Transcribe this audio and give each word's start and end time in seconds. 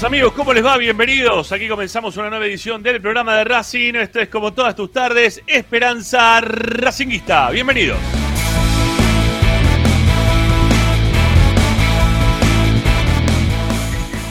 amigos, 0.00 0.32
¿cómo 0.32 0.54
les 0.54 0.64
va? 0.64 0.78
Bienvenidos. 0.78 1.52
Aquí 1.52 1.68
comenzamos 1.68 2.16
una 2.16 2.30
nueva 2.30 2.46
edición 2.46 2.82
del 2.82 2.98
programa 3.02 3.36
de 3.36 3.44
Racing. 3.44 3.92
Esto 3.94 4.20
es 4.20 4.28
como 4.30 4.54
todas 4.54 4.74
tus 4.74 4.90
tardes, 4.90 5.42
Esperanza 5.46 6.40
Racinguista. 6.40 7.50
Bienvenidos. 7.50 7.98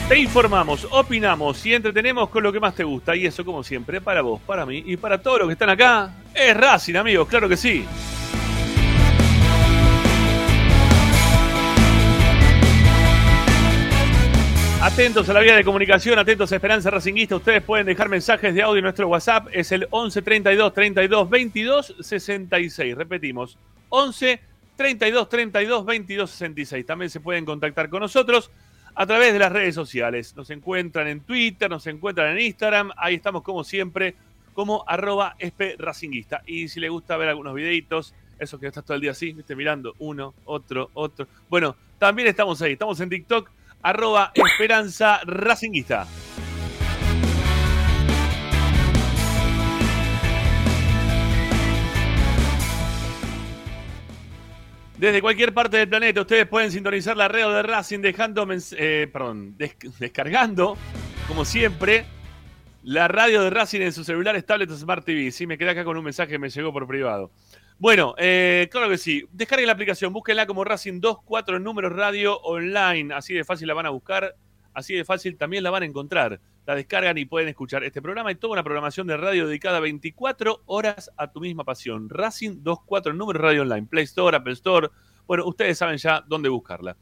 Te 0.08 0.18
informamos, 0.18 0.88
opinamos 0.90 1.64
y 1.64 1.74
entretenemos 1.74 2.28
con 2.28 2.42
lo 2.42 2.52
que 2.52 2.58
más 2.58 2.74
te 2.74 2.82
gusta. 2.82 3.14
Y 3.14 3.26
eso, 3.26 3.44
como 3.44 3.62
siempre, 3.62 4.00
para 4.00 4.20
vos, 4.20 4.40
para 4.44 4.66
mí 4.66 4.82
y 4.84 4.96
para 4.96 5.22
todos 5.22 5.38
los 5.38 5.46
que 5.46 5.52
están 5.52 5.70
acá, 5.70 6.12
es 6.34 6.56
Racing, 6.56 6.96
amigos, 6.96 7.28
claro 7.28 7.48
que 7.48 7.56
sí. 7.56 7.86
Atentos 14.82 15.28
a 15.28 15.32
la 15.32 15.38
vía 15.38 15.54
de 15.54 15.62
comunicación, 15.62 16.18
atentos 16.18 16.50
a 16.50 16.56
Esperanza 16.56 16.90
Racinguista. 16.90 17.36
Ustedes 17.36 17.62
pueden 17.62 17.86
dejar 17.86 18.08
mensajes 18.08 18.52
de 18.52 18.62
audio 18.62 18.78
en 18.78 18.82
nuestro 18.82 19.06
WhatsApp. 19.06 19.46
Es 19.52 19.70
el 19.70 19.86
11 19.88 20.22
32 20.22 20.74
32 20.74 21.30
22 21.30 21.94
66. 22.00 22.96
Repetimos, 22.96 23.56
11 23.90 24.40
32 24.74 25.28
32 25.28 25.86
22 25.86 26.30
66. 26.30 26.84
También 26.84 27.10
se 27.10 27.20
pueden 27.20 27.44
contactar 27.44 27.88
con 27.90 28.00
nosotros 28.00 28.50
a 28.96 29.06
través 29.06 29.32
de 29.32 29.38
las 29.38 29.52
redes 29.52 29.76
sociales. 29.76 30.34
Nos 30.34 30.50
encuentran 30.50 31.06
en 31.06 31.20
Twitter, 31.20 31.70
nos 31.70 31.86
encuentran 31.86 32.36
en 32.36 32.44
Instagram. 32.44 32.90
Ahí 32.96 33.14
estamos 33.14 33.42
como 33.42 33.62
siempre, 33.62 34.16
como 34.52 34.82
arroba 34.88 35.36
Racinguista. 35.78 36.42
Y 36.44 36.66
si 36.66 36.80
les 36.80 36.90
gusta 36.90 37.16
ver 37.16 37.28
algunos 37.28 37.54
videitos, 37.54 38.16
eso 38.36 38.58
que 38.58 38.66
estás 38.66 38.84
todo 38.84 38.96
el 38.96 39.00
día 39.00 39.12
así, 39.12 39.32
¿viste? 39.32 39.54
mirando 39.54 39.94
uno, 40.00 40.34
otro, 40.44 40.90
otro. 40.94 41.28
Bueno, 41.48 41.76
también 42.00 42.26
estamos 42.26 42.60
ahí. 42.62 42.72
Estamos 42.72 42.98
en 43.00 43.10
TikTok, 43.10 43.48
arroba 43.82 44.32
Esperanza 44.34 45.20
Racinguista. 45.24 46.06
Desde 54.98 55.20
cualquier 55.20 55.52
parte 55.52 55.78
del 55.78 55.88
planeta 55.88 56.20
ustedes 56.20 56.46
pueden 56.46 56.70
sintonizar 56.70 57.16
la 57.16 57.26
red 57.26 57.44
de 57.44 57.62
Racing 57.62 58.00
dejando, 58.00 58.46
eh, 58.76 59.08
perdón, 59.12 59.56
des- 59.56 59.76
descargando, 59.98 60.76
como 61.26 61.44
siempre, 61.44 62.04
la 62.84 63.08
radio 63.08 63.42
de 63.42 63.50
Racing 63.50 63.80
en 63.80 63.92
sus 63.92 64.06
celulares, 64.06 64.46
tablets 64.46 64.78
Smart 64.78 65.04
TV. 65.04 65.32
Sí, 65.32 65.46
me 65.46 65.58
quedé 65.58 65.70
acá 65.70 65.84
con 65.84 65.96
un 65.96 66.04
mensaje 66.04 66.30
que 66.32 66.38
me 66.38 66.50
llegó 66.50 66.72
por 66.72 66.86
privado. 66.86 67.32
Bueno, 67.78 68.14
eh, 68.18 68.68
claro 68.70 68.88
que 68.88 68.98
sí. 68.98 69.24
Descarguen 69.32 69.66
la 69.66 69.72
aplicación, 69.72 70.12
búsquenla 70.12 70.46
como 70.46 70.64
Racing 70.64 71.00
24 71.00 71.58
números 71.58 71.92
radio 71.92 72.38
online. 72.40 73.14
Así 73.14 73.34
de 73.34 73.44
fácil 73.44 73.68
la 73.68 73.74
van 73.74 73.86
a 73.86 73.90
buscar, 73.90 74.36
así 74.74 74.94
de 74.94 75.04
fácil 75.04 75.36
también 75.36 75.64
la 75.64 75.70
van 75.70 75.82
a 75.82 75.86
encontrar. 75.86 76.40
La 76.64 76.76
descargan 76.76 77.18
y 77.18 77.24
pueden 77.24 77.48
escuchar 77.48 77.82
este 77.82 78.00
programa 78.00 78.30
y 78.30 78.36
toda 78.36 78.52
una 78.52 78.62
programación 78.62 79.08
de 79.08 79.16
radio 79.16 79.48
dedicada 79.48 79.80
24 79.80 80.62
horas 80.66 81.10
a 81.16 81.32
tu 81.32 81.40
misma 81.40 81.64
pasión. 81.64 82.08
Racing 82.08 82.62
24 82.62 83.12
números 83.14 83.42
radio 83.42 83.62
online. 83.62 83.88
Play 83.88 84.04
Store, 84.04 84.36
Apple 84.36 84.52
Store. 84.52 84.88
Bueno, 85.26 85.44
ustedes 85.46 85.76
saben 85.76 85.96
ya 85.96 86.22
dónde 86.26 86.48
buscarla. 86.48 86.96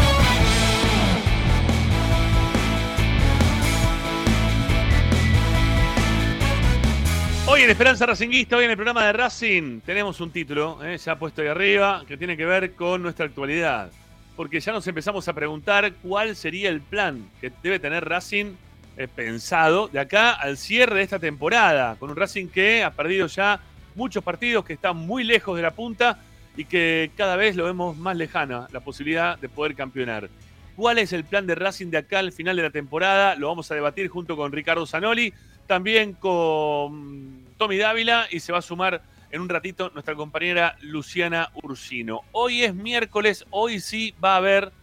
Hoy 7.53 7.61
en 7.61 7.69
Esperanza 7.69 8.07
Racinguista, 8.07 8.57
hoy 8.57 8.65
en 8.65 8.71
el 8.71 8.75
programa 8.75 9.05
de 9.05 9.13
Racing, 9.13 9.81
tenemos 9.81 10.19
un 10.21 10.31
título, 10.31 10.83
eh, 10.83 10.97
ya 10.97 11.19
puesto 11.19 11.43
ahí 11.43 11.49
arriba, 11.49 12.03
que 12.07 12.17
tiene 12.17 12.35
que 12.35 12.47
ver 12.47 12.73
con 12.73 13.03
nuestra 13.03 13.27
actualidad. 13.27 13.91
Porque 14.35 14.59
ya 14.59 14.71
nos 14.71 14.87
empezamos 14.87 15.27
a 15.27 15.33
preguntar 15.33 15.93
cuál 16.01 16.35
sería 16.35 16.69
el 16.69 16.81
plan 16.81 17.29
que 17.39 17.51
debe 17.61 17.77
tener 17.77 18.09
Racing 18.09 18.55
eh, 18.97 19.07
pensado 19.07 19.87
de 19.87 19.99
acá 19.99 20.31
al 20.31 20.57
cierre 20.57 20.95
de 20.95 21.03
esta 21.03 21.19
temporada, 21.19 21.95
con 21.99 22.09
un 22.09 22.15
Racing 22.15 22.47
que 22.47 22.83
ha 22.83 22.89
perdido 22.89 23.27
ya 23.27 23.59
muchos 23.93 24.23
partidos, 24.23 24.65
que 24.65 24.73
está 24.73 24.91
muy 24.93 25.23
lejos 25.23 25.55
de 25.55 25.61
la 25.61 25.75
punta 25.75 26.17
y 26.57 26.65
que 26.65 27.11
cada 27.15 27.35
vez 27.35 27.55
lo 27.55 27.65
vemos 27.65 27.95
más 27.95 28.17
lejana 28.17 28.67
la 28.71 28.79
posibilidad 28.79 29.37
de 29.37 29.47
poder 29.47 29.75
campeonar. 29.75 30.27
¿Cuál 30.75 30.97
es 30.97 31.13
el 31.13 31.23
plan 31.23 31.45
de 31.45 31.53
Racing 31.53 31.91
de 31.91 31.97
acá 31.97 32.17
al 32.17 32.31
final 32.31 32.55
de 32.55 32.63
la 32.63 32.71
temporada? 32.71 33.35
Lo 33.35 33.47
vamos 33.47 33.69
a 33.69 33.75
debatir 33.75 34.07
junto 34.07 34.35
con 34.35 34.51
Ricardo 34.51 34.87
Zanoli, 34.87 35.31
también 35.67 36.13
con 36.13 37.42
Tommy 37.63 37.77
Dávila 37.77 38.27
y 38.29 38.41
se 38.41 38.51
va 38.51 38.57
a 38.57 38.61
sumar 38.61 39.01
en 39.31 39.39
un 39.39 39.47
ratito 39.47 39.89
nuestra 39.93 40.15
compañera 40.15 40.75
Luciana 40.81 41.49
Ursino. 41.63 42.23
Hoy 42.33 42.63
es 42.63 42.75
miércoles, 42.75 43.45
hoy 43.51 43.79
sí 43.79 44.13
va 44.21 44.33
a 44.33 44.35
haber, 44.35 44.73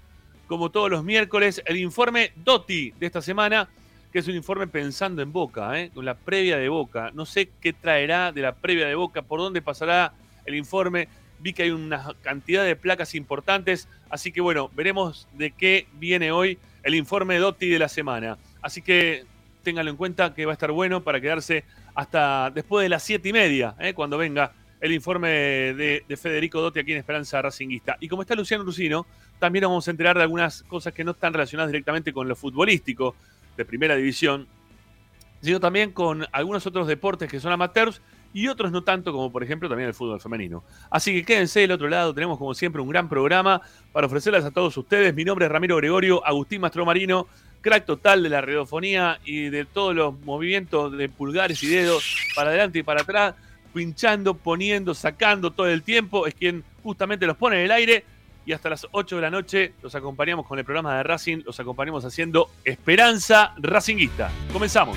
como 0.47 0.71
todos 0.71 0.91
los 0.91 1.05
miércoles, 1.05 1.62
el 1.67 1.77
informe 1.77 2.32
DOTI 2.37 2.94
de 2.99 3.05
esta 3.05 3.21
semana, 3.21 3.69
que 4.11 4.21
es 4.21 4.29
un 4.29 4.35
informe 4.35 4.67
pensando 4.67 5.21
en 5.21 5.31
Boca, 5.31 5.79
¿eh? 5.79 5.91
con 5.93 6.06
la 6.06 6.15
previa 6.15 6.56
de 6.56 6.71
Boca. 6.71 7.11
No 7.12 7.27
sé 7.27 7.50
qué 7.61 7.75
traerá 7.75 8.32
de 8.32 8.41
la 8.41 8.55
previa 8.55 8.87
de 8.87 8.94
Boca, 8.94 9.21
por 9.21 9.41
dónde 9.41 9.61
pasará 9.61 10.15
el 10.47 10.55
informe. 10.55 11.09
Vi 11.38 11.53
que 11.53 11.65
hay 11.65 11.73
una 11.73 12.15
cantidad 12.23 12.65
de 12.65 12.77
placas 12.77 13.15
importantes, 13.15 13.88
así 14.09 14.32
que 14.32 14.41
bueno, 14.41 14.71
veremos 14.75 15.29
de 15.35 15.50
qué 15.50 15.87
viene 15.99 16.32
hoy 16.32 16.59
el 16.82 16.94
informe 16.94 17.37
DOTI 17.37 17.69
de 17.69 17.79
la 17.79 17.91
semana. 17.91 18.38
Así 18.62 18.81
que 18.81 19.27
ténganlo 19.65 19.91
en 19.91 19.99
cuenta 19.99 20.32
que 20.32 20.47
va 20.47 20.53
a 20.53 20.55
estar 20.55 20.73
bueno 20.73 21.03
para 21.03 21.21
quedarse 21.21 21.65
hasta 21.95 22.51
después 22.51 22.85
de 22.85 22.89
las 22.89 23.03
siete 23.03 23.29
y 23.29 23.33
media, 23.33 23.75
¿eh? 23.79 23.95
cuando 23.95 24.19
venga 24.19 24.53
el 24.81 24.93
informe 24.93 25.29
de, 25.29 26.05
de, 26.09 26.17
Federico 26.17 26.61
Dotti 26.61 26.81
aquí 26.81 26.93
en 26.93 26.99
Esperanza 26.99 27.43
Racinguista. 27.43 27.97
Y 28.01 28.09
como 28.09 28.23
está 28.23 28.35
Luciano 28.35 28.65
Rusino, 28.65 29.07
también 29.39 29.65
vamos 29.65 29.87
a 29.87 29.91
enterar 29.91 30.17
de 30.17 30.23
algunas 30.23 30.63
cosas 30.63 30.95
que 30.95 31.05
no 31.05 31.13
están 31.13 31.33
relacionadas 31.33 31.71
directamente 31.71 32.13
con 32.13 32.29
lo 32.29 32.35
futbolístico 32.35 33.15
de 33.57 33.65
primera 33.65 33.95
división, 33.95 34.47
sino 35.43 35.61
también 35.61 35.93
con 35.93 36.27
algunos 36.33 36.67
otros 36.67 36.87
deportes 36.87 37.31
que 37.31 37.41
son 37.41 37.53
amateurs 37.53 38.01
y 38.33 38.49
otros 38.49 38.71
no 38.71 38.83
tanto, 38.83 39.13
como 39.13 39.31
por 39.33 39.43
ejemplo 39.43 39.69
también 39.69 39.89
el 39.89 39.95
fútbol 39.95 40.21
femenino. 40.21 40.63
Así 40.89 41.13
que 41.13 41.25
quédense 41.25 41.61
del 41.61 41.73
otro 41.73 41.89
lado, 41.89 42.15
tenemos 42.15 42.39
como 42.39 42.55
siempre 42.55 42.81
un 42.81 42.89
gran 42.89 43.09
programa 43.09 43.61
para 43.93 44.07
ofrecerles 44.07 44.45
a 44.45 44.51
todos 44.51 44.77
ustedes. 44.77 45.15
Mi 45.15 45.25
nombre 45.25 45.47
es 45.47 45.53
Ramiro 45.53 45.77
Gregorio, 45.77 46.25
Agustín 46.25 46.61
Mastromarino 46.61 47.27
crack 47.61 47.85
total 47.87 48.23
de 48.23 48.29
la 48.29 48.41
radiofonía 48.41 49.21
y 49.25 49.49
de 49.51 49.65
todos 49.65 49.95
los 49.95 50.19
movimientos 50.21 50.97
de 50.97 51.09
pulgares 51.09 51.62
y 51.62 51.69
dedos 51.69 52.17
para 52.35 52.51
adelante 52.51 52.79
y 52.79 52.83
para 52.83 53.03
atrás, 53.03 53.35
pinchando, 53.73 54.35
poniendo, 54.35 54.95
sacando 54.95 55.51
todo 55.53 55.69
el 55.69 55.83
tiempo, 55.83 56.27
es 56.27 56.35
quien 56.35 56.65
justamente 56.83 57.27
los 57.27 57.37
pone 57.37 57.57
en 57.57 57.62
el 57.62 57.71
aire 57.71 58.05
y 58.47 58.53
hasta 58.53 58.71
las 58.71 58.87
8 58.91 59.17
de 59.17 59.23
la 59.23 59.31
noche 59.31 59.75
los 59.83 59.95
acompañamos 59.95 60.47
con 60.47 60.59
el 60.59 60.65
programa 60.65 60.97
de 60.97 61.03
Racing, 61.03 61.43
los 61.45 61.61
acompañamos 61.61 62.05
haciendo 62.05 62.51
Esperanza 62.65 63.55
Racinguista. 63.59 64.31
Comenzamos. 64.53 64.97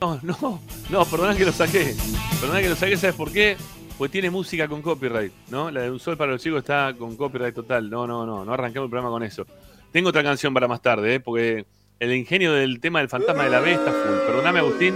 No, 0.00 0.20
no, 0.22 0.60
no, 0.90 1.04
perdona 1.04 1.36
que 1.36 1.44
lo 1.44 1.52
saqué. 1.52 1.94
Perdona 2.40 2.60
que 2.60 2.68
lo 2.68 2.76
saqué, 2.76 2.96
¿sabes 2.96 3.16
por 3.16 3.32
qué? 3.32 3.56
Pues 3.98 4.10
tiene 4.10 4.30
música 4.30 4.68
con 4.68 4.80
copyright, 4.80 5.32
¿no? 5.50 5.70
La 5.70 5.82
de 5.82 5.90
Un 5.90 5.98
Sol 5.98 6.16
para 6.16 6.32
los 6.32 6.42
Chicos 6.42 6.60
está 6.60 6.94
con 6.96 7.16
copyright 7.16 7.54
total. 7.54 7.90
No, 7.90 8.06
no, 8.06 8.24
no, 8.24 8.44
no 8.44 8.52
arrancamos 8.52 8.86
el 8.86 8.90
programa 8.90 9.10
con 9.10 9.24
eso. 9.24 9.44
Tengo 9.90 10.10
otra 10.10 10.22
canción 10.22 10.54
para 10.54 10.68
más 10.68 10.80
tarde, 10.80 11.16
¿eh? 11.16 11.20
Porque 11.20 11.66
el 11.98 12.14
ingenio 12.14 12.52
del 12.52 12.80
tema 12.80 13.00
del 13.00 13.08
fantasma 13.08 13.44
de 13.44 13.50
la 13.50 13.60
B 13.60 13.72
está 13.72 13.90
full. 13.90 14.26
Perdóname, 14.26 14.60
Agustín. 14.60 14.94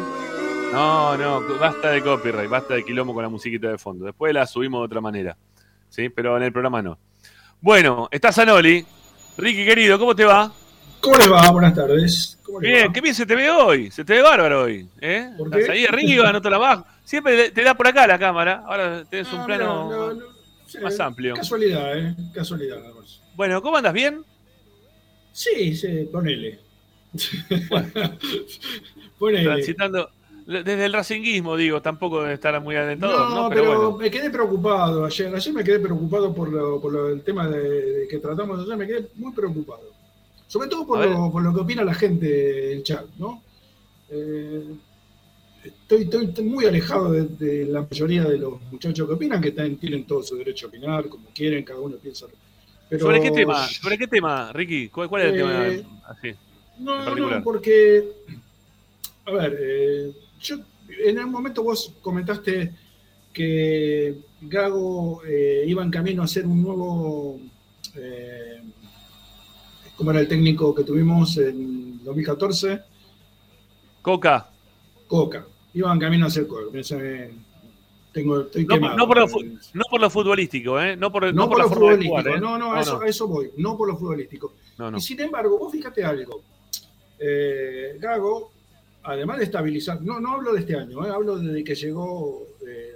No, 0.73 1.17
no, 1.19 1.59
basta 1.59 1.91
de 1.91 2.03
copyright, 2.03 2.49
basta 2.49 2.75
de 2.75 2.85
quilombo 2.85 3.13
con 3.13 3.23
la 3.23 3.29
musiquita 3.29 3.69
de 3.69 3.79
fondo. 3.79 4.07
Después 4.07 4.33
la 4.33 4.47
subimos 4.47 4.81
de 4.81 4.85
otra 4.87 5.01
manera. 5.01 5.37
¿Sí? 5.89 6.09
Pero 6.09 6.37
en 6.37 6.45
el 6.45 6.53
programa 6.53 6.81
no. 6.81 6.99
Bueno, 7.61 8.09
está 8.11 8.33
Sanoli. 8.33 8.87
Ricky, 9.37 9.65
querido, 9.65 9.99
¿cómo 9.99 10.15
te 10.15 10.25
va? 10.25 10.53
¿Cómo 11.03 11.17
les 11.17 11.31
va? 11.31 11.51
Buenas 11.51 11.75
tardes. 11.75 12.39
¿Cómo 12.45 12.61
les 12.61 12.71
Bien, 12.73 12.89
va? 12.89 12.93
qué 12.93 13.01
bien 13.01 13.15
se 13.15 13.27
te 13.27 13.35
ve 13.35 13.51
hoy. 13.51 13.91
Se 13.91 14.05
te 14.05 14.15
ve 14.15 14.23
bárbaro 14.23 14.63
hoy. 14.63 14.89
¿eh? 15.01 15.31
¿Por 15.37 15.49
Estás 15.49 15.65
qué? 15.67 15.73
ahí 15.73 15.85
arriba, 15.85 16.33
no 16.33 16.41
te 16.41 16.49
la 16.51 16.59
bajo. 16.59 16.87
Siempre 17.05 17.51
te 17.51 17.63
da 17.63 17.75
por 17.75 17.87
acá 17.89 18.07
la 18.07 18.19
cámara. 18.19 18.63
Ahora 18.67 19.05
tenés 19.11 19.33
un 19.33 19.45
plano. 19.45 19.91
no, 19.91 20.15
no, 20.15 20.27
más 20.83 20.99
amplio. 21.01 21.35
Casualidad, 21.35 21.99
¿eh? 21.99 22.15
Casualidad. 22.33 22.79
Bueno, 23.35 23.61
¿cómo 23.63 23.77
andas? 23.77 23.93
¿Bien? 23.93 24.25
Sí, 25.33 25.75
sí, 25.75 26.09
ponele. 26.13 26.59
ponele. 29.19 29.45
Transitando. 29.45 30.11
Desde 30.45 30.85
el 30.87 30.93
racinguismo, 30.93 31.57
digo, 31.57 31.81
tampoco 31.81 32.21
debe 32.23 32.35
estar 32.35 32.61
muy 32.61 32.75
alentador, 32.75 33.31
¿no? 33.31 33.43
No, 33.45 33.49
Pero, 33.49 33.63
pero, 33.63 33.77
bueno. 33.91 33.97
me 33.99 34.11
quedé 34.11 34.29
preocupado 34.29 35.05
ayer. 35.05 35.33
Ayer 35.35 35.55
me 35.55 35.63
quedé 35.63 35.79
preocupado 35.79 36.35
por, 36.35 36.49
lo, 36.53 36.81
por 36.81 36.93
lo- 36.93 37.09
el 37.11 37.23
tema 37.23 37.47
de, 37.49 37.61
de 38.01 38.09
que 38.09 38.19
tratamos 38.19 38.59
ayer. 38.61 38.77
Me 38.77 38.87
quedé 38.87 39.07
muy 39.15 39.33
preocupado. 39.33 39.83
Sobre 40.53 40.69
todo 40.69 40.87
por 40.87 41.03
lo, 41.03 41.33
por 41.33 41.43
lo 41.43 41.55
que 41.55 41.61
opina 41.61 41.83
la 41.83 41.95
gente 41.95 42.75
en 42.75 42.83
chat, 42.83 43.07
¿no? 43.17 43.43
Eh, 44.11 44.63
estoy, 45.65 46.03
estoy 46.03 46.45
muy 46.45 46.67
alejado 46.67 47.11
de, 47.11 47.23
de 47.25 47.65
la 47.65 47.87
mayoría 47.91 48.25
de 48.25 48.37
los 48.37 48.61
muchachos 48.71 49.09
que 49.09 49.15
opinan, 49.15 49.41
que 49.41 49.53
tienen, 49.53 50.05
todo 50.05 50.23
su 50.23 50.37
derecho 50.37 50.67
a 50.67 50.69
opinar, 50.69 51.09
como 51.09 51.25
quieren, 51.35 51.65
cada 51.65 51.81
uno 51.81 51.97
piensa. 51.97 52.27
Pero, 52.91 53.07
¿Sobre 53.07 53.23
qué 53.23 53.31
tema? 53.31 53.67
¿Sobre 53.67 53.97
qué 53.97 54.07
tema, 54.07 54.53
Ricky? 54.53 54.91
¿Cuál, 54.91 55.09
cuál 55.09 55.23
es 55.23 55.29
el 55.29 55.35
Eh, 55.37 55.39
tema? 55.39 55.91
Así. 56.07 56.35
No, 56.81 57.15
no, 57.17 57.43
porque, 57.43 58.13
a 59.25 59.31
ver, 59.33 59.57
eh, 59.59 60.13
yo 60.39 60.57
en 61.03 61.19
un 61.19 61.31
momento 61.31 61.63
vos 61.63 61.95
comentaste 62.03 62.75
que 63.33 64.19
Gago 64.43 65.23
eh, 65.25 65.65
iba 65.67 65.83
en 65.83 65.91
camino 65.91 66.23
a 66.23 66.29
ser 66.29 66.45
un 66.47 66.63
nuevo, 66.63 67.41
eh, 67.97 68.61
¿cómo 70.03 70.11
era 70.11 70.19
el 70.21 70.27
técnico 70.27 70.75
que 70.75 70.83
tuvimos 70.83 71.39
en 71.39 72.03
2014? 72.03 72.81
Coca. 74.03 74.51
Coca. 75.07 75.47
Iba 75.75 75.93
en 75.93 76.01
camino 76.01 76.27
a 76.27 76.31
ser 76.31 76.49
Coca. 76.49 76.77
Tengo, 78.13 78.41
estoy 78.41 78.67
No, 78.67 78.75
quemado. 78.75 78.97
no 78.97 79.07
por 79.07 79.17
lo, 79.19 79.27
no 79.75 79.85
por 79.89 80.01
lo 80.01 80.11
futbolístico, 80.11 80.81
¿eh? 80.81 80.97
No 80.97 81.13
por, 81.13 81.33
No 81.33 81.49
por 81.49 81.57
la 81.59 81.65
lo 81.65 81.71
futbolístico, 81.71 82.17
jugar, 82.19 82.37
¿eh? 82.37 82.41
no, 82.41 82.59
no, 82.59 82.73
a, 82.75 82.81
eso, 82.81 83.01
a 83.01 83.07
eso 83.07 83.29
voy, 83.29 83.53
no 83.59 83.77
por 83.77 83.89
lo 83.89 83.97
futbolístico. 83.97 84.55
Y 84.97 85.01
sin 85.01 85.21
embargo, 85.21 85.57
vos 85.57 85.71
fíjate 85.71 86.05
algo. 86.05 86.43
Eh, 87.21 87.97
Gago, 88.01 88.51
además 89.05 89.39
de 89.39 89.45
estabilizar, 89.45 90.03
no, 90.03 90.19
no 90.19 90.33
hablo 90.33 90.53
de 90.53 90.61
este 90.61 90.77
año, 90.77 91.07
eh, 91.07 91.11
hablo 91.11 91.39
desde 91.39 91.63
que 91.63 91.77
llegó 91.77 92.49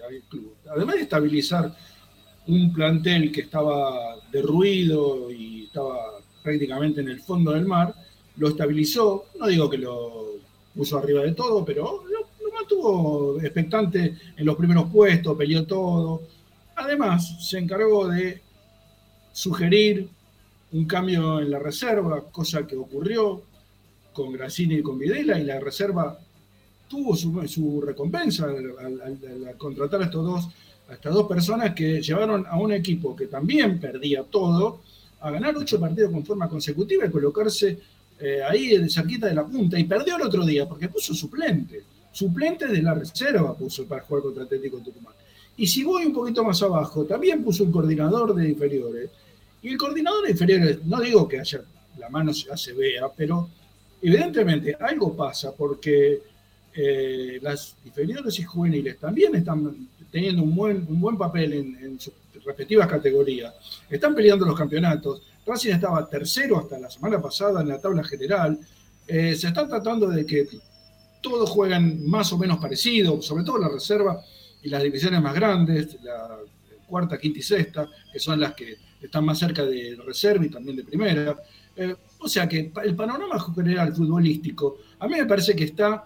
al 0.09 0.23
club. 0.29 0.55
Además 0.75 0.97
de 0.97 1.03
estabilizar 1.03 1.73
un 2.49 2.73
plantel 2.73 3.31
que 3.31 3.43
estaba 3.43 4.17
derruido 4.33 5.31
y 5.31 5.67
estaba 5.67 6.16
prácticamente 6.47 7.00
en 7.00 7.09
el 7.09 7.21
fondo 7.21 7.50
del 7.50 7.67
mar, 7.67 7.93
lo 8.37 8.49
estabilizó, 8.49 9.26
no 9.41 9.49
digo 9.49 9.69
que 9.69 9.79
lo 9.79 10.37
puso 10.76 10.97
arriba 10.97 11.23
de 11.23 11.33
todo, 11.33 11.65
pero 11.65 12.05
lo, 12.09 12.26
mantuvo 12.53 13.38
expectante 13.41 14.17
en 14.37 14.47
los 14.47 14.57
primeros 14.57 14.91
puestos, 14.91 15.37
peleó 15.37 15.67
todo. 15.67 16.23
Además, 16.76 17.49
se 17.50 17.59
encargó 17.59 18.09
de 18.09 18.41
sugerir 19.33 20.09
un 20.73 20.87
cambio 20.87 21.41
en 21.41 21.50
la 21.50 21.59
reserva, 21.59 22.23
cosa 22.31 22.67
que 22.67 22.76
ocurrió 22.76 23.43
con 24.12 24.33
Grassini 24.33 24.76
y 24.76 24.83
con 24.83 24.99
Videla, 24.99 25.38
y 25.38 25.45
la 25.45 25.61
reserva 25.61 26.19
tuvo 26.88 27.15
su, 27.17 27.83
recompensa 27.83 28.47
al, 28.47 29.57
contratar 29.59 30.00
estos 30.03 30.25
dos, 30.25 30.49
a 30.88 30.95
estas 30.95 31.12
dos 31.12 31.26
personas 31.26 31.75
que 31.75 32.00
llevaron 32.00 32.47
a 32.49 32.57
un 32.57 32.73
equipo 32.73 33.15
que 33.15 33.26
también 33.26 33.79
perdía 33.79 34.23
todo 34.23 34.81
a 35.21 35.31
ganar 35.31 35.57
ocho 35.57 35.81
partidos 35.81 36.11
con 36.13 36.25
forma 36.25 36.49
consecutiva 36.49 37.07
y 37.07 37.11
colocarse 37.11 37.79
eh, 38.19 38.41
ahí 38.49 38.89
cerquita 38.89 39.27
de 39.27 39.35
la 39.35 39.47
punta. 39.47 39.79
Y 39.79 39.85
perdió 39.85 40.17
el 40.17 40.23
otro 40.23 40.45
día 40.45 40.69
porque 40.69 40.89
puso 40.89 41.15
suplente. 41.15 41.83
Suplente 42.13 42.67
de 42.67 42.83
la 42.83 42.95
reserva 42.95 43.55
puso 43.55 43.85
para 43.87 44.03
jugar 44.03 44.23
contra 44.23 44.45
Atlético 44.45 44.79
Tucumán. 44.79 45.15
Y 45.57 45.67
si 45.67 45.85
voy 45.85 46.07
un 46.07 46.13
poquito 46.13 46.45
más 46.45 46.63
abajo, 46.63 47.05
también 47.05 47.43
puso 47.43 47.65
un 47.65 47.73
coordinador 47.73 48.35
de 48.35 48.49
inferiores. 48.49 49.11
Y 49.63 49.69
el 49.71 49.79
coordinador 49.79 50.25
de 50.25 50.31
inferiores, 50.33 50.85
no 50.85 51.01
digo 51.01 51.27
que 51.27 51.41
haya 51.41 51.63
la 51.99 52.09
mano 52.09 52.33
ya 52.33 52.57
se 52.57 52.73
vea, 52.73 53.09
pero 53.15 53.49
evidentemente 54.03 54.77
algo 54.79 55.17
pasa 55.17 55.53
porque 55.53 56.21
eh, 56.75 57.39
las 57.41 57.77
inferiores 57.85 58.39
y 58.39 58.43
juveniles 58.43 58.99
también 58.99 59.35
están 59.35 59.89
teniendo 60.11 60.43
un 60.43 60.55
buen, 60.55 60.87
un 60.89 61.01
buen 61.01 61.17
papel 61.17 61.53
en, 61.55 61.99
sus 61.99 62.13
respectivas 62.47 62.87
categorías. 62.87 63.53
Están 63.91 64.15
peleando 64.15 64.47
los 64.47 64.57
campeonatos. 64.57 65.23
Racing 65.45 65.73
estaba 65.73 66.09
tercero 66.09 66.59
hasta 66.59 66.79
la 66.79 66.88
semana 66.88 67.21
pasada 67.21 67.61
en 67.61 67.69
la 67.69 67.81
tabla 67.81 68.03
general. 68.05 68.59
Eh, 69.07 69.35
se 69.35 69.49
está 69.49 69.67
tratando 69.69 70.09
de 70.09 70.25
que 70.25 70.49
todos 71.21 71.50
juegan 71.50 72.09
más 72.09 72.33
o 72.33 72.38
menos 72.38 72.59
parecido, 72.59 73.21
sobre 73.21 73.45
todo 73.45 73.59
la 73.59 73.69
reserva 73.69 74.21
y 74.62 74.69
las 74.69 74.83
divisiones 74.83 75.21
más 75.21 75.35
grandes, 75.35 75.99
la 76.03 76.38
cuarta, 76.87 77.19
quinta 77.19 77.38
y 77.41 77.43
sexta, 77.43 77.88
que 78.12 78.19
son 78.19 78.41
las 78.41 78.55
que 78.55 78.76
están 79.00 79.25
más 79.25 79.38
cerca 79.38 79.65
de 79.65 79.97
reserva 80.05 80.45
y 80.47 80.50
también 80.50 80.76
de 80.76 80.85
primera. 80.85 81.37
Eh, 81.76 81.95
o 82.19 82.29
sea 82.29 82.49
que 82.49 82.73
el 82.85 82.97
panorama 82.97 83.38
general 83.55 83.95
futbolístico, 83.95 84.79
a 84.99 85.07
mí 85.07 85.17
me 85.17 85.26
parece 85.26 85.55
que 85.55 85.65
está 85.65 86.05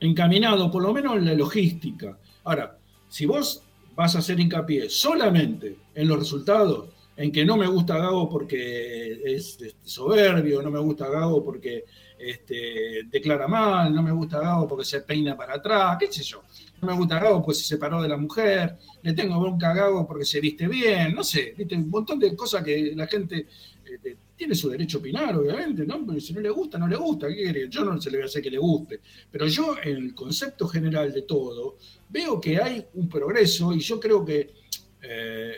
encaminado, 0.00 0.70
por 0.70 0.82
lo 0.82 0.92
menos 0.92 1.16
en 1.16 1.26
la 1.26 1.34
logística. 1.34 2.16
Ahora, 2.44 2.78
si 3.08 3.26
vos 3.26 3.62
vas 3.98 4.14
a 4.14 4.20
hacer 4.20 4.38
hincapié 4.38 4.88
solamente 4.88 5.76
en 5.92 6.06
los 6.06 6.20
resultados, 6.20 6.90
en 7.16 7.32
que 7.32 7.44
no 7.44 7.56
me 7.56 7.66
gusta 7.66 7.98
Gago 7.98 8.28
porque 8.28 9.20
es, 9.24 9.58
soberbio, 9.82 10.62
no 10.62 10.70
me 10.70 10.78
gusta 10.78 11.08
Gago 11.08 11.44
porque 11.44 11.84
este, 12.16 13.02
declara 13.10 13.48
mal, 13.48 13.92
no 13.92 14.00
me 14.00 14.12
gusta 14.12 14.38
Gago 14.38 14.68
porque 14.68 14.84
se 14.84 15.00
peina 15.00 15.36
para 15.36 15.54
atrás, 15.54 15.96
qué 15.98 16.12
sé 16.12 16.22
yo. 16.22 16.44
No 16.80 16.86
me 16.86 16.94
gusta 16.94 17.18
Gago 17.18 17.42
porque 17.42 17.58
se 17.58 17.66
separó 17.66 18.00
de 18.00 18.08
la 18.08 18.16
mujer, 18.16 18.76
le 19.02 19.14
tengo 19.14 19.40
bronca 19.40 19.72
a 19.72 19.74
Gago 19.74 20.06
porque 20.06 20.24
se 20.24 20.38
viste 20.38 20.68
bien, 20.68 21.12
no 21.12 21.24
sé, 21.24 21.54
¿viste? 21.58 21.74
un 21.74 21.90
montón 21.90 22.20
de 22.20 22.36
cosas 22.36 22.62
que 22.62 22.92
la 22.94 23.08
gente 23.08 23.48
este, 23.84 24.16
tiene 24.38 24.54
su 24.54 24.70
derecho 24.70 24.98
a 24.98 25.00
opinar, 25.00 25.36
obviamente, 25.36 25.84
¿no? 25.84 26.06
Pero 26.06 26.20
si 26.20 26.32
no 26.32 26.40
le 26.40 26.48
gusta, 26.48 26.78
no 26.78 26.86
le 26.86 26.96
gusta, 26.96 27.28
¿qué 27.28 27.34
quiere? 27.34 27.68
Yo 27.68 27.84
no 27.84 28.00
se 28.00 28.10
le 28.10 28.18
voy 28.18 28.22
a 28.22 28.26
hacer 28.26 28.40
que 28.40 28.50
le 28.50 28.58
guste. 28.58 29.00
Pero 29.30 29.46
yo, 29.48 29.74
en 29.82 29.96
el 29.96 30.14
concepto 30.14 30.68
general 30.68 31.12
de 31.12 31.22
todo, 31.22 31.76
veo 32.08 32.40
que 32.40 32.56
hay 32.56 32.86
un 32.94 33.08
progreso 33.08 33.72
y 33.72 33.80
yo 33.80 33.98
creo 33.98 34.24
que 34.24 34.54
eh, 35.02 35.52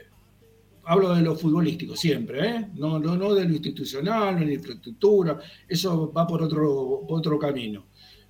hablo 0.85 1.15
de 1.15 1.21
lo 1.21 1.37
futbolístico 1.37 1.95
siempre, 1.95 2.49
¿eh? 2.49 2.69
no, 2.75 2.99
no, 2.99 3.17
no 3.17 3.35
de 3.35 3.45
lo 3.45 3.53
institucional, 3.53 4.41
de 4.41 4.47
la 4.47 4.55
infraestructura, 4.55 5.39
eso 5.69 6.11
va 6.11 6.27
por 6.27 6.43
otro, 6.43 7.05
otro 7.07 7.39
camino. 7.39 7.87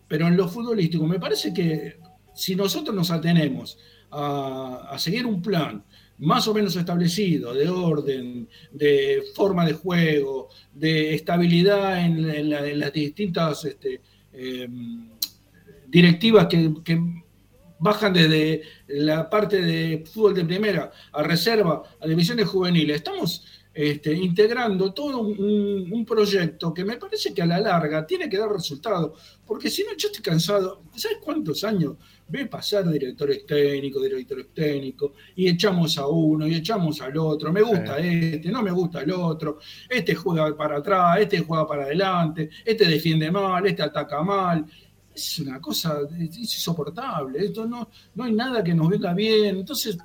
Pero 0.08 0.26
en 0.26 0.36
lo 0.36 0.48
futbolístico, 0.48 1.06
me 1.06 1.20
parece 1.20 1.54
que 1.54 2.00
si 2.34 2.56
nosotros 2.56 2.94
nos 2.94 3.12
atenemos 3.12 3.78
a, 4.10 4.96
seguir 4.98 5.26
un 5.26 5.40
plan 5.40 5.84
más 6.20 6.46
o 6.48 6.54
menos 6.54 6.76
establecido, 6.76 7.52
de 7.54 7.68
orden, 7.68 8.48
de 8.72 9.22
forma 9.34 9.64
de 9.66 9.72
juego, 9.72 10.48
de 10.72 11.14
estabilidad 11.14 12.04
en, 12.04 12.78
las 12.78 12.92
distintas 12.92 13.64
este, 13.64 14.00
em, 14.32 15.08
directivas 15.88 16.46
que, 16.46 16.74
que 16.84 17.00
bajan 17.78 18.12
desde 18.12 18.62
la 18.88 19.28
parte 19.28 19.60
de 19.62 20.04
fútbol 20.12 20.34
de 20.34 20.44
primera 20.44 20.92
a 21.12 21.22
reserva, 21.22 21.82
a 21.98 22.06
divisiones 22.06 22.46
juveniles. 22.46 22.96
Estamos 22.96 23.44
este, 23.80 24.12
integrando 24.12 24.92
todo 24.92 25.20
un, 25.20 26.04
proyecto 26.04 26.74
que 26.74 26.84
me 26.84 26.98
parece 26.98 27.32
que 27.32 27.40
a 27.40 27.46
la 27.46 27.58
larga 27.58 28.04
tiene 28.04 28.28
que 28.28 28.36
dar 28.36 28.50
resultados, 28.50 29.38
porque 29.46 29.70
si 29.70 29.84
no, 29.84 29.90
yo 29.96 30.08
estoy 30.08 30.22
cansado. 30.22 30.82
¿Sabes 30.94 31.18
cuántos 31.22 31.64
años 31.64 31.96
ve 32.28 32.44
pasar 32.44 32.90
directores 32.90 33.46
técnicos, 33.46 34.02
directores 34.02 34.48
técnicos, 34.52 35.12
y 35.34 35.48
echamos 35.48 35.96
a 35.96 36.06
uno 36.06 36.46
y 36.46 36.56
echamos 36.56 37.00
al 37.00 37.16
otro? 37.16 37.52
Me 37.52 37.62
gusta 37.62 37.98
este, 37.98 38.50
no 38.50 38.62
me 38.62 38.70
gusta 38.70 39.00
el 39.00 39.12
otro, 39.12 39.58
este 39.88 40.14
juega 40.14 40.54
para 40.54 40.78
atrás, 40.78 41.20
este 41.20 41.38
juega 41.38 41.66
para 41.66 41.84
adelante, 41.84 42.50
este 42.62 42.86
defiende 42.86 43.30
mal, 43.30 43.66
este 43.66 43.82
ataca 43.82 44.22
mal. 44.22 44.66
Es 45.14 45.38
una 45.38 45.58
cosa 45.58 46.00
es 46.18 46.36
insoportable, 46.36 47.46
esto 47.46 47.66
no, 47.66 47.88
no 48.14 48.24
hay 48.24 48.32
nada 48.32 48.62
que 48.62 48.74
nos 48.74 48.90
venga 48.90 49.14
bien, 49.14 49.56
entonces, 49.56 49.96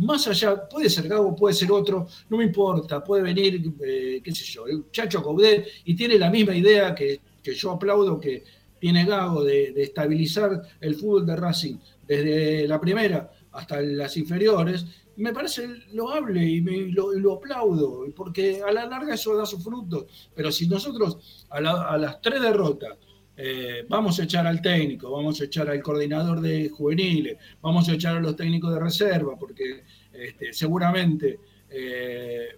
más 0.00 0.26
allá, 0.28 0.68
puede 0.68 0.88
ser 0.88 1.08
Gago, 1.08 1.36
puede 1.36 1.54
ser 1.54 1.70
otro, 1.70 2.06
no 2.28 2.36
me 2.38 2.44
importa, 2.44 3.02
puede 3.04 3.22
venir, 3.22 3.72
eh, 3.84 4.20
qué 4.22 4.34
sé 4.34 4.44
yo, 4.44 4.66
el 4.66 4.90
Chacho 4.90 5.22
Coudet 5.22 5.66
y 5.84 5.94
tiene 5.94 6.18
la 6.18 6.30
misma 6.30 6.54
idea 6.54 6.94
que, 6.94 7.20
yo 7.42 7.72
aplaudo 7.72 8.18
que 8.20 8.44
tiene 8.78 9.04
Gago 9.04 9.44
de, 9.44 9.74
estabilizar 9.76 10.62
el 10.80 10.94
fútbol 10.94 11.26
de 11.26 11.36
Racing 11.36 11.76
desde 12.06 12.66
la 12.66 12.80
primera 12.80 13.30
hasta 13.52 13.80
las 13.80 14.16
inferiores, 14.16 14.86
me 15.16 15.32
parece 15.32 15.68
loable 15.92 16.44
y, 16.44 16.60
lo, 16.92 17.12
lo, 17.12 17.34
aplaudo, 17.34 18.06
porque 18.16 18.62
a 18.66 18.72
la 18.72 18.86
larga 18.86 19.14
eso 19.14 19.36
da 19.36 19.44
sus 19.44 19.62
frutos, 19.62 20.06
pero 20.34 20.50
si 20.50 20.66
nosotros 20.66 21.44
a 21.50 21.60
las 21.60 22.20
tres 22.22 22.40
derrotas, 22.40 22.96
eh, 23.42 23.86
vamos 23.88 24.20
a 24.20 24.24
echar 24.24 24.46
al 24.46 24.60
técnico, 24.60 25.10
vamos 25.10 25.40
a 25.40 25.44
echar 25.44 25.70
al 25.70 25.82
coordinador 25.82 26.42
de 26.42 26.68
juveniles, 26.68 27.38
vamos 27.62 27.88
a 27.88 27.94
echar 27.94 28.18
a 28.18 28.20
los 28.20 28.36
técnicos 28.36 28.74
de 28.74 28.80
reserva, 28.80 29.38
porque 29.38 29.84
este, 30.12 30.52
seguramente 30.52 31.40
eh, 31.70 32.48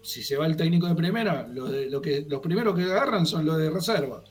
si 0.00 0.22
se 0.22 0.36
va 0.36 0.46
el 0.46 0.56
técnico 0.56 0.86
de 0.86 0.94
primera, 0.94 1.46
lo, 1.46 2.00
que, 2.00 2.24
los 2.26 2.40
primeros 2.40 2.74
que 2.74 2.84
agarran 2.84 3.26
son 3.26 3.44
los 3.44 3.58
de 3.58 3.68
reserva. 3.68 4.24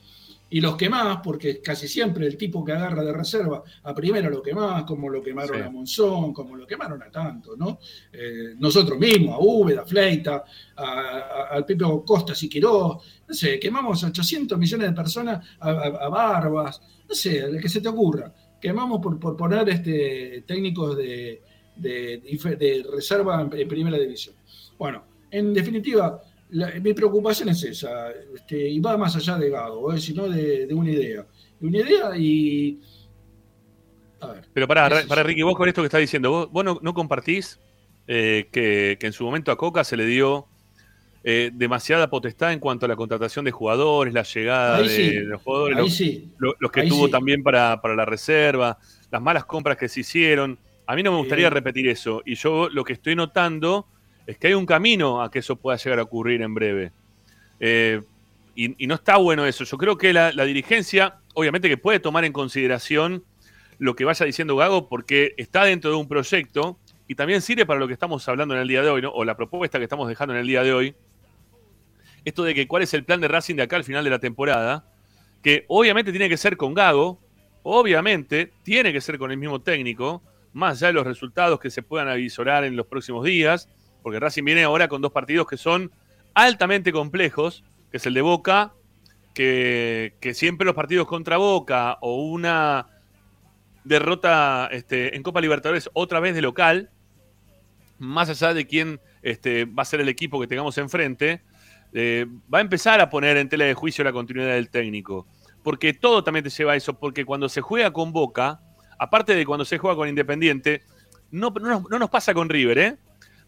Y 0.48 0.60
los 0.60 0.76
que 0.76 0.88
más, 0.88 1.18
porque 1.24 1.60
casi 1.60 1.88
siempre 1.88 2.24
el 2.26 2.36
tipo 2.36 2.64
que 2.64 2.72
agarra 2.72 3.02
de 3.02 3.12
reserva 3.12 3.64
a 3.82 3.92
primero 3.92 4.30
lo 4.30 4.42
más, 4.54 4.84
como 4.84 5.08
lo 5.08 5.20
quemaron 5.20 5.60
a 5.60 5.70
Monzón, 5.70 6.32
como 6.32 6.54
lo 6.54 6.64
quemaron 6.66 7.02
a 7.02 7.10
tanto, 7.10 7.56
¿no? 7.56 7.80
Eh, 8.12 8.54
nosotros 8.56 8.96
mismos, 8.96 9.34
a 9.34 9.38
Úbeda, 9.40 9.82
a 9.82 9.86
Fleita, 9.86 10.44
al 10.76 11.64
Pipo 11.64 12.04
Costa 12.04 12.32
Siquiró, 12.32 13.00
no 13.26 13.34
sé, 13.34 13.58
quemamos 13.58 14.04
a 14.04 14.08
800 14.08 14.56
millones 14.56 14.88
de 14.88 14.94
personas, 14.94 15.44
a, 15.58 16.08
Barbas, 16.08 16.80
no 17.08 17.14
sé, 17.14 17.38
el 17.38 17.60
que 17.60 17.68
se 17.68 17.80
te 17.80 17.88
ocurra. 17.88 18.32
Quemamos 18.60 19.00
por, 19.00 19.18
por 19.18 19.36
poner 19.36 19.68
este, 19.68 20.44
técnicos 20.46 20.96
de, 20.96 21.42
de 21.76 22.86
reserva 22.92 23.40
en 23.42 23.68
primera 23.68 23.98
división. 23.98 24.36
Bueno, 24.78 25.02
en 25.30 25.52
definitiva, 25.52 26.22
mi 26.50 26.94
preocupación 26.94 27.48
es 27.48 27.62
esa, 27.64 28.10
este, 28.34 28.68
y 28.68 28.80
va 28.80 28.96
más 28.96 29.16
allá 29.16 29.36
de 29.36 29.50
Gago, 29.50 29.92
¿eh? 29.92 30.00
sino 30.00 30.28
de, 30.28 30.68
una 30.72 30.90
idea. 30.90 31.26
una 31.60 31.78
idea 31.78 32.16
y. 32.16 32.80
A 34.20 34.28
ver, 34.28 34.44
Pero 34.52 34.68
para, 34.68 35.06
para 35.06 35.22
Ricky, 35.22 35.42
vos 35.42 35.56
con 35.56 35.68
esto 35.68 35.82
que 35.82 35.86
estás 35.86 36.00
diciendo, 36.00 36.48
vos, 36.50 36.64
no, 36.64 36.94
compartís 36.94 37.60
eh, 38.06 38.48
que, 38.50 38.96
en 39.00 39.12
su 39.12 39.24
momento 39.24 39.50
a 39.50 39.58
Coca 39.58 39.84
se 39.84 39.96
le 39.96 40.06
dio 40.06 40.46
eh, 41.24 41.50
demasiada 41.52 42.08
potestad 42.08 42.52
en 42.52 42.60
cuanto 42.60 42.86
a 42.86 42.88
la 42.88 42.96
contratación 42.96 43.44
de 43.44 43.50
jugadores, 43.50 44.14
la 44.14 44.22
llegada 44.22 44.80
de, 44.80 45.24
los 45.24 45.42
jugadores, 45.42 45.76
los, 46.38 46.70
que 46.70 46.84
tuvo 46.84 47.10
también 47.10 47.42
para, 47.42 47.80
para 47.82 47.94
la 47.94 48.04
reserva, 48.04 48.78
las 49.10 49.20
malas 49.20 49.44
compras 49.44 49.76
que 49.76 49.88
se 49.88 50.00
hicieron. 50.00 50.58
A 50.86 50.94
mí 50.94 51.02
no 51.02 51.10
me 51.10 51.18
gustaría 51.18 51.50
repetir 51.50 51.88
eso. 51.88 52.22
Y 52.24 52.36
yo 52.36 52.68
lo 52.68 52.84
que 52.84 52.92
estoy 52.92 53.16
notando 53.16 53.88
es 54.26 54.38
que 54.38 54.48
hay 54.48 54.54
un 54.54 54.66
camino 54.66 55.22
a 55.22 55.30
que 55.30 55.38
eso 55.38 55.56
pueda 55.56 55.76
llegar 55.76 55.98
a 55.98 56.02
ocurrir 56.02 56.42
en 56.42 56.54
breve. 56.54 56.92
Eh, 57.60 58.02
y, 58.54 58.86
no 58.86 58.94
está 58.94 59.18
bueno 59.18 59.46
eso. 59.46 59.64
Yo 59.64 59.76
creo 59.76 59.98
que 59.98 60.12
la, 60.12 60.30
dirigencia, 60.30 61.16
obviamente 61.34 61.68
que 61.68 61.76
puede 61.76 62.00
tomar 62.00 62.24
en 62.24 62.32
consideración 62.32 63.22
lo 63.78 63.94
que 63.94 64.04
vaya 64.04 64.24
diciendo 64.24 64.56
Gago, 64.56 64.88
porque 64.88 65.34
está 65.36 65.64
dentro 65.64 65.90
de 65.90 65.96
un 65.96 66.08
proyecto 66.08 66.78
y 67.06 67.14
también 67.14 67.42
sirve 67.42 67.66
para 67.66 67.78
lo 67.78 67.86
que 67.86 67.92
estamos 67.92 68.26
hablando 68.28 68.54
en 68.54 68.60
el 68.60 68.68
día 68.68 68.82
de 68.82 68.88
hoy, 68.88 69.02
¿no? 69.02 69.10
o 69.10 69.24
la 69.24 69.36
propuesta 69.36 69.78
que 69.78 69.84
estamos 69.84 70.08
dejando 70.08 70.34
en 70.34 70.40
el 70.40 70.46
día 70.46 70.62
de 70.62 70.72
hoy. 70.72 70.94
Esto 72.24 72.42
de 72.42 72.54
que 72.54 72.66
cuál 72.66 72.82
es 72.82 72.94
el 72.94 73.04
plan 73.04 73.20
de 73.20 73.28
Racing 73.28 73.54
de 73.54 73.62
acá 73.62 73.76
al 73.76 73.84
final 73.84 74.02
de 74.02 74.10
la 74.10 74.18
temporada, 74.18 74.86
que 75.42 75.64
obviamente 75.68 76.10
tiene 76.10 76.28
que 76.28 76.38
ser 76.38 76.56
con 76.56 76.74
Gago, 76.74 77.20
obviamente 77.62 78.52
tiene 78.62 78.92
que 78.92 79.00
ser 79.00 79.18
con 79.18 79.30
el 79.30 79.36
mismo 79.36 79.60
técnico, 79.60 80.22
más 80.54 80.78
allá 80.78 80.88
de 80.88 80.92
los 80.94 81.06
resultados 81.06 81.60
que 81.60 81.70
se 81.70 81.82
puedan 81.82 82.08
avisorar 82.08 82.64
en 82.64 82.74
los 82.74 82.86
próximos 82.86 83.24
días, 83.24 83.68
porque 84.06 84.20
Racing 84.20 84.44
viene 84.44 84.62
ahora 84.62 84.86
con 84.86 85.02
dos 85.02 85.10
partidos 85.10 85.48
que 85.48 85.56
son 85.56 85.90
altamente 86.32 86.92
complejos, 86.92 87.64
que 87.90 87.96
es 87.96 88.06
el 88.06 88.14
de 88.14 88.20
Boca, 88.20 88.72
que, 89.34 90.12
siempre 90.32 90.64
los 90.64 90.76
partidos 90.76 91.08
contra 91.08 91.38
Boca 91.38 91.98
o 92.00 92.22
una 92.22 92.86
derrota 93.82 94.68
este, 94.70 95.16
en 95.16 95.24
Copa 95.24 95.40
Libertadores 95.40 95.90
otra 95.92 96.20
vez 96.20 96.36
de 96.36 96.40
local, 96.40 96.88
más 97.98 98.28
allá 98.28 98.54
de 98.54 98.68
quién 98.68 99.00
este, 99.22 99.64
va 99.64 99.82
a 99.82 99.84
ser 99.84 100.00
el 100.00 100.08
equipo 100.08 100.40
que 100.40 100.46
tengamos 100.46 100.78
enfrente, 100.78 101.42
eh, 101.92 102.26
va 102.54 102.58
a 102.58 102.60
empezar 102.60 103.00
a 103.00 103.10
poner 103.10 103.36
en 103.38 103.48
tela 103.48 103.64
de 103.64 103.74
juicio 103.74 104.04
la 104.04 104.12
continuidad 104.12 104.54
del 104.54 104.70
técnico. 104.70 105.26
Porque 105.64 105.94
todo 105.94 106.22
también 106.22 106.44
te 106.44 106.50
lleva 106.50 106.74
a 106.74 106.76
eso, 106.76 106.96
porque 106.96 107.24
cuando 107.24 107.48
se 107.48 107.60
juega 107.60 107.92
con 107.92 108.12
Boca, 108.12 108.60
aparte 109.00 109.34
de 109.34 109.44
cuando 109.44 109.64
se 109.64 109.78
juega 109.78 109.96
con 109.96 110.08
Independiente, 110.08 110.84
no, 111.32 111.50
no, 111.50 111.84
no 111.90 111.98
nos 111.98 112.08
pasa 112.08 112.32
con 112.34 112.48
River, 112.48 112.78
¿eh? 112.78 112.98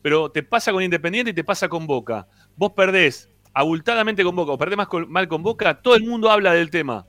Pero 0.02 0.30
te 0.30 0.42
pasa 0.42 0.72
con 0.72 0.82
Independiente 0.82 1.30
y 1.30 1.34
te 1.34 1.44
pasa 1.44 1.68
con 1.68 1.86
Boca. 1.86 2.26
Vos 2.56 2.72
perdés 2.72 3.30
abultadamente 3.52 4.22
con 4.22 4.36
Boca 4.36 4.52
o 4.52 4.58
perdés 4.58 4.76
más 4.76 4.88
mal 5.08 5.26
con 5.28 5.42
Boca, 5.42 5.80
todo 5.80 5.96
el 5.96 6.04
mundo 6.04 6.30
habla 6.30 6.52
del 6.52 6.70
tema. 6.70 7.06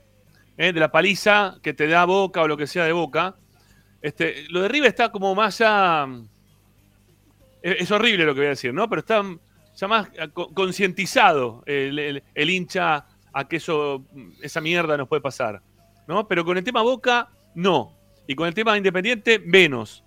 ¿eh? 0.56 0.72
De 0.72 0.80
la 0.80 0.90
paliza 0.90 1.58
que 1.62 1.72
te 1.72 1.86
da 1.86 2.04
Boca 2.04 2.42
o 2.42 2.48
lo 2.48 2.56
que 2.56 2.66
sea 2.66 2.84
de 2.84 2.92
Boca. 2.92 3.36
Este, 4.02 4.48
lo 4.48 4.62
de 4.62 4.68
River 4.68 4.88
está 4.88 5.10
como 5.10 5.34
más 5.34 5.58
ya... 5.58 6.08
Es, 7.62 7.90
horrible 7.90 8.24
lo 8.24 8.34
que 8.34 8.40
voy 8.40 8.46
a 8.46 8.50
decir, 8.50 8.72
¿no? 8.72 8.88
Pero 8.88 9.00
está 9.00 9.22
ya 9.76 9.86
más 9.86 10.08
concientizado 10.54 11.62
el, 11.66 12.22
hincha 12.34 13.06
a 13.32 13.48
que 13.48 13.56
eso, 13.56 14.04
esa 14.42 14.60
mierda 14.60 14.96
nos 14.96 15.08
puede 15.08 15.20
pasar. 15.20 15.62
¿no? 16.06 16.26
Pero 16.26 16.44
con 16.44 16.56
el 16.56 16.64
tema 16.64 16.82
Boca, 16.82 17.28
no. 17.54 17.96
Y 18.26 18.34
con 18.34 18.48
el 18.48 18.54
tema 18.54 18.76
Independiente, 18.76 19.38
menos. 19.38 20.04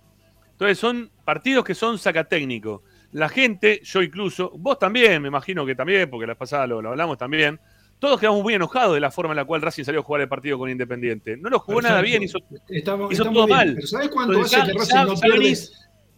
Entonces 0.54 0.78
son 0.78 1.10
partidos 1.24 1.64
que 1.64 1.74
son 1.74 1.98
sacatécnicos. 1.98 2.82
La 3.10 3.28
gente, 3.28 3.80
yo 3.82 4.02
incluso, 4.02 4.52
vos 4.56 4.78
también, 4.78 5.20
me 5.20 5.28
imagino 5.28 5.66
que 5.66 5.74
también, 5.74 6.08
porque 6.08 6.26
la 6.26 6.36
pasada 6.36 6.66
lo, 6.66 6.78
hablamos 6.78 7.18
también, 7.18 7.58
todos 7.98 8.20
quedamos 8.20 8.42
muy 8.42 8.54
enojados 8.54 8.94
de 8.94 9.00
la 9.00 9.10
forma 9.10 9.32
en 9.32 9.36
la 9.36 9.44
cual 9.44 9.62
Racing 9.62 9.84
salió 9.84 10.00
a 10.00 10.04
jugar 10.04 10.22
el 10.22 10.28
partido 10.28 10.58
con 10.58 10.70
Independiente. 10.70 11.36
No 11.36 11.50
lo 11.50 11.58
jugó 11.58 11.82
nada 11.82 12.00
bien, 12.02 12.22
hizo, 12.22 12.38
estamos, 12.68 13.16
todo 13.16 13.48
mal. 13.48 13.76
¿sabes 13.84 14.08
cuánto 14.10 14.40
hace 14.40 14.62
que 14.62 14.72
Racing 14.72 15.06
no, 15.06 15.14
pierde, 15.16 15.58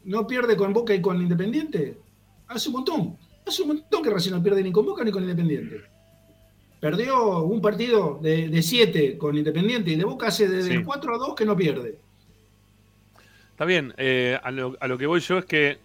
no 0.04 0.26
pierde 0.26 0.56
con 0.56 0.72
Boca 0.72 0.94
y 0.94 1.00
con 1.00 1.20
Independiente? 1.20 1.98
Hace 2.48 2.68
un 2.68 2.74
montón. 2.74 3.16
Hace 3.46 3.62
un 3.62 3.68
montón 3.68 4.02
que 4.02 4.10
Racing 4.10 4.32
no 4.32 4.42
pierde 4.42 4.62
ni 4.62 4.72
con 4.72 4.84
Boca 4.84 5.02
ni 5.02 5.10
con 5.10 5.22
Independiente. 5.22 5.80
Perdió 6.78 7.42
un 7.42 7.62
partido 7.62 8.18
de 8.22 8.62
7 8.62 9.16
con 9.16 9.36
Independiente 9.36 9.92
y 9.92 9.96
de 9.96 10.04
Boca 10.04 10.26
hace 10.26 10.46
desde 10.46 10.84
4 10.84 11.14
a 11.14 11.18
2 11.18 11.34
que 11.34 11.46
no 11.46 11.56
pierde. 11.56 12.05
Está 13.56 13.64
bien, 13.64 13.94
eh, 13.96 14.38
a, 14.42 14.50
lo, 14.50 14.98
que 14.98 15.06
voy 15.06 15.20
yo 15.20 15.38
es 15.38 15.46
que, 15.46 15.78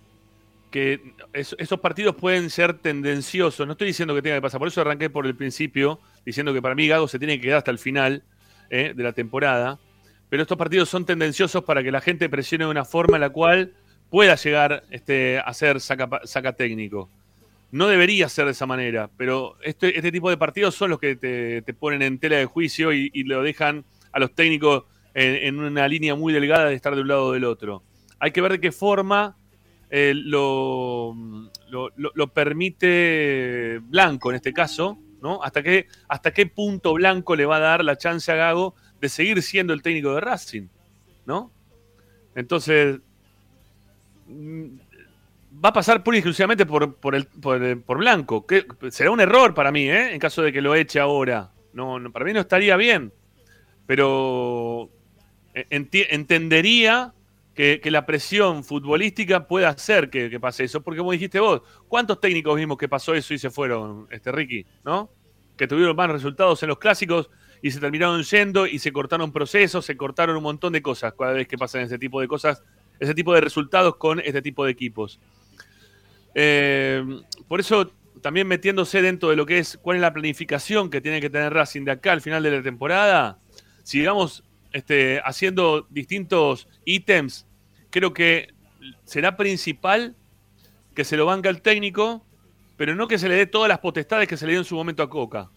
esos 1.32 1.80
partidos 1.80 2.18
pueden 2.18 2.50
ser 2.50 2.74
tendenciosos. 2.74 3.66
No 3.66 3.72
estoy 3.72 3.88
diciendo 3.88 4.14
que 4.14 4.22
tenga 4.22 4.36
que 4.36 4.42
pasar, 4.42 4.60
por 4.60 4.68
eso 4.68 4.82
arranqué 4.82 5.10
por 5.10 5.26
el 5.26 5.38
principio, 5.38 6.02
diciendo 6.26 6.54
que 6.54 6.62
para 6.62 6.76
mí 6.76 6.86
Gago 6.90 7.08
se 7.08 7.18
tiene 7.18 7.38
que 7.38 7.44
quedar 7.44 7.60
hasta 7.60 7.72
el 7.72 7.80
final 7.80 8.24
eh, 8.70 8.92
de 8.94 9.04
la 9.04 9.14
temporada. 9.14 9.80
Pero 10.28 10.42
estos 10.42 10.58
partidos 10.58 10.90
son 10.90 11.06
tendenciosos 11.06 11.64
para 11.64 11.82
que 11.82 11.94
la 11.94 12.02
gente 12.02 12.28
presione 12.28 12.66
de 12.66 12.72
una 12.72 12.84
forma 12.84 13.16
en 13.16 13.22
la 13.22 13.30
cual 13.30 13.72
pueda 14.10 14.36
llegar 14.36 14.84
este, 14.90 15.40
a 15.40 15.54
ser 15.54 15.80
saca 15.80 16.54
técnico. 16.58 17.10
No 17.72 17.88
debería 17.88 18.28
ser 18.28 18.48
de 18.48 18.52
esa 18.52 18.66
manera, 18.66 19.10
pero 19.16 19.56
este, 19.64 19.96
este 19.96 20.12
tipo 20.12 20.30
de 20.30 20.36
partidos 20.36 20.76
son 20.76 20.90
los 20.90 21.00
que 21.00 21.16
te, 21.16 21.74
ponen 21.74 22.02
en 22.02 22.20
tela 22.20 22.36
de 22.36 22.48
juicio 22.48 22.92
y, 22.92 23.24
lo 23.24 23.42
dejan 23.42 23.86
a 24.12 24.20
los 24.20 24.36
técnicos 24.36 24.84
en, 25.14 25.60
una 25.60 25.88
línea 25.88 26.16
muy 26.16 26.34
delgada 26.34 26.66
de 26.66 26.76
estar 26.76 26.96
de 26.96 27.02
un 27.02 27.08
lado 27.08 27.28
o 27.28 27.32
del 27.34 27.46
otro. 27.46 27.84
Hay 28.20 28.32
que 28.32 28.42
ver 28.42 28.54
de 28.54 28.60
qué 28.60 28.72
forma 28.72 29.38
eh, 29.90 30.14
lo, 30.16 31.16
lo, 31.70 32.28
permite 32.34 33.80
Blanco 33.84 34.30
en 34.30 34.36
este 34.36 34.54
caso, 34.54 34.98
¿no? 35.22 35.44
Hasta 35.44 35.64
qué, 35.64 35.88
hasta 36.08 36.32
qué 36.32 36.46
punto 36.46 36.94
Blanco 36.94 37.36
le 37.36 37.46
va 37.46 37.58
a 37.58 37.60
dar 37.60 37.84
la 37.84 37.98
chance 37.98 38.32
a 38.32 38.36
Gago 38.36 38.76
de 39.00 39.10
seguir 39.10 39.42
siendo 39.42 39.74
el 39.74 39.82
técnico 39.82 40.14
de 40.14 40.22
Racing, 40.22 40.68
¿no? 41.26 41.52
Entonces, 42.36 43.00
va 45.64 45.70
a 45.70 45.74
pasar 45.74 46.04
pura 46.04 46.18
y 46.18 46.20
exclusivamente 46.20 46.66
por, 46.66 46.96
por, 46.96 47.16
el, 47.16 47.26
por, 47.26 47.98
Blanco. 47.98 48.46
Que 48.46 48.66
será 48.90 49.12
un 49.12 49.20
error 49.20 49.54
para 49.54 49.72
mí, 49.72 49.90
¿eh? 49.90 50.14
En 50.14 50.20
caso 50.20 50.42
de 50.42 50.52
que 50.52 50.62
lo 50.62 50.76
eche 50.76 51.00
ahora. 51.00 51.52
No, 51.74 52.00
para 52.12 52.26
mí 52.26 52.34
no 52.34 52.40
estaría 52.40 52.76
bien. 52.78 53.14
Pero 53.86 54.90
eh, 54.90 55.01
entendería 55.54 57.14
que, 57.54 57.92
la 57.92 58.06
presión 58.06 58.64
futbolística 58.64 59.48
pueda 59.48 59.70
hacer 59.70 60.10
que, 60.10 60.40
pase 60.40 60.64
eso. 60.64 60.82
Porque 60.82 61.00
como 61.00 61.12
dijiste 61.12 61.40
vos, 61.40 61.62
¿cuántos 61.88 62.20
técnicos 62.20 62.56
vimos 62.56 62.78
que 62.78 62.90
pasó 62.90 63.14
eso 63.14 63.34
y 63.34 63.38
se 63.38 63.50
fueron, 63.50 64.08
este 64.12 64.32
Ricky? 64.32 64.66
¿No? 64.84 65.10
Que 65.58 65.68
tuvieron 65.68 65.96
más 65.96 66.10
resultados 66.10 66.62
en 66.64 66.70
los 66.70 66.80
clásicos 66.80 67.30
y 67.62 67.72
se 67.72 67.80
terminaron 67.80 68.24
yendo 68.24 68.66
y 68.66 68.80
se 68.80 68.92
cortaron 68.92 69.32
procesos, 69.32 69.86
se 69.86 69.96
cortaron 69.96 70.36
un 70.36 70.44
montón 70.44 70.74
de 70.74 70.82
cosas 70.82 71.14
cada 71.18 71.34
vez 71.34 71.48
que 71.48 71.58
pasan 71.58 71.82
ese 71.82 72.00
tipo 72.00 72.20
de 72.20 72.28
cosas, 72.28 72.64
ese 73.00 73.14
tipo 73.14 73.34
de 73.34 73.42
resultados 73.42 73.98
con 73.98 74.20
este 74.20 74.42
tipo 74.42 74.66
de 74.66 74.72
equipos. 74.72 75.20
Eh, 76.34 77.04
por 77.48 77.60
eso, 77.60 77.92
también 78.22 78.48
metiéndose 78.48 79.02
dentro 79.02 79.30
de 79.30 79.36
lo 79.36 79.46
que 79.46 79.60
es 79.60 79.78
cuál 79.82 79.98
es 79.98 80.02
la 80.02 80.14
planificación 80.14 80.90
que 80.90 81.02
tiene 81.02 81.22
que 81.22 81.30
tener 81.30 81.54
Racing 81.54 81.84
de 81.84 81.92
acá 81.92 82.14
al 82.14 82.22
final 82.22 82.42
de 82.42 82.52
la 82.52 82.64
temporada, 82.64 83.38
sigamos 83.84 84.44
este, 84.74 85.22
haciendo 85.24 85.88
distintos 85.90 86.68
ítems, 86.86 87.46
creo 87.90 88.14
que 88.14 88.54
será 89.04 89.38
principal 89.38 90.16
que 90.96 91.04
se 91.04 91.18
lo 91.18 91.26
banca 91.26 91.50
el 91.50 91.62
técnico, 91.62 92.26
pero 92.78 92.96
no 92.96 93.08
que 93.08 93.18
se 93.18 93.30
le 93.30 93.36
dé 93.36 93.46
todas 93.46 93.70
las 93.70 93.80
potestades 93.80 94.28
que 94.28 94.38
se 94.38 94.46
le 94.46 94.54
dio 94.54 94.62
en 94.62 94.66
su 94.66 94.76
momento 94.76 95.04
a 95.04 95.10
Coca. 95.10 95.50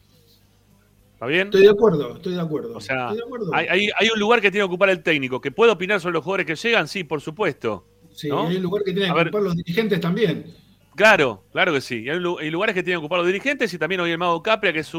¿Está 1.14 1.27
bien? 1.27 1.46
Estoy 1.46 1.62
de 1.62 1.70
acuerdo, 1.70 2.16
estoy 2.16 2.35
de 2.35 2.40
acuerdo. 2.40 2.77
O 2.77 2.81
sea, 2.81 3.11
Hay, 3.53 3.88
hay, 3.96 4.09
un 4.12 4.18
lugar 4.18 4.40
que 4.40 4.50
tiene 4.50 4.62
que 4.62 4.68
ocupar 4.68 4.90
el 4.90 5.03
técnico. 5.03 5.40
¿Que 5.40 5.53
puede 5.53 5.72
opinar 5.72 6.00
sobre 6.00 6.14
los 6.14 6.24
jugadores 6.24 6.46
que 6.46 6.57
llegan? 6.57 6.88
Sí, 6.88 7.05
por 7.05 7.20
supuesto. 7.20 7.87
Sí, 8.12 8.29
hay 8.31 8.57
un 8.57 8.62
lugar 8.62 8.83
que 8.85 8.92
tienen 8.92 9.12
que 9.14 9.20
ocupar 9.20 9.42
los 9.42 9.57
dirigentes 9.57 10.00
también. 10.00 10.55
Claro, 10.94 11.44
claro 11.53 11.72
que 11.72 11.81
sí. 11.81 12.09
Hay, 12.09 12.18
lugares 12.18 12.74
que 12.74 12.83
tienen 12.83 13.00
que 13.00 13.05
ocupar 13.05 13.18
los 13.18 13.27
dirigentes 13.27 13.72
y 13.74 13.79
también 13.79 14.00
hoy 14.00 14.12
el 14.12 14.18
Mago 14.18 14.42
Capria, 14.42 14.72
que 14.72 14.81
es 14.81 14.92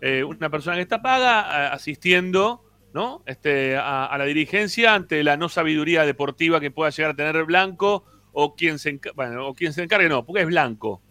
eh, 0.00 0.22
una 0.22 0.50
persona 0.50 0.76
que 0.76 0.82
está 0.82 1.02
paga, 1.02 1.72
asistiendo 1.72 2.61
¿no? 2.94 3.22
este, 3.26 3.76
a, 3.76 4.14
la 4.18 4.24
dirigencia 4.24 4.94
ante 4.94 5.22
la 5.24 5.36
no 5.36 5.48
sabiduría 5.48 6.04
deportiva 6.04 6.60
que 6.60 6.70
pueda 6.70 6.90
llegar 6.90 7.12
a 7.12 7.16
tener 7.16 7.44
Blanco 7.44 8.04
o 8.32 8.54
quien 8.54 8.78
se, 8.78 8.90
encargue, 8.90 10.08
no, 10.08 10.24
porque 10.24 10.42
es 10.42 10.46
Blanco. 10.46 11.02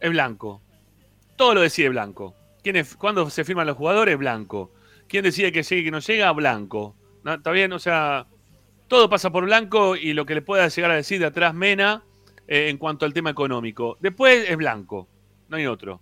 Es 0.00 0.10
Blanco. 0.10 0.62
Todo 1.36 1.54
lo 1.54 1.60
decide 1.60 1.88
Blanco. 1.88 2.34
¿Quién 2.62 2.76
es, 2.76 2.96
¿Cuándo 2.96 3.28
se 3.30 3.44
firman 3.44 3.66
los 3.66 3.76
jugadores? 3.76 4.18
Blanco. 4.18 4.72
¿Quién 5.08 5.24
decide 5.24 5.52
que 5.52 5.62
llegue 5.62 5.80
y 5.80 5.84
que 5.84 5.90
no 5.90 6.00
llega? 6.00 6.30
Blanco. 6.32 6.96
¿Está 7.24 7.50
bien? 7.50 7.72
O 7.72 7.78
sea, 7.78 8.26
todo 8.88 9.08
pasa 9.08 9.30
por 9.30 9.44
Blanco 9.44 9.96
y 9.96 10.12
lo 10.12 10.26
que 10.26 10.34
le 10.34 10.42
pueda 10.42 10.68
llegar 10.68 10.90
a 10.90 10.96
decir 10.96 11.18
de 11.18 11.26
atrás 11.26 11.54
Mena 11.54 12.02
eh, 12.46 12.68
en 12.68 12.78
cuanto 12.78 13.06
al 13.06 13.14
tema 13.14 13.30
económico. 13.30 13.96
Después 14.00 14.50
es 14.50 14.56
blanco, 14.56 15.08
no 15.48 15.56
hay 15.56 15.66
otro. 15.66 16.00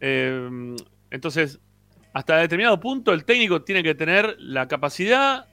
Eh, 0.00 0.76
entonces, 1.10 1.60
hasta 2.12 2.36
determinado 2.36 2.78
punto 2.78 3.12
el 3.12 3.24
técnico 3.24 3.62
tiene 3.62 3.82
que 3.82 3.94
tener 3.94 4.36
la 4.38 4.68
capacidad 4.68 5.46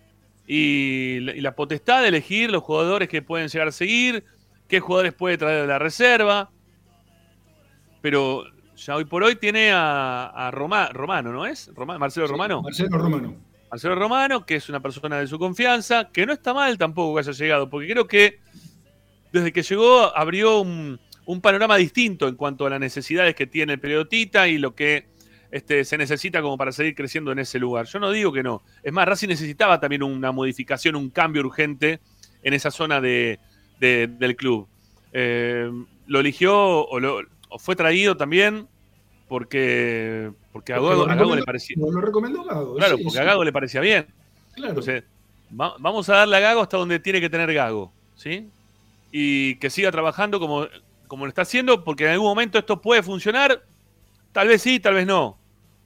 y 0.46 1.20
la, 1.42 1.56
potestad 1.56 2.02
de 2.02 2.08
elegir 2.08 2.50
los 2.50 2.64
jugadores 2.64 3.08
que 3.08 3.22
pueden 3.22 3.50
llegar 3.50 3.68
a 3.68 3.72
seguir, 3.72 4.24
qué 4.68 4.80
jugadores 4.80 5.14
puede 5.14 5.38
traer 5.38 5.62
de 5.62 5.68
la 5.68 5.78
reserva. 5.78 6.50
Pero 8.02 8.46
ya 8.76 8.96
hoy 8.96 9.06
por 9.06 9.24
hoy 9.24 9.36
tiene 9.36 9.72
a, 9.72 10.50
Romano, 10.52 11.32
¿no 11.32 11.46
es? 11.46 11.72
Marcelo 11.78 12.26
Romano. 12.26 12.64
Marcelo 12.64 12.98
Romano. 12.98 13.36
Marcelo 13.70 13.96
Romano, 13.96 14.46
que 14.46 14.56
es 14.56 14.68
una 14.70 14.80
persona 14.80 15.20
de 15.20 15.28
su 15.28 15.38
confianza, 15.38 16.10
que 16.12 16.26
no 16.26 16.34
está 16.34 16.54
mal 16.54 16.78
tampoco 16.78 17.14
que 17.14 17.20
haya 17.20 17.32
llegado, 17.32 17.70
porque 17.70 17.88
creo 17.90 18.08
que 18.08 18.40
desde 19.32 19.54
que 19.54 19.62
llegó 19.62 20.18
abrió 20.18 20.62
un, 20.62 21.00
panorama 21.44 21.78
distinto 21.78 22.28
en 22.28 22.36
cuanto 22.36 22.66
a 22.66 22.72
las 22.72 22.80
necesidades 22.80 23.36
que 23.36 23.46
tiene 23.46 23.74
el 23.74 23.80
periodista 23.80 24.48
y 24.48 24.58
lo 24.58 24.74
que 24.74 25.06
este, 25.52 25.84
se 25.84 25.98
necesita 25.98 26.42
como 26.42 26.58
para 26.58 26.72
seguir 26.72 26.96
creciendo 26.96 27.32
en 27.32 27.40
ese 27.40 27.60
lugar. 27.60 27.86
Yo 27.86 28.00
no 28.00 28.12
digo 28.12 28.32
que 28.32 28.44
no. 28.44 28.62
Es 28.84 28.94
más, 28.94 29.08
Racing 29.08 29.30
necesitaba 29.30 29.80
también 29.80 30.04
una 30.04 30.32
modificación, 30.32 30.96
un 30.96 31.10
cambio 31.10 31.42
urgente 31.42 32.00
en 32.44 32.54
esa 32.54 32.72
zona 32.72 33.02
de, 33.02 33.40
del 33.80 34.36
club. 34.36 34.68
Eh, 35.14 35.70
lo 36.08 36.20
eligió 36.20 36.56
o, 36.56 37.00
fue 37.58 37.76
traído 37.76 38.16
también 38.16 38.68
porque, 39.28 40.32
porque 40.52 40.74
a 40.74 40.80
Gago, 40.80 41.36
le 41.36 41.44
parecía. 41.44 41.78
Lo 41.80 42.02
recomendó 42.02 42.44
Gago. 42.44 42.76
Claro, 42.76 42.98
porque 43.04 43.20
a 43.20 43.24
Gago 43.24 43.44
le 43.44 43.52
parecía 43.52 43.82
bien. 43.82 44.08
Claro. 44.54 44.70
Entonces, 44.70 45.04
vamos 45.50 46.10
a 46.10 46.18
darle 46.18 46.38
a 46.38 46.40
Gago 46.42 46.62
hasta 46.62 46.78
donde 46.78 47.00
tiene 47.00 47.22
que 47.22 47.30
tener 47.30 47.54
Gago. 47.54 47.92
¿Sí? 48.16 48.50
y 49.12 49.56
que 49.56 49.70
siga 49.70 49.92
trabajando 49.92 50.40
como, 50.40 50.68
como 51.08 51.26
lo 51.26 51.30
está 51.30 51.42
haciendo, 51.44 51.84
porque 51.84 52.06
en 52.06 52.12
algún 52.12 52.28
momento 52.28 52.60
esto 52.60 52.82
puede 52.82 53.04
funcionar, 53.04 53.64
tal 54.32 54.48
vez 54.48 54.62
sí, 54.62 54.80
tal 54.80 54.96
vez 54.96 55.08
no. 55.08 55.38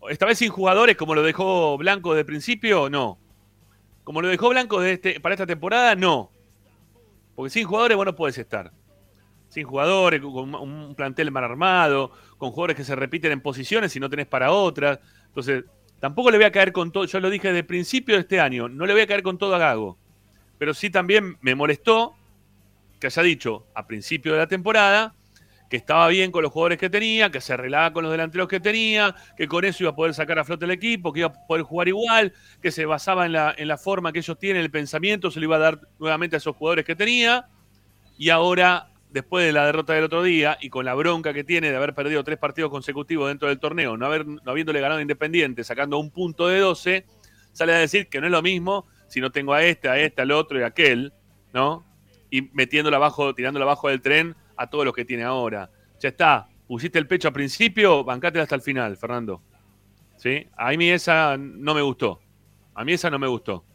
Esta 0.10 0.26
vez 0.26 0.38
sin 0.38 0.50
jugadores, 0.50 0.96
como 0.96 1.16
lo 1.16 1.24
dejó 1.24 1.78
Blanco 1.78 2.14
de 2.14 2.26
principio, 2.26 2.90
no. 2.90 3.18
Como 4.04 4.22
lo 4.22 4.28
dejó 4.28 4.50
Blanco 4.50 4.80
de 4.80 4.94
este, 4.94 5.20
para 5.20 5.36
esta 5.36 5.46
temporada, 5.46 5.96
no. 5.96 6.32
Porque 7.36 7.50
sin 7.50 7.66
jugadores 7.66 7.98
vos 7.98 8.06
no 8.06 8.16
puedes 8.16 8.38
estar. 8.38 8.72
Sin 9.50 9.66
jugadores, 9.66 10.22
con 10.22 10.56
un 10.56 10.96
plantel 10.96 11.32
mal 11.32 11.44
armado, 11.44 12.12
con 12.38 12.52
jugadores 12.52 12.76
que 12.76 12.84
se 12.84 12.96
repiten 12.96 13.32
en 13.32 13.42
posiciones 13.42 13.96
y 13.96 14.00
no 14.00 14.10
tenés 14.10 14.28
para 14.28 14.52
otras. 14.52 15.00
Entonces, 15.28 15.66
tampoco 16.00 16.32
le 16.32 16.38
voy 16.38 16.46
a 16.46 16.52
caer 16.52 16.72
con 16.72 16.92
todo, 16.92 17.06
yo 17.06 17.20
lo 17.20 17.30
dije 17.30 17.48
desde 17.48 17.60
el 17.60 17.66
principio 17.66 18.16
de 18.16 18.22
este 18.22 18.40
año, 18.40 18.68
no 18.68 18.86
le 18.86 18.94
voy 18.94 19.04
a 19.04 19.08
caer 19.08 19.24
con 19.24 19.38
todo 19.38 19.56
a 19.56 19.60
Gago. 19.60 19.98
Pero 20.58 20.74
sí 20.74 20.90
también 20.90 21.38
me 21.42 21.56
molestó 21.56 22.16
que 23.00 23.08
haya 23.08 23.24
dicho 23.24 23.68
a 23.74 23.86
principio 23.86 24.34
de 24.34 24.40
la 24.40 24.48
temporada 24.48 25.14
que 25.70 25.78
estaba 25.78 26.08
bien 26.08 26.32
con 26.32 26.44
los 26.44 26.52
jugadores 26.52 26.78
que 26.78 26.90
tenía, 26.90 27.32
que 27.32 27.42
se 27.42 27.54
arreglaba 27.54 27.94
con 27.94 28.04
los 28.04 28.12
delanteros 28.12 28.48
que 28.48 28.60
tenía, 28.60 29.16
que 29.36 29.48
con 29.48 29.66
eso 29.66 29.84
iba 29.84 29.92
a 29.92 29.96
poder 29.96 30.14
sacar 30.14 30.38
a 30.40 30.44
flote 30.44 30.66
el 30.66 30.72
equipo, 30.72 31.12
que 31.12 31.22
iba 31.22 31.30
a 31.30 31.48
poder 31.48 31.64
jugar 31.64 31.88
igual, 31.88 32.34
que 32.62 32.72
se 32.72 32.86
basaba 32.86 33.26
en 33.26 33.32
la, 33.34 33.56
en 33.58 33.68
la 33.68 33.78
forma 33.78 34.12
que 34.12 34.20
ellos 34.20 34.38
tienen, 34.38 34.62
el 34.62 34.72
pensamiento, 34.72 35.32
se 35.32 35.40
lo 35.40 35.46
iba 35.46 35.56
a 35.56 35.60
dar 35.60 35.80
nuevamente 36.00 36.36
a 36.36 36.38
esos 36.38 36.56
jugadores 36.56 36.86
que 36.86 36.96
tenía. 36.96 37.48
Y 38.18 38.30
ahora, 38.30 38.92
después 39.10 39.46
de 39.46 39.52
la 39.52 39.66
derrota 39.66 39.94
del 39.94 40.04
otro 40.04 40.22
día 40.22 40.58
y 40.62 40.70
con 40.70 40.86
la 40.86 40.94
bronca 40.94 41.34
que 41.34 41.44
tiene 41.44 41.72
de 41.72 41.78
haber 41.78 41.94
perdido 41.94 42.24
tres 42.24 42.38
partidos 42.38 42.70
consecutivos 42.70 43.28
dentro 43.28 43.48
del 43.48 43.60
torneo, 43.60 43.98
no, 43.98 44.06
haber, 44.06 44.26
no 44.28 44.42
habiéndole 44.46 44.80
ganado 44.80 45.02
Independiente, 45.02 45.64
sacando 45.64 45.98
un 45.98 46.12
punto 46.12 46.48
de 46.48 46.60
12, 46.60 47.06
sale 47.52 47.74
a 47.74 47.78
decir 47.78 48.10
que 48.10 48.20
no 48.20 48.28
es 48.28 48.32
lo 48.32 48.42
mismo 48.42 48.86
si 49.08 49.22
no 49.22 49.32
tengo 49.32 49.54
a 49.54 49.64
este, 49.64 49.90
a 49.90 50.00
este, 50.00 50.22
al 50.22 50.32
otro 50.32 50.60
y 50.60 50.64
a 50.64 50.68
aquel, 50.68 51.14
¿no? 51.54 51.86
Y 52.32 52.50
metiéndolo 52.54 52.96
abajo, 52.96 53.36
tirándolo 53.36 53.66
abajo 53.66 53.90
del 53.90 54.02
tren 54.02 54.36
a 54.58 54.70
todos 54.70 54.86
los 54.86 54.94
que 54.94 55.06
tiene 55.06 55.24
ahora. 55.24 55.70
Ya 56.00 56.10
está, 56.10 56.48
pusiste 56.68 57.00
el 57.00 57.08
pecho 57.08 57.28
al 57.28 57.34
principio, 57.34 58.04
bancátela 58.04 58.44
hasta 58.44 58.56
el 58.56 58.62
final, 58.62 58.98
Fernando. 58.98 59.42
¿Sí? 60.18 60.48
A 60.56 60.72
mí 60.72 60.90
esa 60.90 61.38
no 61.38 61.74
me 61.74 61.82
gustó. 61.82 62.22
A 62.76 62.84
mí 62.84 62.94
esa 62.94 63.10
no 63.10 63.20
me 63.20 63.28
gustó. 63.28 63.66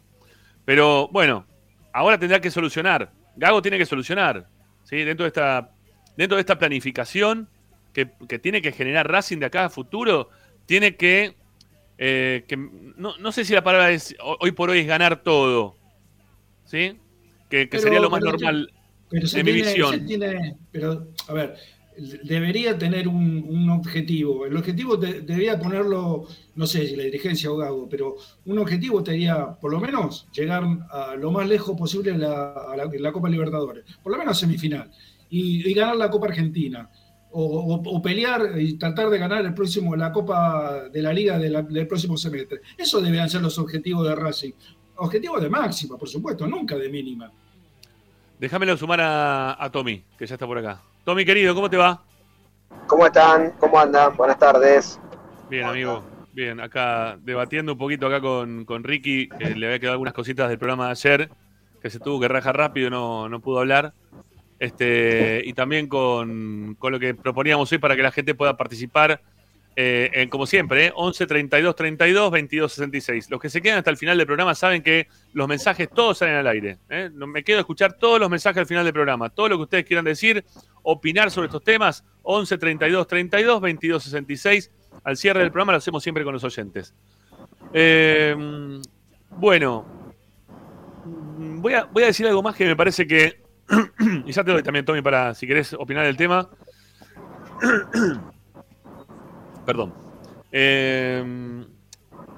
Pero 0.65 1.07
bueno, 1.09 1.45
ahora 1.93 2.17
tendrá 2.17 2.39
que 2.39 2.51
solucionar. 2.51 3.11
Gago 3.35 3.61
tiene 3.61 3.77
que 3.77 3.85
solucionar. 3.85 4.47
¿sí? 4.83 5.03
Dentro, 5.03 5.23
de 5.23 5.29
esta, 5.29 5.71
dentro 6.17 6.35
de 6.35 6.41
esta 6.41 6.57
planificación 6.57 7.49
que, 7.93 8.05
tiene 8.39 8.61
que 8.61 8.71
generar 8.71 9.09
Racing 9.09 9.39
de 9.39 9.45
acá 9.47 9.65
a 9.65 9.69
futuro, 9.69 10.29
tiene 10.65 10.95
que. 10.95 11.35
Eh, 11.97 12.45
que 12.47 12.55
no, 12.55 13.17
no, 13.17 13.31
sé 13.31 13.43
si 13.43 13.53
la 13.53 13.63
palabra 13.63 13.91
es 13.91 14.15
hoy 14.21 14.51
por 14.53 14.69
hoy 14.69 14.79
es 14.79 14.87
ganar 14.87 15.21
todo. 15.21 15.75
¿Sí? 16.65 16.97
Que, 17.49 17.67
sería 17.73 17.99
lo 17.99 18.09
más 18.09 18.21
normal. 18.21 18.71
Pero 19.09 19.27
se 19.27 19.43
tiene, 19.43 20.57
pero, 20.71 21.07
a 21.27 21.33
ver, 21.33 21.55
debería 22.23 22.77
tener 22.77 23.07
un, 23.07 23.69
objetivo. 23.69 24.45
El 24.45 24.57
objetivo 24.57 24.97
debería 24.97 25.59
ponerlo, 25.59 26.27
no 26.55 26.67
sé 26.67 26.87
si 26.87 26.95
la 26.95 27.03
dirigencia 27.03 27.51
o 27.51 27.57
Gago, 27.57 27.87
pero 27.89 28.15
un 28.45 28.59
objetivo 28.59 29.03
sería, 29.05 29.55
por 29.59 29.71
lo 29.71 29.79
menos, 29.79 30.27
llegar 30.31 30.63
a 30.89 31.15
lo 31.15 31.31
más 31.31 31.47
lejos 31.47 31.77
posible 31.77 32.11
en 32.11 32.21
la, 32.21 33.11
Copa 33.13 33.29
Libertadores, 33.29 33.85
por 34.01 34.11
lo 34.11 34.17
menos 34.17 34.37
a 34.37 34.39
semifinal, 34.39 34.91
y, 35.29 35.73
ganar 35.73 35.97
la 35.97 36.09
Copa 36.09 36.27
Argentina. 36.27 36.89
O, 37.31 38.01
pelear 38.01 38.59
y 38.59 38.73
tratar 38.73 39.07
de 39.11 39.19
ganar 39.19 39.45
el 39.45 39.53
próximo, 39.53 39.95
la 39.95 40.11
Copa 40.11 40.89
de 40.89 41.01
la 41.01 41.13
Liga 41.13 41.37
del 41.37 41.87
próximo 41.87 42.17
semestre. 42.17 42.61
Eso 42.75 42.99
deberían 42.99 43.29
ser 43.29 43.43
los 43.43 43.59
objetivos 43.59 44.07
de 44.07 44.15
Racing. 44.15 44.51
Objetivos 44.95 45.39
de 45.39 45.47
máxima, 45.47 45.95
por 45.95 46.09
supuesto, 46.09 46.47
nunca 46.47 46.75
de 46.75 46.89
mínima. 46.89 47.31
Déjamelo 48.39 48.77
sumar 48.77 49.01
a, 49.01 49.69
Tommy, 49.69 50.05
que 50.17 50.25
ya 50.25 50.35
está 50.35 50.47
por 50.47 50.57
acá. 50.57 50.81
Tommy, 51.03 51.25
querido, 51.25 51.53
¿cómo 51.53 51.69
te 51.69 51.75
va? 51.75 52.01
¿Cómo 52.87 53.05
están? 53.05 53.51
¿Cómo 53.59 53.77
andan? 53.77 54.15
Buenas 54.15 54.39
tardes. 54.39 54.97
Bien, 55.49 55.65
amigo. 55.65 56.01
Bien, 56.31 56.61
acá 56.61 57.17
debatiendo 57.19 57.73
un 57.73 57.77
poquito 57.77 58.07
acá 58.07 58.21
con, 58.21 58.65
Ricky, 58.83 59.27
que 59.27 59.55
le 59.55 59.65
había 59.65 59.79
quedado 59.79 59.93
algunas 59.93 60.13
cositas 60.13 60.47
del 60.47 60.57
programa 60.57 60.85
de 60.85 60.91
ayer, 60.91 61.29
que 61.81 61.89
se 61.89 61.99
tuvo 61.99 62.21
que 62.21 62.29
rajar 62.29 62.55
rápido, 62.55 62.89
no, 62.89 63.27
no 63.27 63.41
pudo 63.41 63.59
hablar. 63.59 63.93
Este, 64.57 65.41
y 65.43 65.51
también 65.51 65.87
con, 65.87 66.75
con 66.79 66.93
lo 66.93 66.99
que 66.99 67.13
proponíamos 67.15 67.69
hoy 67.73 67.77
para 67.77 67.97
que 67.97 68.03
la 68.03 68.11
gente 68.11 68.35
pueda 68.35 68.55
participar 68.55 69.21
eh, 69.81 70.27
como 70.29 70.45
siempre, 70.45 70.87
¿eh? 70.87 70.91
11 70.93 71.25
32 71.25 71.73
32 71.73 72.31
22 72.31 72.73
66. 72.73 73.29
Los 73.29 73.39
que 73.39 73.49
se 73.49 73.61
quedan 73.61 73.77
hasta 73.77 73.89
el 73.89 73.95
final 73.95 74.17
del 74.17 74.27
programa 74.27 74.53
saben 74.53 74.83
que 74.83 75.07
los 75.31 75.47
mensajes 75.47 75.89
todos 75.89 76.17
salen 76.17 76.35
al 76.35 76.47
aire. 76.47 76.79
¿eh? 76.89 77.09
Me 77.13 77.45
quedo 77.45 77.59
a 77.59 77.61
escuchar 77.61 77.93
todos 77.93 78.19
los 78.19 78.29
mensajes 78.29 78.57
al 78.57 78.65
final 78.65 78.83
del 78.83 78.91
programa. 78.91 79.29
Todo 79.29 79.47
lo 79.47 79.55
que 79.55 79.63
ustedes 79.63 79.85
quieran 79.85 80.03
decir, 80.03 80.43
opinar 80.83 81.31
sobre 81.31 81.45
estos 81.45 81.63
temas, 81.63 82.03
11 82.23 82.57
32 82.57 83.07
32 83.07 83.61
22 83.61 84.03
66. 84.03 84.71
Al 85.05 85.15
cierre 85.15 85.39
del 85.39 85.51
programa 85.51 85.71
lo 85.71 85.77
hacemos 85.77 86.03
siempre 86.03 86.25
con 86.25 86.33
los 86.33 86.43
oyentes. 86.43 86.93
Eh, 87.71 88.35
bueno, 89.29 89.85
voy 91.05 91.73
a, 91.75 91.85
voy 91.85 92.03
a 92.03 92.07
decir 92.07 92.27
algo 92.27 92.43
más 92.43 92.57
que 92.57 92.65
me 92.65 92.75
parece 92.75 93.07
que. 93.07 93.41
y 94.25 94.31
ya 94.33 94.43
te 94.43 94.51
doy 94.51 94.61
también, 94.61 94.83
Tommy, 94.83 95.01
para 95.01 95.33
si 95.33 95.47
querés 95.47 95.71
opinar 95.71 96.05
del 96.05 96.17
tema. 96.17 96.49
perdón. 99.69 99.93
Eh, 100.51 101.63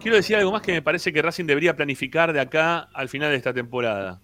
quiero 0.01 0.17
decir 0.17 0.35
algo 0.35 0.51
más 0.51 0.61
que 0.61 0.73
me 0.73 0.81
parece 0.81 1.13
que 1.13 1.21
Racing 1.21 1.45
debería 1.45 1.77
planificar 1.77 2.33
de 2.33 2.41
acá 2.41 2.89
al 2.93 3.07
final 3.07 3.29
de 3.29 3.37
esta 3.37 3.53
temporada. 3.53 4.19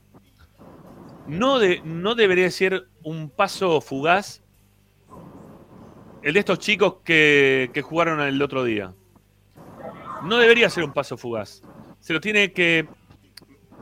No, 1.26 1.58
no 1.86 2.16
debería 2.16 2.52
ser 2.52 2.90
un 3.04 3.30
paso 3.30 3.80
fugaz 3.80 4.44
el 6.22 6.34
de 6.34 6.40
estos 6.40 6.60
chicos 6.60 6.96
que, 7.06 7.82
jugaron 7.82 8.20
el 8.20 8.42
otro 8.42 8.66
día. 8.66 8.94
No 10.24 10.36
debería 10.38 10.70
ser 10.70 10.84
un 10.84 10.92
paso 10.92 11.16
fugaz. 11.16 11.64
Se 12.02 12.12
lo 12.12 12.20
tiene 12.20 12.52
que 12.52 12.90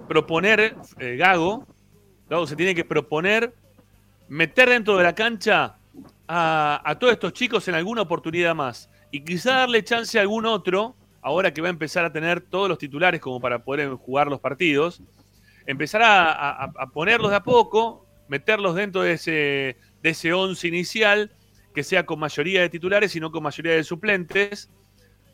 proponer 0.07 0.75
eh, 0.99 1.15
Gago. 1.15 1.65
Gago 2.29 2.45
se 2.45 2.55
tiene 2.55 2.75
que 2.75 2.85
proponer 2.85 3.55
meter 4.27 4.69
dentro 4.69 4.95
de 4.97 5.03
la 5.03 5.15
cancha 5.15 5.77
a 6.27 6.97
todos 6.99 7.13
estos 7.13 7.33
chicos 7.33 7.67
en 7.67 7.73
alguna 7.73 8.03
oportunidad 8.03 8.53
más 8.53 8.87
y 9.15 9.21
quizá 9.21 9.59
darle 9.59 9.81
chance 9.81 10.19
a 10.19 10.21
algún 10.21 10.45
otro, 10.45 10.93
ahora 11.21 11.53
que 11.53 11.61
va 11.61 11.69
a 11.69 11.71
empezar 11.71 12.03
a 12.03 12.11
tener 12.11 12.41
todos 12.41 12.67
los 12.67 12.77
titulares 12.77 13.21
como 13.21 13.39
para 13.39 13.63
poder 13.63 13.89
jugar 13.91 14.27
los 14.27 14.41
partidos, 14.41 15.01
empezar 15.65 16.01
a, 16.03 16.89
ponerlos 16.93 17.31
de 17.31 17.37
a 17.37 17.43
poco, 17.43 18.05
meterlos 18.27 18.75
dentro 18.75 19.03
de 19.03 19.13
ese, 19.13 19.77
de 20.03 20.09
ese 20.09 20.33
once 20.33 20.67
inicial, 20.67 21.31
que 21.73 21.81
sea 21.81 22.05
con 22.05 22.19
mayoría 22.19 22.59
de 22.59 22.67
titulares 22.67 23.15
y 23.15 23.21
no 23.21 23.31
con 23.31 23.41
mayoría 23.41 23.71
de 23.71 23.85
suplentes, 23.85 24.69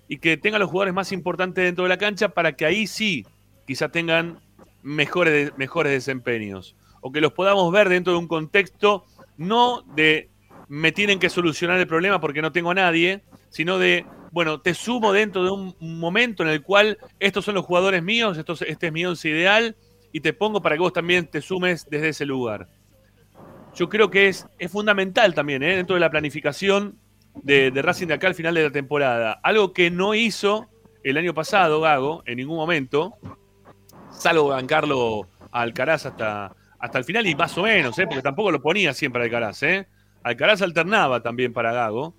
y 0.07 0.19
que 0.19 0.37
tengan 0.37 0.61
los 0.61 0.69
jugadores 0.69 0.93
más 0.93 1.11
importantes 1.11 1.63
dentro 1.63 1.83
de 1.83 1.89
la 1.89 1.97
cancha 1.97 2.29
para 2.29 2.55
que 2.55 2.65
ahí 2.65 2.85
sí 2.85 3.25
quizá 3.65 3.89
tengan 3.89 4.39
mejores, 4.83 5.57
mejores 5.57 5.91
desempeños, 5.91 6.75
o 7.01 7.11
que 7.11 7.19
los 7.19 7.33
podamos 7.33 7.71
ver 7.71 7.89
dentro 7.89 8.13
de 8.13 8.19
un 8.19 8.27
contexto 8.27 9.05
no 9.37 9.81
de 9.95 10.29
me 10.67 10.91
tienen 10.91 11.17
que 11.17 11.31
solucionar 11.31 11.79
el 11.79 11.87
problema 11.87 12.21
porque 12.21 12.43
no 12.43 12.51
tengo 12.51 12.69
a 12.69 12.75
nadie, 12.75 13.23
sino 13.51 13.77
de, 13.77 14.05
bueno, 14.31 14.61
te 14.61 14.73
sumo 14.73 15.13
dentro 15.13 15.43
de 15.43 15.51
un 15.51 15.75
momento 15.79 16.41
en 16.41 16.49
el 16.49 16.63
cual 16.63 16.97
estos 17.19 17.45
son 17.45 17.53
los 17.53 17.65
jugadores 17.65 18.01
míos, 18.01 18.37
estos, 18.37 18.63
este 18.63 18.87
es 18.87 18.93
mi 18.93 19.05
once 19.05 19.29
ideal, 19.29 19.75
y 20.11 20.21
te 20.21 20.33
pongo 20.33 20.61
para 20.61 20.75
que 20.75 20.81
vos 20.81 20.93
también 20.93 21.27
te 21.27 21.41
sumes 21.41 21.87
desde 21.89 22.09
ese 22.09 22.25
lugar. 22.25 22.67
Yo 23.75 23.89
creo 23.89 24.09
que 24.09 24.27
es, 24.27 24.47
es 24.57 24.71
fundamental 24.71 25.33
también, 25.33 25.63
¿eh? 25.63 25.75
dentro 25.75 25.93
de 25.93 25.99
la 25.99 26.09
planificación 26.09 26.97
de, 27.35 27.71
Racing 27.75 28.07
de 28.07 28.15
acá 28.15 28.27
al 28.27 28.35
final 28.35 28.55
de 28.55 28.63
la 28.63 28.71
temporada. 28.71 29.39
Algo 29.43 29.73
que 29.73 29.91
no 29.91 30.13
hizo 30.13 30.67
el 31.03 31.17
año 31.17 31.33
pasado 31.33 31.81
Gago 31.81 32.23
en 32.25 32.37
ningún 32.37 32.57
momento, 32.57 33.13
salvo 34.11 34.49
bancarlo 34.49 35.27
a 35.51 35.61
Alcaraz 35.61 36.05
hasta, 36.05 36.55
hasta 36.79 36.97
el 36.97 37.03
final 37.03 37.27
y 37.27 37.35
más 37.35 37.57
o 37.57 37.63
menos, 37.63 37.97
¿eh? 37.99 38.07
porque 38.07 38.21
tampoco 38.21 38.51
lo 38.51 38.61
ponía 38.61 38.93
siempre 38.93 39.23
Alcaraz. 39.23 39.63
¿eh? 39.63 39.87
Alcaraz 40.23 40.61
alternaba 40.61 41.21
también 41.21 41.53
para 41.53 41.73
Gago. 41.73 42.13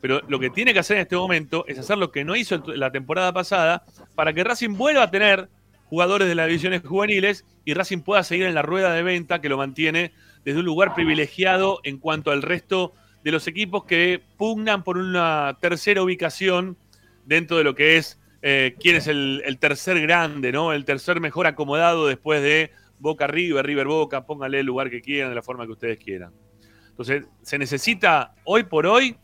Pero 0.00 0.20
lo 0.28 0.38
que 0.38 0.50
tiene 0.50 0.72
que 0.72 0.80
hacer 0.80 0.96
en 0.96 1.02
este 1.02 1.16
momento 1.16 1.64
es 1.66 1.78
hacer 1.78 1.98
lo 1.98 2.12
que 2.12 2.24
no 2.24 2.36
hizo 2.36 2.62
la 2.66 2.92
temporada 2.92 3.32
pasada 3.32 3.84
para 4.14 4.32
que 4.32 4.44
Racing 4.44 4.76
vuelva 4.76 5.04
a 5.04 5.10
tener 5.10 5.48
jugadores 5.86 6.28
de 6.28 6.34
las 6.34 6.48
divisiones 6.48 6.82
juveniles 6.82 7.44
y 7.64 7.74
Racing 7.74 8.00
pueda 8.00 8.22
seguir 8.22 8.46
en 8.46 8.54
la 8.54 8.62
rueda 8.62 8.92
de 8.92 9.02
venta 9.02 9.40
que 9.40 9.48
lo 9.48 9.56
mantiene 9.56 10.12
desde 10.44 10.60
un 10.60 10.64
lugar 10.64 10.94
privilegiado 10.94 11.80
en 11.84 11.98
cuanto 11.98 12.30
al 12.30 12.42
resto 12.42 12.92
de 13.24 13.32
los 13.32 13.46
equipos 13.48 13.84
que 13.84 14.22
pugnan 14.36 14.84
por 14.84 14.98
una 14.98 15.58
tercera 15.60 16.02
ubicación 16.02 16.76
dentro 17.24 17.56
de 17.56 17.64
lo 17.64 17.74
que 17.74 17.96
es 17.96 18.20
eh, 18.42 18.76
quién 18.78 18.94
es 18.94 19.08
el, 19.08 19.42
tercer 19.58 20.00
grande, 20.00 20.52
¿no? 20.52 20.72
El 20.72 20.84
tercer 20.84 21.20
mejor 21.20 21.48
acomodado 21.48 22.06
después 22.06 22.42
de 22.42 22.70
Boca 23.00 23.26
River, 23.26 23.66
River 23.66 23.88
Boca, 23.88 24.24
póngale 24.24 24.60
el 24.60 24.66
lugar 24.66 24.90
que 24.90 25.00
quieran, 25.00 25.30
de 25.30 25.34
la 25.34 25.42
forma 25.42 25.66
que 25.66 25.72
ustedes 25.72 25.98
quieran. 25.98 26.32
Entonces, 26.90 27.24
se 27.42 27.58
necesita 27.58 28.34
hoy 28.44 28.62
por 28.62 28.86
hoy 28.86 29.16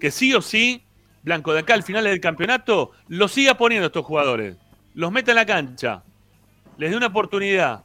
que 0.00 0.10
sí 0.10 0.34
o 0.34 0.42
sí, 0.42 0.82
Blanco 1.22 1.52
de 1.52 1.60
acá 1.60 1.74
al 1.74 1.82
final 1.82 2.04
del 2.04 2.20
campeonato, 2.20 2.92
lo 3.08 3.28
siga 3.28 3.54
poniendo 3.54 3.86
estos 3.86 4.04
jugadores. 4.04 4.56
Los 4.94 5.12
meta 5.12 5.32
en 5.32 5.36
la 5.36 5.46
cancha. 5.46 6.02
Les 6.78 6.90
dé 6.90 6.96
una 6.96 7.08
oportunidad. 7.08 7.84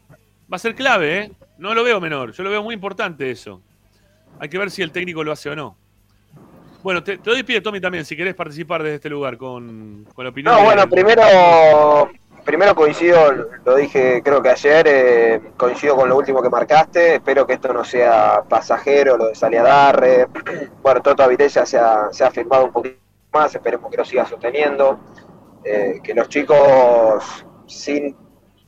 Va 0.52 0.56
a 0.56 0.60
ser 0.60 0.74
clave, 0.74 1.20
¿eh? 1.20 1.32
No 1.58 1.74
lo 1.74 1.84
veo 1.84 2.00
menor. 2.00 2.32
Yo 2.32 2.44
lo 2.44 2.50
veo 2.50 2.64
muy 2.64 2.74
importante 2.74 3.30
eso. 3.30 3.62
Hay 4.40 4.50
que 4.50 4.58
ver 4.58 4.72
si 4.72 4.82
el 4.82 4.92
técnico 4.92 5.24
lo 5.24 5.32
hace 5.32 5.50
o 5.50 5.56
no. 5.56 5.78
Bueno, 6.82 7.04
te, 7.04 7.18
doy 7.18 7.44
pie, 7.44 7.62
Tommy, 7.62 7.82
también, 7.82 8.06
si 8.06 8.16
querés 8.16 8.36
participar 8.36 8.84
desde 8.84 8.96
este 8.96 9.10
lugar 9.10 9.38
con, 9.38 10.08
con 10.14 10.24
la 10.24 10.30
opinión. 10.30 10.54
No, 10.54 10.64
bueno, 10.64 10.88
primero, 10.88 12.12
primero 12.46 12.76
coincido, 12.76 13.50
lo 13.66 13.76
dije 13.76 14.22
creo 14.24 14.42
que 14.42 14.50
ayer, 14.50 14.88
eh, 14.88 15.42
coincido 15.58 15.96
con 15.96 16.08
lo 16.08 16.16
último 16.16 16.42
que 16.42 16.50
marcaste. 16.50 17.16
Espero 17.16 17.46
que 17.46 17.54
esto 17.54 17.74
no 17.74 17.84
sea 17.84 18.44
pasajero, 18.48 19.18
lo 19.18 19.28
de 19.28 19.36
Saliadarre. 19.36 20.28
Bueno, 20.82 21.02
Toto 21.02 21.24
Avilella 21.24 21.66
se 21.66 21.80
ha, 21.80 22.10
se 22.12 22.24
ha 22.24 22.30
firmado 22.30 22.66
un 22.66 22.72
poquito 22.72 23.00
más, 23.34 23.56
esperemos 23.56 23.90
que 23.90 23.98
lo 23.98 24.06
siga 24.06 24.24
sosteniendo. 24.26 25.00
Eh, 25.64 26.00
que 26.04 26.14
los 26.14 26.30
chicos, 26.30 27.44
sin 27.66 28.16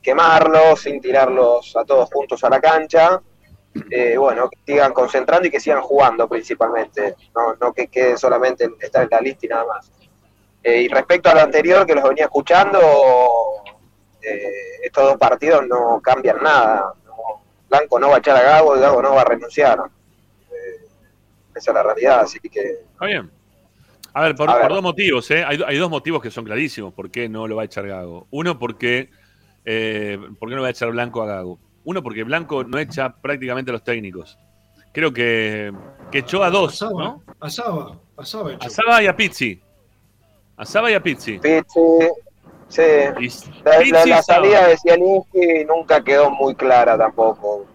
quemarlos, 0.02 0.80
sin 0.80 1.00
tirarlos 1.00 1.76
a 1.76 1.84
todos 1.84 2.10
juntos 2.12 2.42
a 2.42 2.50
la 2.50 2.60
cancha, 2.60 3.22
eh, 3.88 4.16
bueno, 4.16 4.48
que 4.48 4.58
sigan 4.66 4.92
concentrando 4.92 5.46
y 5.46 5.50
que 5.52 5.60
sigan 5.60 5.80
jugando 5.80 6.28
principalmente, 6.28 7.14
no, 7.36 7.54
no 7.60 7.72
que 7.72 7.86
quede 7.86 8.16
solamente 8.16 8.64
en 8.64 8.74
estar 8.80 9.04
en 9.04 9.10
la 9.12 9.20
lista 9.20 9.46
y 9.46 9.48
nada 9.48 9.64
más. 9.64 9.92
Eh, 10.62 10.82
y 10.82 10.88
respecto 10.88 11.30
a 11.30 11.34
lo 11.34 11.40
anterior 11.40 11.86
que 11.86 11.94
los 11.94 12.04
venía 12.04 12.24
escuchando, 12.24 12.80
eh, 14.34 14.52
estos 14.84 15.04
dos 15.04 15.16
partidos 15.16 15.66
no 15.66 16.00
cambian 16.02 16.42
nada. 16.42 16.92
No- 17.04 17.42
Blanco 17.68 17.98
no 17.98 18.08
va 18.08 18.16
a 18.16 18.18
echar 18.18 18.36
a 18.36 18.42
Gago 18.42 18.76
y 18.76 18.80
Gago 18.80 19.02
no 19.02 19.14
va 19.14 19.22
a 19.22 19.24
renunciar. 19.24 19.78
Eh, 20.50 20.86
esa 21.54 21.70
es 21.70 21.74
la 21.74 21.82
realidad, 21.82 22.20
así 22.20 22.38
que 22.40 22.60
Está 22.92 23.06
bien. 23.06 23.30
A 24.14 24.22
ver, 24.22 24.34
por, 24.34 24.48
A 24.50 24.54
ver. 24.54 24.62
por 24.62 24.72
dos 24.72 24.82
motivos, 24.82 25.30
¿eh? 25.30 25.44
Hay, 25.44 25.60
hay 25.66 25.76
dos 25.76 25.90
motivos 25.90 26.20
que 26.22 26.30
son 26.30 26.44
clarísimos 26.44 26.92
por 26.94 27.10
qué 27.10 27.28
no 27.28 27.46
lo 27.46 27.56
va 27.56 27.62
a 27.62 27.64
echar 27.66 27.86
Gago. 27.86 28.26
Uno, 28.30 28.58
porque 28.58 29.10
eh, 29.64 30.18
¿por 30.40 30.48
qué 30.48 30.54
no 30.56 30.62
va 30.62 30.68
a 30.68 30.70
echar 30.70 30.90
Blanco 30.90 31.22
a 31.22 31.26
Gago? 31.26 31.58
Uno, 31.84 32.02
porque 32.02 32.24
Blanco 32.24 32.64
no 32.64 32.78
echa 32.78 33.14
prácticamente 33.14 33.70
a 33.70 33.74
los 33.74 33.84
técnicos. 33.84 34.38
Creo 34.92 35.12
que, 35.12 35.72
que 36.10 36.18
echó 36.18 36.42
a 36.42 36.50
dos, 36.50 36.72
Pasaba, 36.80 37.04
¿no? 37.04 37.22
pasaba, 37.38 37.98
pasaba. 38.16 38.50
A 38.60 38.68
Saba 38.70 39.02
y 39.02 39.06
a 39.06 39.14
Pizzi. 39.14 39.60
A 40.56 40.64
Saba 40.64 40.90
y 40.90 40.94
a 40.94 41.02
Pizzi. 41.02 41.38
Pizzi, 41.38 41.80
sí, 42.68 42.82
la, 43.64 44.22
salida 44.22 44.68
de 44.68 44.76
Zielinski 44.76 45.64
nunca 45.66 46.02
quedó 46.04 46.30
muy 46.30 46.54
clara 46.54 46.96
tampoco. 46.98 47.66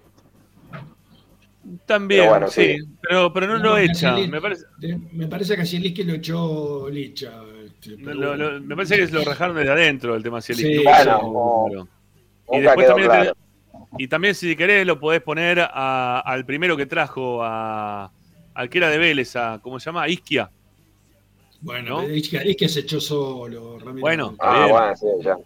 También, 1.85 2.21
Pero 2.21 2.29
bueno, 2.31 2.47
sí. 2.49 2.75
sí. 2.77 2.87
Pero, 3.01 3.31
pero 3.33 3.47
no, 3.47 3.57
lo 3.57 3.77
echa. 3.77 4.15
Me 4.15 4.41
parece, 4.41 4.65
de- 4.79 4.99
me 5.13 5.27
parece 5.27 5.55
que 5.55 5.65
Zielinski 5.65 6.03
lo 6.03 6.13
echó 6.13 6.89
Licha. 6.89 7.31
este, 7.65 7.95
pero 7.97 8.13
lo- 8.13 8.35
lo- 8.35 8.49
bueno. 8.51 8.65
me 8.65 8.75
parece 8.75 8.97
que 8.97 9.07
lo 9.07 9.23
rajaron 9.23 9.55
desde 9.55 9.71
adentro 9.71 10.15
el 10.15 10.23
tema 10.23 10.41
Zielinski. 10.41 10.77
Sí, 10.79 10.83
No 10.83 10.91
bueno, 10.91 11.21
no. 11.21 11.65
pero- 11.69 11.87
Y 12.57 12.61
después 12.61 12.87
también, 12.87 13.07
claro. 13.09 13.33
te- 13.33 14.03
y 14.03 14.07
también 14.07 14.35
si 14.35 14.55
querés 14.55 14.85
lo 14.85 14.99
podés 14.99 15.21
poner 15.21 15.59
a- 15.61 16.19
al 16.19 16.45
primero 16.45 16.75
que 16.75 16.85
trajo, 16.85 17.41
a, 17.43 18.11
al 18.53 18.69
que 18.69 18.77
era 18.79 18.89
de 18.89 18.97
Vélez, 18.97 19.35
a, 19.35 19.59
¿cómo 19.61 19.79
se 19.79 19.85
llama? 19.85 20.03
A 20.03 20.09
Isquia. 20.09 20.49
Bueno, 21.63 22.01
¿no? 22.01 22.01
es, 22.03 22.27
que, 22.29 22.37
es 22.37 22.57
que 22.57 22.67
se 22.69 22.81
echó 22.81 22.99
solo, 22.99 23.79
Ramiro. 23.79 24.01
Bueno, 24.01 24.35
Ah, 24.39 24.67
bueno, 24.69 24.95
sí, 24.95 25.07
ya. 25.23 25.37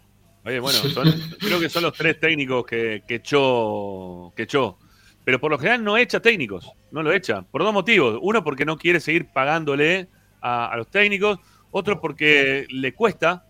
Oye, 0.44 0.60
bueno, 0.60 0.78
son- 0.90 1.12
creo 1.38 1.60
que 1.60 1.68
son 1.68 1.82
los 1.84 1.92
tres 1.92 2.18
técnicos 2.18 2.64
que, 2.66 3.02
que 3.06 3.16
echó, 3.16 4.32
que 4.36 4.42
echó. 4.44 4.78
Pero 5.24 5.38
por 5.40 5.50
lo 5.50 5.58
general 5.58 5.84
no 5.84 5.96
echa 5.96 6.20
técnicos, 6.20 6.70
no 6.90 7.02
lo 7.02 7.12
echa. 7.12 7.42
Por 7.42 7.62
dos 7.62 7.72
motivos. 7.72 8.18
Uno, 8.22 8.42
porque 8.42 8.64
no 8.64 8.76
quiere 8.78 8.98
seguir 8.98 9.26
pagándole 9.32 10.08
a, 10.40 10.72
a 10.72 10.76
los 10.76 10.88
técnicos. 10.88 11.38
Otro, 11.70 12.00
porque 12.00 12.66
le 12.70 12.94
cuesta, 12.94 13.44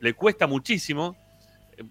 le 0.00 0.14
cuesta 0.14 0.46
muchísimo, 0.46 1.16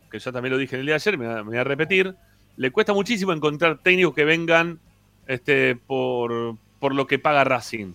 que 0.10 0.17
ya 0.17 0.32
también 0.32 0.54
lo 0.54 0.58
dije 0.58 0.76
en 0.76 0.80
el 0.80 0.86
día 0.86 0.93
de 0.93 1.02
ayer, 1.02 1.17
me, 1.17 1.26
voy 1.28 1.34
a- 1.36 1.43
me 1.43 1.50
voy 1.50 1.58
a 1.58 1.63
repetir, 1.65 2.15
le 2.58 2.71
cuesta 2.71 2.93
muchísimo 2.93 3.34
encontrar 3.34 3.80
técnicos 3.84 4.15
que 4.15 4.24
vengan 4.24 4.80
este, 5.28 5.76
por, 5.76 6.58
por 6.80 6.95
lo 6.95 7.06
que 7.06 7.19
paga 7.19 7.43
Racing. 7.43 7.91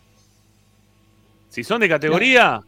Si 1.50 1.64
son 1.64 1.80
de 1.80 1.88
categoría, 1.88 2.62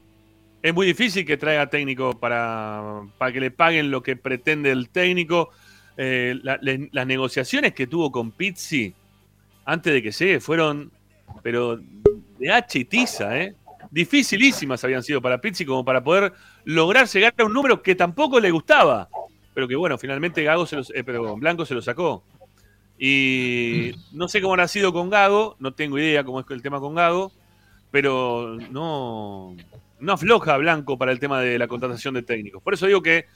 es 0.61 0.75
muy 0.75 0.87
difícil 0.87 1.25
que 1.25 1.37
traiga 1.37 1.71
técnico 1.71 2.19
para, 2.19 3.03
para 3.17 3.33
que 3.33 3.41
le 3.41 3.51
paguen 3.53 3.91
lo 3.91 4.03
que 4.03 4.17
pretende 4.17 4.71
el 4.71 4.91
técnico. 4.91 5.51
Eh, 5.97 6.39
las 6.43 7.07
negociaciones 7.07 7.75
que 7.75 7.87
tuvo 7.87 8.11
con 8.11 8.33
Pizzi 8.33 8.93
antes 9.65 9.93
de 9.93 10.03
que 10.03 10.11
llegue 10.11 10.41
fueron, 10.41 10.91
pero 11.43 11.79
de 12.39 12.53
H 12.53 12.79
y 12.79 12.85
tiza, 12.85 13.39
¿eh? 13.39 13.55
Dificilísimas 13.91 14.83
habían 14.83 15.03
sido 15.03 15.21
para 15.23 15.41
Pizzi 15.41 15.65
como 15.65 15.85
para 15.85 16.03
poder 16.03 16.33
lograr 16.65 17.07
llegar 17.07 17.35
a 17.39 17.45
un 17.45 17.53
número 17.53 17.83
que 17.83 17.95
tampoco 17.95 18.41
le 18.41 18.51
gustaba. 18.51 19.09
Pero 19.55 19.69
que 19.69 19.77
bueno, 19.77 19.97
finalmente 19.97 20.43
Gago 20.43 20.67
se 20.67 20.77
los, 20.77 20.91
eh, 20.91 21.05
pero 21.05 21.37
Blanco 21.37 21.65
se 21.67 21.75
lo 21.75 21.83
sacó. 21.83 22.25
Y 22.99 23.93
no 24.13 24.29
sé 24.29 24.41
cómo 24.41 24.55
habrá 24.55 24.67
sido 24.67 24.93
con 24.93 25.09
Gago, 25.11 25.57
no 25.61 25.73
tengo 25.73 25.99
idea 25.99 26.25
cómo 26.25 26.41
es 26.41 26.47
el 26.51 26.63
tema 26.63 26.81
con 26.81 26.95
Gago, 26.95 27.33
pero 27.93 28.57
no, 28.71 29.55
no 30.01 30.13
afloja 30.13 30.57
Blanco 30.57 30.99
para 30.99 31.13
el 31.13 31.21
tema 31.21 31.41
de 31.41 31.59
la 31.59 31.69
contratación 31.69 32.15
de 32.15 32.23
técnicos. 32.23 32.61
Por 32.61 32.75
eso 32.75 32.87
digo 32.87 33.03
que 33.03 33.27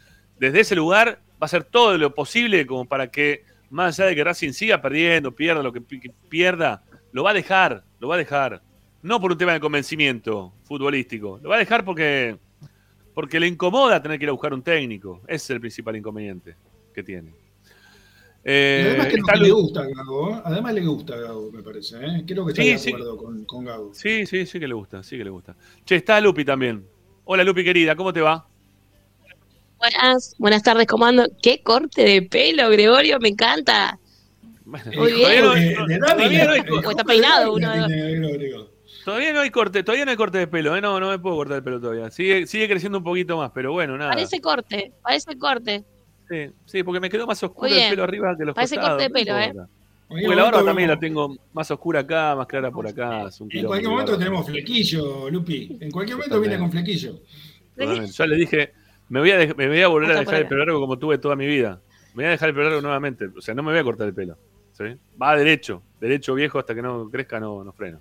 desde 0.40 0.60
ese 0.60 0.74
lugar 0.74 1.20
va 1.40 1.44
a 1.44 1.48
ser 1.48 1.62
todo 1.62 1.96
lo 1.96 2.12
posible 2.14 2.66
como 2.66 2.86
para 2.86 3.08
que, 3.10 3.44
más 3.70 4.00
allá 4.00 4.08
de 4.08 4.16
que 4.16 4.24
Racing 4.24 4.52
siga 4.52 4.82
perdiendo, 4.82 5.32
pierda 5.32 5.62
lo 5.62 5.72
que 5.72 5.82
pierda, 6.28 6.82
lo 7.12 7.22
va 7.22 7.30
a 7.30 7.34
dejar, 7.34 7.84
lo 8.00 8.08
va 8.08 8.16
a 8.16 8.18
dejar. 8.18 8.62
No 9.02 9.20
por 9.20 9.30
un 9.30 9.38
tema 9.38 9.52
de 9.52 9.60
convencimiento 9.60 10.54
futbolístico, 10.64 11.38
lo 11.42 11.50
va 11.50 11.56
a 11.56 11.60
dejar 11.60 11.84
porque, 11.84 12.38
porque 13.14 13.38
le 13.38 13.46
incomoda 13.46 14.02
tener 14.02 14.18
que 14.18 14.24
ir 14.24 14.30
a 14.30 14.32
buscar 14.32 14.54
un 14.54 14.62
técnico. 14.62 15.20
Ese 15.28 15.34
es 15.34 15.50
el 15.50 15.60
principal 15.60 15.96
inconveniente 15.96 16.56
que 16.94 17.02
tiene. 17.02 17.45
Y 18.46 18.48
Eh, 18.48 18.84
además 18.90 19.06
que 19.08 19.16
Lu- 19.16 19.42
le 19.42 19.50
gusta 19.50 19.80
a 19.80 19.86
Gago, 19.88 20.30
¿eh? 20.36 20.40
además 20.44 20.74
le 20.74 20.80
gusta 20.86 21.14
a 21.14 21.16
Gago, 21.16 21.50
me 21.50 21.62
parece. 21.64 21.96
¿eh? 21.96 22.22
Creo 22.24 22.46
que 22.46 22.52
está 22.52 22.62
Sí, 22.62 22.68
de 22.70 22.78
sí. 22.78 22.90
acuerdo 22.90 23.16
con, 23.16 23.44
con 23.44 23.64
Gago. 23.64 23.92
Sí, 23.92 24.24
sí, 24.24 24.46
sí 24.46 24.60
que 24.60 24.68
le 24.68 24.74
gusta, 24.74 25.02
sí 25.02 25.18
que 25.18 25.24
le 25.24 25.30
gusta. 25.30 25.56
Che, 25.84 25.96
está 25.96 26.20
Lupi 26.20 26.44
también. 26.44 26.86
Hola 27.24 27.42
Lupi 27.42 27.64
querida, 27.64 27.96
¿cómo 27.96 28.12
te 28.12 28.20
va? 28.20 28.46
Buenas, 29.78 30.36
buenas 30.38 30.62
tardes, 30.62 30.86
¿cómo 30.86 31.06
ando? 31.06 31.26
¿Qué 31.42 31.60
corte 31.64 32.02
de 32.02 32.22
pelo, 32.22 32.70
Gregorio? 32.70 33.18
Me 33.18 33.30
encanta. 33.30 33.98
Bueno, 34.64 34.92
Muy 34.96 35.12
bien. 35.12 35.44
no, 35.44 35.54
no- 35.54 36.82
no 36.82 36.90
está 36.90 37.04
peinado 37.04 37.52
uno 37.52 37.68
todavía 39.04 39.32
no 39.32 39.40
hay 39.40 39.50
corte, 39.50 39.82
todavía 39.82 40.04
no 40.04 40.10
hay 40.12 40.16
corte 40.16 40.38
de 40.38 40.46
pelo, 40.46 40.76
¿eh? 40.76 40.80
No, 40.80 40.98
no 41.00 41.08
me 41.10 41.18
puedo 41.18 41.34
cortar 41.36 41.56
el 41.58 41.62
pelo 41.64 41.80
todavía. 41.80 42.10
Sigue, 42.12 42.46
sigue 42.46 42.68
creciendo 42.68 42.98
un 42.98 43.04
poquito 43.04 43.36
más, 43.38 43.50
pero 43.52 43.72
bueno, 43.72 43.96
nada. 43.98 44.12
Parece 44.12 44.40
corte, 44.40 44.92
parece 45.02 45.36
corte. 45.36 45.84
Sí, 46.28 46.50
sí, 46.64 46.82
porque 46.82 47.00
me 47.00 47.08
quedó 47.08 47.26
más 47.26 47.42
oscuro 47.42 47.68
el 47.68 47.90
pelo 47.90 48.02
arriba 48.04 48.36
que 48.36 48.44
los 48.44 48.54
Parece 48.54 48.76
costados. 48.76 49.02
corte 49.02 49.04
de 49.04 49.24
pelo, 49.24 49.32
no 49.54 49.64
¿eh? 49.64 49.66
Porque 50.08 50.36
la 50.36 50.42
barba 50.44 50.64
también 50.64 50.88
la 50.88 50.98
tengo 50.98 51.36
más 51.52 51.68
oscura 51.70 52.00
acá, 52.00 52.34
más 52.36 52.46
clara 52.46 52.70
por 52.70 52.86
acá. 52.86 53.26
Es 53.28 53.40
un 53.40 53.48
En 53.52 53.66
cualquier 53.66 53.90
momento 53.90 54.12
barba. 54.12 54.24
tenemos 54.24 54.46
flequillo, 54.46 55.30
Lupi. 55.30 55.78
En 55.80 55.90
cualquier 55.90 56.16
momento 56.16 56.40
viene 56.40 56.58
con 56.58 56.70
flequillo. 56.70 57.20
Totalmente. 57.76 58.12
Ya 58.12 58.26
le 58.26 58.36
dije, 58.36 58.72
me 59.08 59.20
voy 59.20 59.30
a, 59.32 59.54
me 59.54 59.66
voy 59.68 59.82
a 59.82 59.88
volver 59.88 60.10
a 60.10 60.12
Hasta 60.20 60.30
dejar 60.30 60.42
el 60.42 60.48
pelo 60.48 60.64
largo 60.64 60.80
como 60.80 60.98
tuve 60.98 61.18
toda 61.18 61.34
mi 61.34 61.46
vida. 61.46 61.80
Me 62.14 62.22
voy 62.22 62.24
a 62.26 62.30
dejar 62.30 62.48
el 62.50 62.54
pelo 62.54 62.66
largo 62.66 62.82
nuevamente. 62.82 63.26
O 63.36 63.40
sea, 63.40 63.54
no 63.54 63.62
me 63.64 63.72
voy 63.72 63.80
a 63.80 63.84
cortar 63.84 64.06
el 64.06 64.14
pelo. 64.14 64.36
¿sí? 64.72 64.84
Va 65.20 65.36
derecho, 65.36 65.82
derecho 66.00 66.34
viejo 66.34 66.58
hasta 66.60 66.74
que 66.74 66.82
no 66.82 67.08
crezca, 67.10 67.40
no, 67.40 67.64
no 67.64 67.72
freno. 67.72 67.98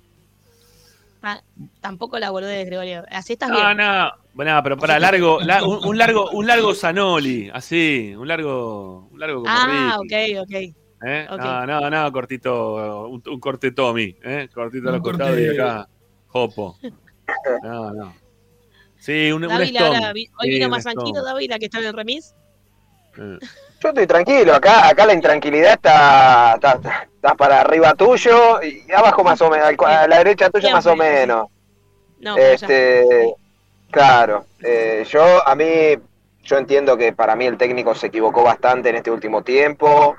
Ah, 1.24 1.42
tampoco 1.82 2.20
la 2.20 2.30
boludez, 2.30 2.68
Gregorio. 2.68 3.04
Así 3.10 3.34
estás 3.34 3.50
No, 3.50 3.56
bien. 3.56 3.78
no, 3.78 4.12
bueno, 4.36 4.62
pero 4.62 4.78
para 4.78 5.00
largo, 5.00 5.40
la- 5.42 5.64
un, 5.64 5.84
un 5.86 5.98
largo, 5.98 6.30
un 6.32 6.46
largo 6.46 6.76
Zanoli, 6.76 7.50
así, 7.54 8.14
un 8.16 8.28
largo, 8.28 9.08
un 9.12 9.20
largo 9.20 9.42
como 9.42 9.50
ah, 9.50 9.98
Ricky, 10.02 10.38
ok, 10.38 10.44
ok. 10.44 10.54
¿eh? 11.08 11.28
ok. 11.32 11.40
No, 11.40 11.66
no, 11.66 11.90
no, 11.90 12.12
cortito, 12.12 13.08
un, 13.08 13.24
un 13.26 13.40
corte 13.40 13.72
Tommy, 13.72 14.16
¿eh? 14.24 14.48
cortito 14.54 14.90
a 14.90 14.92
los 14.92 15.02
costados 15.02 15.40
y 15.40 15.48
acá, 15.48 15.88
Jopo. 16.28 16.78
No, 17.64 17.92
no. 17.92 18.14
Sí, 18.98 19.32
un, 19.32 19.44
ahora 19.46 20.14
vi- 20.14 20.28
hoy 20.40 20.48
Sí, 20.48 20.50
vino 20.50 20.70
más 20.70 20.84
tranquilo. 20.84 21.24
Dávila, 21.24 21.58
que 21.58 21.66
está 21.66 21.80
en 21.80 21.86
el 21.86 21.94
remis. 21.94 22.36
Eh. 23.18 23.38
Yo 23.82 23.90
estoy 23.90 24.06
tranquilo, 24.08 24.54
acá, 24.54 24.88
acá 24.90 25.06
la 25.06 25.14
intranquilidad 25.14 25.74
está, 25.74 26.54
está, 26.56 27.08
está 27.16 27.36
para 27.36 27.62
arriba 27.62 27.94
tuyo 27.96 28.62
y 28.62 28.92
abajo 28.92 29.24
más 29.24 29.42
o 29.42 29.50
menos, 29.50 29.68
a 29.86 30.08
la 30.08 30.18
derecha 30.20 30.50
tuya 30.50 30.72
más 30.74 30.86
o 30.86 30.96
menos. 30.96 31.48
No, 32.20 32.36
pero 32.36 32.48
ya. 32.48 32.54
Este, 32.54 33.34
claro, 33.96 34.46
eh, 34.64 35.04
yo 35.10 35.48
a 35.48 35.56
mí, 35.56 35.66
yo 36.44 36.58
entiendo 36.58 36.98
que 36.98 37.14
para 37.14 37.36
mí 37.36 37.46
el 37.46 37.58
técnico 37.58 37.96
se 37.96 38.08
equivocó 38.08 38.44
bastante 38.44 38.90
en 38.90 38.98
este 38.98 39.10
último 39.12 39.44
tiempo, 39.44 40.16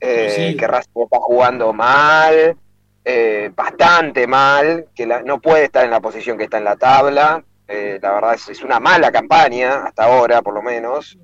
eh, 0.00 0.50
Sí. 0.50 0.56
que 0.56 0.66
Racing 0.66 1.02
está 1.04 1.18
jugando 1.18 1.72
mal, 1.72 2.56
eh, 3.04 3.50
bastante 3.54 4.26
mal, 4.26 4.86
que 4.94 5.06
la- 5.06 5.22
no 5.22 5.40
puede 5.40 5.64
estar 5.64 5.84
en 5.84 5.90
la 5.90 6.00
posición 6.00 6.38
que 6.38 6.44
está 6.44 6.58
en 6.58 6.64
la 6.64 6.76
tabla, 6.76 7.42
eh, 7.68 7.98
la 8.00 8.12
verdad 8.12 8.34
es, 8.34 8.48
es 8.48 8.62
una 8.62 8.78
mala 8.80 9.10
campaña 9.12 9.84
hasta 9.86 10.04
ahora, 10.04 10.42
por 10.42 10.54
lo 10.54 10.62
menos. 10.62 11.18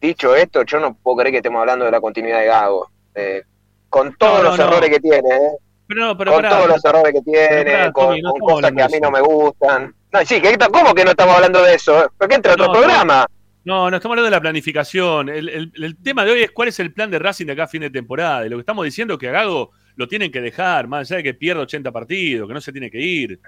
Dicho 0.00 0.34
esto, 0.36 0.62
yo 0.64 0.78
no 0.80 0.94
puedo 0.94 1.18
creer 1.18 1.32
que 1.32 1.36
estemos 1.38 1.60
hablando 1.60 1.84
de 1.84 1.90
la 1.90 2.00
continuidad 2.00 2.40
de 2.40 2.46
Gago, 2.46 2.90
eh, 3.14 3.42
con 3.88 4.14
todos 4.16 4.38
No, 4.38 4.42
no, 4.42 4.48
los 4.50 4.58
no. 4.58 4.64
errores 4.66 4.90
que 4.90 5.00
tiene, 5.00 5.28
¿eh? 5.30 5.50
Pero 5.88 6.00
no, 6.06 6.16
pero 6.18 6.32
con 6.32 6.42
pará, 6.42 6.56
todos 6.56 6.68
los 6.68 6.84
errores 6.84 7.12
que 7.14 7.22
tiene, 7.22 7.70
pará, 7.70 7.92
con, 7.92 8.06
Tommy, 8.08 8.22
no 8.22 8.30
con 8.32 8.36
estamos 8.40 8.52
cosas 8.54 8.72
que 8.72 8.82
a 8.82 8.88
mí 8.88 9.00
no 9.00 9.10
de 9.10 9.12
me 9.12 9.20
gustan. 9.20 9.94
No, 10.12 10.20
sí, 10.24 10.40
¿cómo 10.72 10.94
que 10.94 11.04
no 11.04 11.10
estamos 11.10 11.34
hablando 11.36 11.62
de 11.62 11.74
eso? 11.74 12.10
¿Por 12.18 12.28
qué 12.28 12.34
entra 12.36 12.52
otro 12.54 12.66
No, 12.66 12.72
programa? 12.72 13.26
No, 13.64 13.90
no 13.90 13.96
estamos 13.96 14.12
hablando 14.14 14.26
de 14.26 14.30
la 14.36 14.40
planificación. 14.40 15.28
El, 15.28 15.48
el- 15.48 15.72
el 15.74 15.96
tema 16.02 16.24
de 16.24 16.32
hoy 16.32 16.42
es 16.42 16.50
cuál 16.52 16.68
es 16.68 16.78
el 16.80 16.92
plan 16.92 17.10
de 17.10 17.18
Racing 17.18 17.46
de 17.46 17.52
acá 17.52 17.64
a 17.64 17.68
fin 17.68 17.80
de 17.82 17.90
temporada. 17.90 18.46
Y 18.46 18.48
lo 18.48 18.56
que 18.56 18.60
estamos 18.60 18.84
diciendo 18.84 19.14
es 19.14 19.20
que 19.20 19.28
a 19.28 19.32
Gago 19.32 19.70
lo 19.96 20.06
tienen 20.08 20.30
que 20.30 20.40
dejar, 20.40 20.86
más 20.88 21.10
allá 21.10 21.16
de 21.18 21.22
que 21.24 21.34
pierda 21.34 21.62
80 21.62 21.90
partidos, 21.92 22.46
que 22.48 22.54
no 22.54 22.60
se 22.60 22.72
tiene 22.72 22.90
que 22.90 23.00
ir. 23.00 23.40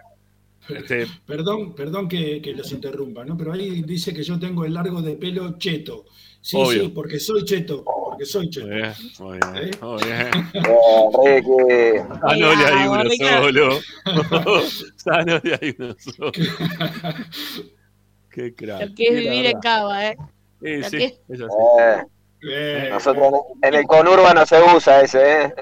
Este, 0.68 1.06
Perdón, 1.26 1.74
perdón 1.74 2.08
que, 2.08 2.42
que 2.42 2.52
los 2.52 2.70
interrumpa, 2.72 3.24
¿no? 3.24 3.36
Pero 3.38 3.52
ahí 3.52 3.82
dice 3.82 4.12
que 4.12 4.22
yo 4.22 4.38
tengo 4.38 4.64
el 4.64 4.74
largo 4.74 5.00
de 5.00 5.14
pelo 5.14 5.56
cheto. 5.58 6.04
Sí, 6.40 6.56
Obvio. 6.56 6.82
sí, 6.84 6.88
porque 6.88 7.18
soy 7.20 7.44
cheto, 7.44 7.84
porque 7.84 8.24
soy 8.24 8.48
cheto. 8.48 8.66
muy 8.68 8.76
bien, 8.76 8.94
muy 9.20 9.38
bien, 9.38 9.50
¿Eh? 9.54 9.70
muy 9.80 10.02
bien. 10.04 10.30
Eh, 11.26 11.40
Ricky, 11.42 12.20
Sanoli 12.20 12.64
hay 12.64 12.88
uno 12.88 13.10
solo. 13.10 13.80
Sanoli 14.96 15.52
hay 15.60 15.76
uno 15.78 15.96
solo. 15.98 16.32
Qué 18.30 18.54
crack. 18.54 18.88
Lo 18.88 18.94
que 18.94 19.04
es 19.08 19.14
vivir 19.16 19.46
en 19.46 19.60
Cava, 19.60 20.06
¿eh? 20.06 20.16
Sí, 20.62 20.82
sí, 20.84 20.96
que- 20.98 21.18
es 21.28 21.40
así. 21.40 21.56
eh, 21.80 22.02
Bien. 22.40 22.90
nosotros 22.90 23.32
en 23.62 23.74
el 23.74 23.84
conurbano 23.86 24.46
se 24.46 24.60
usa 24.74 25.00
ese, 25.02 25.42
¿eh? 25.44 25.54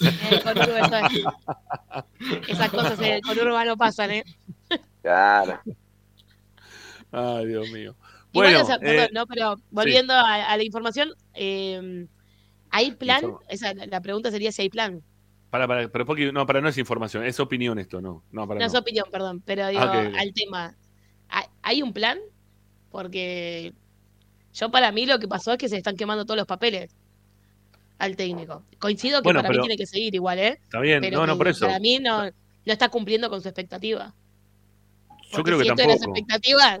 En 0.00 0.34
el 0.34 0.42
conurbo 0.42 0.76
eso 0.76 0.96
es. 0.96 2.48
Esas 2.48 2.68
cosas 2.70 2.98
en 2.98 3.04
el 3.14 3.20
conurbo 3.22 3.64
no 3.64 3.76
pasan, 3.76 4.10
¿eh? 4.10 4.24
Claro. 5.02 5.60
Ay, 7.12 7.46
Dios 7.46 7.70
mío. 7.70 7.94
Igual, 8.32 8.48
Bueno, 8.52 8.62
o 8.62 8.64
sea, 8.66 8.78
perdón, 8.78 9.04
eh, 9.06 9.10
¿no? 9.12 9.26
Pero 9.26 9.56
volviendo 9.70 10.12
a, 10.14 10.52
a 10.52 10.56
la 10.56 10.62
información, 10.62 11.14
eh, 11.34 12.06
¿hay 12.70 12.92
plan? 12.92 13.22
Esa, 13.48 13.74
la 13.74 14.00
pregunta 14.00 14.30
sería 14.30 14.52
si 14.52 14.62
hay 14.62 14.68
plan. 14.70 15.02
para, 15.50 15.66
para, 15.66 15.88
pero 15.88 16.06
porque, 16.06 16.30
no, 16.32 16.46
para 16.46 16.60
no 16.60 16.68
es 16.68 16.78
información, 16.78 17.24
es 17.24 17.40
opinión 17.40 17.78
esto, 17.80 18.00
no. 18.00 18.22
No, 18.30 18.46
para 18.46 18.60
No 18.60 18.66
no. 18.66 18.72
es 18.72 18.78
opinión, 18.78 19.06
perdón, 19.10 19.42
pero 19.44 19.66
digo, 19.68 19.80
Ah, 19.82 20.08
ok. 20.08 20.14
al 20.18 20.32
tema. 20.32 20.76
¿hay- 21.28 21.46
¿Hay 21.62 21.82
un 21.82 21.92
plan? 21.92 22.18
Porque 22.90 23.72
yo 24.52 24.70
para 24.70 24.92
mí 24.92 25.06
lo 25.06 25.18
que 25.18 25.28
pasó 25.28 25.52
es 25.52 25.58
que 25.58 25.68
se 25.68 25.76
están 25.76 25.96
quemando 25.96 26.24
todos 26.24 26.38
los 26.38 26.46
papeles 26.46 26.94
al 27.98 28.16
técnico. 28.16 28.64
Coincido 28.78 29.20
que 29.20 29.24
Bueno, 29.24 29.40
para 29.40 29.48
pero- 29.50 29.62
mí 29.62 29.68
tiene 29.68 29.76
que 29.78 29.86
seguir 29.86 30.14
igual, 30.14 30.38
¿eh? 30.38 30.58
Está 30.62 30.80
bien, 30.80 31.00
Pero 31.00 31.18
no, 31.18 31.26
no, 31.26 31.36
por 31.36 31.48
eso. 31.48 31.66
Para 31.66 31.78
mí 31.80 31.98
no, 31.98 32.24
no 32.24 32.32
está 32.64 32.88
cumpliendo 32.88 33.28
con 33.28 33.42
su 33.42 33.48
expectativa. 33.48 34.14
Yo 35.32 35.42
creo 35.44 35.58
que 35.58 35.64
si 35.64 35.70
esto 35.70 35.82
era 35.82 35.92
su 35.94 35.98
tampoco. 36.00 36.18
expectativa, 36.18 36.80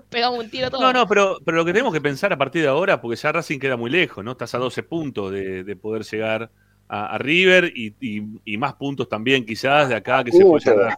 pegamos 0.10 0.38
un 0.44 0.50
tiro 0.50 0.70
todos. 0.70 0.82
No, 0.82 0.92
no, 0.92 1.06
pero, 1.06 1.38
pero 1.44 1.56
lo 1.58 1.64
que 1.64 1.72
tenemos 1.72 1.92
que 1.92 2.00
pensar 2.00 2.32
a 2.32 2.38
partir 2.38 2.62
de 2.62 2.68
ahora, 2.68 3.00
porque 3.00 3.16
ya 3.16 3.32
Racing 3.32 3.58
queda 3.58 3.76
muy 3.76 3.90
lejos, 3.90 4.24
¿no? 4.24 4.32
Estás 4.32 4.54
a 4.54 4.58
12 4.58 4.82
puntos 4.82 5.32
de, 5.32 5.64
de 5.64 5.76
poder 5.76 6.02
llegar 6.04 6.50
a, 6.88 7.14
a 7.14 7.18
River 7.18 7.72
y, 7.74 7.94
y- 8.00 8.22
y 8.44 8.56
más 8.58 8.74
puntos 8.74 9.08
también 9.08 9.44
quizás 9.44 9.88
de 9.88 9.94
acá 9.96 10.22
que 10.24 10.32
se 10.32 10.44
puede 10.44 10.60
15. 10.64 10.70
llegar 10.70 10.90
a, 10.92 10.96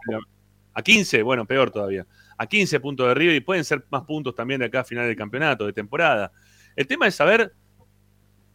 a 0.75 0.83
15, 0.83 1.23
bueno, 1.23 1.47
peor 1.47 1.71
todavía. 1.71 2.07
A 2.37 2.47
15 2.47 2.79
puntos 2.81 3.09
de 3.09 3.15
River 3.15 3.35
y 3.37 3.41
pueden 3.41 3.65
ser 3.65 3.85
más 3.91 4.03
puntos 4.05 4.35
también 4.35 4.61
de 4.61 4.67
acá 4.67 4.81
a 4.81 4.85
final 4.85 5.07
del 5.07 5.17
campeonato, 5.17 5.67
de 5.67 5.73
temporada. 5.73 6.31
El 6.77 6.87
tema 6.87 7.07
es 7.07 7.15
saber 7.15 7.53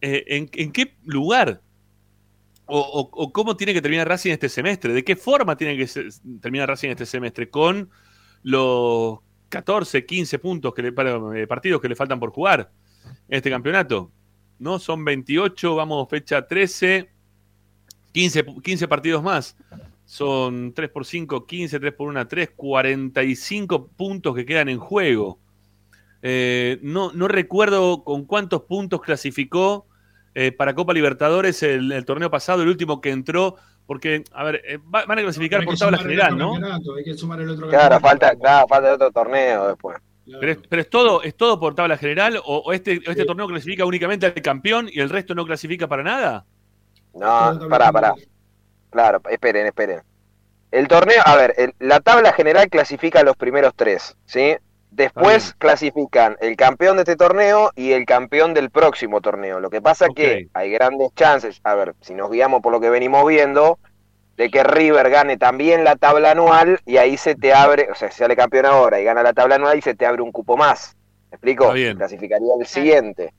eh, 0.00 0.24
en, 0.28 0.48
en 0.54 0.72
qué 0.72 0.94
lugar 1.04 1.60
o, 2.66 2.78
o- 2.80 3.10
o 3.24 3.32
cómo 3.32 3.56
tiene 3.56 3.74
que 3.74 3.82
terminar 3.82 4.08
Racing 4.08 4.30
este 4.32 4.48
semestre, 4.48 4.92
de 4.94 5.04
qué 5.04 5.16
forma 5.16 5.56
tiene 5.56 5.76
que 5.76 5.86
terminar 6.40 6.68
Racing 6.68 6.88
este 6.90 7.04
semestre, 7.04 7.50
con 7.50 7.90
los 8.42 9.18
14, 9.54 10.04
15 10.04 10.38
puntos 10.38 10.74
que 10.74 10.82
le, 10.82 10.92
para- 10.92 11.18
eh, 11.38 11.46
partidos 11.46 11.80
que 11.80 11.88
le 11.88 11.94
faltan 11.96 12.18
por 12.18 12.30
jugar 12.30 12.70
en 13.28 13.36
este 13.36 13.50
campeonato. 13.50 14.10
¿No? 14.58 14.78
Son 14.78 15.04
28, 15.04 15.74
vamos, 15.74 16.08
fecha 16.08 16.46
13, 16.46 17.08
15, 18.12 18.46
pu- 18.46 18.62
15 18.62 18.88
partidos 18.88 19.22
más. 19.22 19.56
Son 20.06 20.72
3 20.74 20.90
por 20.90 21.04
5, 21.06 21.46
15, 21.46 21.80
3 21.80 21.92
por 21.94 22.08
1, 22.08 22.26
3, 22.28 22.50
45 22.56 23.88
puntos 23.88 24.34
que 24.34 24.44
quedan 24.46 24.68
en 24.68 24.78
juego. 24.78 25.38
Eh, 26.22 26.78
no, 26.82 27.12
no 27.12 27.28
recuerdo 27.28 28.02
con 28.04 28.24
cuántos 28.24 28.62
puntos 28.62 29.00
clasificó 29.02 29.86
eh, 30.34 30.52
para 30.52 30.74
Copa 30.74 30.92
Libertadores 30.94 31.62
el, 31.62 31.92
el 31.92 32.04
torneo 32.04 32.30
pasado, 32.30 32.62
el 32.62 32.68
último 32.68 33.00
que 33.00 33.10
entró, 33.10 33.56
porque, 33.86 34.24
a 34.32 34.44
ver, 34.44 34.62
eh, 34.66 34.78
va- 34.78 35.04
van 35.04 35.18
a 35.18 35.22
clasificar 35.22 35.64
por 35.64 35.76
tabla 35.76 35.98
general, 35.98 36.36
¿no? 36.38 36.52
campeonato, 36.52 36.94
Hay 36.94 37.04
que 37.04 37.14
sumar 37.14 37.40
el 37.40 37.50
otro 37.50 37.68
Claro, 37.68 38.00
falta, 38.00 38.34
claro, 38.36 38.66
falta 38.68 38.94
otro 38.94 39.10
torneo 39.10 39.68
después. 39.68 39.98
Claro. 40.24 40.40
Pero 40.40 40.52
es, 40.52 40.58
pero 40.68 40.82
es 40.82 40.88
todo, 40.90 41.22
es 41.22 41.34
todo 41.36 41.60
por 41.60 41.74
tabla 41.74 41.98
general 41.98 42.38
o, 42.44 42.58
o 42.58 42.72
este, 42.72 42.94
este 42.94 43.14
Sí. 43.22 43.26
torneo 43.26 43.46
clasifica 43.46 43.84
únicamente 43.84 44.24
al 44.26 44.32
campeón 44.34 44.88
y 44.90 45.00
el 45.00 45.10
resto 45.10 45.34
no 45.34 45.44
clasifica 45.44 45.86
para 45.86 46.02
nada. 46.02 46.46
No, 47.12 47.68
pará, 47.68 47.92
pará. 47.92 48.14
Claro, 48.90 49.20
esperen, 49.30 49.66
esperen. 49.66 50.00
El 50.70 50.88
torneo, 50.88 51.20
a 51.24 51.36
ver, 51.36 51.54
el- 51.58 51.74
la 51.78 52.00
tabla 52.00 52.32
general 52.32 52.68
clasifica 52.68 53.20
a 53.20 53.22
los 53.22 53.36
primeros 53.36 53.72
tres, 53.76 54.16
¿sí? 54.24 54.56
Después 54.94 55.54
clasifican 55.58 56.36
el 56.40 56.54
campeón 56.56 56.96
de 56.96 57.02
este 57.02 57.16
torneo 57.16 57.72
y 57.74 57.90
el 57.92 58.04
campeón 58.06 58.54
del 58.54 58.70
próximo 58.70 59.20
torneo. 59.20 59.58
Lo 59.58 59.68
que 59.68 59.82
pasa 59.82 60.06
Ok. 60.06 60.14
que 60.14 60.48
hay 60.54 60.70
grandes 60.70 61.08
chances, 61.16 61.60
a 61.64 61.74
ver, 61.74 61.94
si 62.00 62.14
nos 62.14 62.30
guiamos 62.30 62.62
por 62.62 62.72
lo 62.72 62.80
que 62.80 62.90
venimos 62.90 63.26
viendo, 63.26 63.80
de 64.36 64.50
que 64.50 64.62
River 64.62 65.10
gane 65.10 65.36
también 65.36 65.82
la 65.82 65.96
tabla 65.96 66.30
anual 66.30 66.78
y 66.86 66.96
ahí 66.98 67.16
se 67.16 67.34
te 67.34 67.52
abre, 67.52 67.88
o 67.90 67.94
sea, 67.96 68.10
si 68.12 68.18
sale 68.18 68.36
campeón 68.36 68.66
ahora 68.66 69.00
y 69.00 69.04
gana 69.04 69.22
la 69.24 69.32
tabla 69.32 69.56
anual 69.56 69.78
y 69.78 69.82
se 69.82 69.94
te 69.94 70.06
abre 70.06 70.22
un 70.22 70.30
cupo 70.30 70.56
más. 70.56 70.96
¿Me 71.30 71.36
explico? 71.36 71.64
Está 71.64 71.74
bien. 71.74 71.96
Clasificaría 71.96 72.52
el 72.60 72.66
siguiente. 72.66 73.32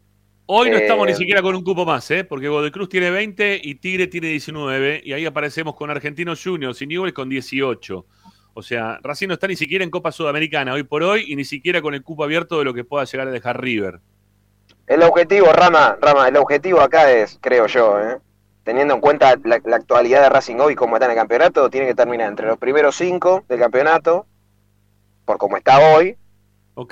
Hoy 0.47 0.69
no 0.69 0.77
Eh, 0.77 0.81
estamos 0.81 1.07
ni 1.07 1.13
siquiera 1.13 1.41
con 1.41 1.55
un 1.55 1.63
cupo 1.63 1.85
más, 1.85 2.11
¿eh? 2.11 2.23
porque 2.25 2.49
Godoy 2.49 2.71
Cruz 2.71 2.89
tiene 2.89 3.09
20 3.11 3.59
y 3.63 3.75
Tigre 3.75 4.07
tiene 4.07 4.27
19 4.27 5.01
y 5.03 5.13
ahí 5.13 5.25
aparecemos 5.25 5.75
con 5.75 5.89
Argentinos 5.89 6.41
Juniors 6.43 6.81
y 6.81 6.87
Newell's 6.87 7.13
con 7.13 7.29
18. 7.29 8.05
O 8.57 8.61
sea, 8.63 8.99
Racing 9.03 9.27
no 9.27 9.33
está 9.33 9.47
ni 9.47 9.57
siquiera 9.57 9.83
en 9.83 9.91
Copa 9.91 10.13
Sudamericana 10.13 10.73
hoy 10.73 10.83
por 10.83 11.03
hoy 11.03 11.25
y 11.27 11.35
ni 11.35 11.43
siquiera 11.43 11.81
con 11.81 11.93
el 11.93 12.03
cupo 12.03 12.23
abierto 12.23 12.57
de 12.57 12.63
lo 12.63 12.73
que 12.73 12.85
pueda 12.85 13.03
llegar 13.03 13.27
a 13.27 13.31
dejar 13.31 13.61
River. 13.61 13.99
El 14.87 15.03
objetivo, 15.03 15.51
Rama, 15.51 15.97
Rama, 16.01 16.29
el 16.29 16.37
objetivo 16.37 16.79
acá 16.79 17.11
es, 17.11 17.37
creo 17.41 17.67
yo, 17.67 17.99
¿eh? 17.99 18.17
teniendo 18.63 18.93
en 18.93 19.01
cuenta 19.01 19.35
la, 19.43 19.61
la 19.65 19.75
actualidad 19.75 20.21
de 20.21 20.29
Racing 20.29 20.55
hoy, 20.59 20.73
como 20.73 20.95
está 20.95 21.05
en 21.05 21.11
el 21.11 21.17
campeonato, 21.17 21.69
tiene 21.69 21.85
que 21.85 21.95
terminar 21.95 22.29
entre 22.29 22.47
los 22.47 22.57
primeros 22.57 22.95
cinco 22.95 23.43
del 23.49 23.59
campeonato, 23.59 24.25
por 25.25 25.37
como 25.37 25.57
está 25.57 25.93
hoy, 25.93 26.15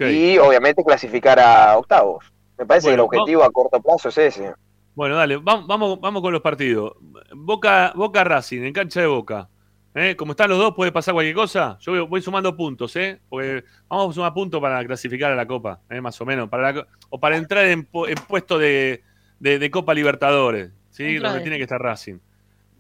y 0.02 0.38
obviamente 0.40 0.84
clasificar 0.84 1.40
a 1.40 1.78
octavos. 1.78 2.26
Me 2.58 2.66
parece 2.66 2.90
Bueno, 2.90 3.08
que 3.10 3.16
el 3.16 3.22
objetivo 3.22 3.44
a 3.44 3.52
corto 3.52 3.82
plazo 3.82 4.10
es 4.10 4.18
ese. 4.18 4.54
Bueno, 4.96 5.16
dale, 5.16 5.38
vamos, 5.38 5.66
vamos, 5.66 6.02
vamos 6.02 6.22
con 6.22 6.34
los 6.34 6.42
partidos. 6.42 6.94
Boca, 7.34 7.94
Boca 7.96 8.26
Racing, 8.26 8.64
en 8.64 8.74
cancha 8.74 9.00
de 9.00 9.08
Boca. 9.08 9.48
¿Eh? 9.96 10.16
Como 10.16 10.32
están 10.32 10.50
los 10.50 10.58
dos, 10.58 10.74
puede 10.76 10.92
pasar 10.92 11.14
cualquier 11.14 11.36
cosa. 11.36 11.78
Yo 11.80 12.08
voy, 12.08 12.22
sumando 12.22 12.56
puntos, 12.58 12.96
¿eh? 12.96 13.20
Porque 13.30 13.64
vamos 13.88 14.10
a 14.10 14.14
sumar 14.14 14.34
puntos 14.34 14.60
para 14.60 14.84
clasificar 14.86 15.32
a 15.32 15.36
la 15.36 15.46
Copa, 15.46 15.82
¿eh? 15.90 16.02
más 16.02 16.20
o 16.20 16.26
menos. 16.26 16.50
Para 16.50 16.72
la- 16.72 16.88
o 17.10 17.20
para 17.20 17.38
entrar 17.38 17.66
en, 17.66 17.88
en 18.08 18.16
puesto 18.28 18.58
de, 18.58 19.04
de- 19.40 19.60
de 19.60 19.72
Copa 19.72 19.94
Libertadores, 19.94 20.72
¿sí? 20.90 21.18
Donde 21.18 21.38
de- 21.38 21.44
tiene 21.44 21.58
que 21.58 21.64
estar 21.64 21.80
Racing. 21.80 22.18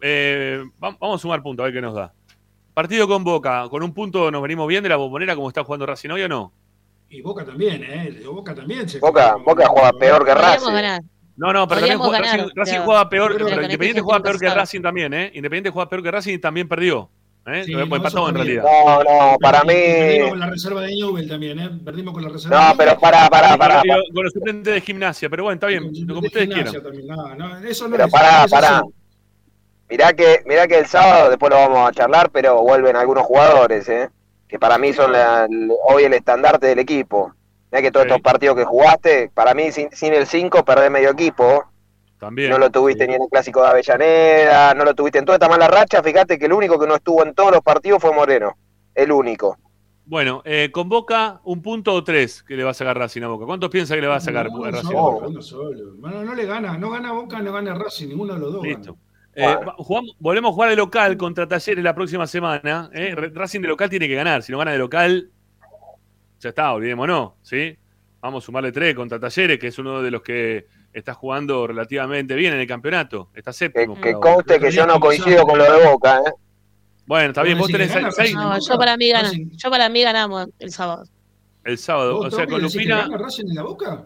Eh, 0.01 0.64
vam- 0.80 0.97
vamos 0.99 1.20
a 1.20 1.22
sumar 1.22 1.41
puntos, 1.43 1.64
a 1.64 1.66
ver 1.66 1.74
qué 1.76 1.82
nos 1.82 1.93
da. 1.93 2.11
Partido 2.74 3.07
con 3.07 3.24
Boca, 3.24 3.68
con 3.70 3.84
un 3.84 3.93
punto 3.93 4.32
nos 4.32 4.41
venimos 4.41 4.68
bien 4.68 4.82
de 4.82 4.89
la 4.89 4.95
bombonera 4.95 5.36
como 5.36 5.47
está 5.49 5.64
jugando 5.64 5.86
Racing 5.86 6.09
hoy 6.09 6.24
o 6.24 6.28
no? 6.28 6.51
Y 7.09 7.22
Boca 7.22 7.45
también, 7.45 7.84
¿eh? 7.84 8.22
Boca 8.26 8.55
también 8.55 8.89
se 8.89 8.97
Boca, 8.97 9.36
Boca 9.36 9.68
juega 9.68 9.91
peor 9.93 10.26
que 10.26 10.34
Racing. 10.34 10.66
No, 11.36 11.51
no, 11.51 11.67
pero 11.67 11.79
también 11.81 11.97
Podríamos 11.97 12.07
juega- 12.07 12.19
ganar, 12.25 12.39
Racing, 12.55 12.55
Racing 12.55 12.79
peor, 12.86 13.07
pero 13.09 13.27
pero 13.29 13.45
con 13.45 13.63
Independiente 13.63 14.01
juega 14.01 14.19
peor 14.23 14.39
que. 14.39 14.49
Racing 14.49 14.81
también, 14.81 15.13
¿eh? 15.13 15.31
Independiente 15.34 15.69
juega 15.71 15.89
peor 15.89 16.03
que 16.03 16.11
Racing 16.11 16.34
y 16.34 16.38
también 16.38 16.67
perdió. 16.67 17.09
¿eh? 17.47 17.63
Sí, 17.65 17.73
Pues 17.73 17.88
no, 17.89 17.95
empató 17.97 18.29
en 18.29 18.36
realidad. 18.36 18.63
No, 18.63 19.03
no, 19.03 19.38
para 19.41 19.61
Perdimos 19.63 20.23
mí... 20.23 20.29
con 20.29 20.39
la 20.39 20.49
reserva 20.49 20.81
de 20.81 20.95
Newell 20.95 21.27
también, 21.27 21.59
¿eh? 21.59 21.69
Perdimos 21.84 22.13
con 22.13 22.23
la 22.23 22.29
reserva 22.29 22.57
No, 22.61 22.69
de 22.69 22.75
pero 22.77 22.91
Newell. 22.91 23.01
pará, 23.01 23.29
pará, 23.29 23.57
pará. 23.57 23.81
Con, 24.13 24.23
los 24.23 24.31
suplentes 24.34 24.73
de 24.75 24.81
gimnasia, 24.81 25.29
pero 25.29 25.43
bueno, 25.43 25.55
está 25.55 25.67
bien, 25.67 25.84
Con- 25.84 26.07
como 26.07 26.21
de 26.21 26.27
ustedes 26.27 26.49
quieran. 26.53 26.73
también. 26.84 27.07
No, 27.07 27.36
no, 27.36 27.57
eso 27.67 27.88
no 27.88 27.97
Pero 27.97 28.07
pará. 28.09 28.43
así. 28.43 28.88
Mirá 29.89 30.13
que, 30.13 30.39
mirá 30.45 30.67
que 30.67 30.77
el 30.79 30.86
sábado, 30.86 31.29
después 31.29 31.49
lo 31.51 31.57
vamos 31.57 31.89
a 31.89 31.91
charlar, 31.91 32.29
pero 32.31 32.61
vuelven 32.61 32.95
algunos 32.95 33.25
jugadores, 33.25 33.88
¿eh? 33.89 34.09
que 34.47 34.57
para 34.59 34.77
mí 34.77 34.93
son 34.93 35.11
la- 35.11 35.47
hoy 35.89 36.03
el 36.03 36.13
estandarte 36.13 36.67
del 36.67 36.79
equipo. 36.79 37.34
Mirá 37.74 37.82
que 37.82 37.91
todos 37.91 38.03
Sí. 38.05 38.09
estos 38.11 38.21
partidos 38.21 38.55
que 38.55 38.65
jugaste, 38.65 39.32
para 39.34 39.55
mí 39.55 39.71
sin, 39.71 39.89
sin 39.91 40.13
el 40.13 40.28
5 40.28 40.63
perdés 40.63 40.91
medio 40.91 41.09
equipo. 41.09 41.65
También. 42.19 42.51
No 42.51 42.59
lo 42.59 42.69
tuviste 42.69 43.07
ni 43.07 43.15
en 43.15 43.24
el 43.24 43.28
clásico 43.30 43.63
de 43.63 43.69
Avellaneda, 43.69 44.76
no 44.76 44.86
lo 44.86 44.93
tuviste 44.93 45.17
en 45.17 45.26
toda 45.26 45.38
esta 45.38 45.49
mala 45.49 45.67
racha. 45.67 46.03
Fíjate 46.03 46.38
que 46.38 46.45
el 46.45 46.53
único 46.53 46.80
que 46.80 46.86
no 46.86 46.95
estuvo 46.95 47.24
en 47.26 47.34
todos 47.34 47.51
los 47.51 47.61
partidos 47.61 47.99
fue 47.99 48.13
Moreno. 48.13 48.55
El 48.93 49.11
único. 49.11 49.57
Bueno, 50.05 50.43
eh, 50.45 50.69
con 50.71 50.88
Boca, 50.88 51.41
un 51.45 51.61
punto 51.63 51.93
o 51.93 52.03
tres 52.03 52.43
que 52.43 52.55
le 52.55 52.63
va 52.63 52.71
a 52.71 52.74
sacar 52.76 52.95
Racing 52.97 53.24
a 53.24 53.28
Boca. 53.30 53.45
¿Cuántos 53.47 53.69
piensa 53.71 53.95
que 53.95 54.01
le 54.01 54.07
va 54.07 54.17
a 54.17 54.19
sacar 54.19 54.49
No, 54.51 54.63
Racing 54.65 54.84
solo, 54.88 54.97
a 54.99 55.01
Boca? 55.01 55.28
uno 55.28 55.41
solo. 55.41 55.93
No, 55.97 56.24
no 56.24 56.36
le 56.36 56.45
gana, 56.45 56.78
no 56.78 56.91
gana 56.91 57.11
Boca, 57.11 57.39
no 57.41 57.51
gana 57.53 57.74
Racing, 57.74 58.09
ninguno 58.09 58.36
de 58.36 58.39
los 58.39 58.53
dos. 58.53 58.63
Listo. 58.63 58.97
Eh, 59.34 59.43
Bueno. 59.55 59.74
jugamos- 59.80 60.15
volvemos 60.19 60.51
a 60.51 60.53
jugar 60.53 60.69
de 60.69 60.76
local 60.76 61.17
contra 61.17 61.47
Talleres 61.47 61.84
la 61.84 61.95
próxima 61.95 62.28
semana. 62.28 62.89
¿eh? 62.93 63.15
Racing 63.15 63.61
de 63.61 63.67
local 63.67 63.89
tiene 63.89 64.07
que 64.07 64.13
ganar. 64.15 64.43
Si 64.43 64.51
no 64.51 64.59
gana 64.59 64.71
de 64.74 64.78
local, 64.78 65.32
ya 66.43 66.49
está, 66.49 66.73
olvidémonos. 66.73 67.33
¿sí? 67.41 67.75
Vamos 68.21 68.43
a 68.43 68.45
sumarle 68.45 68.71
tres 68.71 68.93
contra 68.95 69.19
Talleres, 69.19 69.57
que 69.59 69.67
es 69.67 69.79
uno 69.79 70.01
de 70.01 70.11
los 70.11 70.21
que 70.21 70.67
está 70.93 71.13
jugando 71.13 71.65
relativamente 71.65 72.35
bien 72.35 72.53
en 72.53 72.59
el 72.59 72.67
campeonato. 72.67 73.29
Está 73.33 73.51
Que, 73.51 73.57
séptimo. 73.57 73.99
que 73.99 74.11
ahora. 74.11 74.19
conste 74.35 74.59
que 74.59 74.71
yo 74.71 74.85
no 74.85 74.99
coincido 74.99 75.43
con 75.43 75.57
lo 75.57 75.63
de 75.63 75.85
Boca. 75.87 76.19
¿eh? 76.19 76.31
Bueno, 77.05 77.29
está 77.29 77.43
bien, 77.43 77.57
vos 77.57 77.67
que 77.67 77.73
tenés 77.73 77.91
seis? 78.15 78.33
No, 78.35 78.55
yo 78.59 78.77
para 78.77 78.95
mí 78.95 79.09
gana. 79.09 79.23
Racing. 79.29 79.49
Yo 79.57 79.69
para 79.69 79.89
mí 79.89 80.01
ganamos 80.03 80.47
el 80.59 80.71
sábado. 80.71 81.03
el 81.65 81.77
sábado. 81.77 82.15
¿Vos, 82.17 82.27
O 82.27 82.35
sea, 82.35 82.45
con 82.45 82.55
que 82.57 82.61
Lupina. 82.61 82.97
gana 83.01 83.17
Racing 83.17 83.47
en 83.49 83.55
la 83.55 83.63
Boca? 83.63 84.05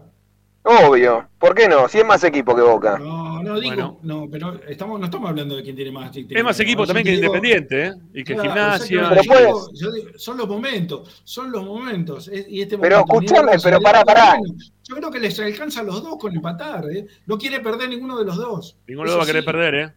Obvio. 0.64 1.26
¿Por 1.38 1.54
qué 1.54 1.68
no? 1.68 1.88
Si 1.88 1.98
es 1.98 2.04
más 2.04 2.22
equipo 2.24 2.54
que 2.54 2.60
Boca. 2.62 2.98
No, 2.98 3.42
no 3.42 3.58
digo, 3.58 3.74
Bueno. 3.74 3.98
no, 4.02 4.28
pero 4.30 4.60
estamos, 4.68 4.98
no 4.98 5.06
estamos 5.06 5.30
hablando 5.30 5.56
de 5.56 5.62
quién 5.62 5.74
tiene 5.76 5.90
más. 5.92 6.10
tiene 6.10 6.28
Es 6.36 6.44
más 6.44 6.58
equipo 6.60 6.84
también 6.86 7.04
que 7.06 7.12
digo- 7.12 7.24
Independiente, 7.26 7.86
¿eh? 7.86 7.92
Y 8.12 8.24
que 8.24 8.34
Claro, 8.34 8.50
Gimnasia. 8.50 9.08
Pero 9.08 9.22
Yo 9.22 9.28
puedes- 9.30 9.46
digo- 9.46 9.70
yo 9.74 9.92
digo, 9.92 10.08
son 10.18 10.36
los 10.36 10.48
momentos, 10.48 11.22
son 11.24 11.52
los 11.52 11.64
momentos. 11.64 12.28
es- 12.28 12.46
Y 12.48 12.60
este 12.62 12.76
Pero 12.76 13.04
momento, 13.06 13.34
nivel 13.42 13.60
pero 13.62 13.80
pará, 13.80 14.04
pará. 14.04 14.36
Yo 14.86 14.96
creo 14.96 15.10
que 15.10 15.20
les 15.20 15.38
alcanza 15.40 15.80
a 15.80 15.84
los 15.84 16.02
dos 16.02 16.16
con 16.18 16.34
empatar. 16.34 16.84
¿eh? 16.90 17.06
No 17.26 17.38
quiere 17.38 17.60
perder 17.60 17.88
ninguno 17.88 18.18
de 18.18 18.24
los 18.26 18.36
dos. 18.36 18.76
Ninguno 18.86 19.08
Eso 19.08 19.16
va 19.18 19.22
a 19.24 19.26
querer 19.26 19.42
sí. 19.42 19.46
perder, 19.46 19.74
¿eh? 19.74 19.92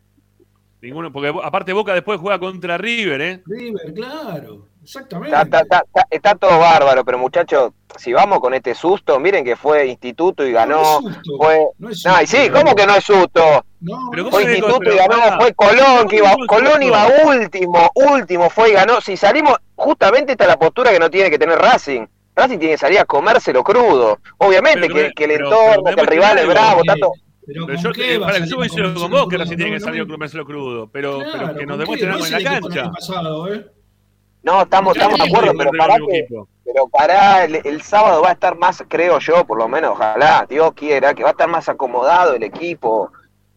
Ninguno, 0.82 1.12
porque 1.12 1.34
aparte 1.44 1.74
Boca 1.74 1.94
después 1.94 2.20
juega 2.20 2.40
contra 2.40 2.78
River, 2.78 3.22
¿eh? 3.22 3.42
River, 3.46 3.94
claro. 3.94 4.68
Exactamente. 4.84 5.36
Está, 5.36 5.44
está- 5.44 5.60
está- 5.62 5.84
está- 5.86 6.08
está 6.10 6.36
todo 6.36 6.58
bárbaro, 6.60 7.06
pero 7.06 7.18
muchachos, 7.20 7.72
si 7.98 8.14
vamos 8.14 8.40
con 8.40 8.54
este 8.54 8.74
susto, 8.74 9.20
miren 9.20 9.44
que 9.46 9.56
fue 9.56 9.86
instituto 9.88 10.46
y 10.46 10.52
ganó. 10.52 10.82
No 11.02 11.10
es 11.10 11.16
susto, 11.16 11.38
fue... 11.38 11.66
no 11.78 11.90
es 11.90 12.04
No, 12.06 12.12
y 12.22 12.26
susto. 12.28 12.38
sí, 12.44 12.50
¿cómo 12.50 12.76
que 12.76 12.86
no 12.88 12.96
es 12.96 13.04
susto? 13.04 13.42
No, 13.82 13.98
Pero 14.12 14.24
no 14.24 14.30
¿cómo 14.30 14.32
Fue 14.32 14.44
instituto 14.44 14.94
y 14.94 14.98
ganó, 14.98 15.40
fue 15.40 15.54
Colón 15.54 16.08
que 16.08 16.16
iba, 16.18 16.32
¿Cómo 16.32 16.44
es 16.44 16.48
Colón 16.48 16.72
susto? 16.82 16.88
iba 16.88 17.08
último, 17.26 17.92
último 17.96 18.50
fue 18.50 18.70
y 18.70 18.74
ganó. 18.74 19.02
Si 19.02 19.16
salimos, 19.18 19.58
justamente 19.76 20.32
esta 20.32 20.46
es 20.46 20.50
la 20.50 20.58
postura 20.60 20.92
que 20.92 21.00
no 21.00 21.10
tiene 21.10 21.30
que 21.30 21.38
tener 21.40 21.60
Racing. 21.60 22.06
Racing 22.36 22.58
tiene 22.60 22.74
que 22.76 22.80
salir 22.80 23.00
a 23.00 23.06
comérselo 23.06 23.64
crudo. 23.64 24.20
Obviamente 24.38 24.82
Pero 24.82 24.94
que, 24.96 25.02
que- 25.08 25.14
que 25.14 25.24
el 25.26 25.32
pero- 25.32 25.46
entorno, 25.50 25.84
pero 25.84 25.96
que 25.96 26.02
el 26.02 26.08
rival 26.08 26.38
es 26.40 26.48
bravo, 26.48 26.80
eh, 26.82 26.84
tanto. 26.88 27.12
Pero, 27.46 27.66
Pero 27.66 27.76
¿con 27.78 27.84
yo, 27.84 27.92
qué 27.92 28.16
eh, 28.16 28.20
para, 28.20 28.34
salir 28.34 28.50
yo 28.50 28.56
con 28.56 28.60
coincido 28.68 28.84
con 28.86 28.94
comérselo 28.94 29.20
vos 29.20 29.30
que? 29.30 29.38
Racing 29.38 29.58
tiene 29.58 29.72
que 29.74 29.80
salir 29.80 30.02
a 30.02 30.06
comérselo 30.08 30.46
crudo, 30.46 30.90
pero, 30.92 31.20
que 31.20 31.66
nos 31.66 31.78
¿con 31.78 31.80
demuestren 31.80 32.12
algo 32.14 32.26
en 32.26 32.32
la 32.32 32.38
del 32.38 32.48
cancha. 32.48 32.92
¿Eh? 34.44 34.44
No, 34.44 34.62
estamos, 34.64 34.96
estamos 34.96 35.18
de 35.20 35.26
acuerdo, 35.26 35.52
pero 35.58 35.72
sí, 35.72 36.08
que, 36.10 36.28
pero 36.66 36.88
para 36.90 37.46
el, 37.46 37.62
el 37.64 37.82
sábado 37.82 38.22
va 38.22 38.30
a 38.30 38.34
estar 38.34 38.58
más, 38.58 38.84
creo 38.88 39.20
yo, 39.20 39.46
por 39.46 39.58
lo 39.58 39.68
menos, 39.68 39.92
ojalá, 39.92 40.46
Dios 40.50 40.74
quiera, 40.74 41.14
que 41.14 41.24
va 41.24 41.30
a 41.30 41.32
estar 41.34 41.48
más 41.50 41.70
acomodado 41.70 42.34
el 42.34 42.44
equipo. 42.44 43.12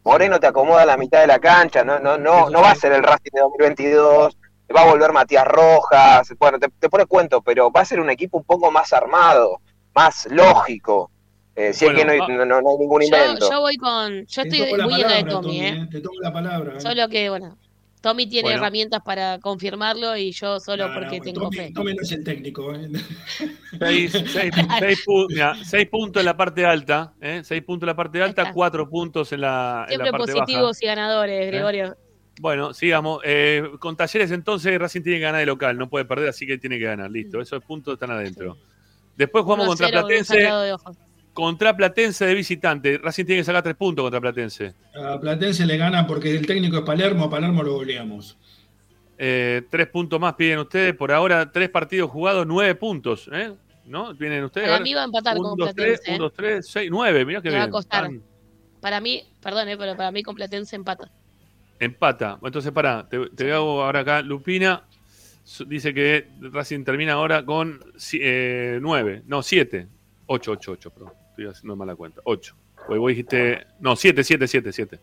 Moreno 0.05 0.39
te 0.39 0.47
acomoda 0.47 0.83
a 0.83 0.87
la 0.87 0.97
mitad 0.99 1.21
de 1.21 1.27
la 1.27 1.39
cancha, 1.39 1.83
no, 1.85 1.99
no, 1.99 2.19
no, 2.19 2.51
no 2.51 2.61
va 2.61 2.73
a 2.73 2.75
ser 2.75 2.93
el 2.93 3.03
Racing 3.03 3.31
de 3.33 3.41
2022, 3.41 4.37
va 4.77 4.83
a 4.83 4.87
volver 4.91 5.13
Matías 5.13 5.47
Rojas, 5.47 6.35
bueno, 6.39 6.59
te, 6.59 6.69
te 6.69 6.91
pone 6.91 7.07
cuento, 7.07 7.41
pero 7.41 7.71
va 7.71 7.81
a 7.81 7.85
ser 7.87 8.01
un 8.01 8.11
equipo 8.11 8.37
un 8.37 8.45
poco 8.45 8.71
más 8.71 8.93
armado, 8.93 9.61
más 9.95 10.27
lógico, 10.31 11.11
eh, 11.57 11.73
si 11.73 11.87
Bueno, 11.87 11.99
es 12.01 12.03
que 12.03 12.07
no 12.07 12.13
hay, 12.13 12.19
va- 12.19 12.29
no, 12.29 12.45
no- 12.45 12.61
no 12.61 12.71
hay 12.71 12.77
ningún 12.79 13.03
invento. 13.03 13.49
yo 13.51 13.61
voy 13.61 13.77
con. 13.77 14.27
Yo 14.27 14.43
estoy 14.43 14.73
la 14.77 15.09
de 15.09 15.25
Tommy, 15.25 15.61
¿eh? 15.65 15.89
Te 15.91 16.01
tomo 16.01 16.21
la 16.21 16.33
palabra. 16.33 16.77
¿eh? 16.77 16.81
Solo 16.81 17.09
que, 17.09 17.31
bueno, 17.31 17.57
Tommy 18.05 18.27
tiene 18.27 18.49
Bueno. 18.49 18.59
herramientas 18.59 19.01
para 19.03 19.39
confirmarlo 19.39 20.15
y 20.15 20.31
yo 20.31 20.61
solo 20.61 20.89
No, 20.89 20.95
porque 20.95 21.19
no, 21.19 21.25
tengo 21.25 21.41
Tommy, 21.41 21.57
fe. 21.57 21.73
Tommy 21.75 21.95
no 21.95 22.03
es 22.03 22.13
el 22.13 22.23
técnico. 22.23 22.75
¿eh? 22.75 22.89
Seis, 23.79 24.13
seis- 24.13 24.53
seis 24.79 25.05
pu- 25.07 25.27
mira, 25.31 25.55
seis 25.65 25.89
puntos 25.89 26.21
en 26.21 26.27
la 26.27 26.37
parte 26.37 26.67
alta, 26.67 27.15
¿eh? 27.21 27.41
seis 27.43 27.63
puntos 27.63 27.85
en 27.85 27.89
la 27.89 27.97
parte 27.97 28.23
alta, 28.23 28.53
cuatro 28.53 28.87
puntos 28.89 29.33
en 29.33 29.41
la, 29.41 29.85
en 29.85 29.89
Siempre 29.89 30.11
la 30.13 30.19
parte 30.19 30.33
positivos 30.35 30.77
baja. 30.77 30.79
y 30.83 30.87
ganadores, 30.87 31.47
Gregorio. 31.47 31.97
Bueno, 32.41 32.75
sigamos. 32.75 33.23
Eh, 33.25 33.63
con 33.81 33.97
Talleres 33.97 34.31
entonces 34.33 34.79
Racing 34.79 35.03
tiene 35.03 35.19
que 35.19 35.25
ganar 35.25 35.41
de 35.41 35.47
local, 35.47 35.79
no 35.79 35.89
puede 35.89 36.05
perder, 36.05 36.29
así 36.29 36.47
que 36.47 36.59
tiene 36.59 36.79
que 36.79 36.85
ganar. 36.85 37.11
Listo, 37.11 37.41
esos 37.41 37.65
puntos 37.65 37.95
están 37.95 38.11
adentro. 38.11 38.59
Después 39.17 39.45
jugamos 39.45 39.65
1 39.67 39.73
a 39.73 39.77
contra 39.77 39.87
0 39.89 40.03
con 40.03 40.13
un 40.13 40.25
Platense. 40.25 41.04
Contra 41.35 41.77
Platense 41.77 42.25
de 42.25 42.35
visitante. 42.35 42.97
Racing 42.97 43.25
tiene 43.27 43.41
que 43.41 43.45
sacar 43.45 43.63
tres 43.63 43.75
puntos 43.77 44.03
contra 44.03 44.21
Platense. 44.21 44.75
A 44.95 45.21
Platense 45.21 45.67
le 45.67 45.77
gana 45.77 46.07
porque 46.07 46.35
el 46.35 46.47
técnico 46.47 46.79
es 46.79 46.83
Palermo, 46.85 47.25
a 47.25 47.31
Palermo 47.31 47.63
lo 47.63 47.75
goleamos. 47.75 48.39
Eh, 49.19 49.63
tres 49.71 49.89
puntos 49.89 50.19
más 50.19 50.35
piden 50.35 50.61
ustedes. 50.61 50.95
Por 50.95 51.13
ahora, 51.13 51.51
tres 51.53 51.69
partidos 51.69 52.11
jugados, 52.11 52.47
nueve 52.47 52.75
puntos. 52.77 53.29
¿eh? 53.33 53.53
¿No? 53.87 54.15
¿Vienen 54.15 54.45
ustedes? 54.45 54.69
Para 54.71 54.83
mí 54.83 54.95
va 54.95 55.03
a 55.03 55.05
empatar 55.05 55.37
Un, 55.37 55.43
con 55.45 55.59
dos, 55.59 55.75
tres, 55.75 56.01
Platense. 56.01 56.11
un, 56.11 56.15
¿eh? 56.15 56.19
dos, 56.19 56.33
tres, 56.33 56.69
seis, 56.69 56.89
nueve. 56.91 57.25
Mirá 57.25 57.43
que 57.43 57.51
Me 57.51 57.59
va 57.59 57.65
a 57.65 57.71
costar. 57.71 58.05
Están- 58.05 58.23
Para 58.81 59.01
mí, 59.01 59.23
perdón, 59.43 59.69
¿eh? 59.69 59.77
pero 59.77 59.97
para 59.97 60.11
mí 60.11 60.23
con 60.23 60.35
Platense 60.35 60.77
empata. 60.77 61.11
Empata. 61.81 62.39
Entonces, 62.43 62.73
pará, 62.73 63.07
te, 63.09 63.29
te 63.31 63.53
hago 63.53 63.83
ahora 63.83 64.01
acá. 64.01 64.23
Lupina 64.23 64.85
dice 65.67 65.93
que 65.93 66.29
Racing 66.41 66.85
termina 66.85 67.15
ahora 67.15 67.45
con 67.45 67.81
eh, 68.15 68.79
nueve. 68.81 69.23
No, 69.27 69.43
siete. 69.43 69.89
Ocho, 70.27 70.53
ocho, 70.53 70.73
ocho, 70.73 70.91
perdón. 70.91 71.13
Estoy 71.35 71.47
haciendo 71.47 71.75
mala 71.75 71.97
cuenta. 71.97 72.21
Ocho. 72.25 72.55
Pues 72.87 73.01
vos 73.01 73.09
dijiste. 73.09 73.67
No, 73.81 73.97
siete, 73.97 74.23
siete, 74.23 74.47
siete, 74.47 74.73
siete. 74.73 75.01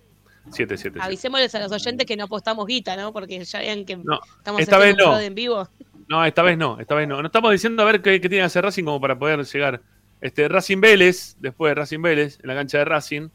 Siete, 0.50 0.78
siete. 0.78 0.78
siete. 0.78 1.00
Avisémosles 1.02 1.54
a 1.56 1.60
los 1.60 1.72
oyentes 1.74 2.08
que 2.08 2.16
no 2.16 2.24
apostamos 2.24 2.66
guita, 2.66 2.96
¿no? 2.96 3.12
Porque 3.12 3.44
ya 3.44 3.60
vean 3.60 3.84
que 3.84 3.98
No, 3.98 4.20
estamos 4.38 4.62
esta 4.62 4.78
haciendo 4.78 4.98
vez 4.98 5.08
un 5.08 5.14
no. 5.14 5.20
en 5.20 5.36
vivo. 5.36 5.68
No, 6.08 6.26
esta 6.26 6.42
vez 6.42 6.58
no, 6.58 6.80
esta 6.80 6.96
vez 6.96 7.08
no. 7.08 7.22
No 7.22 7.28
estamos 7.28 7.52
diciendo 7.52 7.84
a 7.84 7.86
ver 7.86 8.02
qué, 8.02 8.22
qué 8.22 8.30
tiene 8.30 8.44
que 8.44 8.46
hacer 8.46 8.64
Racing 8.64 8.86
como 8.86 9.02
para 9.02 9.20
poder 9.20 9.44
llegar. 9.46 9.82
Este, 10.22 10.48
Racing 10.48 10.80
Vélez, 10.80 11.36
después 11.40 11.72
de 11.72 11.76
Racing 11.76 12.02
Vélez, 12.02 12.40
en 12.42 12.48
la 12.48 12.56
cancha 12.56 12.78
de 12.78 12.86
Racing, 12.86 13.28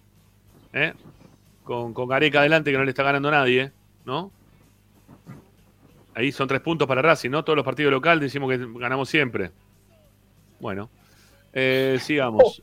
¿eh? 0.72 0.94
con, 1.64 1.92
con 1.92 2.08
Gareca 2.08 2.40
adelante 2.40 2.70
que 2.70 2.78
no 2.78 2.84
le 2.84 2.90
está 2.90 3.02
ganando 3.02 3.30
nadie, 3.30 3.72
¿no? 4.04 4.30
Ahí 6.14 6.32
son 6.32 6.48
tres 6.48 6.60
puntos 6.62 6.88
para 6.88 7.02
Racing, 7.02 7.28
¿no? 7.30 7.44
Todos 7.44 7.56
los 7.56 7.64
partidos 7.64 7.92
locales 7.92 8.22
decimos 8.22 8.50
que 8.50 8.58
ganamos 8.78 9.08
siempre. 9.08 9.50
Bueno, 10.60 10.88
eh, 11.56 11.98
sigamos. 12.00 12.62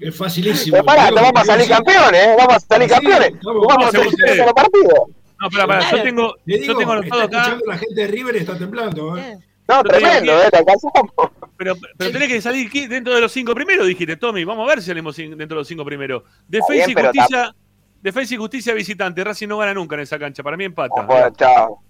Es 0.00 0.16
facilísimo. 0.16 0.72
Pero 0.76 0.84
pará, 0.84 1.10
no 1.10 1.16
vamos 1.22 1.42
a 1.42 1.44
salir 1.44 1.68
campeones, 1.68 2.20
¿eh? 2.26 2.34
Vamos 2.36 2.54
a 2.56 2.60
salir 2.60 2.88
Sí, 2.88 2.94
campeones. 2.94 3.32
vamos, 3.42 3.44
Vamos 3.44 3.64
a 3.64 3.68
vamos 3.68 3.84
a 3.84 3.88
hacer 3.88 4.06
ustedes. 4.08 4.36
los 4.38 4.52
partidos. 4.52 4.94
No, 5.40 5.50
pará, 5.50 5.66
pará, 5.66 5.90
yo 5.90 6.02
tengo, 6.02 6.34
Le 6.46 6.54
yo 6.56 6.62
digo, 6.62 6.78
tengo 6.78 6.92
anotado 6.92 7.22
acá, 7.22 7.58
la 7.66 7.78
gente 7.78 7.94
de 7.94 8.06
River 8.08 8.36
está 8.36 8.58
temblando. 8.58 9.16
¿eh? 9.18 9.20
Eh, 9.32 9.38
No, 9.68 9.82
digo 9.82 9.82
tremendo, 9.84 10.32
que- 10.40 10.46
¿eh? 10.46 10.50
Te 10.50 10.56
alcanzamos. 10.56 11.10
pero, 11.56 11.74
pero 11.98 12.10
tenés 12.12 12.28
que 12.28 12.40
salir 12.40 12.70
dentro 12.88 13.14
de 13.14 13.20
los 13.20 13.30
cinco 13.32 13.54
primeros, 13.54 13.86
dijiste, 13.86 14.16
Tommy. 14.16 14.44
Vamos 14.44 14.64
a 14.66 14.68
ver 14.74 14.80
si 14.80 14.88
salimos 14.88 15.16
dentro 15.16 15.46
de 15.48 15.54
los 15.54 15.68
cinco 15.68 15.84
primeros. 15.84 16.22
Defensa 16.48 16.90
y 16.90 16.94
justicia. 16.94 17.54
Defensa 18.02 18.34
y 18.34 18.36
justicia 18.36 18.74
visitante. 18.74 19.22
Racing 19.24 19.48
no 19.48 19.58
gana 19.58 19.72
nunca 19.74 19.94
en 19.94 20.02
esa 20.02 20.18
cancha. 20.18 20.42
Para 20.42 20.56
mí 20.56 20.64
empata. 20.64 21.02
Bueno, 21.02 21.30
chao. 21.36 21.82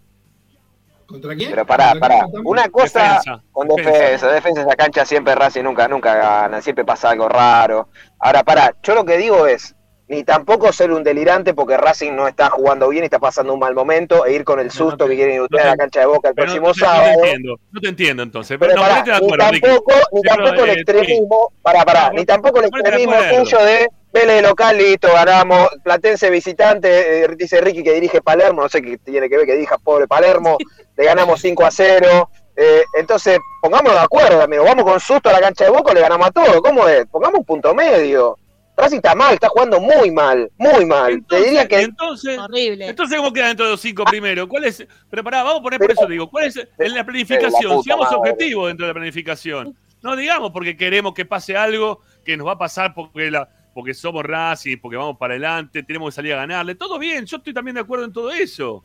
¿Contra 1.15 1.35
quién? 1.37 1.51
Pero 1.51 1.67
pará, 1.67 1.91
¿Contra 1.93 2.09
pará. 2.09 2.27
Una 2.45 2.69
cosa 2.69 3.01
Defensa, 3.03 3.43
con 3.53 3.69
defensa. 3.69 4.29
defensa, 4.33 4.61
esa 4.63 4.77
cancha 4.77 5.05
siempre 5.07 5.35
Racing 5.35 5.63
nunca, 5.63 5.87
nunca 5.89 6.15
gana, 6.15 6.61
siempre 6.61 6.85
pasa 6.85 7.11
algo 7.11 7.29
raro. 7.29 7.89
Ahora, 8.19 8.43
pará, 8.43 8.75
yo 8.83 8.95
lo 8.95 9.05
que 9.05 9.17
digo 9.17 9.47
es, 9.47 9.75
ni 10.07 10.23
tampoco 10.23 10.71
ser 10.73 10.93
un 10.93 11.03
delirante 11.03 11.55
porque 11.55 11.79
Racing 11.79 12.13
no 12.15 12.29
está 12.29 12.51
jugando 12.51 12.89
bien 12.91 13.05
y 13.05 13.07
está 13.07 13.19
pasando 13.19 13.55
un 13.55 13.59
mal 13.61 13.75
momento 13.75 14.27
e 14.27 14.35
ir 14.35 14.45
con 14.45 14.61
el 14.61 14.71
susto 14.71 15.05
no 15.05 15.09
que 15.09 15.17
quieren 15.17 15.39
no 15.39 15.45
ustedes 15.45 15.63
te- 15.63 15.69
a 15.69 15.71
la 15.71 15.77
cancha 15.79 16.01
de 16.01 16.07
Boca 16.07 16.29
el 16.29 16.35
Pero 16.35 16.45
próximo 16.47 16.67
no, 16.67 16.69
no 16.69 16.75
sábado. 16.75 17.05
te 17.23 17.27
entiendo. 17.31 17.57
No 17.73 17.81
te 17.81 17.89
entiendo 17.89 18.23
entonces. 18.23 18.59
Pero 18.59 18.73
Pero, 18.75 18.83
no, 18.83 18.89
pará, 19.31 19.51
ni 19.51 19.61
tampoco, 19.61 19.93
ni 20.13 20.21
tampoco 20.23 20.65
el 20.65 20.71
eh, 20.71 20.73
extremismo, 20.75 21.53
pará, 21.63 21.85
pará, 21.87 22.09
No, 22.09 22.13
ni 22.19 22.27
tampoco 22.27 22.59
el 22.61 22.67
extremismo 22.67 23.15
tuyo 23.31 23.59
de 23.65 23.89
Vélez 24.13 24.43
local, 24.43 24.77
listo, 24.77 25.09
ganamos, 25.13 25.69
Platense 25.83 26.29
visitante, 26.31 27.25
eh, 27.25 27.29
dice 27.37 27.61
Ricky 27.63 27.83
que 27.83 27.95
dirige 27.95 28.21
Palermo, 28.21 28.61
no 28.63 28.69
sé 28.69 28.83
qué 28.83 28.99
tiene 28.99 29.29
que 29.31 29.39
ver 29.39 29.47
que 29.47 29.55
dirija 29.55 29.79
pobre 29.79 30.07
Palermo, 30.07 30.57
le 30.97 31.05
ganamos 31.05 31.41
5 31.41 31.65
a 31.65 31.71
0, 31.71 32.31
eh, 32.57 32.85
entonces 32.99 33.39
pongámonos 33.61 33.95
de 33.95 34.05
acuerdo, 34.05 34.43
amigo, 34.43 34.65
vamos 34.65 34.85
con 34.85 35.01
susto 35.01 35.29
a 35.29 35.33
la 35.33 35.41
cancha 35.41 35.65
de 35.65 35.71
Boca, 35.71 35.93
le 35.93 36.01
ganamos 36.01 36.29
a 36.29 36.31
todo, 36.31 36.63
¿cómo 36.63 36.87
es? 36.89 37.07
Pongamos 37.07 37.41
un 37.41 37.45
punto 37.45 37.75
medio. 37.75 38.39
Racing 38.77 38.97
está 38.97 39.15
mal, 39.15 39.35
está 39.35 39.49
jugando 39.49 39.81
muy 39.81 40.11
mal, 40.11 40.51
muy 40.57 40.85
mal. 40.85 41.25
Te 41.29 41.45
diría 41.45 41.69
que 41.69 41.83
entonces, 41.83 42.37
horrible. 42.37 42.89
entonces, 42.89 43.17
¿cómo 43.17 43.33
queda 43.33 43.47
dentro 43.47 43.67
de 43.67 43.73
los 43.73 43.81
cinco 43.81 44.05
primero? 44.05 44.49
¿Cuál 44.49 44.65
es? 44.65 44.85
Pero 45.09 45.23
pará, 45.23 45.45
vamos 45.45 45.61
a 45.61 45.63
poner 45.63 45.79
por 45.79 45.93
eso, 45.93 46.07
digo, 46.07 46.29
¿cuál 46.29 46.47
es 46.47 46.57
en 46.57 46.91
la 46.91 46.97
la 46.97 47.05
planificación? 47.05 47.83
Seamos 47.85 48.13
objetivos 48.13 48.69
dentro 48.69 48.87
de 48.87 48.91
la 48.91 48.95
planificación. 48.95 49.77
No 50.03 50.17
digamos 50.17 50.51
porque 50.51 50.77
queremos 50.77 51.15
que 51.15 51.25
pase 51.25 51.57
algo 51.57 52.01
que 52.25 52.37
nos 52.37 52.47
va 52.47 52.53
a 52.53 52.59
pasar 52.59 52.93
porque 52.95 53.31
la 53.31 53.49
porque 53.75 53.93
somos 53.93 54.25
Racing, 54.25 54.79
porque 54.81 54.97
vamos 54.97 55.19
para 55.19 55.35
adelante, 55.35 55.83
tenemos 55.83 56.11
que 56.11 56.17
salir 56.17 56.33
a 56.35 56.37
ganarle. 56.37 56.77
Todo 56.77 56.99
bien, 56.99 57.27
yo 57.27 57.39
estoy 57.39 57.53
también 57.53 57.75
de 57.75 57.81
acuerdo 57.81 58.05
en 58.05 58.13
todo 58.13 58.31
eso. 58.31 58.85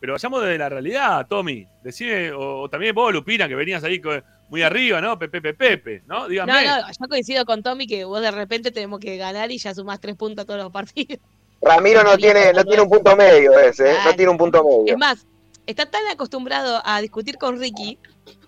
Pero 0.00 0.14
vayamos 0.14 0.42
desde 0.42 0.58
la 0.58 0.68
realidad, 0.68 1.26
Tommy. 1.28 1.66
Decime, 1.82 2.32
o, 2.32 2.62
o 2.62 2.70
también 2.70 2.94
vos, 2.94 3.12
Lupina, 3.12 3.46
que 3.46 3.54
venías 3.54 3.84
ahí 3.84 4.00
muy 4.48 4.62
arriba, 4.62 5.00
¿no? 5.00 5.18
Pepe, 5.18 5.40
Pepe, 5.40 5.54
Pepe, 5.54 6.02
¿no? 6.06 6.26
Dígame. 6.26 6.52
No, 6.52 6.80
no, 6.80 6.86
yo 6.88 7.08
coincido 7.08 7.44
con 7.44 7.62
Tommy 7.62 7.86
que 7.86 8.04
vos 8.04 8.20
de 8.20 8.30
repente 8.30 8.70
tenemos 8.70 8.98
que 8.98 9.16
ganar 9.16 9.50
y 9.50 9.58
ya 9.58 9.74
sumás 9.74 10.00
tres 10.00 10.16
puntos 10.16 10.42
a 10.42 10.46
todos 10.46 10.60
los 10.60 10.72
partidos. 10.72 11.20
Ramiro 11.62 12.02
no 12.02 12.16
tiene, 12.16 12.52
no 12.52 12.64
tiene 12.64 12.82
un 12.82 12.88
punto 12.88 13.14
medio 13.16 13.58
ese, 13.58 13.92
¿eh? 13.92 13.96
no 14.04 14.14
tiene 14.14 14.30
un 14.30 14.38
punto 14.38 14.64
medio. 14.64 14.94
Es 14.94 14.98
más, 14.98 15.26
está 15.66 15.86
tan 15.86 16.06
acostumbrado 16.08 16.80
a 16.84 17.00
discutir 17.00 17.36
con 17.36 17.60
Ricky 17.60 17.98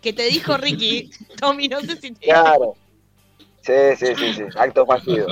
que 0.01 0.13
te 0.13 0.25
dijo 0.25 0.57
Ricky, 0.57 1.11
Tommy, 1.41 1.69
no 1.69 1.81
sé 1.81 1.97
si 1.97 2.13
te 2.13 2.27
Claro. 2.27 2.75
Sí, 3.61 3.73
sí, 3.97 4.07
sí, 4.17 4.35
sí, 4.35 4.43
acto 4.57 4.85
fallido. 4.85 5.29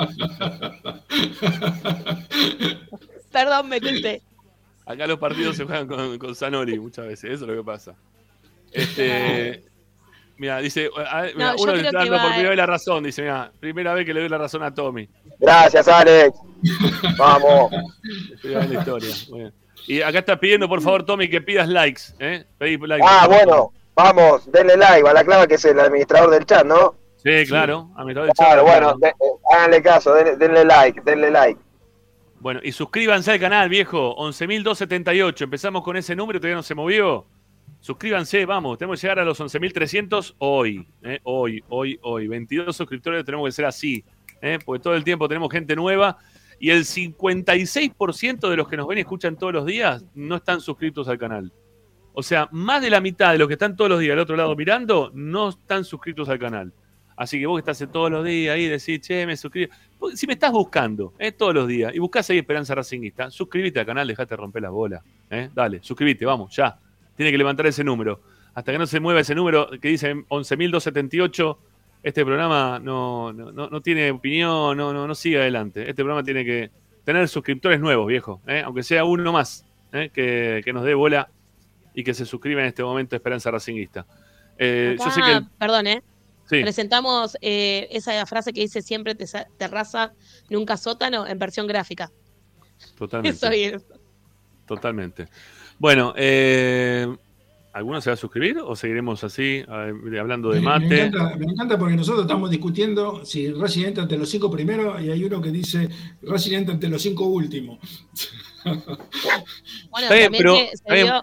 Perdón, 3.32 3.68
me 3.68 3.80
tenté. 3.80 4.22
Acá 4.90 5.06
los 5.06 5.18
partidos 5.18 5.56
se 5.56 5.64
juegan 5.64 5.86
con, 5.86 6.18
con 6.18 6.34
muchas 6.80 7.06
veces, 7.06 7.24
eso 7.30 7.44
es 7.44 7.50
lo 7.50 7.56
que 7.56 7.64
pasa. 7.64 7.94
Este, 8.72 9.64
mira, 10.36 10.58
dice, 10.58 10.90
a- 10.96 11.22
mira, 11.34 11.52
No, 11.52 11.62
uno 11.62 11.74
le 11.74 11.86
está 11.86 11.98
dando 11.98 12.16
por 12.18 12.28
primera 12.30 12.48
vez 12.50 12.56
la 12.58 12.66
razón, 12.66 13.04
dice, 13.04 13.22
mira, 13.22 13.52
primera 13.60 13.94
vez 13.94 14.04
que 14.06 14.14
le 14.14 14.20
doy 14.20 14.28
la 14.28 14.38
razón 14.38 14.62
a 14.62 14.72
Tommy. 14.74 15.08
Gracias, 15.38 15.86
Alex. 15.88 16.38
Vamos. 17.16 17.72
Primera 18.42 18.66
la 18.66 18.74
historia. 18.78 19.14
Muy 19.30 19.38
bien. 19.40 19.52
Y 19.86 20.02
acá 20.02 20.18
está 20.18 20.38
pidiendo, 20.38 20.68
por 20.68 20.82
favor, 20.82 21.04
Tommy, 21.04 21.28
que 21.28 21.40
pidas 21.40 21.68
likes. 21.68 22.02
¿eh? 22.18 22.44
Pedí 22.58 22.76
likes. 22.76 23.06
Ah, 23.08 23.26
bueno, 23.26 23.72
vamos, 23.94 24.50
denle 24.52 24.76
like 24.76 25.08
a 25.08 25.12
la 25.12 25.24
clava 25.24 25.46
que 25.46 25.54
es 25.54 25.64
el 25.64 25.80
administrador 25.80 26.30
del 26.30 26.44
chat, 26.46 26.64
¿no? 26.64 26.94
Sí, 27.22 27.44
claro. 27.46 27.90
a 27.96 28.04
mitad 28.04 28.22
del 28.22 28.30
Claro, 28.32 28.62
chat, 28.62 28.70
bueno, 28.70 28.96
claro. 28.96 28.98
de- 28.98 29.08
eh, 29.08 29.38
háganle 29.54 29.82
caso, 29.82 30.14
denle, 30.14 30.36
denle 30.36 30.64
like, 30.64 31.00
denle 31.04 31.30
like. 31.30 31.60
Bueno, 32.40 32.60
y 32.62 32.72
suscríbanse 32.72 33.32
al 33.32 33.38
canal, 33.38 33.68
viejo. 33.68 34.16
11.278. 34.16 35.42
Empezamos 35.42 35.82
con 35.84 35.96
ese 35.98 36.16
número, 36.16 36.40
todavía 36.40 36.56
no 36.56 36.62
se 36.62 36.74
movió. 36.74 37.26
Suscríbanse, 37.80 38.46
vamos. 38.46 38.78
Tenemos 38.78 38.98
que 38.98 39.06
llegar 39.06 39.18
a 39.18 39.24
los 39.24 39.38
11.300 39.40 40.36
hoy. 40.38 40.86
¿eh? 41.02 41.20
Hoy, 41.24 41.62
hoy, 41.68 41.98
hoy. 42.02 42.28
22 42.28 42.74
suscriptores 42.74 43.26
tenemos 43.26 43.46
que 43.46 43.52
ser 43.52 43.66
así. 43.66 44.02
¿eh? 44.40 44.58
Porque 44.64 44.82
todo 44.82 44.94
el 44.94 45.04
tiempo 45.04 45.28
tenemos 45.28 45.52
gente 45.52 45.76
nueva. 45.76 46.16
Y 46.58 46.70
el 46.70 46.84
56% 46.84 48.48
de 48.48 48.56
los 48.56 48.68
que 48.68 48.76
nos 48.76 48.86
ven 48.86 48.98
y 48.98 49.00
escuchan 49.02 49.36
todos 49.36 49.52
los 49.52 49.66
días 49.66 50.04
no 50.14 50.36
están 50.36 50.62
suscritos 50.62 51.08
al 51.08 51.18
canal. 51.18 51.52
O 52.14 52.22
sea, 52.22 52.48
más 52.52 52.80
de 52.80 52.90
la 52.90 53.00
mitad 53.02 53.32
de 53.32 53.38
los 53.38 53.48
que 53.48 53.54
están 53.54 53.76
todos 53.76 53.90
los 53.90 54.00
días 54.00 54.14
al 54.14 54.18
otro 54.18 54.36
lado 54.36 54.56
mirando 54.56 55.10
no 55.14 55.50
están 55.50 55.84
suscritos 55.84 56.28
al 56.30 56.38
canal. 56.38 56.72
Así 57.20 57.38
que 57.38 57.46
vos 57.46 57.62
que 57.62 57.70
estás 57.70 57.86
todos 57.92 58.10
los 58.10 58.24
días 58.24 58.54
ahí 58.54 58.66
decís, 58.66 58.98
che, 59.02 59.26
me 59.26 59.36
suscribo. 59.36 59.70
Si 60.14 60.26
me 60.26 60.32
estás 60.32 60.50
buscando 60.52 61.12
eh, 61.18 61.32
todos 61.32 61.52
los 61.54 61.68
días 61.68 61.94
y 61.94 61.98
buscás 61.98 62.30
ahí 62.30 62.38
Esperanza 62.38 62.74
Racingista, 62.74 63.30
suscríbete 63.30 63.78
al 63.80 63.84
canal, 63.84 64.08
dejate 64.08 64.34
romper 64.36 64.62
las 64.62 64.70
bolas. 64.70 65.02
Eh. 65.28 65.50
Dale, 65.54 65.80
suscríbete, 65.82 66.24
vamos, 66.24 66.56
ya. 66.56 66.78
Tiene 67.14 67.30
que 67.30 67.36
levantar 67.36 67.66
ese 67.66 67.84
número. 67.84 68.20
Hasta 68.54 68.72
que 68.72 68.78
no 68.78 68.86
se 68.86 69.00
mueva 69.00 69.20
ese 69.20 69.34
número 69.34 69.68
que 69.80 69.88
dice 69.88 70.14
11.278, 70.14 71.56
este 72.02 72.24
programa 72.24 72.78
no, 72.82 73.32
no, 73.32 73.52
no- 73.52 73.68
no 73.68 73.80
tiene 73.82 74.10
opinión, 74.10 74.76
no, 74.76 74.92
no, 74.92 75.06
no 75.06 75.14
sigue 75.14 75.38
adelante. 75.38 75.82
Este 75.82 76.02
programa 76.02 76.22
tiene 76.24 76.44
que 76.44 76.70
tener 77.04 77.28
suscriptores 77.28 77.80
nuevos, 77.80 78.06
viejo. 78.06 78.40
eh, 78.46 78.62
Aunque 78.64 78.82
sea 78.82 79.04
uno 79.04 79.30
más 79.32 79.66
eh, 79.92 80.10
que, 80.12 80.62
que 80.64 80.72
nos 80.72 80.84
dé 80.84 80.94
bola 80.94 81.28
y 81.94 82.02
que 82.02 82.14
se 82.14 82.24
suscriba 82.24 82.60
en 82.62 82.68
este 82.68 82.82
momento 82.82 83.14
a 83.14 83.18
Esperanza 83.18 83.50
Racingista. 83.50 84.06
Eh, 84.58 84.96
yo 84.98 85.10
sé 85.10 85.20
que... 85.20 85.32
el- 85.32 85.46
Perdón, 85.58 85.86
¿eh? 85.86 86.02
Sí. 86.50 86.60
Presentamos 86.60 87.36
eh, 87.40 87.88
esa 87.90 88.26
frase 88.26 88.52
que 88.52 88.60
dice 88.60 88.82
siempre 88.82 89.14
terraza, 89.56 90.12
nunca 90.50 90.76
sótano, 90.76 91.26
en 91.26 91.38
versión 91.38 91.66
gráfica. 91.66 92.10
Totalmente. 92.98 93.36
Eso 93.36 93.50
bien. 93.50 93.82
Totalmente. 94.66 95.28
Bueno, 95.78 96.12
eh, 96.16 97.06
¿alguno 97.72 98.00
se 98.00 98.10
va 98.10 98.14
a 98.14 98.16
suscribir 98.16 98.58
o 98.58 98.76
seguiremos 98.76 99.24
así, 99.24 99.64
eh, 99.66 100.18
hablando 100.20 100.50
de 100.50 100.60
mate? 100.60 100.86
Me 100.86 101.00
encanta, 101.06 101.36
me 101.36 101.46
encanta 101.46 101.78
porque 101.78 101.96
nosotros 101.96 102.22
estamos 102.22 102.50
discutiendo 102.50 103.24
si 103.24 103.50
Racing 103.52 103.84
entra 103.86 104.02
entre 104.02 104.18
los 104.18 104.28
cinco 104.28 104.50
primeros 104.50 105.00
y 105.02 105.10
hay 105.10 105.24
uno 105.24 105.40
que 105.40 105.50
dice 105.50 105.88
Racing 106.22 106.52
entra 106.52 106.74
entre 106.74 106.90
los 106.90 107.00
cinco 107.02 107.24
últimos. 107.26 107.78
Bueno, 108.64 110.06
Está 110.06 110.14
bien, 110.14 110.24
también 110.26 110.30
pero- 110.38 110.54
que 110.54 110.66
se 110.68 110.74
está 110.74 110.94
bien. 110.94 111.06
vio- 111.06 111.22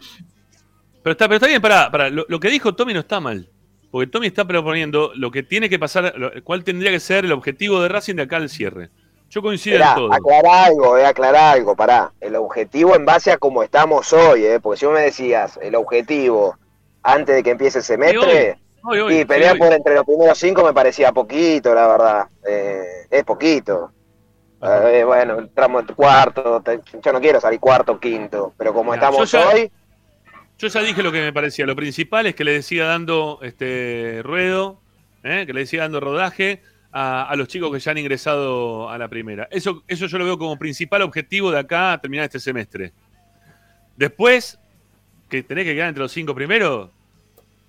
Pero 1.03 1.11
está, 1.11 1.25
pero 1.27 1.35
está 1.35 1.47
bien, 1.47 1.61
pará, 1.61 1.91
pará. 1.91 2.09
Lo, 2.09 2.25
lo 2.27 2.39
que 2.39 2.49
dijo 2.49 2.75
Tommy 2.75 2.93
no 2.93 2.99
está 3.01 3.19
mal. 3.19 3.49
Porque 3.91 4.07
Tommy 4.11 4.27
está 4.27 4.45
proponiendo 4.45 5.11
lo 5.15 5.31
que 5.31 5.43
tiene 5.43 5.69
que 5.69 5.79
pasar, 5.79 6.13
lo- 6.17 6.31
cuál 6.43 6.63
tendría 6.63 6.91
que 6.91 6.99
ser 6.99 7.25
el 7.25 7.31
objetivo 7.31 7.81
de 7.81 7.87
Racing 7.89 8.15
de 8.15 8.23
acá 8.23 8.37
al 8.37 8.49
cierre. 8.49 8.89
Yo 9.29 9.41
coincido 9.41 9.75
Esperá, 9.75 9.91
en 9.91 9.95
todo. 9.97 10.13
aclarar 10.13 10.67
algo, 10.67 10.97
eh, 10.97 11.05
aclarar 11.05 11.55
algo, 11.55 11.75
pará. 11.75 12.11
El 12.21 12.35
objetivo 12.35 12.95
en 12.95 13.05
base 13.05 13.31
a 13.31 13.37
cómo 13.37 13.61
estamos 13.63 14.11
hoy, 14.13 14.45
eh, 14.45 14.59
porque 14.61 14.79
si 14.79 14.85
vos 14.85 14.95
me 14.95 15.01
decías 15.01 15.59
el 15.61 15.75
objetivo 15.75 16.57
antes 17.03 17.35
de 17.35 17.43
que 17.43 17.51
empiece 17.51 17.79
el 17.79 17.83
semestre, 17.83 18.57
Hoy, 18.83 18.99
hoy, 18.99 19.17
y 19.19 19.25
pelear 19.25 19.57
por 19.57 19.73
entre 19.73 19.95
los 19.95 20.05
primeros 20.05 20.37
cinco 20.37 20.63
me 20.63 20.73
parecía 20.73 21.11
poquito, 21.11 21.73
la 21.75 21.87
verdad. 21.87 22.27
Eh, 22.47 22.83
es 23.09 23.23
poquito. 23.25 23.91
Eh, 24.61 25.03
bueno, 25.05 25.39
entramos 25.39 25.83
en 25.87 25.93
cuarto, 25.95 26.63
yo 27.03 27.11
no 27.13 27.19
quiero 27.19 27.39
salir 27.41 27.59
cuarto, 27.59 27.99
quinto, 27.99 28.53
pero 28.57 28.73
como 28.73 28.93
estamos 28.93 29.29
ya- 29.31 29.47
hoy, 29.49 29.69
Yo 30.59 30.67
ya 30.67 30.81
dije 30.81 31.03
lo 31.03 31.11
que 31.11 31.21
me 31.21 31.33
parecía. 31.33 31.65
Lo 31.65 31.75
principal 31.75 32.25
es 32.25 32.35
que 32.35 32.43
le 32.43 32.51
decía 32.51 32.85
dando 32.85 33.39
este 33.41 34.21
ruedo, 34.23 34.81
¿eh? 35.23 35.43
que 35.45 35.53
le 35.53 35.61
decía 35.61 35.81
dando 35.81 35.99
rodaje 35.99 36.61
a, 36.91 37.31
los 37.37 37.47
chicos 37.47 37.71
que 37.71 37.79
ya 37.79 37.91
han 37.91 37.97
ingresado 37.99 38.89
a 38.89 38.97
la 38.97 39.07
primera. 39.07 39.47
Eso, 39.51 39.83
eso 39.87 40.07
yo 40.07 40.17
lo 40.17 40.25
veo 40.25 40.37
como 40.39 40.57
principal 40.57 41.03
objetivo 41.03 41.51
de 41.51 41.59
acá 41.59 41.93
a 41.93 42.01
terminar 42.01 42.25
este 42.25 42.39
semestre. 42.39 42.91
Después, 43.95 44.59
que 45.29 45.43
tenés 45.43 45.65
que 45.65 45.75
quedar 45.75 45.89
entre 45.89 46.01
los 46.01 46.11
cinco 46.11 46.33
primeros, 46.33 46.89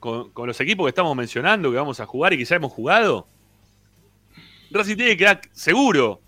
con, 0.01 0.30
con 0.30 0.47
los 0.47 0.59
equipos 0.61 0.86
que 0.86 0.91
estamos 0.91 1.14
mencionando, 1.14 1.70
que 1.70 1.76
vamos 1.76 2.01
a 2.01 2.07
jugar 2.07 2.32
y 2.32 2.39
que 2.39 2.45
ya 2.45 2.57
hemos 2.57 2.72
jugado, 2.72 3.26
Racing 4.70 4.97
tiene 4.97 5.12
que 5.12 5.18
quedar 5.18 5.41
seguro. 5.53 6.20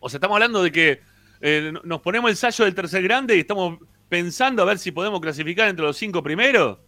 O 0.00 0.08
sea, 0.08 0.18
estamos 0.18 0.36
hablando 0.36 0.62
de 0.62 0.72
que 0.72 1.00
eh, 1.40 1.72
nos 1.84 2.00
ponemos 2.00 2.30
el 2.30 2.36
sallo 2.36 2.64
del 2.64 2.74
tercer 2.74 3.02
grande 3.02 3.36
y 3.36 3.40
estamos 3.40 3.78
pensando 4.08 4.62
a 4.62 4.66
ver 4.66 4.78
si 4.78 4.92
podemos 4.92 5.20
clasificar 5.20 5.68
entre 5.68 5.84
los 5.84 5.96
cinco 5.96 6.22
primeros. 6.22 6.78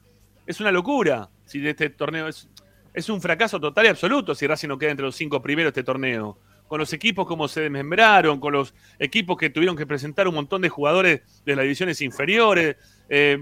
Es 0.47 0.61
una 0.61 0.73
locura. 0.73 1.29
Si 1.45 1.66
este 1.66 1.91
torneo 1.91 2.29
es, 2.29 2.49
es 2.95 3.09
un 3.09 3.21
fracaso 3.21 3.61
total 3.61 3.87
y 3.87 3.89
absoluto 3.89 4.35
si 4.35 4.47
Racing 4.47 4.68
no 4.68 4.79
queda 4.79 4.91
entre 4.91 5.07
los 5.07 5.16
cinco 5.16 5.41
primeros 5.43 5.71
este 5.71 5.85
torneo. 5.85 6.39
Con 6.66 6.79
los 6.79 6.93
equipos 6.93 7.27
como 7.27 7.49
se 7.49 7.62
desmembraron, 7.62 8.39
con 8.39 8.53
los 8.53 8.75
equipos 8.99 9.37
que 9.37 9.51
tuvieron 9.51 9.77
que 9.77 9.87
presentar 9.87 10.29
un 10.29 10.35
montón 10.35 10.62
de 10.62 10.68
jugadores 10.68 11.23
de 11.45 11.57
las 11.57 11.64
divisiones 11.64 12.01
inferiores. 12.01 12.77
Eh, 13.09 13.39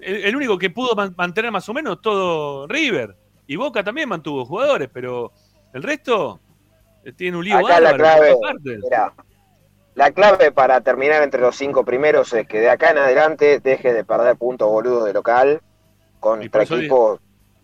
el, 0.00 0.16
el 0.24 0.36
único 0.36 0.58
que 0.58 0.70
pudo 0.70 0.94
man- 0.94 1.14
mantener 1.16 1.52
más 1.52 1.68
o 1.68 1.74
menos 1.74 2.02
todo 2.02 2.66
River. 2.66 3.16
Y 3.46 3.56
Boca 3.56 3.82
también 3.82 4.08
mantuvo 4.08 4.44
jugadores, 4.44 4.88
pero 4.92 5.32
el 5.72 5.82
resto 5.82 6.40
eh, 7.04 7.12
tiene 7.12 7.36
un 7.36 7.44
lío 7.44 7.58
Acá 7.58 7.80
la 7.80 7.92
bárbaro 7.92 8.38
clave. 8.40 8.78
Mirá, 8.78 9.12
la 9.94 10.10
clave 10.12 10.52
para 10.52 10.80
terminar 10.80 11.22
entre 11.22 11.40
los 11.40 11.56
cinco 11.56 11.84
primeros 11.84 12.32
es 12.32 12.46
que 12.46 12.60
de 12.60 12.70
acá 12.70 12.90
en 12.90 12.98
adelante 12.98 13.60
deje 13.60 13.92
de 13.92 14.04
perder 14.04 14.36
puntos 14.36 14.68
boludos 14.70 15.04
de 15.04 15.12
local. 15.12 15.60
Contra 16.20 16.62
equipos, 16.62 17.18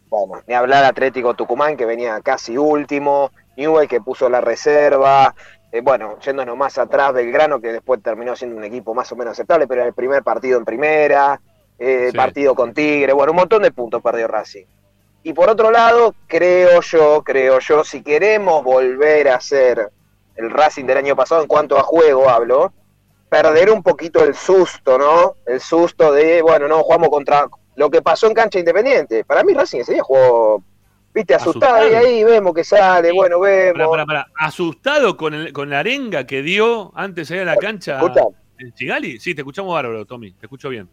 bueno, 0.08 0.42
ni 0.46 0.54
hablar 0.54 0.84
Atlético 0.84 1.34
Tucumán 1.34 1.76
que 1.76 1.84
venía 1.84 2.20
casi 2.22 2.56
último, 2.56 3.30
Newell 3.56 3.88
que 3.88 4.00
puso 4.00 4.28
la 4.28 4.40
reserva, 4.40 5.34
eh, 5.70 5.80
bueno, 5.82 6.18
yéndonos 6.20 6.56
más 6.56 6.78
atrás, 6.78 7.12
Belgrano 7.12 7.60
que 7.60 7.72
después 7.72 8.02
terminó 8.02 8.34
siendo 8.34 8.56
un 8.56 8.64
equipo 8.64 8.94
más 8.94 9.10
o 9.12 9.16
menos 9.16 9.32
aceptable, 9.32 9.66
pero 9.66 9.82
era 9.82 9.88
el 9.88 9.94
primer 9.94 10.22
partido 10.22 10.58
en 10.58 10.64
primera, 10.64 11.40
eh, 11.78 12.08
Sí. 12.10 12.16
partido 12.16 12.54
con 12.54 12.72
Tigre, 12.72 13.12
bueno, 13.12 13.32
un 13.32 13.36
montón 13.36 13.62
de 13.62 13.70
puntos 13.70 14.00
perdió 14.02 14.26
Racing. 14.26 14.64
Y 15.22 15.32
por 15.34 15.50
otro 15.50 15.70
lado, 15.70 16.14
creo 16.26 16.80
yo, 16.80 17.22
creo 17.22 17.58
yo, 17.58 17.84
si 17.84 18.02
queremos 18.02 18.62
volver 18.64 19.28
a 19.28 19.40
ser 19.40 19.90
el 20.36 20.50
Racing 20.50 20.84
del 20.84 20.98
año 20.98 21.16
pasado 21.16 21.42
en 21.42 21.48
cuanto 21.48 21.78
a 21.78 21.82
juego 21.82 22.28
hablo, 22.28 22.72
perder 23.28 23.70
un 23.70 23.82
poquito 23.82 24.22
el 24.24 24.34
susto, 24.34 24.98
¿no? 24.98 25.36
El 25.46 25.60
susto 25.60 26.12
de, 26.12 26.42
bueno, 26.42 26.68
no, 26.68 26.82
jugamos 26.82 27.08
contra 27.08 27.46
lo 27.74 27.90
que 27.90 28.00
pasó 28.02 28.26
en 28.26 28.34
cancha 28.34 28.58
independiente. 28.58 29.24
Para 29.24 29.42
mí 29.44 29.52
Racing 29.52 29.80
ese 29.80 29.94
día 29.94 30.02
jugó, 30.02 30.62
viste, 31.12 31.34
asustado, 31.34 31.76
Asustado. 31.76 31.92
y 31.92 32.06
ahí 32.06 32.24
vemos 32.24 32.54
que 32.54 32.64
sale, 32.64 33.12
bueno, 33.12 33.40
vemos. 33.40 33.74
Pará, 33.74 33.88
pará, 33.90 34.04
pará. 34.06 34.26
Asustado 34.38 35.16
con, 35.16 35.34
el- 35.34 35.52
con 35.52 35.70
la 35.70 35.80
arenga 35.80 36.24
que 36.26 36.42
dio 36.42 36.92
antes 36.94 37.28
de 37.28 37.36
ir 37.36 37.42
a 37.42 37.44
la 37.44 37.56
cancha 37.56 37.96
Escucha. 37.96 38.22
en 38.58 38.72
Chigali. 38.72 39.18
Sí, 39.20 39.34
te 39.34 39.40
escuchamos 39.42 39.74
bárbaro, 39.74 40.04
Tommy. 40.06 40.32
Te 40.32 40.46
escucho 40.46 40.68
bien. 40.68 40.88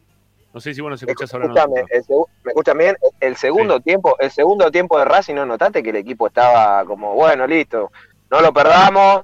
No 0.53 0.59
sé 0.59 0.73
si 0.73 0.81
vos 0.81 0.91
nos 0.91 1.01
escuchás 1.01 1.33
ahora. 1.33 1.47
Segu- 1.47 2.27
¿me 2.43 2.51
escuchan 2.51 2.77
bien? 2.77 2.95
El 3.19 3.35
segundo 3.37 3.79
tiempo, 3.79 4.15
el 4.19 4.29
segundo 4.29 4.69
tiempo 4.69 4.99
de 4.99 5.05
Racing, 5.05 5.33
¿no 5.35 5.45
notaste 5.47 5.81
que 5.81 5.89
el 5.89 5.95
equipo 5.95 6.27
estaba 6.27 6.85
como, 6.85 7.15
bueno, 7.15 7.47
listo, 7.47 7.91
no 8.29 8.39
lo 8.41 8.53
perdamos? 8.53 9.23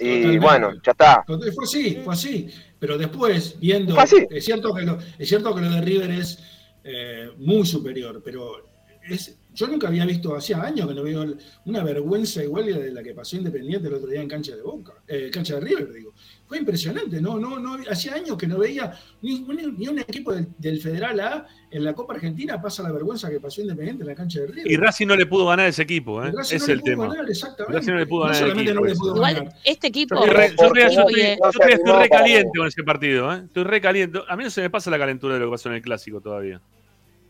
Y 0.00 0.38
bueno, 0.38 0.72
ya 0.82 0.92
está. 0.92 1.24
Fue 1.26 1.38
así, 1.62 2.00
fue 2.04 2.14
así. 2.14 2.48
Pero 2.78 2.96
después, 2.96 3.58
viendo. 3.60 3.94
Fue 3.94 4.04
así. 4.04 4.26
Es 4.30 4.44
cierto 4.44 4.74
que 4.74 4.82
lo, 4.82 4.98
es 5.18 5.28
cierto 5.28 5.54
que 5.54 5.60
lo 5.60 5.70
de 5.70 5.80
River 5.82 6.10
es 6.10 6.38
eh, 6.82 7.30
muy 7.38 7.66
superior, 7.66 8.22
pero 8.24 8.70
es, 9.02 9.38
yo 9.52 9.66
nunca 9.66 9.88
había 9.88 10.06
visto, 10.06 10.34
hacía 10.34 10.62
años 10.62 10.88
que 10.88 10.94
no 10.94 11.02
veo 11.02 11.36
una 11.66 11.84
vergüenza 11.84 12.42
igual 12.42 12.66
de 12.66 12.92
la 12.92 13.02
que 13.02 13.14
pasó 13.14 13.36
Independiente 13.36 13.88
el 13.88 13.94
otro 13.94 14.08
día 14.08 14.22
en 14.22 14.28
cancha 14.28 14.56
de 14.56 14.62
Boca, 14.62 14.94
eh, 15.06 15.30
cancha 15.32 15.54
de 15.54 15.60
River, 15.60 15.92
digo. 15.92 16.14
Fue 16.50 16.58
impresionante, 16.58 17.20
no, 17.22 17.38
no, 17.38 17.60
no, 17.60 17.78
hacía 17.88 18.14
años 18.14 18.36
que 18.36 18.48
no 18.48 18.58
veía 18.58 18.92
ni, 19.22 19.34
un- 19.34 19.76
ni 19.78 19.86
un 19.86 20.00
equipo 20.00 20.32
del, 20.32 20.48
del 20.58 20.80
Federal 20.80 21.20
A 21.20 21.46
en 21.70 21.84
la 21.84 21.92
Copa 21.92 22.14
Argentina 22.14 22.60
pasa 22.60 22.82
la 22.82 22.90
vergüenza 22.90 23.30
que 23.30 23.38
pasó 23.38 23.60
Independiente 23.60 24.02
en 24.02 24.08
la 24.08 24.16
cancha 24.16 24.40
de 24.40 24.48
River. 24.48 24.68
Y 24.72 24.76
Racing 24.76 25.06
no 25.06 25.14
le 25.14 25.26
pudo 25.26 25.46
ganar 25.46 25.66
a 25.66 25.68
ese 25.68 25.82
equipo, 25.82 26.20
¿eh? 26.24 26.32
Racing 26.32 26.58
no 26.58 26.64
es 26.64 26.68
el 26.68 26.82
tema. 26.82 27.06
ganar, 27.08 27.30
exactamente. 27.30 27.78
Racing 27.78 27.92
no 27.92 27.98
le 27.98 28.06
pudo 28.08 28.22
ganar 28.24 28.48
equipo, 28.48 28.74
no 28.74 28.84
le 28.84 28.90
eso. 28.92 29.00
pudo 29.00 29.14
Igual 29.14 29.34
ganar. 29.36 29.52
este 29.64 29.86
equipo. 29.86 30.26
Yo 30.26 30.32
re, 30.32 30.48
yo 30.48 30.66
estoy- 30.66 30.66
Oye, 30.72 30.82
yo 30.82 30.90
todavía 30.90 31.36
estoy 31.46 31.68
terminó 31.68 31.98
re 32.00 32.08
para 32.08 32.20
caliente 32.20 32.48
vos. 32.48 32.58
con 32.58 32.66
ese 32.66 32.82
partido, 32.82 33.32
¿eh? 33.32 33.42
Estoy 33.46 33.62
re 33.64 33.80
caliente. 33.80 34.18
A 34.28 34.36
mí 34.36 34.42
no 34.42 34.50
se 34.50 34.60
me 34.62 34.70
pasa 34.70 34.90
la 34.90 34.98
calentura 34.98 35.34
de 35.34 35.40
lo 35.40 35.46
que 35.46 35.50
pasó 35.52 35.68
en 35.68 35.76
el 35.76 35.82
clásico 35.82 36.20
todavía. 36.20 36.60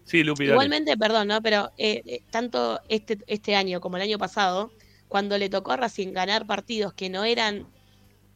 Sí, 0.05 0.25
Lupi, 0.25 0.45
dale. 0.45 0.53
Igualmente, 0.55 0.97
perdón, 0.97 1.29
¿no? 1.29 1.43
Pero 1.43 1.71
eh, 1.77 2.01
eh, 2.07 2.23
tanto 2.31 2.81
este, 2.89 3.19
este 3.27 3.55
año 3.55 3.83
como 3.83 3.99
el 3.99 4.03
año 4.03 4.17
pasado, 4.17 4.73
cuando 5.09 5.37
le 5.37 5.51
tocó 5.51 5.73
a 5.73 5.77
Racing 5.77 6.15
ganar 6.15 6.47
partidos 6.47 6.95
que 6.95 7.11
no 7.11 7.25
eran 7.25 7.67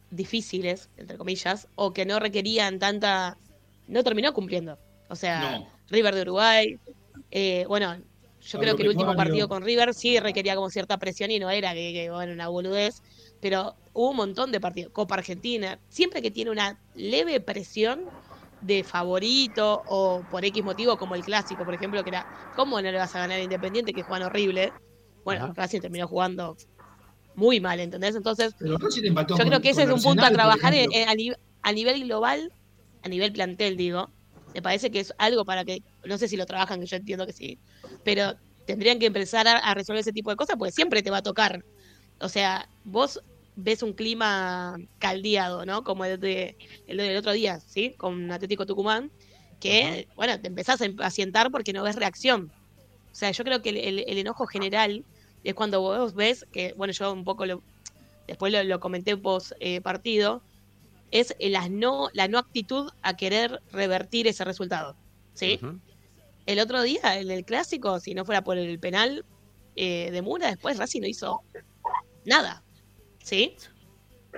difíciles, 0.09 0.89
entre 0.97 1.17
comillas, 1.17 1.67
o 1.75 1.93
que 1.93 2.05
no 2.05 2.19
requerían 2.19 2.79
tanta... 2.79 3.37
No 3.87 4.03
terminó 4.03 4.33
cumpliendo. 4.33 4.79
O 5.09 5.15
sea, 5.15 5.59
No. 5.59 5.67
River 5.89 6.15
de 6.15 6.21
Uruguay, 6.21 6.79
eh, 7.29 7.65
bueno, 7.67 7.95
yo 8.41 8.59
creo 8.59 8.75
que 8.75 8.83
el 8.83 8.89
último 8.89 9.15
partido 9.15 9.47
con 9.47 9.63
River 9.63 9.93
sí 9.93 10.19
requería 10.19 10.55
como 10.55 10.69
cierta 10.69 10.97
presión 10.97 11.31
y 11.31 11.39
no 11.39 11.49
era 11.49 11.73
que, 11.73 11.93
que, 11.93 12.09
bueno, 12.09 12.33
una 12.33 12.47
boludez, 12.47 13.01
pero 13.41 13.75
hubo 13.93 14.11
un 14.11 14.17
montón 14.17 14.51
de 14.51 14.59
partidos. 14.59 14.91
Copa 14.91 15.15
Argentina, 15.15 15.79
siempre 15.89 16.21
que 16.21 16.31
tiene 16.31 16.51
una 16.51 16.79
leve 16.93 17.39
presión 17.39 18.03
de 18.61 18.83
favorito 18.83 19.83
o 19.87 20.23
por 20.29 20.45
X 20.45 20.63
motivo, 20.63 20.97
como 20.97 21.15
el 21.15 21.23
clásico, 21.23 21.65
por 21.65 21.73
ejemplo, 21.73 22.03
que 22.03 22.09
era, 22.09 22.25
¿cómo 22.55 22.81
no 22.81 22.91
le 22.91 22.97
vas 22.97 23.15
a 23.15 23.19
ganar 23.19 23.39
a 23.39 23.43
Independiente 23.43 23.93
que 23.93 24.03
juegan 24.03 24.27
horrible? 24.27 24.73
Bueno, 25.23 25.45
Ajá. 25.45 25.53
Racing 25.55 25.81
terminó 25.81 26.07
jugando 26.07 26.55
muy 27.35 27.59
mal, 27.59 27.79
¿entendés? 27.79 28.15
Entonces, 28.15 28.53
Pero 28.57 28.77
yo 29.37 29.45
creo 29.45 29.61
que 29.61 29.69
ese 29.69 29.83
es 29.83 29.89
un 29.89 30.01
punto 30.01 30.25
a 30.25 30.31
trabajar 30.31 30.73
en- 30.73 30.79
ejemplo. 30.91 30.97
en- 30.99 31.09
a, 31.09 31.15
ni- 31.15 31.31
a 31.61 31.71
nivel 31.73 32.03
global, 32.05 32.49
a 33.01 33.09
nivel 33.09 33.31
plantel, 33.33 33.77
digo. 33.77 34.09
Me 34.53 34.61
parece 34.61 34.89
que 34.89 35.01
es 35.01 35.13
algo 35.17 35.43
para 35.45 35.65
que, 35.65 35.79
no 36.05 36.17
sé 36.17 36.27
si 36.27 36.37
lo 36.37 36.45
trabajan, 36.45 36.79
que 36.79 36.85
yo 36.85 36.95
entiendo 36.95 37.25
que 37.27 37.33
sí, 37.33 37.59
pero 38.03 38.33
tendrían 38.65 38.99
que 38.99 39.05
empezar 39.07 39.47
a, 39.47 39.57
a 39.57 39.73
resolver 39.73 39.99
ese 39.99 40.13
tipo 40.13 40.29
de 40.29 40.37
cosas, 40.37 40.55
porque 40.57 40.71
siempre 40.71 41.03
te 41.03 41.11
va 41.11 41.17
a 41.17 41.23
tocar. 41.23 41.61
O 42.19 42.29
sea, 42.29 42.65
vos 42.83 43.19
ves 43.55 43.83
un 43.83 43.93
clima 43.93 44.75
caldeado, 44.97 45.65
¿no? 45.65 45.83
Como 45.83 46.05
el, 46.05 46.19
de, 46.19 46.55
el 46.87 46.97
del 46.97 47.17
otro 47.17 47.33
día, 47.33 47.59
¿sí? 47.59 47.93
Con 47.97 48.31
Atlético 48.31 48.65
Tucumán, 48.65 49.11
que, 49.59 50.07
bueno, 50.15 50.39
te 50.39 50.47
empezás 50.47 50.79
a 50.81 50.85
impacientar 50.85 51.51
porque 51.51 51.73
no 51.73 51.83
ves 51.83 51.95
reacción. 51.97 52.45
O 52.45 53.17
sea, 53.17 53.31
yo 53.31 53.43
creo 53.43 53.61
que 53.61 53.69
el, 53.69 53.77
el- 53.77 54.05
el 54.07 54.17
enojo 54.17 54.45
general 54.45 55.03
es 55.49 55.55
cuando 55.55 55.81
vos 55.81 56.13
ves 56.13 56.45
que, 56.51 56.73
bueno, 56.77 56.93
yo 56.93 57.11
un 57.13 57.23
poco 57.23 57.45
lo, 57.45 57.61
después 58.27 58.51
lo, 58.51 58.63
lo 58.63 58.79
comenté 58.79 59.15
post 59.17 59.51
eh, 59.59 59.81
partido, 59.81 60.41
es 61.11 61.35
la 61.39 61.69
no, 61.69 62.09
la 62.13 62.27
no 62.27 62.39
actitud 62.39 62.89
a 63.01 63.15
querer 63.15 63.61
revertir 63.71 64.27
ese 64.27 64.43
resultado. 64.43 64.95
¿Sí? 65.33 65.59
El 66.45 66.59
otro 66.59 66.81
día, 66.81 67.19
en 67.19 67.31
el 67.31 67.43
clásico, 67.45 67.99
si 67.99 68.13
no 68.13 68.25
fuera 68.25 68.43
por 68.43 68.57
el 68.57 68.79
penal 68.79 69.25
eh, 69.75 70.09
de 70.11 70.21
Mura, 70.21 70.47
después 70.47 70.77
Racing 70.77 71.01
no 71.01 71.07
hizo 71.07 71.41
nada. 72.25 72.63
¿Sí? 73.23 73.55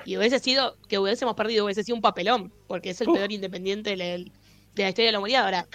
Y 0.05 0.17
hubiese 0.17 0.39
sido, 0.39 0.77
que 0.87 0.99
hubiésemos 0.99 1.35
perdido, 1.35 1.65
hubiese 1.65 1.83
sido 1.83 1.95
un 1.95 2.01
papelón, 2.01 2.53
porque 2.67 2.91
es 2.91 3.01
el 3.01 3.07
peor 3.11 3.31
independiente 3.31 3.89
de 3.91 3.97
la, 3.97 4.05
de 4.05 4.31
la 4.75 4.89
historia 4.89 5.07
de 5.07 5.11
la 5.13 5.19
humanidad. 5.19 5.45
Ahora, 5.45 5.67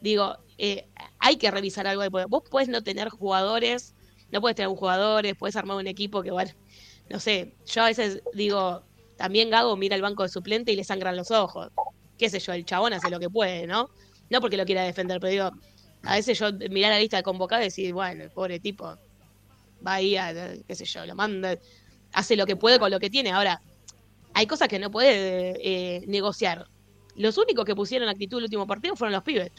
digo, 0.00 0.36
eh, 0.58 0.86
hay 1.18 1.36
que 1.36 1.50
revisar 1.50 1.86
algo. 1.86 2.02
de- 2.02 2.10
porque 2.10 2.26
Vos 2.26 2.44
puedes 2.48 2.68
no 2.68 2.82
tener 2.82 3.08
jugadores, 3.08 3.94
no 4.32 4.40
puedes 4.40 4.56
tener 4.56 4.68
jugadores, 4.70 5.34
puedes 5.38 5.56
armar 5.56 5.76
un 5.76 5.86
equipo 5.86 6.22
que, 6.22 6.30
bueno, 6.30 6.50
no 7.08 7.20
sé, 7.20 7.54
yo 7.66 7.82
a 7.82 7.86
veces 7.86 8.22
digo, 8.34 8.82
también 9.16 9.50
Gago 9.50 9.76
mira 9.76 9.96
el 9.96 10.02
banco 10.02 10.22
de 10.22 10.28
suplente 10.28 10.72
y 10.72 10.76
le 10.76 10.84
sangran 10.84 11.16
los 11.16 11.30
ojos. 11.30 11.70
Qué 12.18 12.28
sé 12.30 12.40
yo, 12.40 12.52
el 12.52 12.64
chabón 12.64 12.92
hace 12.92 13.10
lo 13.10 13.20
que 13.20 13.30
puede, 13.30 13.66
¿no? 13.66 13.90
No 14.30 14.40
porque 14.40 14.56
lo 14.56 14.64
quiera 14.64 14.82
defender, 14.82 15.20
pero 15.20 15.30
digo, 15.30 15.50
a 16.02 16.14
veces 16.16 16.38
yo 16.38 16.52
mirar 16.70 16.92
la 16.92 16.98
lista 16.98 17.16
de 17.18 17.22
convocados 17.22 17.62
y 17.62 17.66
decir, 17.66 17.92
bueno, 17.92 18.24
el 18.24 18.30
pobre 18.30 18.58
tipo 18.58 18.96
va 19.86 19.94
ahí 19.94 20.16
a, 20.16 20.32
qué 20.66 20.74
sé 20.74 20.84
yo, 20.84 21.06
lo 21.06 21.14
manda, 21.14 21.56
hace 22.12 22.36
lo 22.36 22.46
que 22.46 22.56
puede 22.56 22.78
con 22.78 22.90
lo 22.90 22.98
que 22.98 23.10
tiene. 23.10 23.30
Ahora, 23.30 23.60
hay 24.34 24.46
cosas 24.46 24.68
que 24.68 24.78
no 24.78 24.90
puede 24.90 25.54
eh, 25.60 26.04
negociar. 26.06 26.66
Los 27.14 27.38
únicos 27.38 27.64
que 27.64 27.74
pusieron 27.74 28.08
actitud 28.08 28.38
el 28.38 28.44
último 28.44 28.66
partido 28.66 28.96
fueron 28.96 29.12
los 29.12 29.22
pibes, 29.22 29.50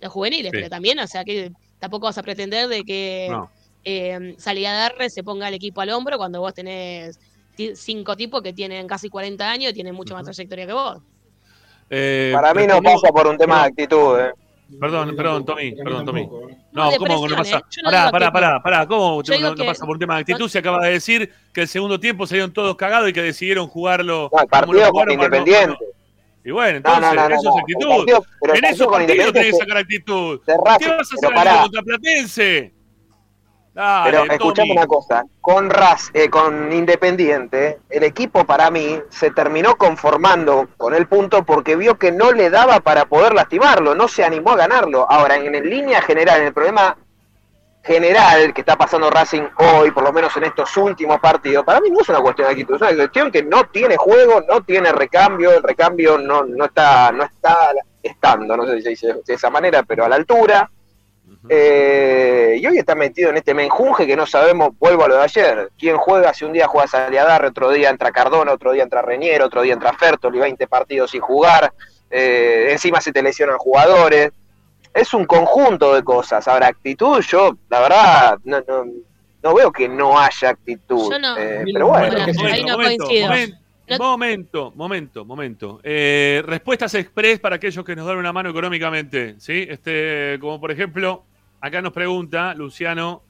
los 0.00 0.12
juveniles, 0.12 0.50
Sí. 0.50 0.56
pero 0.56 0.68
también, 0.68 0.98
o 0.98 1.06
sea, 1.06 1.24
que 1.24 1.52
tampoco 1.78 2.06
vas 2.06 2.18
a 2.18 2.22
pretender 2.22 2.68
de 2.68 2.84
que 2.84 3.28
No. 3.30 3.50
Eh, 3.84 4.34
Salida 4.38 4.72
Darre 4.72 5.10
se 5.10 5.22
ponga 5.22 5.48
el 5.48 5.54
equipo 5.54 5.80
al 5.80 5.90
hombro 5.90 6.16
cuando 6.18 6.40
vos 6.40 6.54
tenés 6.54 7.18
cinco 7.74 8.16
tipos 8.16 8.42
que 8.42 8.52
tienen 8.52 8.86
casi 8.86 9.08
40 9.08 9.50
años 9.50 9.70
y 9.70 9.74
tienen 9.74 9.94
mucho 9.94 10.14
más 10.14 10.24
trayectoria 10.24 10.66
que 10.66 10.72
vos. 10.72 10.98
Eh, 11.90 12.30
Para 12.32 12.54
mí 12.54 12.66
no 12.66 12.80
pasa 12.82 13.08
por 13.08 13.26
un 13.26 13.36
tema 13.36 13.62
de 13.62 13.68
actitud. 13.68 14.18
¿eh? 14.18 14.32
Perdón, 14.78 15.16
perdón, 15.16 15.44
Tommy, 15.44 15.72
perdón, 15.74 16.06
Tommy. 16.06 16.28
No, 16.72 16.90
¿cómo 16.96 17.28
no 17.28 17.36
pasa? 17.36 17.60
pará, 17.82 18.10
pará, 18.10 18.32
pará, 18.32 18.62
pará, 18.62 18.86
¿cómo 18.86 19.20
no, 19.22 19.54
pasa 19.66 19.84
por 19.84 19.96
un 19.96 19.98
tema 19.98 20.14
de 20.14 20.20
actitud? 20.20 20.48
Se 20.48 20.58
acaba 20.58 20.84
de 20.86 20.92
decir 20.92 21.32
que 21.52 21.62
el 21.62 21.68
segundo 21.68 21.98
tiempo 21.98 22.26
salieron 22.26 22.52
todos 22.52 22.76
cagados 22.76 23.08
y 23.10 23.12
que 23.12 23.22
decidieron 23.22 23.66
jugarlo. 23.66 24.30
No, 24.32 24.40
el 24.42 24.48
como 24.48 24.72
lo 24.72 24.80
partido 24.80 24.82
con 24.82 24.90
jugaron 24.92 25.16
para 25.16 25.28
no- 25.28 25.36
Independiente. 25.38 25.84
Y 26.44 26.50
bueno, 26.52 26.70
No, 26.72 26.76
entonces, 26.94 27.02
no, 27.02 27.14
no, 27.14 27.28
no, 27.28 27.34
eso 27.34 27.50
no. 27.50 27.56
es 27.56 27.62
actitud. 27.62 28.54
en 28.56 28.64
esos 28.64 28.86
partidos 28.86 29.32
tenés 29.32 29.50
que 29.50 29.56
sacar 29.58 29.76
actitud. 29.76 30.40
de 30.46 30.52
¿Qué 30.54 30.58
vas 30.64 30.82
a 30.82 30.98
hacer 31.00 31.60
contra 31.62 31.82
Platense? 31.82 32.72
Dale, 33.72 34.10
Pero 34.10 34.32
escuchame 34.32 34.72
una 34.72 34.86
cosa, 34.86 35.24
con 35.40 35.70
Raz, 35.70 36.10
eh, 36.12 36.28
con 36.28 36.72
Independiente, 36.72 37.78
el 37.88 38.02
equipo 38.02 38.44
para 38.44 38.70
mí 38.70 39.00
se 39.10 39.30
terminó 39.30 39.76
conformando 39.76 40.68
con 40.76 40.92
el 40.94 41.06
punto 41.06 41.44
porque 41.44 41.76
vio 41.76 41.96
que 41.96 42.10
no 42.10 42.32
le 42.32 42.50
daba 42.50 42.80
para 42.80 43.04
poder 43.04 43.32
lastimarlo, 43.32 43.94
no 43.94 44.08
se 44.08 44.24
animó 44.24 44.52
a 44.52 44.56
ganarlo. 44.56 45.06
Ahora, 45.08 45.36
en, 45.36 45.54
en 45.54 45.70
línea 45.70 46.02
general, 46.02 46.40
en 46.40 46.46
el 46.48 46.52
problema 46.52 46.96
general 47.82 48.52
que 48.52 48.60
está 48.60 48.76
pasando 48.76 49.08
Racing 49.08 49.42
hoy, 49.56 49.90
por 49.90 50.04
lo 50.04 50.12
menos 50.12 50.36
en 50.36 50.44
estos 50.44 50.76
últimos 50.76 51.18
partidos, 51.18 51.64
para 51.64 51.80
mí 51.80 51.90
no 51.90 52.00
es 52.00 52.08
una 52.08 52.20
cuestión 52.20 52.48
de 52.48 52.52
actitud, 52.52 52.74
es 52.74 52.82
una 52.82 52.94
cuestión 52.94 53.30
que 53.30 53.42
no 53.42 53.64
tiene 53.68 53.96
juego, 53.96 54.42
no 54.48 54.62
tiene 54.62 54.92
recambio, 54.92 55.52
el 55.52 55.62
recambio 55.62 56.18
no, 56.18 56.44
no 56.44 56.66
está, 56.66 57.10
no 57.12 57.24
está 57.24 57.72
estando, 58.02 58.56
no 58.56 58.66
sé 58.66 58.76
si 58.76 58.82
se 58.82 58.88
dice 58.90 59.14
de 59.26 59.34
esa 59.34 59.50
manera, 59.50 59.82
pero 59.82 60.04
a 60.04 60.08
la 60.08 60.16
altura. 60.16 60.70
Eh, 61.48 62.58
y 62.60 62.66
hoy 62.66 62.78
está 62.78 62.94
metido 62.94 63.30
en 63.30 63.38
este 63.38 63.54
menjunje 63.54 64.06
que 64.06 64.16
no 64.16 64.26
sabemos, 64.26 64.76
vuelvo 64.78 65.04
a 65.04 65.08
lo 65.08 65.16
de 65.16 65.22
ayer, 65.22 65.70
quién 65.78 65.96
juega, 65.96 66.34
si 66.34 66.44
un 66.44 66.52
día 66.52 66.66
juega 66.66 66.86
Saliadarre, 66.86 67.48
otro 67.48 67.70
día 67.70 67.88
entra 67.88 68.12
Cardona, 68.12 68.52
otro 68.52 68.72
día 68.72 68.82
entra 68.82 69.00
Reñero, 69.00 69.46
otro 69.46 69.62
día 69.62 69.72
entra 69.72 69.94
Fertoli, 69.94 70.38
20 70.38 70.66
partidos 70.66 71.12
sin 71.12 71.22
jugar, 71.22 71.72
eh, 72.10 72.68
encima 72.70 73.00
se 73.00 73.12
te 73.12 73.22
lesionan 73.22 73.56
jugadores, 73.56 74.32
es 74.92 75.14
un 75.14 75.24
conjunto 75.24 75.94
de 75.94 76.02
cosas, 76.02 76.46
ahora 76.46 76.66
actitud, 76.66 77.20
yo 77.22 77.56
la 77.70 77.80
verdad 77.80 78.38
no, 78.44 78.60
no, 78.68 78.84
no 79.42 79.54
veo 79.54 79.72
que 79.72 79.88
no 79.88 80.18
haya 80.18 80.50
actitud, 80.50 81.10
Yo 81.10 81.18
no. 81.18 81.38
eh, 81.38 81.64
pero 81.72 81.88
bueno, 81.88 82.18
bueno, 82.34 82.52
ahí 82.52 82.64
no 82.64 82.76
coincido. 82.76 83.28
momento, 83.28 83.98
momento, 83.98 84.72
momento, 84.74 85.24
momento. 85.24 85.80
Eh, 85.82 86.42
respuestas 86.44 86.94
express 86.94 87.40
para 87.40 87.56
aquellos 87.56 87.82
que 87.82 87.96
nos 87.96 88.06
dan 88.06 88.18
una 88.18 88.32
mano 88.32 88.50
económicamente, 88.50 89.36
¿sí? 89.38 89.66
Este, 89.68 90.36
como 90.40 90.60
por 90.60 90.70
ejemplo, 90.70 91.24
acá 91.60 91.82
nos 91.82 91.92
pregunta 91.92 92.54
Luciano, 92.54 93.22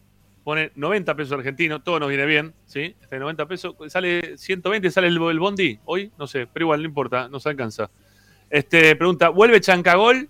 pone 0.45 0.73
90 0.75 1.15
pesos 1.15 1.33
argentinos, 1.33 1.83
todo 1.85 2.01
nos 2.01 2.09
viene 2.09 2.27
bien, 2.27 2.55
¿sí? 2.67 2.95
Este 3.01 3.19
90 3.19 3.47
pesos, 3.47 3.75
sale 3.89 4.37
120, 4.37 4.91
sale 4.91 5.09
el, 5.09 5.21
el 5.21 5.39
bondi 5.39 5.79
hoy, 5.85 6.11
no 6.19 6.27
sé, 6.27 6.47
pero 6.47 6.65
igual 6.65 6.81
no 6.83 6.89
importa, 6.89 7.29
nos 7.29 7.47
alcanza. 7.47 7.91
Este, 8.49 8.97
pregunta, 8.97 9.29
¿vuelve 9.29 9.61
Chancagol? 9.61 10.29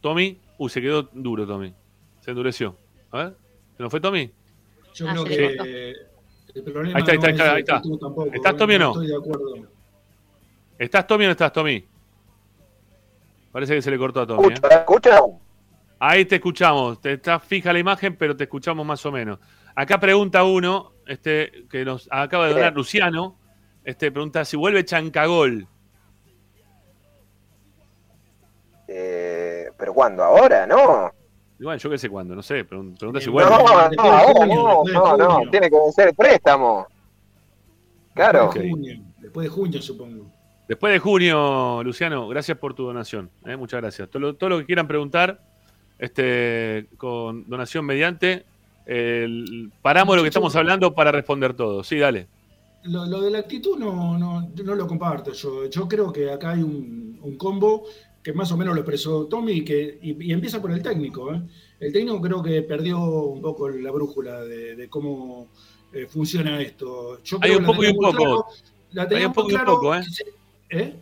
Tommy, 0.00 0.38
uy, 0.58 0.70
se 0.70 0.80
quedó 0.80 1.02
duro 1.12 1.46
Tommy, 1.46 1.74
se 2.20 2.30
endureció. 2.30 2.76
A 3.10 3.18
ver, 3.18 3.36
¿se 3.76 3.82
nos 3.82 3.90
fue 3.90 4.00
Tommy? 4.00 4.30
Yo 4.94 5.08
Ah, 5.08 5.12
creo 5.12 5.26
se 5.26 5.30
le 5.30 5.56
que 5.56 5.94
el 6.54 6.62
problema 6.72 6.98
Ahí 6.98 7.02
está, 7.02 7.12
ahí 7.12 7.18
no 7.18 7.28
está, 7.28 7.44
es 7.46 7.52
ahí 7.52 7.60
está. 7.60 7.82
tampoco, 7.82 8.30
¿Estás. 8.32 8.56
Tommy, 8.56 8.74
o 8.74 8.78
no? 8.78 8.88
Estoy 8.90 9.06
de 9.06 9.16
acuerdo. 9.16 9.54
¿Estás 10.78 11.06
Tommy 11.06 11.24
o 11.24 11.28
no 11.28 11.32
estás 11.32 11.52
Tommy? 11.52 11.84
Parece 13.52 13.74
que 13.74 13.82
se 13.82 13.90
le 13.90 13.98
cortó 13.98 14.20
a 14.20 14.26
Tommy. 14.26 14.52
¿eh? 14.54 14.56
escucha, 14.70 15.20
Ahí 16.00 16.24
te 16.24 16.36
escuchamos, 16.36 17.00
te 17.00 17.14
está 17.14 17.40
fija 17.40 17.72
la 17.72 17.78
imagen, 17.80 18.16
pero 18.16 18.36
te 18.36 18.44
escuchamos 18.44 18.86
más 18.86 19.04
o 19.06 19.10
menos. 19.12 19.38
Acá 19.74 19.98
pregunta 19.98 20.44
uno, 20.44 20.92
este, 21.06 21.66
que 21.68 21.84
nos 21.84 22.08
acaba 22.10 22.46
de 22.46 22.54
donar 22.54 22.72
Luciano, 22.74 23.36
este, 23.84 24.10
pregunta 24.12 24.44
si 24.44 24.56
vuelve 24.56 24.84
Chancagol. 24.84 25.66
eh, 28.86 29.68
pero 29.76 29.92
¿cuándo? 29.92 30.22
¿Ahora? 30.24 30.66
No. 30.66 31.10
Bueno, 31.60 31.76
yo 31.76 31.90
qué 31.90 31.98
sé 31.98 32.08
cuándo, 32.08 32.34
no 32.34 32.42
sé, 32.42 32.64
pregun- 32.66 32.96
pregunta 32.96 33.20
si 33.20 33.26
No, 33.26 33.32
vuelve. 33.32 33.50
no, 33.50 33.56
ahora 33.56 34.46
no, 34.46 34.82
no, 34.84 35.16
no, 35.16 35.50
tiene 35.50 35.68
que 35.68 35.76
vencer 35.76 36.08
el 36.08 36.14
préstamo. 36.14 36.86
Claro. 38.14 38.44
Después 38.44 38.62
de 38.64 38.70
junio, 38.70 39.02
después 39.18 39.44
de 39.44 39.50
junio, 39.50 39.82
supongo. 39.82 40.26
Después 40.68 40.92
de 40.92 40.98
junio, 40.98 41.82
Luciano, 41.82 42.28
gracias 42.28 42.58
por 42.58 42.74
tu 42.74 42.84
donación. 42.84 43.30
¿eh? 43.46 43.56
Muchas 43.56 43.80
gracias. 43.80 44.08
Todo 44.10 44.48
lo 44.48 44.58
que 44.58 44.66
quieran 44.66 44.86
preguntar, 44.86 45.40
este, 45.98 46.86
con 46.96 47.48
donación 47.48 47.84
mediante, 47.84 48.44
el- 48.86 49.70
paramos 49.82 50.16
lo 50.16 50.22
que 50.22 50.28
estamos 50.28 50.54
hablando 50.56 50.94
para 50.94 51.12
responder 51.12 51.54
todo. 51.54 51.82
Sí, 51.84 51.98
dale. 51.98 52.26
Lo, 52.84 53.04
lo 53.06 53.20
de 53.20 53.30
la 53.30 53.38
actitud 53.40 53.76
no, 53.78 54.16
no, 54.16 54.50
no 54.64 54.74
lo 54.74 54.86
comparto 54.86 55.32
yo. 55.32 55.68
Yo 55.68 55.88
creo 55.88 56.12
que 56.12 56.30
acá 56.30 56.52
hay 56.52 56.62
un, 56.62 57.18
un 57.22 57.36
combo 57.36 57.84
que 58.22 58.32
más 58.32 58.50
o 58.52 58.56
menos 58.56 58.74
lo 58.74 58.80
expresó 58.80 59.26
Tommy 59.26 59.52
y, 59.52 59.64
que, 59.64 59.98
y, 60.00 60.28
y 60.28 60.32
empieza 60.32 60.60
por 60.62 60.70
el 60.70 60.82
técnico. 60.82 61.32
¿eh? 61.34 61.42
El 61.80 61.92
técnico 61.92 62.20
creo 62.20 62.42
que 62.42 62.62
perdió 62.62 62.98
un 63.00 63.42
poco 63.42 63.68
la 63.68 63.90
brújula 63.90 64.40
de, 64.44 64.76
de 64.76 64.88
cómo 64.88 65.48
eh, 65.92 66.06
funciona 66.06 66.60
esto. 66.60 67.22
Yo 67.24 67.38
Hay 67.40 67.52
un 67.56 67.64
poco 67.66 67.82
y 67.84 67.88
un 67.88 67.96
poco. 67.96 68.12
claro- 68.16 68.46
la 68.92 69.06
tenía 69.08 69.26
un 69.26 69.34
poco 69.34 69.50
y 69.50 69.54
un 69.54 69.64
poco, 69.64 69.94
¿eh? 69.94 70.02
¿eh? 70.70 70.94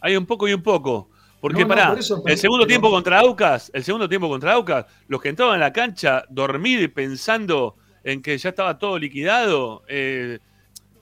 Hay 0.00 0.16
un 0.16 0.26
poco 0.26 0.48
y 0.48 0.54
un 0.54 0.62
poco. 0.62 1.08
Porque 1.40 1.60
No, 1.62 1.68
no, 1.68 1.74
pará, 1.74 1.88
por 1.90 1.98
eso, 2.00 2.22
el 2.26 2.36
segundo 2.38 2.62
pero- 2.64 2.68
tiempo 2.68 2.90
contra 2.90 3.20
Aucas, 3.20 3.70
el 3.72 3.84
segundo 3.84 4.08
tiempo 4.08 4.28
contra 4.28 4.54
Aucas, 4.54 4.86
los 5.06 5.20
que 5.20 5.28
entraban 5.28 5.54
en 5.54 5.60
la 5.60 5.72
cancha 5.72 6.24
dormidos 6.30 6.84
y 6.84 6.88
pensando 6.88 7.76
en 8.02 8.22
que 8.22 8.36
ya 8.38 8.48
estaba 8.48 8.78
todo 8.78 8.98
liquidado, 8.98 9.82
eh, 9.88 10.38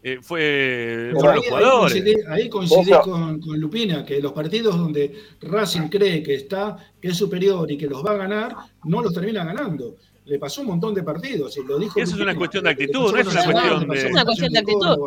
eh, 0.02 0.18
fue 0.22 1.10
Pero 1.10 1.20
fueron 1.20 1.30
ahí, 1.30 1.36
los 1.36 1.44
ahí 1.44 1.48
jugadores. 1.50 1.92
coincidí, 1.94 2.16
ahí 2.28 2.48
coincidí 2.48 2.90
con, 3.02 3.40
con 3.40 3.58
Lupina, 3.60 4.04
que 4.04 4.20
los 4.20 4.32
partidos 4.32 4.76
donde 4.76 5.12
Racing 5.40 5.88
cree 5.88 6.22
que 6.22 6.34
está, 6.34 6.76
que 7.00 7.08
es 7.08 7.16
superior 7.16 7.70
y 7.70 7.78
que 7.78 7.86
los 7.86 8.04
va 8.04 8.12
a 8.12 8.16
ganar, 8.16 8.54
no 8.84 9.00
los 9.02 9.12
termina 9.14 9.44
ganando. 9.44 9.96
Le 10.26 10.38
pasó 10.38 10.60
un 10.60 10.66
montón 10.68 10.92
de 10.94 11.02
partidos 11.02 11.56
y 11.56 11.64
lo 11.64 11.78
dijo. 11.78 11.98
Eso 11.98 12.10
es 12.10 12.20
una 12.20 12.24
Lupina. 12.32 12.38
cuestión 12.38 12.64
de 12.64 12.70
actitud, 12.70 13.00
no 13.12 13.18
es 13.18 13.26
una 13.26 13.44
cuestión 13.44 13.88
de- 13.88 13.98
Es 13.98 14.04
una 14.12 14.24
cuestión 14.24 14.52
de 14.52 14.58
actitud. 14.58 14.98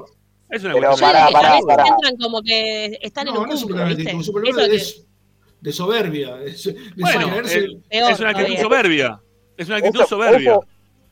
Es 0.50 0.64
una 0.64 0.74
cuestión. 0.74 0.96
Yo 0.96 1.00
pará, 1.02 1.20
digo 1.28 1.30
que 1.30 1.36
pará, 1.36 1.50
a 1.50 1.52
veces 1.54 1.66
pará. 1.68 1.84
entran 1.88 2.18
como 2.18 2.42
que 2.42 3.00
están 3.02 3.28
en 3.28 3.34
No, 3.36 3.42
un 3.42 3.48
no 3.50 3.54
es 3.54 3.62
cúmulo, 3.62 3.80
de 3.82 3.86
¿viste? 3.86 4.02
actitud, 4.02 4.10
es 4.10 4.16
un 4.16 4.22
Eso 4.22 4.32
problema 4.34 4.64
que- 4.64 4.70
de, 4.72 5.09
de 5.62 5.72
soberbia. 5.72 6.38
Es, 6.46 6.64
de 6.66 6.76
Bueno, 6.98 7.28
es 7.42 8.20
una 8.20 8.30
actitud 8.30 8.56
todavía. 8.56 8.62
soberbia. 8.62 9.20
Es 9.58 9.68
una 9.68 9.78
actitud 9.78 10.00
Eso- 10.02 10.08
soberbia. 10.10 10.52
Eso, 10.52 10.64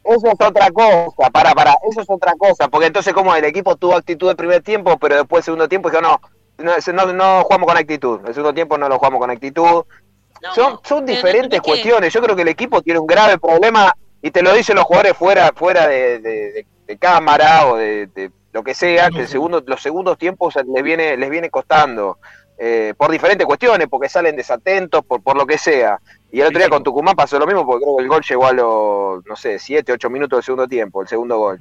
eso 0.06 0.28
es 0.28 0.48
otra 0.48 0.70
cosa, 0.72 1.30
para, 1.32 1.54
para, 1.54 1.76
eso 1.92 2.02
es 2.02 2.10
otra 2.10 2.34
cosa, 2.38 2.70
porque 2.70 2.88
entonces 2.88 3.14
como 3.14 3.36
el 3.36 3.44
equipo 3.44 3.76
tuvo 3.76 3.96
actitud 3.96 4.30
el 4.30 4.38
primer 4.38 4.62
tiempo, 4.62 4.98
pero 4.98 5.16
después 5.18 5.42
el 5.42 5.46
segundo 5.46 5.68
tiempo 5.68 5.90
dijo, 5.90 6.02
no, 6.02 6.22
no, 6.60 6.72
no, 6.94 7.14
no 7.14 7.44
jugamos 7.44 7.68
con 7.68 7.78
actitud, 7.78 8.20
el 8.26 8.34
segundo 8.34 8.54
tiempo 8.54 8.78
no 8.78 8.88
lo 8.88 8.98
jugamos 8.98 9.20
con 9.20 9.30
actitud. 9.32 9.84
No, 10.42 10.54
son 10.56 10.80
son 10.84 11.06
diferentes 11.06 11.60
cuestiones, 11.62 12.14
yo 12.14 12.22
creo 12.22 12.36
que 12.38 12.44
el 12.44 12.48
equipo 12.48 12.82
tiene 12.82 13.00
un 13.00 13.08
grave 13.08 13.38
problema, 13.38 13.94
y 14.22 14.32
te 14.32 14.42
lo 14.42 14.54
dicen 14.54 14.76
los 14.78 14.86
jugadores 14.86 15.18
fuera 15.18 15.52
fuera 15.54 15.88
de, 15.88 16.20
de- 16.20 16.52
de- 16.54 16.66
de 16.88 16.98
cámara 16.98 17.68
o 17.68 17.76
de, 17.76 18.08
de 18.08 18.32
lo 18.54 18.64
que 18.64 18.74
sea, 18.74 19.10
que 19.10 19.22
el 19.22 19.28
segundo, 19.28 19.62
los 19.68 19.82
segundos 19.82 20.18
tiempos 20.18 20.56
les 20.74 20.84
viene, 20.84 21.18
les 21.18 21.30
viene 21.30 21.50
costando. 21.50 22.18
Eh, 22.58 22.94
por 22.98 23.12
diferentes 23.12 23.46
cuestiones, 23.46 23.88
porque 23.88 24.10
salen 24.10 24.36
desatentos, 24.36 25.06
por, 25.06 25.22
por 25.22 25.38
lo 25.38 25.46
que 25.46 25.58
sea. 25.58 26.00
Y 26.32 26.42
el 26.42 26.48
otro 26.48 26.60
día 26.60 26.70
con 26.70 26.84
Tucumán 26.84 27.16
pasó 27.16 27.38
lo 27.40 27.46
mismo, 27.46 27.66
porque 27.66 27.84
creo 27.84 27.98
que 27.98 28.04
el 28.04 28.10
gol 28.10 28.24
llegó 28.28 28.48
a 28.48 28.54
los, 28.54 29.26
no 29.26 29.36
sé, 29.36 29.60
7, 29.60 29.92
8 29.92 30.10
minutos 30.10 30.38
del 30.38 30.44
segundo 30.44 30.68
tiempo, 30.68 31.02
el 31.02 31.08
segundo 31.08 31.38
gol. 31.38 31.60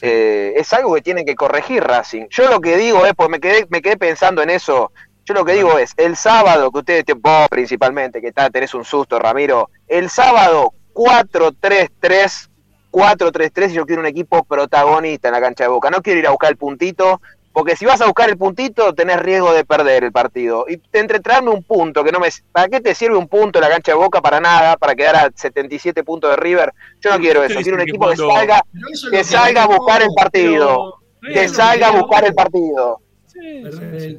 Eh, 0.00 0.54
es 0.56 0.72
algo 0.72 0.94
que 0.94 1.02
tiene 1.02 1.24
que 1.24 1.34
corregir 1.34 1.82
Racing. 1.84 2.26
Yo 2.30 2.48
lo 2.50 2.60
que 2.60 2.76
digo 2.76 3.04
es, 3.04 3.12
pues 3.14 3.28
me 3.28 3.40
quedé, 3.40 3.66
me 3.68 3.82
quedé 3.82 3.96
pensando 3.96 4.42
en 4.42 4.50
eso, 4.50 4.90
yo 5.24 5.34
lo 5.34 5.44
que 5.44 5.52
digo 5.52 5.78
es, 5.78 5.92
el 5.96 6.16
sábado, 6.16 6.70
que 6.72 6.78
ustedes, 6.78 7.04
vos 7.16 7.48
principalmente, 7.48 8.20
que 8.20 8.28
está, 8.28 8.50
tenés 8.50 8.74
un 8.74 8.84
susto, 8.84 9.18
Ramiro, 9.18 9.70
el 9.86 10.10
sábado 10.10 10.72
4-3-3, 10.94 12.48
4-3-3 12.90 13.70
y 13.70 13.74
yo 13.74 13.86
quiero 13.86 14.00
un 14.00 14.06
equipo 14.06 14.42
protagonista 14.44 15.28
en 15.28 15.34
la 15.34 15.40
cancha 15.40 15.64
de 15.64 15.70
Boca. 15.70 15.90
No 15.90 16.02
quiero 16.02 16.18
ir 16.18 16.26
a 16.26 16.30
buscar 16.30 16.50
el 16.50 16.56
puntito, 16.56 17.20
porque 17.52 17.76
si 17.76 17.84
vas 17.84 18.00
a 18.00 18.06
buscar 18.06 18.28
el 18.30 18.36
puntito 18.38 18.94
tenés 18.94 19.20
riesgo 19.20 19.52
de 19.52 19.64
perder 19.64 20.04
el 20.04 20.12
partido. 20.12 20.64
Y 20.68 20.80
entre 20.92 21.20
traerme 21.20 21.50
un 21.50 21.62
punto, 21.62 22.02
que 22.02 22.12
no 22.12 22.18
me... 22.20 22.28
¿Para 22.50 22.68
qué 22.68 22.80
te 22.80 22.94
sirve 22.94 23.16
un 23.16 23.28
punto 23.28 23.58
en 23.58 23.64
la 23.64 23.70
cancha 23.70 23.92
de 23.92 23.98
Boca? 23.98 24.20
Para 24.20 24.40
nada, 24.40 24.76
para 24.76 24.94
quedar 24.94 25.16
a 25.16 25.30
77 25.34 26.02
puntos 26.04 26.30
de 26.30 26.36
River. 26.36 26.72
Yo 27.00 27.10
no 27.10 27.18
quiero 27.18 27.42
eso, 27.44 27.60
quiero 27.60 27.76
un 27.76 27.82
equipo 27.82 28.08
que 28.08 28.16
salga, 28.16 28.62
que 29.10 29.24
salga 29.24 29.64
a 29.64 29.66
buscar 29.66 30.02
el 30.02 30.08
partido. 30.16 30.98
Que 31.20 31.48
salga 31.48 31.88
a 31.88 31.90
buscar 31.92 32.24
el 32.24 32.34
partido. 32.34 33.00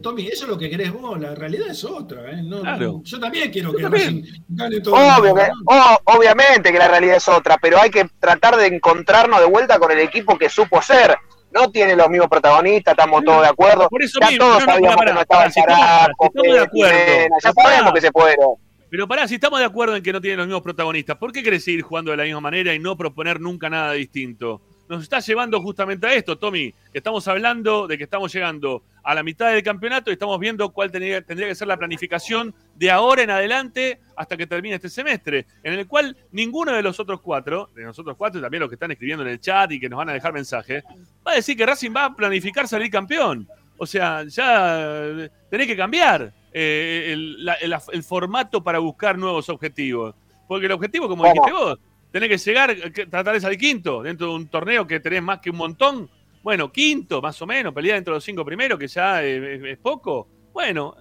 Tommy, 0.01 0.27
eso 0.27 0.45
es 0.45 0.49
lo 0.49 0.57
que 0.57 0.69
querés 0.69 0.91
vos, 0.91 1.19
la 1.19 1.35
realidad 1.35 1.67
es 1.69 1.83
otra. 1.83 2.31
¿eh? 2.31 2.41
No, 2.43 2.61
Claro. 2.61 3.01
Yo 3.03 3.19
también 3.19 3.51
quiero 3.51 3.71
Yo 3.71 3.77
que 3.77 3.83
también. 3.83 4.23
Gane 4.49 4.81
todo. 4.81 4.95
Obvio 4.95 5.35
que- 5.35 5.49
o- 5.65 6.15
obviamente 6.17 6.71
que 6.71 6.77
la 6.77 6.87
realidad 6.87 7.17
es 7.17 7.27
otra, 7.27 7.57
pero 7.61 7.79
hay 7.79 7.89
que 7.89 8.05
tratar 8.19 8.55
de 8.57 8.67
encontrarnos 8.67 9.39
de 9.39 9.45
vuelta 9.45 9.79
con 9.79 9.91
el 9.91 9.99
equipo 9.99 10.37
que 10.37 10.49
supo 10.49 10.81
ser. 10.81 11.15
No 11.53 11.69
tiene 11.71 11.95
los 11.95 12.09
mismos 12.09 12.29
protagonistas, 12.29 12.93
estamos 12.93 13.23
todos 13.23 13.41
de 13.43 13.47
acuerdo. 13.47 13.87
Por 13.89 14.03
eso 14.03 14.19
ya 14.19 14.29
mismo, 14.29 14.45
todos 14.45 14.59
no, 14.59 14.65
sabíamos 14.65 14.95
pará, 14.95 15.11
que 15.11 15.15
no 15.15 15.21
estaba 15.21 15.49
si 15.51 15.59
estamos- 15.59 16.05
de 16.43 16.59
acuerdo, 16.59 16.97
Jimena, 16.99 17.35
ya 17.43 17.51
sabemos 17.53 17.93
que 17.93 18.01
se 18.01 18.11
fueron. 18.11 18.55
Pero 18.89 19.07
pará, 19.07 19.27
si 19.27 19.35
estamos 19.35 19.59
de 19.59 19.65
acuerdo 19.65 19.95
en 19.95 20.03
que 20.03 20.13
no 20.13 20.21
tienen 20.21 20.37
los 20.37 20.47
mismos 20.47 20.61
protagonistas, 20.63 21.17
¿por 21.17 21.31
qué 21.31 21.41
querés 21.43 21.63
seguir 21.63 21.81
jugando 21.81 22.11
de 22.11 22.17
la 22.17 22.23
misma 22.23 22.41
manera 22.41 22.73
y 22.73 22.79
no 22.79 22.95
proponer 22.95 23.39
nunca 23.39 23.69
nada 23.69 23.93
distinto? 23.93 24.61
Nos 24.89 25.01
está 25.03 25.19
llevando 25.19 25.61
justamente 25.61 26.05
a 26.05 26.13
esto, 26.13 26.37
Tommy, 26.37 26.71
que 26.91 26.97
estamos 26.99 27.27
hablando 27.27 27.87
de 27.87 27.97
que 27.97 28.03
estamos 28.03 28.31
llegando 28.33 28.83
a 29.03 29.15
la 29.15 29.23
mitad 29.23 29.51
del 29.51 29.63
campeonato 29.63 30.09
y 30.11 30.13
estamos 30.13 30.39
viendo 30.39 30.69
cuál 30.69 30.91
tendría, 30.91 31.21
tendría 31.21 31.47
que 31.47 31.55
ser 31.55 31.67
la 31.67 31.77
planificación 31.77 32.53
de 32.75 32.89
ahora 32.91 33.21
en 33.23 33.29
adelante 33.29 33.99
hasta 34.15 34.35
que 34.37 34.47
termine 34.47 34.75
este 34.75 34.89
semestre, 34.89 35.45
en 35.63 35.73
el 35.73 35.87
cual 35.87 36.15
ninguno 36.31 36.71
de 36.73 36.81
los 36.81 36.99
otros 36.99 37.21
cuatro, 37.21 37.69
de 37.75 37.83
nosotros 37.83 38.15
cuatro 38.17 38.39
y 38.39 38.41
también 38.41 38.61
los 38.61 38.69
que 38.69 38.75
están 38.75 38.91
escribiendo 38.91 39.23
en 39.23 39.29
el 39.31 39.39
chat 39.39 39.71
y 39.71 39.79
que 39.79 39.89
nos 39.89 39.97
van 39.97 40.09
a 40.09 40.13
dejar 40.13 40.33
mensajes, 40.33 40.83
va 41.25 41.31
a 41.31 41.35
decir 41.35 41.55
que 41.57 41.65
Racing 41.65 41.91
va 41.95 42.05
a 42.05 42.15
planificar 42.15 42.67
salir 42.67 42.89
campeón. 42.91 43.47
O 43.77 43.85
sea, 43.85 44.23
ya 44.23 44.77
eh, 45.05 45.29
tenés 45.49 45.67
que 45.67 45.75
cambiar 45.75 46.31
eh, 46.51 47.09
el, 47.13 47.43
la- 47.45 47.53
el- 47.55 47.75
el 47.91 48.03
formato 48.03 48.63
para 48.63 48.79
buscar 48.79 49.17
nuevos 49.17 49.49
objetivos. 49.49 50.13
Porque 50.47 50.67
el 50.67 50.71
objetivo, 50.73 51.07
como 51.07 51.23
¿Cómo? 51.23 51.33
dijiste 51.33 51.51
vos, 51.51 51.79
tenés 52.11 52.29
que 52.29 52.37
llegar, 52.37 52.75
tratar 53.09 53.33
de 53.33 53.41
salir 53.41 53.57
quinto 53.57 54.03
dentro 54.03 54.27
de 54.27 54.33
un 54.35 54.47
torneo 54.47 54.85
que 54.85 54.99
tenés 54.99 55.23
más 55.23 55.39
que 55.39 55.49
un 55.49 55.57
montón. 55.57 56.09
Bueno, 56.43 56.71
quinto, 56.71 57.21
más 57.21 57.41
o 57.41 57.47
menos, 57.47 57.73
pelear 57.73 57.95
dentro 57.95 58.13
de 58.13 58.17
los 58.17 58.23
cinco 58.23 58.45
primeros, 58.45 58.77
que 58.77 58.87
ya 58.87 59.23
eh, 59.23 59.55
es, 59.55 59.63
es 59.63 59.77
poco. 59.79 60.27
Bueno. 60.53 60.95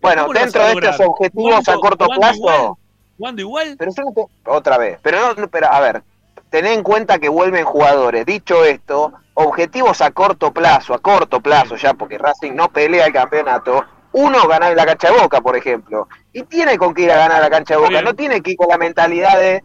Bueno, 0.00 0.22
¿cómo 0.22 0.32
lo 0.34 0.40
vas 0.40 0.52
dentro 0.52 0.66
de 0.80 0.88
estos 0.88 1.06
objetivos 1.06 1.52
a 1.68 1.74
¿Jugando- 1.74 1.80
corto 1.80 2.06
plazo. 2.08 2.78
¿Jugando 3.18 3.42
igual? 3.42 3.76
Pero 3.78 3.92
yo 3.94 4.02
no 4.04 4.12
te- 4.12 4.50
Otra 4.50 4.78
vez. 4.78 4.98
Pero 5.02 5.34
no, 5.34 5.48
pero 5.48 5.72
a 5.72 5.80
ver, 5.80 6.02
tené 6.48 6.72
en 6.72 6.82
cuenta 6.82 7.18
que 7.18 7.28
vuelven 7.28 7.64
jugadores. 7.64 8.24
Dicho 8.24 8.64
esto, 8.64 9.12
objetivos 9.34 10.00
a 10.00 10.10
corto 10.10 10.52
plazo, 10.52 10.94
a 10.94 10.98
corto 10.98 11.40
plazo 11.40 11.76
ya, 11.76 11.92
porque 11.94 12.18
Racing 12.18 12.52
no 12.54 12.68
pelea 12.70 13.06
el 13.06 13.12
campeonato. 13.12 13.84
Uno, 14.12 14.48
ganar 14.48 14.70
en 14.72 14.76
la 14.76 14.86
cancha 14.86 15.10
de 15.12 15.20
Boca, 15.20 15.40
por 15.40 15.56
ejemplo. 15.56 16.08
Y 16.32 16.42
tiene 16.42 16.76
con 16.78 16.94
qué 16.94 17.02
ir 17.02 17.12
a 17.12 17.16
ganar 17.16 17.40
la 17.40 17.50
cancha 17.50 17.74
de 17.74 17.78
Boca. 17.78 17.90
Bien. 17.90 18.04
No 18.04 18.14
tiene 18.14 18.40
que 18.40 18.52
ir 18.52 18.56
con 18.56 18.68
la 18.68 18.78
mentalidad 18.78 19.38
de 19.38 19.62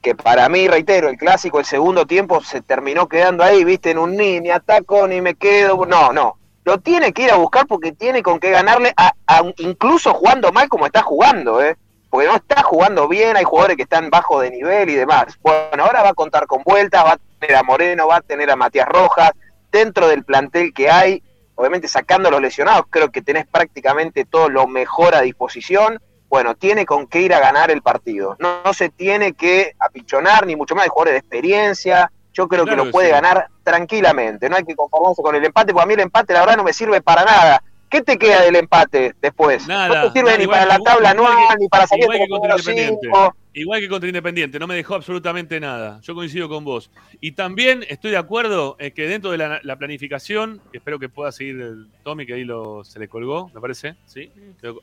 que 0.00 0.14
para 0.14 0.48
mí, 0.48 0.68
reitero, 0.68 1.08
el 1.08 1.16
clásico, 1.16 1.58
el 1.58 1.64
segundo 1.64 2.06
tiempo 2.06 2.40
se 2.40 2.60
terminó 2.62 3.08
quedando 3.08 3.42
ahí, 3.42 3.64
viste, 3.64 3.90
en 3.90 3.98
un 3.98 4.14
ni, 4.16 4.38
ni 4.38 4.50
ataco, 4.50 5.08
ni 5.08 5.20
me 5.20 5.34
quedo. 5.34 5.84
No, 5.86 6.12
no. 6.12 6.37
Lo 6.68 6.80
tiene 6.80 7.14
que 7.14 7.22
ir 7.22 7.30
a 7.30 7.36
buscar 7.36 7.66
porque 7.66 7.92
tiene 7.92 8.22
con 8.22 8.38
qué 8.38 8.50
ganarle, 8.50 8.92
a, 8.94 9.14
incluso 9.56 10.12
jugando 10.12 10.52
mal 10.52 10.68
como 10.68 10.84
está 10.84 11.00
jugando, 11.00 11.62
¿eh? 11.62 11.78
porque 12.10 12.28
no 12.28 12.36
está 12.36 12.62
jugando 12.62 13.08
bien, 13.08 13.38
hay 13.38 13.44
jugadores 13.44 13.78
que 13.78 13.84
están 13.84 14.10
bajo 14.10 14.38
de 14.42 14.50
nivel 14.50 14.90
y 14.90 14.94
demás. 14.94 15.38
Bueno, 15.40 15.82
ahora 15.82 16.02
va 16.02 16.10
a 16.10 16.14
contar 16.14 16.46
con 16.46 16.62
vueltas, 16.64 17.06
va 17.06 17.12
a 17.12 17.18
tener 17.40 17.56
a 17.56 17.62
Moreno, 17.62 18.08
va 18.08 18.16
a 18.16 18.20
tener 18.20 18.50
a 18.50 18.56
Matías 18.56 18.86
Rojas, 18.86 19.30
dentro 19.72 20.08
del 20.08 20.24
plantel 20.24 20.74
que 20.74 20.90
hay, 20.90 21.22
obviamente 21.54 21.88
sacando 21.88 22.28
a 22.28 22.32
los 22.32 22.42
lesionados, 22.42 22.84
creo 22.90 23.10
que 23.10 23.22
tenés 23.22 23.46
prácticamente 23.46 24.26
todo 24.26 24.50
lo 24.50 24.66
mejor 24.66 25.14
a 25.14 25.22
disposición. 25.22 25.98
Bueno, 26.28 26.54
tiene 26.54 26.84
con 26.84 27.06
qué 27.06 27.22
ir 27.22 27.32
a 27.32 27.40
ganar 27.40 27.70
el 27.70 27.80
partido. 27.80 28.36
No, 28.40 28.60
no 28.62 28.74
se 28.74 28.90
tiene 28.90 29.32
que 29.32 29.72
apichonar, 29.78 30.46
ni 30.46 30.54
mucho 30.54 30.74
más 30.74 30.84
de 30.84 30.90
jugadores 30.90 31.14
de 31.14 31.20
experiencia. 31.20 32.12
Yo 32.38 32.46
creo 32.46 32.62
Claro 32.64 32.82
que 32.82 32.86
lo 32.86 32.92
puede 32.92 33.08
sí. 33.08 33.12
ganar 33.12 33.48
tranquilamente. 33.64 34.48
No 34.48 34.54
hay 34.54 34.64
que 34.64 34.76
conformarse 34.76 35.20
con 35.22 35.34
el 35.34 35.44
empate, 35.44 35.72
porque 35.72 35.82
a 35.82 35.86
mí 35.86 35.94
el 35.94 36.00
empate, 36.00 36.32
la 36.34 36.40
verdad, 36.40 36.56
no 36.56 36.62
me 36.62 36.72
sirve 36.72 37.00
para 37.02 37.24
nada. 37.24 37.62
¿Qué 37.90 38.00
te 38.02 38.16
queda 38.16 38.42
del 38.42 38.54
empate 38.54 39.14
después? 39.20 39.66
Nada, 39.66 39.88
no 39.88 40.12
te 40.12 40.18
sirve 40.20 40.30
nada, 40.30 40.38
ni 40.38 40.46
para 40.46 40.62
que- 40.62 40.68
la 40.68 40.78
tabla 40.78 41.10
anual, 41.10 41.34
ni 41.58 41.68
para 41.68 41.86
salir 41.88 42.04
igual 42.04 42.18
que 42.18 42.28
contra 42.28 42.50
Independiente. 42.52 42.98
cinco. 43.02 43.34
Igual 43.54 43.80
que 43.80 43.88
contra 43.88 44.08
Independiente, 44.08 44.58
no 44.60 44.66
me 44.68 44.76
dejó 44.76 44.94
absolutamente 44.94 45.58
nada. 45.58 45.98
Yo 46.02 46.14
coincido 46.14 46.48
con 46.48 46.64
vos. 46.64 46.92
Y 47.20 47.32
también 47.32 47.84
estoy 47.88 48.12
de 48.12 48.18
acuerdo 48.18 48.76
en 48.78 48.92
que 48.94 49.08
dentro 49.08 49.32
de 49.32 49.38
la, 49.38 49.58
la 49.64 49.76
planificación, 49.76 50.60
espero 50.72 51.00
que 51.00 51.08
pueda 51.08 51.32
seguir 51.32 51.60
el 51.60 51.88
Tommy, 52.04 52.24
que 52.24 52.34
ahí 52.34 52.44
lo, 52.44 52.84
se 52.84 53.00
le 53.00 53.08
colgó, 53.08 53.50
me 53.52 53.60
parece. 53.60 53.96
¿Sí? 54.06 54.30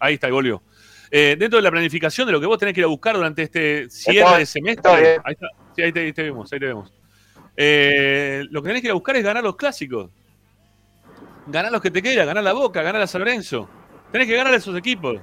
Ahí 0.01 0.16
está, 0.16 0.28
y 0.28 0.32
volvió. 0.32 0.62
Eh, 1.10 1.38
dentro 1.39 1.58
de 1.58 1.64
la 1.64 1.72
planificación 1.72 2.26
de 2.28 2.34
lo 2.34 2.41
que 2.41 2.47
vos 2.47 2.58
tenés 2.58 2.74
que 2.74 2.82
ir 2.82 2.86
a 2.86 2.89
buscar 2.89 3.16
durante 3.16 3.43
este 3.43 3.89
cierre 3.89 4.39
de 4.39 4.45
semestre. 4.45 4.91
Ahí 5.24 5.34
está. 5.34 5.47
Sí, 5.76 5.82
ahí 5.84 5.91
te, 5.93 5.99
ahí 6.01 6.12
te 6.14 6.24
vemos, 6.24 6.51
ahí 6.51 6.60
te 6.60 6.66
vemos. 6.66 6.91
Eh, 7.58 8.43
lo 8.49 8.62
que 8.62 8.68
tenés 8.70 8.82
que 8.82 8.91
buscar 8.91 9.16
es 9.16 9.24
ganar 9.24 9.43
los 9.43 9.56
clásicos. 9.56 10.10
Ganar 11.47 11.72
los 11.72 11.82
que 11.82 11.91
te 11.91 12.01
queda, 12.01 12.26
ganar 12.26 12.43
la 12.43 12.53
Boca, 12.53 12.82
ganar 12.82 13.01
a 13.01 13.08
San 13.08 13.20
Lorenzo. 13.20 13.70
Tenés 14.12 14.28
que 14.28 14.36
ganar 14.36 14.53
a 14.53 14.58
esos 14.58 14.76
equipos 14.78 15.20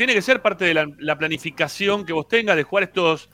tiene 0.00 0.14
que 0.14 0.22
ser 0.22 0.40
parte 0.40 0.64
de 0.64 0.72
la, 0.72 0.90
la 0.96 1.18
planificación 1.18 2.06
que 2.06 2.14
vos 2.14 2.26
tengas 2.26 2.56
de 2.56 2.62
jugar 2.62 2.84
estos 2.84 3.28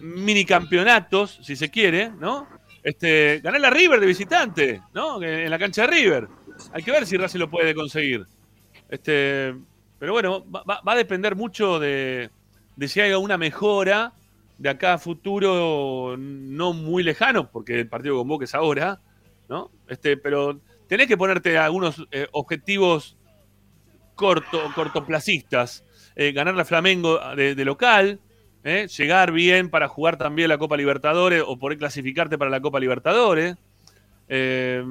mini 0.00 0.44
campeonatos, 0.44 1.38
si 1.42 1.54
se 1.54 1.70
quiere, 1.70 2.10
¿no? 2.10 2.48
Este, 2.82 3.38
ganar 3.38 3.60
la 3.60 3.70
River 3.70 4.00
de 4.00 4.06
visitante, 4.06 4.82
¿no? 4.92 5.22
En 5.22 5.48
la 5.48 5.60
cancha 5.60 5.82
de 5.82 5.86
River. 5.86 6.26
Hay 6.72 6.82
que 6.82 6.90
ver 6.90 7.06
si 7.06 7.16
Racing 7.16 7.38
lo 7.38 7.48
puede 7.48 7.72
conseguir. 7.72 8.26
Este, 8.88 9.54
pero 10.00 10.12
bueno, 10.12 10.44
va, 10.50 10.80
a 10.84 10.96
depender 10.96 11.36
mucho 11.36 11.78
de, 11.78 12.30
de 12.74 12.88
si 12.88 13.00
hay 13.00 13.12
alguna 13.12 13.38
mejora 13.38 14.12
de 14.58 14.68
acá 14.68 14.94
a 14.94 14.98
futuro 14.98 16.16
no 16.18 16.72
muy 16.72 17.02
lejano, 17.02 17.50
porque 17.50 17.80
el 17.80 17.88
partido 17.88 18.18
con 18.18 18.28
Boca 18.28 18.44
es 18.44 18.54
ahora, 18.54 19.00
¿no? 19.48 19.70
Este, 19.88 20.16
pero 20.16 20.60
tenés 20.88 21.06
que 21.06 21.16
ponerte 21.16 21.56
algunos 21.56 22.04
eh, 22.10 22.26
objetivos 22.32 23.16
corto, 24.14 24.60
cortoplacistas. 24.74 25.84
Eh, 26.16 26.32
ganar 26.32 26.56
la 26.56 26.64
Flamengo 26.64 27.20
de, 27.36 27.54
de 27.54 27.64
local, 27.64 28.20
eh, 28.64 28.88
llegar 28.88 29.30
bien 29.30 29.70
para 29.70 29.86
jugar 29.86 30.18
también 30.18 30.48
la 30.48 30.58
Copa 30.58 30.76
Libertadores 30.76 31.44
o 31.46 31.56
poder 31.56 31.78
clasificarte 31.78 32.36
para 32.36 32.50
la 32.50 32.60
Copa 32.60 32.80
Libertadores. 32.80 33.56
Eh, 34.28 34.84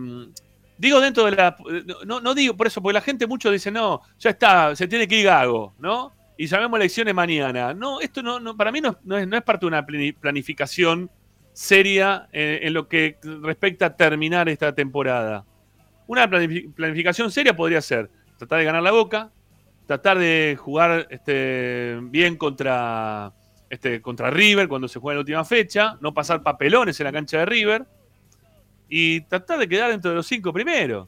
digo 0.77 1.01
dentro 1.01 1.25
de 1.25 1.31
la... 1.31 1.57
No, 2.05 2.21
no 2.21 2.33
digo 2.33 2.55
por 2.55 2.67
eso, 2.67 2.81
porque 2.81 2.93
la 2.93 3.01
gente 3.01 3.27
mucho 3.27 3.51
dice, 3.51 3.69
no, 3.69 3.99
ya 4.17 4.29
está, 4.29 4.73
se 4.75 4.87
tiene 4.87 5.07
que 5.07 5.19
ir 5.19 5.25
Gago, 5.25 5.73
¿no? 5.79 6.13
Y 6.37 6.45
llamemos 6.47 6.79
elecciones 6.79 7.13
mañana. 7.13 7.73
No, 7.73 7.99
esto 7.99 8.21
no, 8.21 8.39
no 8.39 8.55
para 8.55 8.71
mí 8.71 8.79
no, 8.81 8.97
no 9.03 9.17
es, 9.17 9.27
no 9.27 9.35
es 9.37 9.43
parte 9.43 9.65
de 9.65 9.67
una 9.67 9.85
plani- 9.85 10.15
planificación 10.15 11.09
seria 11.53 12.27
en, 12.31 12.67
en 12.67 12.73
lo 12.73 12.87
que 12.87 13.17
respecta 13.41 13.87
a 13.87 13.95
terminar 13.95 14.47
esta 14.47 14.73
temporada. 14.73 15.43
Una 16.05 16.29
planifi- 16.29 16.71
planificación 16.73 17.31
seria 17.31 17.55
podría 17.55 17.81
ser 17.81 18.09
tratar 18.37 18.59
de 18.59 18.65
ganar 18.65 18.83
la 18.83 18.91
boca, 18.91 19.31
tratar 19.87 20.19
de 20.19 20.55
jugar 20.59 21.07
este, 21.09 21.97
bien 22.03 22.35
contra, 22.37 23.33
este, 23.69 23.99
contra 24.01 24.29
River 24.29 24.67
cuando 24.67 24.87
se 24.87 24.99
juega 24.99 25.13
en 25.13 25.17
la 25.17 25.21
última 25.21 25.43
fecha, 25.45 25.97
no 26.01 26.13
pasar 26.13 26.43
papelones 26.43 26.99
en 26.99 27.05
la 27.05 27.11
cancha 27.11 27.39
de 27.39 27.45
River 27.47 27.85
y 28.89 29.21
tratar 29.21 29.57
de 29.57 29.67
quedar 29.67 29.89
dentro 29.89 30.11
de 30.11 30.17
los 30.17 30.27
cinco 30.27 30.53
primeros. 30.53 31.07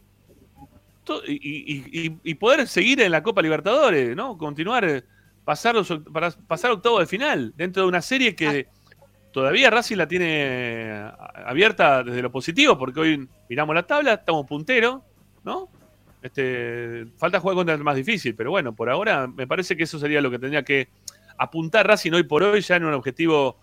Y, 1.27 1.34
y- 1.34 2.07
y- 2.07 2.17
y 2.23 2.34
poder 2.36 2.67
seguir 2.67 3.01
en 3.01 3.11
la 3.11 3.23
Copa 3.23 3.41
Libertadores, 3.41 4.15
¿no? 4.15 4.38
Continuar, 4.38 4.86
eh, 4.86 5.03
pasar, 5.50 5.74
los 5.74 5.91
para 6.14 6.30
pasar 6.30 6.70
octavo 6.70 7.00
de 7.00 7.08
final, 7.08 7.54
dentro 7.58 7.82
de 7.82 7.89
una 7.89 8.04
serie 8.04 8.36
que 8.36 8.68
todavía 9.32 9.72
Racing 9.72 9.97
la 9.97 10.08
tiene 10.08 11.12
abierta 11.43 12.04
desde 12.04 12.22
lo 12.22 12.32
positivo, 12.32 12.78
porque 12.78 13.00
hoy 13.00 13.28
miramos 13.50 13.74
la 13.74 13.82
tabla, 13.82 14.14
estamos 14.14 14.45
punteros, 14.45 15.02
¿no? 15.43 15.68
Este, 16.22 17.08
falta 17.18 17.39
jugar 17.39 17.56
contra 17.56 17.74
el 17.74 17.84
más 17.84 17.95
difícil, 17.95 18.36
pero 18.36 18.52
bueno, 18.52 18.76
por 18.76 18.91
ahora 18.91 19.26
me 19.26 19.47
parece 19.47 19.76
que 19.76 19.86
eso 19.86 19.97
sería 19.97 20.22
lo 20.22 20.30
que 20.30 20.38
tendría 20.38 20.62
que 20.62 20.89
apuntar 21.36 21.88
Racing 21.88 22.12
hoy 22.12 22.24
por 22.26 22.43
hoy 22.43 22.62
ya 22.62 22.76
en 22.76 22.86
un 22.86 22.93
objetivo 22.93 23.58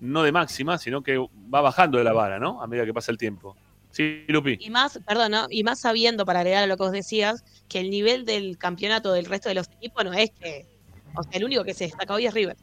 no 0.00 0.24
de 0.24 0.32
máxima, 0.32 0.76
sino 0.76 1.04
que 1.04 1.18
va 1.18 1.60
bajando 1.60 1.98
de 1.98 2.04
la 2.04 2.12
vara, 2.14 2.40
¿no? 2.40 2.60
A 2.60 2.66
medida 2.66 2.84
que 2.84 2.92
pasa 2.92 3.12
el 3.12 3.18
tiempo. 3.18 3.56
Sí, 3.92 4.24
Lupi. 4.26 4.58
Y 4.58 4.70
más, 4.70 4.98
perdón, 5.06 5.30
¿no? 5.30 5.46
y 5.48 5.62
más 5.62 5.78
sabiendo, 5.78 6.26
para 6.26 6.40
agregar 6.40 6.64
a 6.64 6.66
lo 6.66 6.76
que 6.76 6.82
vos 6.82 6.90
decías, 6.90 7.44
que 7.68 7.78
el 7.78 7.90
nivel 7.90 8.24
del 8.24 8.58
campeonato 8.58 9.12
del 9.12 9.26
resto 9.26 9.48
de 9.48 9.54
los 9.54 9.68
equipos 9.68 10.04
no 10.04 10.12
es 10.12 10.32
que, 10.32 10.77
o 11.18 11.22
sea, 11.22 11.32
el 11.32 11.44
único 11.44 11.64
que 11.64 11.74
se 11.74 11.84
destaca 11.84 12.14
hoy 12.14 12.26
es 12.26 12.34
River. 12.34 12.56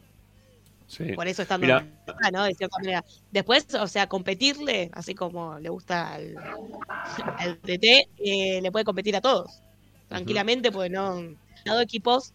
Sí. 0.86 1.12
Por 1.14 1.26
eso 1.26 1.42
estando 1.42 1.66
Mira. 1.66 1.84
acá, 2.06 2.30
¿no? 2.30 2.44
De 2.44 2.54
cierta 2.54 2.78
manera. 2.78 3.04
Después, 3.32 3.66
o 3.74 3.88
sea, 3.88 4.06
competirle, 4.08 4.90
así 4.92 5.14
como 5.14 5.58
le 5.58 5.68
gusta 5.68 6.14
al, 6.14 6.36
al 7.38 7.60
DT, 7.60 8.08
eh, 8.18 8.60
le 8.62 8.72
puede 8.72 8.84
competir 8.84 9.16
a 9.16 9.20
todos. 9.20 9.62
Tranquilamente, 10.08 10.70
porque 10.70 10.90
no. 10.90 11.12
Han 11.12 11.36
dado 11.64 11.80
equipos 11.80 12.32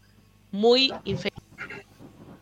muy 0.51 0.93
inferiores. 1.05 1.41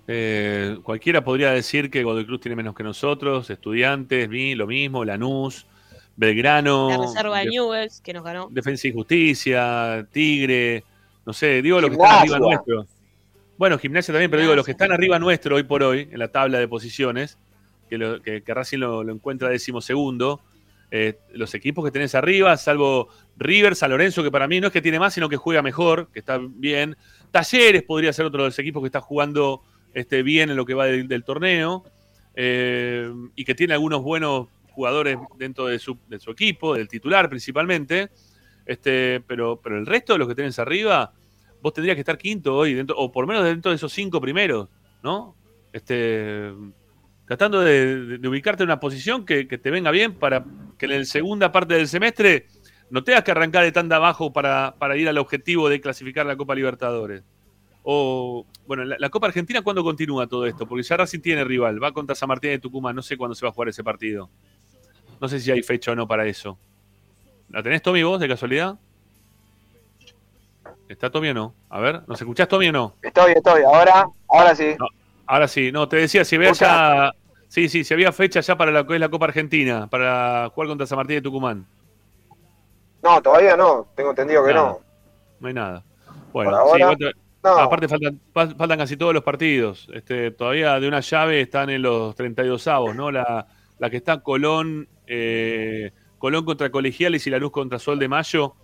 Eh, 0.08 0.80
cualquiera 0.82 1.24
podría 1.24 1.52
decir 1.52 1.92
que 1.92 2.04
Godoy 2.04 2.26
Cruz 2.26 2.42
tiene 2.42 2.56
menos 2.56 2.74
que 2.74 2.82
nosotros, 2.82 3.48
estudiantes, 3.52 4.28
vi 4.28 4.56
lo 4.56 4.66
mismo, 4.66 5.06
Lanús, 5.06 5.68
Belgrano, 6.16 6.90
La 6.90 6.98
reserva 6.98 7.40
de 7.40 7.46
Newells, 7.46 8.02
que 8.02 8.14
nos 8.14 8.24
ganó. 8.24 8.48
Defensa 8.50 8.88
y 8.88 8.92
Justicia, 8.92 10.08
Tigre, 10.12 10.84
no 11.28 11.32
sé, 11.32 11.62
digo 11.62 11.80
los 11.80 11.92
que 11.92 11.96
están 11.98 12.24
Gimnasia. 12.24 12.36
arriba 12.36 12.50
nuestro. 12.50 12.99
Bueno, 13.60 13.78
Gimnasia 13.78 14.14
también, 14.14 14.32
pero 14.32 14.42
digo 14.42 14.56
los 14.56 14.66
que 14.66 14.72
están 14.72 14.94
arriba 14.94 15.20
nuestro 15.20 15.58
hoy 15.58 15.64
por 15.64 15.84
hoy, 15.84 16.08
en 16.10 16.18
la 16.18 16.30
tabla 16.30 16.60
de 16.60 16.68
posiciones, 16.70 17.38
que, 17.90 17.98
lo- 17.98 18.22
que, 18.22 18.42
que 18.42 18.54
Racing 18.54 18.78
lo, 18.78 19.04
lo 19.04 19.12
encuentra 19.12 19.50
decimosegundo, 19.50 20.40
eh, 20.92 21.20
los 21.34 21.54
equipos 21.56 21.84
que 21.84 21.92
tenés 21.92 22.16
arriba, 22.16 22.56
salvo 22.56 23.10
River, 23.36 23.76
San 23.76 23.92
Lorenzo, 23.92 24.24
que 24.24 24.32
para 24.32 24.48
mí 24.48 24.62
no 24.62 24.68
es 24.68 24.74
que 24.74 24.82
tiene 24.82 24.98
más, 24.98 25.14
sino 25.14 25.28
que 25.28 25.36
juega 25.36 25.62
mejor, 25.62 26.08
que 26.14 26.20
está 26.20 26.40
bien. 26.42 26.96
Talleres 27.32 27.84
podría 27.84 28.14
ser 28.14 28.28
otro 28.28 28.44
de 28.44 28.48
los 28.48 28.60
equipos 28.60 28.82
que 28.82 28.88
está 28.88 29.02
jugando 29.02 29.62
este, 29.94 30.24
bien 30.24 30.50
en 30.50 30.56
lo 30.56 30.66
que 30.66 30.74
va 30.74 30.86
del, 30.86 31.10
del 31.10 31.26
torneo, 31.26 31.84
eh, 32.36 33.12
y 33.36 33.44
que 33.44 33.56
tiene 33.56 33.74
algunos 33.74 34.02
buenos 34.02 34.48
jugadores 34.72 35.18
dentro 35.38 35.66
de 35.66 35.80
su, 35.80 35.98
de 36.08 36.18
su 36.18 36.32
equipo, 36.32 36.76
del 36.76 36.88
titular 36.88 37.28
principalmente. 37.30 38.10
Este, 38.66 39.20
pero, 39.28 39.60
pero 39.62 39.78
el 39.78 39.86
resto 39.86 40.14
de 40.14 40.20
los 40.20 40.30
que 40.30 40.36
tenés 40.36 40.60
arriba, 40.60 41.12
vos 41.62 41.74
tendrías 41.74 41.96
que 41.96 42.02
estar 42.02 42.18
quinto 42.18 42.56
hoy, 42.56 42.74
dentro, 42.74 42.98
o 42.98 43.12
por 43.12 43.24
lo 43.24 43.28
menos 43.28 43.44
dentro 43.44 43.72
de 43.72 43.76
esos 43.76 43.92
cinco 43.92 44.22
primeros, 44.22 44.70
¿no? 45.04 45.36
Este, 45.74 46.52
tratando 47.26 47.62
de, 47.62 48.20
ubicarte 48.28 48.64
en 48.64 48.70
una 48.70 48.80
posición 48.80 49.26
que, 49.26 49.48
que 49.48 49.58
te 49.58 49.70
venga 49.72 49.92
bien 49.92 50.16
para 50.16 50.46
que 50.78 50.86
en 50.86 51.00
la 51.00 51.06
segunda 51.06 51.52
parte 51.52 51.76
del 51.76 51.88
semestre 51.88 52.48
no 52.90 53.04
tengas 53.04 53.24
que 53.24 53.32
arrancar 53.32 53.64
de 53.64 53.72
tan 53.72 53.90
de 53.90 53.96
abajo 53.96 54.34
para, 54.34 54.76
para 54.78 54.98
ir 54.98 55.08
al 55.08 55.18
objetivo 55.18 55.70
de 55.70 55.80
clasificar 55.80 56.26
la 56.26 56.36
Copa 56.36 56.56
Libertadores. 56.56 57.24
O, 57.84 58.46
bueno, 58.68 58.84
la, 58.84 58.98
la 59.00 59.10
Copa 59.10 59.28
Argentina, 59.28 59.62
¿cuándo 59.62 59.84
continúa 59.84 60.28
todo 60.28 60.46
esto? 60.46 60.68
Porque 60.68 60.84
ya 60.84 60.98
Racing 60.98 61.20
tiene 61.20 61.44
rival, 61.44 61.82
va 61.82 61.92
contra 61.92 62.16
San 62.16 62.28
Martín 62.28 62.52
de 62.52 62.60
Tucumán, 62.60 62.96
no 62.96 63.02
sé 63.02 63.16
cuándo 63.16 63.36
se 63.36 63.46
va 63.46 63.50
a 63.50 63.54
jugar 63.54 63.70
ese 63.70 63.84
partido. 63.84 64.30
No 65.22 65.28
sé 65.28 65.40
si 65.40 65.52
hay 65.52 65.62
fecha 65.62 65.92
o 65.92 65.96
no 65.96 66.08
para 66.08 66.26
eso. 66.26 66.58
¿La 67.50 67.64
tenés, 67.64 67.82
Tommy, 67.82 68.04
vos, 68.04 68.20
de 68.20 68.28
casualidad? 68.28 68.80
¿Está 70.90 71.10
Tommy 71.10 71.30
o 71.30 71.34
no? 71.34 71.54
A 71.70 71.80
ver, 71.80 72.02
¿nos 72.08 72.20
escuchás, 72.20 72.48
Tommy, 72.48 72.68
o 72.70 72.72
no? 72.72 72.96
Estoy, 73.02 73.32
estoy. 73.34 73.62
Ahora, 73.64 74.08
ahora 74.28 74.56
sí. 74.56 74.76
Ahora 75.28 75.48
sí, 75.48 75.72
no, 75.72 75.88
te 75.88 75.98
decía, 75.98 76.26
si 76.26 76.36
había 76.36 76.52
ya. 76.52 77.12
Sí, 77.48 77.70
sí, 77.70 77.84
si 77.84 77.94
había 77.94 78.12
fecha 78.12 78.42
ya 78.42 78.58
para 78.58 78.72
lo 78.72 78.86
que 78.86 78.96
es 78.96 79.00
la 79.00 79.10
Copa 79.10 79.26
Argentina, 79.26 79.88
para 79.88 80.50
jugar 80.54 80.68
contra 80.68 80.86
San 80.88 80.98
Martín 80.98 81.16
de 81.18 81.22
Tucumán. 81.22 81.66
No, 83.02 83.22
todavía 83.22 83.56
no. 83.56 83.88
Tengo 83.96 84.10
entendido 84.10 84.44
que 84.46 84.54
Nada. 84.54 84.68
no. 84.68 84.80
No 85.40 85.48
hay 85.48 85.54
nada. 85.54 85.84
Bueno, 86.34 86.56
ahora, 86.58 86.74
sí, 86.76 86.80
igual 86.82 86.98
te- 86.98 87.12
No. 87.44 87.50
aparte 87.58 87.88
faltan, 87.88 88.20
fa- 88.34 88.56
faltan 88.56 88.78
casi 88.80 88.98
todos 88.98 89.14
los 89.14 89.24
partidos. 89.24 89.88
Este, 89.94 90.32
todavía 90.32 90.80
de 90.80 90.88
una 90.88 91.00
llave 91.00 91.42
están 91.42 91.70
en 91.70 91.82
los 91.84 92.16
32 92.16 92.68
avos, 92.68 92.96
¿no? 92.96 93.10
La, 93.12 93.48
la 93.78 93.90
que 93.90 93.98
está 93.98 94.20
Colón, 94.22 94.88
eh, 95.08 95.92
Colón 96.18 96.46
contra 96.46 96.70
Colegiales 96.72 97.26
y 97.26 97.30
la 97.30 97.38
Luz 97.40 97.52
contra 97.52 97.80
Sol 97.80 97.98
de 98.00 98.08
Mayo 98.10 98.56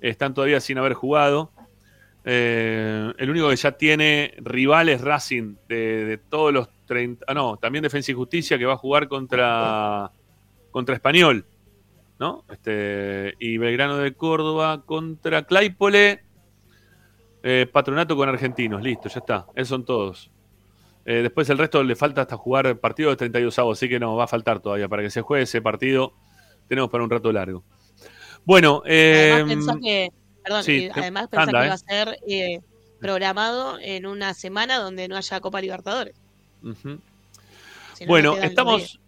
están 0.00 0.32
todavía 0.34 0.60
sin 0.60 0.78
haber 0.78 0.94
jugado. 0.94 1.50
Eh, 2.28 3.12
el 3.18 3.30
único 3.30 3.48
que 3.48 3.56
ya 3.56 3.72
tiene 3.72 4.34
rivales 4.38 5.00
Racing 5.00 5.54
de, 5.68 6.04
de 6.04 6.18
todos 6.18 6.52
los 6.52 6.68
30. 6.86 7.24
Ah, 7.28 7.34
no, 7.34 7.56
también 7.56 7.82
Defensa 7.82 8.10
y 8.10 8.14
Justicia 8.14 8.58
que 8.58 8.66
va 8.66 8.74
a 8.74 8.78
jugar 8.78 9.06
contra, 9.06 10.10
contra 10.70 10.94
Español. 10.94 11.46
¿No? 12.18 12.44
Este, 12.50 13.34
y 13.38 13.58
Belgrano 13.58 13.98
de 13.98 14.14
Córdoba 14.14 14.82
contra 14.84 15.42
Claypole. 15.44 16.24
Eh, 17.42 17.66
patronato 17.70 18.16
con 18.16 18.28
argentinos, 18.28 18.82
listo, 18.82 19.08
ya 19.08 19.20
está. 19.20 19.46
Esos 19.54 19.68
son 19.68 19.84
todos. 19.84 20.30
Eh, 21.04 21.22
después 21.22 21.48
el 21.50 21.58
resto 21.58 21.84
le 21.84 21.94
falta 21.94 22.22
hasta 22.22 22.36
jugar 22.36 22.80
partido 22.80 23.10
de 23.10 23.16
32 23.16 23.56
avos, 23.60 23.78
así 23.78 23.88
que 23.88 24.00
no, 24.00 24.16
va 24.16 24.24
a 24.24 24.28
faltar 24.28 24.58
todavía. 24.58 24.88
Para 24.88 25.02
que 25.02 25.10
se 25.10 25.20
juegue 25.20 25.44
ese 25.44 25.62
partido, 25.62 26.14
tenemos 26.66 26.90
para 26.90 27.04
un 27.04 27.10
rato 27.10 27.30
largo. 27.30 27.62
Bueno, 28.44 28.82
eh, 28.84 29.30
Además, 29.34 29.76
que, 29.80 30.10
perdón, 30.46 30.64
sí, 30.64 30.88
además 30.94 31.28
pensá 31.28 31.42
anda, 31.42 31.60
que 31.60 31.66
eh. 31.66 31.68
va 31.68 31.74
a 31.74 31.78
ser 31.78 32.18
eh, 32.28 32.60
programado 33.00 33.78
en 33.80 34.06
una 34.06 34.32
semana 34.34 34.78
donde 34.78 35.08
no 35.08 35.16
haya 35.16 35.40
Copa 35.40 35.60
Libertadores. 35.60 36.14
ujú. 36.62 36.98
Si 37.94 38.04
no, 38.04 38.08
Bueno, 38.08 38.36
no 38.36 38.42
estamos, 38.42 39.00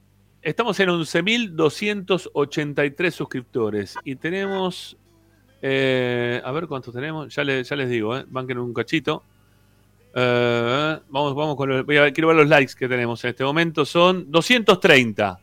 estamos 0.43 0.80
en 0.80 0.89
11.283 0.89 3.11
suscriptores 3.11 3.95
y 4.05 4.16
tenemos, 4.16 4.97
eh, 5.62 6.41
a 6.45 6.51
ver 6.53 6.66
cuántos 6.66 6.95
tenemos, 6.95 7.34
ya, 7.34 7.45
le- 7.45 7.62
ya 7.64 7.76
les 7.76 7.89
digo, 7.91 8.16
eh, 8.16 8.24
banquen 8.28 8.59
un 8.59 8.72
cachito. 8.72 9.22
Eh, 10.14 10.99
vamos, 11.09 11.34
vamos 11.34 11.57
con 11.57 11.68
los, 11.68 11.84
voy 11.86 11.97
a- 11.99 12.11
quiero 12.12 12.28
ver 12.28 12.36
los 12.39 12.49
likes 12.49 12.72
que 12.76 12.89
tenemos 12.89 13.22
en 13.24 13.30
este 13.30 13.45
momento, 13.45 13.84
son 13.84 14.30
230. 14.30 15.39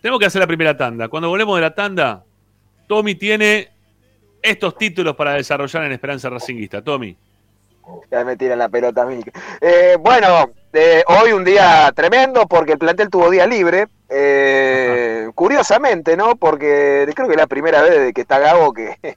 Tenemos 0.00 0.20
que 0.20 0.26
hacer 0.26 0.40
la 0.40 0.46
primera 0.46 0.76
tanda. 0.76 1.08
Cuando 1.08 1.28
volvemos 1.28 1.56
de 1.56 1.62
la 1.62 1.74
tanda, 1.74 2.24
Tommy 2.86 3.14
tiene 3.16 3.70
estos 4.46 4.76
títulos 4.78 5.16
para 5.16 5.34
desarrollar 5.34 5.84
en 5.84 5.92
Esperanza 5.92 6.30
Racinguista. 6.30 6.82
Tommy. 6.82 7.16
Ya 8.10 8.24
me 8.24 8.36
tira 8.36 8.56
la 8.56 8.68
pelota 8.68 9.02
a 9.02 9.06
mí. 9.06 9.20
Eh, 9.60 9.96
bueno, 10.00 10.50
eh, 10.72 11.04
hoy 11.06 11.32
un 11.32 11.44
día 11.44 11.92
tremendo 11.94 12.46
porque 12.46 12.72
el 12.72 12.78
plantel 12.78 13.10
tuvo 13.10 13.30
día 13.30 13.46
libre. 13.46 13.86
Eh, 14.08 15.28
curiosamente, 15.34 16.16
¿no? 16.16 16.36
Porque 16.36 17.08
creo 17.14 17.26
que 17.26 17.34
es 17.34 17.40
la 17.40 17.46
primera 17.46 17.82
vez 17.82 17.90
desde 17.90 18.12
que 18.12 18.20
está 18.20 18.38
Gago 18.38 18.72
que, 18.72 18.96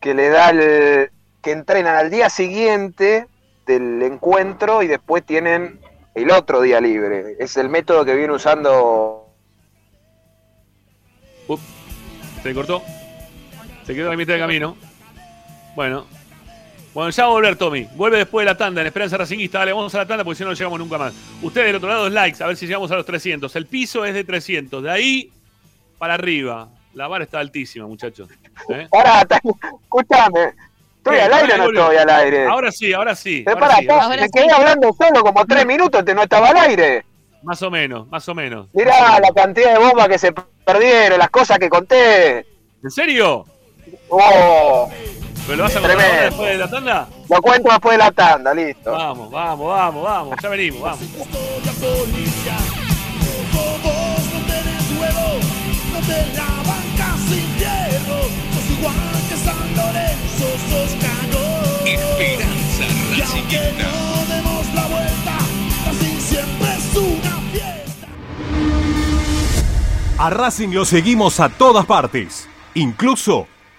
que 0.00 0.14
le 0.14 0.28
da 0.28 0.50
el. 0.50 1.10
que 1.42 1.52
entrenan 1.52 1.96
al 1.96 2.10
día 2.10 2.30
siguiente 2.30 3.26
del 3.66 4.02
encuentro 4.02 4.82
y 4.82 4.86
después 4.86 5.24
tienen 5.24 5.80
el 6.14 6.30
otro 6.30 6.60
día 6.60 6.80
libre. 6.80 7.36
Es 7.38 7.56
el 7.56 7.68
método 7.68 8.04
que 8.04 8.14
viene 8.14 8.32
usando. 8.32 9.26
Se 12.42 12.54
cortó. 12.54 12.82
Se 13.90 13.96
quedó 13.96 14.06
a 14.06 14.10
la 14.12 14.16
mitad 14.16 14.34
del 14.34 14.42
camino. 14.42 14.76
Bueno. 15.74 16.06
Bueno, 16.94 17.10
ya 17.10 17.24
va 17.24 17.30
a 17.30 17.32
volver 17.32 17.56
Tommy. 17.56 17.88
Vuelve 17.96 18.18
después 18.18 18.44
de 18.44 18.52
la 18.52 18.56
tanda 18.56 18.82
en 18.82 18.86
Esperanza 18.86 19.16
Racinguista. 19.16 19.58
Dale, 19.58 19.72
vamos 19.72 19.92
a 19.96 19.98
la 19.98 20.06
tanda 20.06 20.22
porque 20.22 20.36
si 20.36 20.44
no, 20.44 20.50
no 20.50 20.54
llegamos 20.54 20.78
nunca 20.78 20.96
más. 20.96 21.12
Ustedes 21.42 21.66
del 21.66 21.74
otro 21.74 21.88
lado, 21.88 22.08
likes, 22.08 22.40
a 22.40 22.46
ver 22.46 22.56
si 22.56 22.68
llegamos 22.68 22.88
a 22.92 22.94
los 22.94 23.04
300. 23.04 23.56
El 23.56 23.66
piso 23.66 24.04
es 24.04 24.14
de 24.14 24.22
300. 24.22 24.84
De 24.84 24.90
ahí 24.92 25.32
para 25.98 26.14
arriba. 26.14 26.68
La 26.94 27.08
vara 27.08 27.24
está 27.24 27.40
altísima, 27.40 27.88
muchachos. 27.88 28.28
¿Eh? 28.68 28.86
Ahora, 28.92 29.26
escúchame. 29.82 30.54
¿Estoy 30.98 31.18
al 31.18 31.34
aire 31.34 31.54
o 31.54 31.56
no 31.56 31.64
estoy 31.64 31.96
al 31.96 32.10
aire? 32.10 32.46
Ahora 32.46 32.70
sí, 32.70 32.92
ahora 32.92 33.16
sí. 33.16 33.42
Ahora 33.44 33.60
pará, 33.60 33.76
sí, 33.78 33.86
pa, 33.86 33.94
ahora 34.04 34.16
me 34.16 34.22
sí. 34.22 34.30
quedé 34.32 34.52
hablando 34.52 34.92
solo 34.92 35.24
como 35.24 35.44
tres 35.46 35.66
minutos, 35.66 36.04
te 36.04 36.14
no 36.14 36.22
estaba 36.22 36.50
al 36.50 36.56
aire. 36.58 37.04
Más 37.42 37.60
o 37.62 37.72
menos, 37.72 38.06
más 38.06 38.28
o 38.28 38.36
menos. 38.36 38.68
Mirá 38.72 39.18
la 39.18 39.32
cantidad 39.34 39.72
de 39.72 39.78
bombas 39.80 40.06
que 40.06 40.18
se 40.18 40.32
perdieron, 40.64 41.18
las 41.18 41.30
cosas 41.30 41.58
que 41.58 41.68
conté. 41.68 42.46
¿En 42.84 42.90
serio? 42.90 43.46
Oh, 44.10 44.90
¿Pero 45.46 45.56
lo 45.56 45.62
vas 45.62 45.76
a 45.76 45.80
contar 45.80 46.24
después 46.24 46.50
de 46.50 46.58
la 46.58 46.68
tanda? 46.68 47.08
lo 47.28 47.42
cuento 47.42 47.70
después 47.70 47.92
de 47.92 47.98
la 47.98 48.10
tanda, 48.10 48.52
listo. 48.52 48.90
Vamos, 48.90 49.30
vamos, 49.30 49.68
vamos, 49.68 50.02
vamos. 50.02 50.36
Ya 50.42 50.48
venimos, 50.48 50.80
vamos. 50.82 51.00
No 51.00 51.18
tenés 54.46 54.90
huevo, 54.98 55.40
no 55.92 56.00
te 56.06 56.26
la 56.36 56.48
bancas 56.66 57.20
sin 57.28 57.48
hierro. 57.56 58.20
Sos 58.52 58.70
igual 58.78 58.94
que 59.28 59.36
San 59.36 59.76
Lorenzo, 59.76 60.46
sos 60.68 60.92
cagón. 61.00 61.86
Esperanza 61.86 62.84
Racingista. 63.16 63.82
no 63.82 64.34
demos 64.34 64.66
la 64.74 64.86
vuelta, 64.86 65.36
así 65.88 66.10
siempre 66.20 66.68
es 66.76 66.96
una 66.96 67.34
fiesta. 67.52 68.08
A 70.18 70.30
Racing 70.30 70.70
lo 70.70 70.84
seguimos 70.84 71.38
a 71.40 71.48
todas 71.48 71.86
partes, 71.86 72.48
incluso 72.74 73.46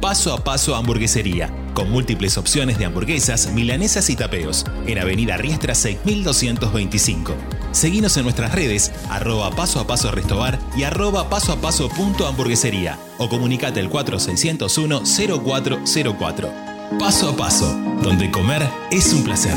Paso 0.00 0.32
a 0.32 0.38
Paso 0.38 0.76
Hamburguesería, 0.76 1.52
con 1.74 1.90
múltiples 1.90 2.38
opciones 2.38 2.78
de 2.78 2.84
hamburguesas, 2.84 3.50
milanesas 3.52 4.08
y 4.10 4.14
tapeos, 4.14 4.64
en 4.86 4.96
Avenida 4.98 5.36
Riestra 5.36 5.74
6225. 5.74 7.34
Seguinos 7.72 8.16
en 8.16 8.22
nuestras 8.22 8.54
redes, 8.54 8.92
arroba 9.10 9.50
paso 9.50 9.80
a 9.80 9.88
paso 9.88 10.12
restobar 10.12 10.60
y 10.76 10.84
arroba 10.84 11.28
paso 11.28 11.52
a 11.52 11.56
paso 11.56 11.88
punto 11.88 12.28
hamburguesería 12.28 12.96
o 13.18 13.28
comunicate 13.28 13.80
al 13.80 13.90
4601 13.90 15.02
0404. 15.04 16.52
Paso 17.00 17.30
a 17.30 17.36
paso, 17.36 17.76
donde 18.00 18.30
comer 18.30 18.68
es 18.92 19.12
un 19.12 19.24
placer. 19.24 19.56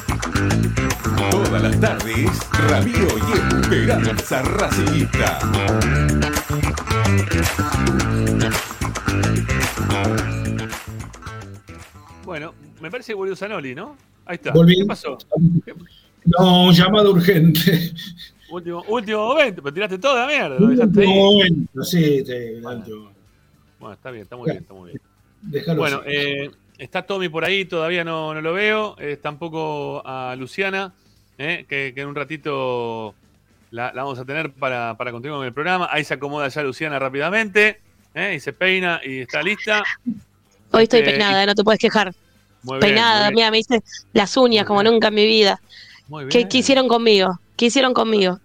Todas 1.31 1.61
las 1.63 1.79
tardes, 1.79 2.29
Ramiro 2.69 3.07
y 3.17 3.61
Esperanza 3.61 4.41
Racingista. 4.43 5.39
Bueno, 12.25 12.53
me 12.81 12.89
parece 12.91 13.11
que 13.11 13.15
volvió 13.15 13.35
Zanoli, 13.35 13.75
¿no? 13.75 13.97
Ahí 14.25 14.35
está. 14.35 14.51
Volví. 14.51 14.77
¿Qué 14.77 14.85
pasó? 14.85 15.17
No, 16.25 16.65
un 16.65 16.73
llamado 16.73 17.11
urgente. 17.11 17.91
Último, 18.51 18.83
último 18.87 19.27
momento, 19.27 19.61
pero 19.63 19.73
tiraste 19.73 19.97
toda 19.97 20.25
la 20.25 20.27
mierda, 20.27 20.59
lo 20.59 20.67
dejaste 20.67 21.01
ahí. 21.01 21.07
Último 21.07 21.31
momento, 21.31 21.83
sí, 21.83 22.23
sí, 22.25 22.33
último. 22.63 23.11
Bueno, 23.79 23.93
está 23.93 24.11
bien, 24.11 24.23
está 24.23 24.35
muy 24.35 24.45
bien, 24.51 24.57
está 24.61 24.73
muy 24.73 24.89
bien. 24.89 25.01
Déjalo 25.41 25.79
Bueno, 25.79 25.97
así. 26.01 26.09
eh, 26.09 26.51
está 26.81 27.03
Tommy 27.05 27.29
por 27.29 27.45
ahí, 27.45 27.65
todavía 27.65 28.03
no, 28.03 28.33
no 28.33 28.41
lo 28.41 28.53
veo. 28.53 28.95
Eh, 28.99 29.17
tampoco 29.21 30.01
a 30.05 30.35
Luciana, 30.35 30.93
eh, 31.37 31.65
que, 31.69 31.93
que 31.93 32.01
en 32.01 32.07
un 32.07 32.15
ratito 32.15 33.13
la, 33.69 33.93
la 33.93 34.03
vamos 34.03 34.19
a 34.19 34.25
tener 34.25 34.51
para, 34.51 34.95
para 34.97 35.11
continuar 35.11 35.39
con 35.39 35.47
el 35.47 35.53
programa. 35.53 35.87
Ahí 35.91 36.03
se 36.03 36.15
acomoda 36.15 36.47
ya 36.47 36.63
Luciana 36.63 36.97
rápidamente, 36.99 37.79
eh, 38.15 38.33
y 38.35 38.39
se 38.39 38.51
peina 38.53 38.99
y 39.03 39.19
está 39.19 39.41
lista. 39.43 39.83
Hoy 40.71 40.83
estoy 40.83 40.99
Este, 40.99 41.11
peinada, 41.11 41.45
no 41.45 41.53
te 41.55 41.63
puedes 41.63 41.79
quejar. 41.79 42.13
Muy 42.63 42.77
bien, 42.77 42.81
peinada, 42.81 43.25
muy 43.25 43.27
bien. 43.29 43.35
mira, 43.35 43.51
me 43.51 43.59
hice 43.59 43.81
las 44.13 44.35
uñas 44.37 44.65
como 44.65 44.83
nunca 44.83 45.07
en 45.09 45.13
mi 45.15 45.25
vida. 45.25 45.61
Muy 46.07 46.27
¿Qué, 46.29 46.39
bien. 46.39 46.49
qué 46.49 46.57
hicieron 46.59 46.87
conmigo? 46.87 47.39
¿Qué 47.57 47.65
hicieron 47.67 47.93
conmigo? 47.93 48.39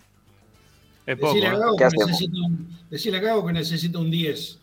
Es 1.05 1.17
poco. 1.17 1.33
Decirle 1.33 1.47
a 1.49 1.53
¿eh? 1.53 1.61
¿Qué 1.77 1.87
que 1.89 2.41
un, 2.41 2.77
decirle 2.89 3.17
a 3.17 3.21
Gago 3.21 3.45
que 3.47 3.53
necesita 3.53 3.99
un 3.99 4.11
10. 4.11 4.59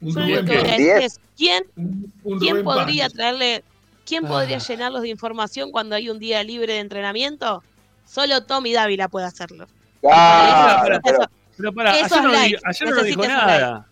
Un 0.00 0.14
Rubén 0.14 0.44
que 0.44 0.52
voy 0.52 0.56
a 0.58 0.60
Paz. 0.62 0.70
decir 0.70 0.84
Diez. 0.84 1.04
es, 1.04 1.20
¿quién, 1.36 1.64
Un- 1.76 2.12
un 2.24 2.38
quién 2.38 2.52
Rubén 2.56 2.64
podría 2.64 3.04
Paz. 3.04 3.12
traerle, 3.14 3.64
quién 4.04 4.24
podría 4.24 4.56
Ah. 4.56 4.60
llenarlos 4.60 5.02
de 5.02 5.08
información 5.08 5.70
cuando 5.70 5.94
hay 5.94 6.10
un 6.10 6.18
día 6.18 6.42
libre 6.44 6.74
de 6.74 6.80
entrenamiento? 6.80 7.62
Solo 8.04 8.44
Tommy 8.44 8.72
Dávila 8.72 9.08
puede 9.08 9.26
hacerlo. 9.26 9.66
Claro, 10.00 10.92
Eso- 10.94 11.00
pero- 11.04 11.18
Pero 11.56 11.72
para, 11.72 11.92
ayer 11.92 12.10
no, 12.22 12.28
ayer 12.32 12.54
no 12.62 13.02
dijo 13.02 13.22
necesito 13.22 13.28
nada. 13.28 13.86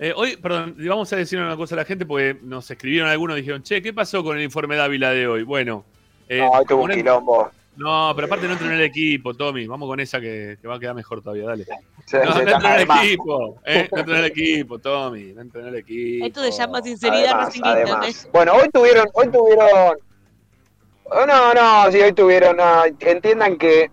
Eh, 0.00 0.12
hoy, 0.14 0.36
perdón, 0.36 0.76
vamos 0.78 1.12
a 1.12 1.16
decir 1.16 1.38
una 1.40 1.56
cosa 1.56 1.74
a 1.74 1.78
la 1.78 1.84
gente 1.84 2.06
porque 2.06 2.36
nos 2.42 2.70
escribieron 2.70 3.08
algunos 3.08 3.36
y 3.36 3.40
dijeron, 3.40 3.62
che, 3.62 3.82
¿qué 3.82 3.92
pasó 3.92 4.22
con 4.22 4.36
el 4.36 4.44
informe 4.44 4.76
Dávila 4.76 5.10
de 5.10 5.26
hoy? 5.26 5.42
Bueno, 5.42 5.84
eh, 6.28 6.38
no, 6.38 6.50
hoy 6.50 6.64
tuvo 6.66 6.82
un 6.82 6.90
no- 6.90 6.94
quilombo. 6.96 7.50
No, 7.76 8.12
pero 8.16 8.26
aparte 8.26 8.46
no 8.46 8.54
entrenó 8.54 8.72
en 8.74 8.80
el 8.80 8.86
equipo, 8.86 9.34
Tommy. 9.34 9.68
Vamos 9.68 9.88
con 9.88 10.00
esa 10.00 10.20
que, 10.20 10.58
que 10.60 10.66
va 10.66 10.74
a 10.76 10.80
quedar 10.80 10.96
mejor 10.96 11.22
todavía, 11.22 11.44
dale. 11.46 11.64
Se- 12.06 12.24
No, 12.24 12.32
se- 12.32 12.44
no 12.44 12.50
entrenó 12.50 12.74
el 12.74 12.80
equipo, 12.82 13.60
eh, 13.64 13.88
no 13.92 13.98
entrenó 13.98 14.18
en 14.18 14.24
el 14.24 14.30
equipo, 14.32 14.78
Tommy, 14.80 15.32
no 15.32 15.40
entrenó 15.42 15.68
en 15.68 15.74
el 15.74 15.80
equipo. 15.80 16.26
Esto 16.26 16.42
se 16.42 16.50
llama 16.52 16.82
sinceridad 16.82 17.32
además, 17.40 17.60
además. 17.62 18.28
Bueno, 18.32 18.52
hoy 18.54 18.68
tuvieron, 18.72 19.06
hoy 19.14 19.28
tuvieron. 19.30 19.96
No, 21.26 21.54
no, 21.54 21.92
sí, 21.92 22.00
hoy 22.00 22.12
tuvieron. 22.12 22.56
no, 22.56 22.84
entiendan 22.84 23.56
que 23.58 23.82
eh, 23.84 23.90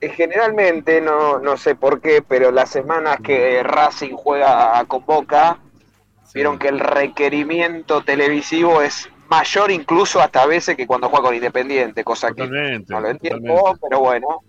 generalmente, 0.00 1.00
no, 1.00 1.38
no 1.38 1.56
sé 1.56 1.74
por 1.74 2.00
qué, 2.00 2.22
pero 2.22 2.50
las 2.50 2.70
semanas 2.70 3.18
que 3.22 3.62
Racing 3.62 4.14
juega 4.14 4.84
con 4.86 5.04
Boca, 5.04 5.58
Sí. 6.24 6.32
vieron 6.38 6.58
que 6.58 6.68
el 6.68 6.80
requerimiento 6.80 8.02
televisivo 8.02 8.82
es 8.82 9.08
mayor 9.28 9.70
incluso 9.70 10.20
hasta 10.20 10.42
a 10.42 10.46
veces 10.46 10.76
que 10.76 10.86
cuando 10.86 11.08
juega 11.08 11.24
con 11.26 11.34
Independiente, 11.34 12.02
cosa 12.04 12.32
que 12.32 12.46
no 12.46 13.00
lo 13.00 13.08
entiendo, 13.08 13.54
totalmente. 13.54 13.78
pero 13.82 14.00
bueno. 14.00 14.40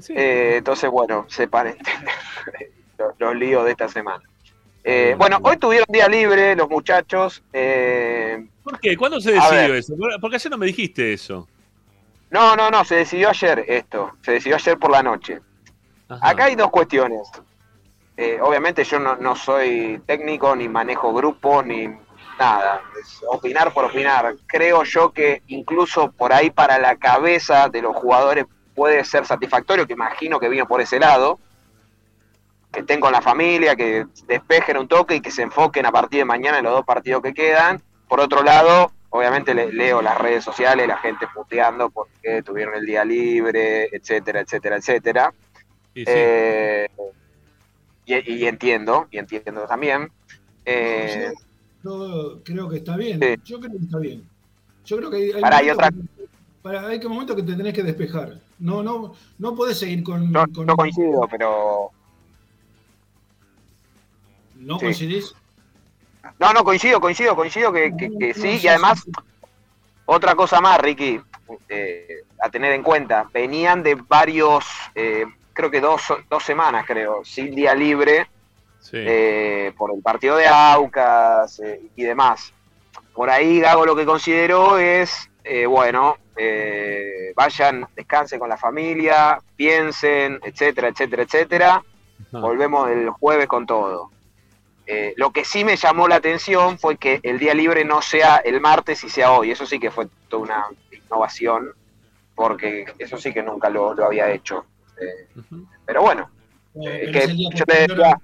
Sí. 0.00 0.12
Eh, 0.16 0.56
entonces, 0.58 0.88
bueno, 0.90 1.24
sepan 1.28 1.68
entender 1.68 2.14
los, 2.98 3.14
los 3.18 3.34
líos 3.36 3.64
de 3.64 3.70
esta 3.72 3.88
semana. 3.88 4.22
Eh, 4.84 5.16
bueno, 5.18 5.38
hoy 5.42 5.56
tuvieron 5.56 5.86
día 5.88 6.08
libre 6.08 6.54
los 6.56 6.68
muchachos. 6.68 7.42
eh, 7.52 8.46
¿Por 8.62 8.78
qué? 8.80 8.96
¿Cuándo 8.96 9.20
se 9.20 9.32
decidió 9.32 9.74
eso? 9.74 9.94
Porque 10.20 10.36
ayer 10.36 10.50
no 10.50 10.58
me 10.58 10.66
dijiste 10.66 11.12
eso. 11.12 11.48
No, 12.30 12.56
no, 12.56 12.70
no, 12.70 12.84
se 12.84 12.96
decidió 12.96 13.30
ayer 13.30 13.64
esto. 13.68 14.12
Se 14.22 14.32
decidió 14.32 14.56
ayer 14.56 14.78
por 14.78 14.90
la 14.90 15.02
noche. 15.02 15.40
Ajá. 16.08 16.28
Acá 16.30 16.44
hay 16.44 16.56
dos 16.56 16.70
cuestiones. 16.70 17.28
Eh, 18.16 18.38
obviamente 18.42 18.82
yo 18.84 18.98
no, 18.98 19.16
no 19.16 19.36
soy 19.36 20.02
técnico, 20.06 20.54
ni 20.56 20.68
manejo 20.68 21.14
grupos, 21.14 21.64
ni 21.64 21.88
nada. 22.38 22.82
Es 23.00 23.22
opinar 23.28 23.72
por 23.72 23.86
opinar. 23.86 24.34
Creo 24.46 24.82
yo 24.84 25.12
que 25.12 25.42
incluso 25.46 26.10
por 26.12 26.32
ahí 26.32 26.50
para 26.50 26.78
la 26.78 26.96
cabeza 26.96 27.68
de 27.68 27.82
los 27.82 27.96
jugadores 27.96 28.46
puede 28.74 29.04
ser 29.04 29.24
satisfactorio, 29.24 29.86
que 29.86 29.92
imagino 29.92 30.38
que 30.38 30.48
vino 30.48 30.66
por 30.66 30.80
ese 30.80 30.98
lado. 30.98 31.38
Que 32.72 32.80
estén 32.80 33.00
con 33.00 33.12
la 33.12 33.22
familia, 33.22 33.76
que 33.76 34.06
despejen 34.26 34.76
un 34.76 34.88
toque 34.88 35.14
y 35.14 35.20
que 35.20 35.30
se 35.30 35.42
enfoquen 35.42 35.86
a 35.86 35.92
partir 35.92 36.18
de 36.18 36.24
mañana 36.26 36.58
en 36.58 36.64
los 36.64 36.74
dos 36.74 36.84
partidos 36.84 37.22
que 37.22 37.32
quedan. 37.32 37.82
Por 38.08 38.20
otro 38.20 38.42
lado, 38.42 38.92
obviamente 39.10 39.54
le- 39.54 39.72
leo 39.72 40.02
las 40.02 40.18
redes 40.18 40.44
sociales, 40.44 40.86
la 40.86 40.98
gente 40.98 41.26
puteando 41.34 41.90
porque 41.90 42.42
tuvieron 42.42 42.74
el 42.74 42.84
día 42.86 43.04
libre, 43.04 43.88
etcétera, 43.92 44.40
etcétera, 44.40 44.76
etcétera. 44.76 45.34
Y 45.94 46.00
sí. 46.00 46.06
Eh, 46.08 46.88
y, 48.06 48.32
y 48.34 48.46
entiendo, 48.46 49.06
y 49.10 49.18
entiendo 49.18 49.66
también. 49.66 50.10
Eh, 50.64 51.32
Yo 51.82 52.40
creo 52.44 52.68
que 52.68 52.76
está 52.78 52.96
bien. 52.96 53.20
Sí. 53.20 53.34
Yo 53.44 53.58
creo 53.60 53.72
que 53.72 53.78
está 53.84 53.98
bien. 53.98 54.28
Yo 54.84 54.96
creo 54.96 55.10
que 55.10 55.16
hay, 55.16 55.32
hay 55.32 55.66
y 55.66 55.70
momentos 55.70 55.90
que- 56.16 56.28
para, 56.62 56.86
hay 56.88 57.00
que 57.00 57.08
momentos 57.08 57.36
que 57.36 57.42
te 57.42 57.54
tenés 57.54 57.72
que 57.74 57.82
despejar. 57.82 58.38
No, 58.58 58.82
no, 58.82 59.14
no 59.38 59.54
podés 59.54 59.78
seguir 59.78 60.02
con. 60.02 60.30
no, 60.32 60.44
con- 60.52 60.66
no 60.66 60.76
coincido, 60.76 61.26
pero. 61.30 61.90
¿No 64.56 64.74
Sí. 64.78 64.84
coincidís? 64.86 65.34
No, 66.38 66.52
no, 66.52 66.64
coincido, 66.64 67.00
coincido, 67.00 67.34
coincido 67.36 67.72
que, 67.72 67.92
que- 67.96 68.34
sí. 68.34 68.58
Y 68.62 68.68
además, 68.68 69.04
otra 70.06 70.34
cosa 70.34 70.60
más, 70.60 70.80
Ricky, 70.80 71.20
eh, 71.68 72.22
a 72.42 72.48
tener 72.50 72.72
en 72.72 72.82
cuenta. 72.82 73.28
Venían 73.32 73.82
de 73.82 73.94
varios, 73.94 74.64
eh, 74.94 75.26
creo 75.52 75.70
que 75.70 75.80
dos, 75.80 76.02
dos 76.30 76.42
semanas, 76.44 76.84
creo, 76.86 77.24
sin 77.24 77.54
día 77.54 77.74
libre. 77.74 78.26
sí. 78.80 78.96
eh, 78.98 79.72
por 79.76 79.92
el 79.94 80.00
partido 80.02 80.36
de 80.36 80.46
Aucas 80.46 81.60
y 81.96 82.02
demás. 82.02 82.52
Por 83.12 83.28
ahí 83.28 83.60
Gago 83.60 83.84
lo 83.84 83.96
que 83.96 84.06
consideró 84.06 84.78
es, 84.78 85.28
bueno, 85.68 86.16
vayan, 87.34 87.86
descansen 87.96 88.38
con 88.38 88.48
la 88.48 88.56
familia, 88.56 89.40
piensen, 89.56 90.38
etcétera, 90.44 90.88
etcétera, 90.88 91.22
etcétera. 91.24 91.82
Volvemos 92.32 92.88
el 92.90 93.10
jueves 93.10 93.46
con 93.46 93.66
todo. 93.66 94.10
Eh, 94.90 95.12
lo 95.18 95.32
que 95.32 95.44
sí 95.44 95.64
me 95.64 95.76
llamó 95.76 96.08
la 96.08 96.16
atención 96.16 96.78
fue 96.78 96.96
que 96.96 97.20
el 97.22 97.38
día 97.38 97.52
libre 97.52 97.84
no 97.84 98.00
sea 98.00 98.36
el 98.38 98.58
martes 98.60 99.04
y 99.04 99.10
sea 99.10 99.32
hoy. 99.32 99.50
Eso 99.50 99.66
sí 99.66 99.78
que 99.78 99.90
fue 99.90 100.08
toda 100.28 100.42
una 100.44 100.64
innovación, 100.90 101.72
porque 102.34 102.86
eso 102.98 103.18
sí 103.18 103.32
que 103.34 103.42
nunca 103.42 103.68
lo, 103.68 103.92
lo 103.92 104.06
había 104.06 104.30
hecho. 104.32 104.64
Eh, 104.98 105.28
pero 105.84 106.00
bueno, 106.02 106.30
Eh, 106.74 107.00
pero 107.00 107.12
que 107.12 107.18
es 107.18 107.28
el 107.28 107.36
día 107.36 107.48
yo 107.54 107.64
te 107.66 107.74
decía, 107.86 108.10
a- 108.12 108.20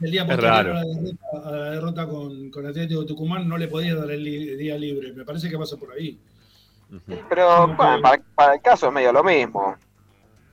el 0.00 0.10
día 0.10 0.22
Es 0.22 0.26
posterior 0.28 0.68
a 0.68 0.74
la 0.74 0.84
derrota, 0.84 1.26
a 1.44 1.50
la 1.50 1.70
derrota 1.70 2.06
con, 2.08 2.50
con 2.50 2.66
Atlético 2.66 3.00
de 3.02 3.06
Tucumán 3.06 3.48
no 3.48 3.58
le 3.58 3.68
podía 3.68 3.94
dar 3.94 4.10
el 4.10 4.22
li- 4.24 4.56
día 4.56 4.76
libre. 4.78 5.12
Me 5.12 5.24
parece 5.24 5.50
que 5.50 5.58
pasa 5.58 5.76
por 5.76 5.92
ahí. 5.92 6.18
Pero 7.28 7.66
bueno, 7.66 7.76
para, 7.76 8.22
para 8.34 8.54
el 8.54 8.62
caso 8.62 8.86
es 8.86 8.92
medio 8.92 9.12
lo 9.12 9.22
mismo. 9.24 9.76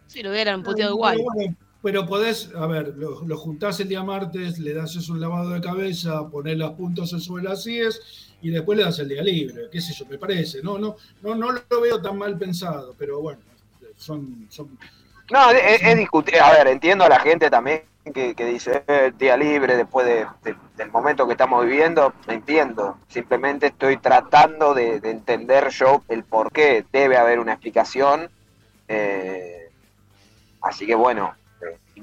Si 0.08 0.22
lo 0.24 0.32
hubieran 0.32 0.62
puteado 0.64 0.92
Pero 0.92 0.96
igual. 0.96 1.20
bueno, 1.36 1.56
Pero 1.84 2.06
podés, 2.08 2.50
a 2.56 2.66
ver, 2.66 2.96
lo, 2.96 3.22
lo 3.26 3.38
juntás 3.38 3.80
el 3.82 3.90
día 3.90 4.04
martes, 4.04 4.58
le 4.58 4.74
das 4.74 4.96
eso 4.96 5.12
un 5.14 5.20
lavado 5.20 5.50
de 5.50 5.60
cabeza, 5.62 6.28
poner 6.30 6.58
los 6.58 6.72
puntos 6.72 7.10
sobre 7.10 7.44
las 7.44 7.68
IES 7.68 8.36
y 8.42 8.50
después 8.52 8.78
le 8.78 8.86
das 8.86 9.00
el 9.00 9.10
día 9.10 9.22
libre, 9.22 9.64
qué 9.70 9.82
sé 9.82 9.94
yo, 9.94 10.06
me 10.06 10.18
parece. 10.18 10.64
No, 10.64 10.78
no, 10.78 10.96
no, 11.22 11.36
no 11.36 11.52
lo 11.52 11.82
veo 11.82 12.02
tan 12.02 12.18
mal 12.18 12.38
pensado, 12.38 12.96
pero 12.98 13.20
bueno, 13.20 13.42
son, 13.98 14.48
son 14.50 14.78
No, 15.30 15.52
es, 15.52 15.82
es 15.84 15.98
discutir. 15.98 16.40
A 16.40 16.52
ver, 16.54 16.68
entiendo 16.68 17.04
a 17.04 17.10
la 17.10 17.20
gente 17.20 17.50
también 17.50 17.84
que, 18.14 18.34
que 18.34 18.46
dice 18.46 18.84
eh, 18.88 19.12
día 19.18 19.36
libre 19.38 19.76
después 19.78 20.06
de- 20.06 20.26
de- 20.44 20.56
del 20.78 20.90
momento 20.92 21.26
que 21.26 21.34
estamos 21.34 21.66
viviendo. 21.66 22.14
Entiendo. 22.28 22.98
Simplemente 23.08 23.68
estoy 23.68 23.98
tratando 23.98 24.74
de, 24.74 25.00
de 25.00 25.12
entender 25.12 25.70
yo 25.70 26.04
el 26.10 26.24
por 26.24 26.52
qué. 26.52 26.86
Debe 26.92 27.18
haber 27.18 27.40
una 27.40 27.54
explicación. 27.54 28.30
Eh, 28.90 29.70
así 30.62 30.86
que 30.86 30.96
bueno, 30.96 31.34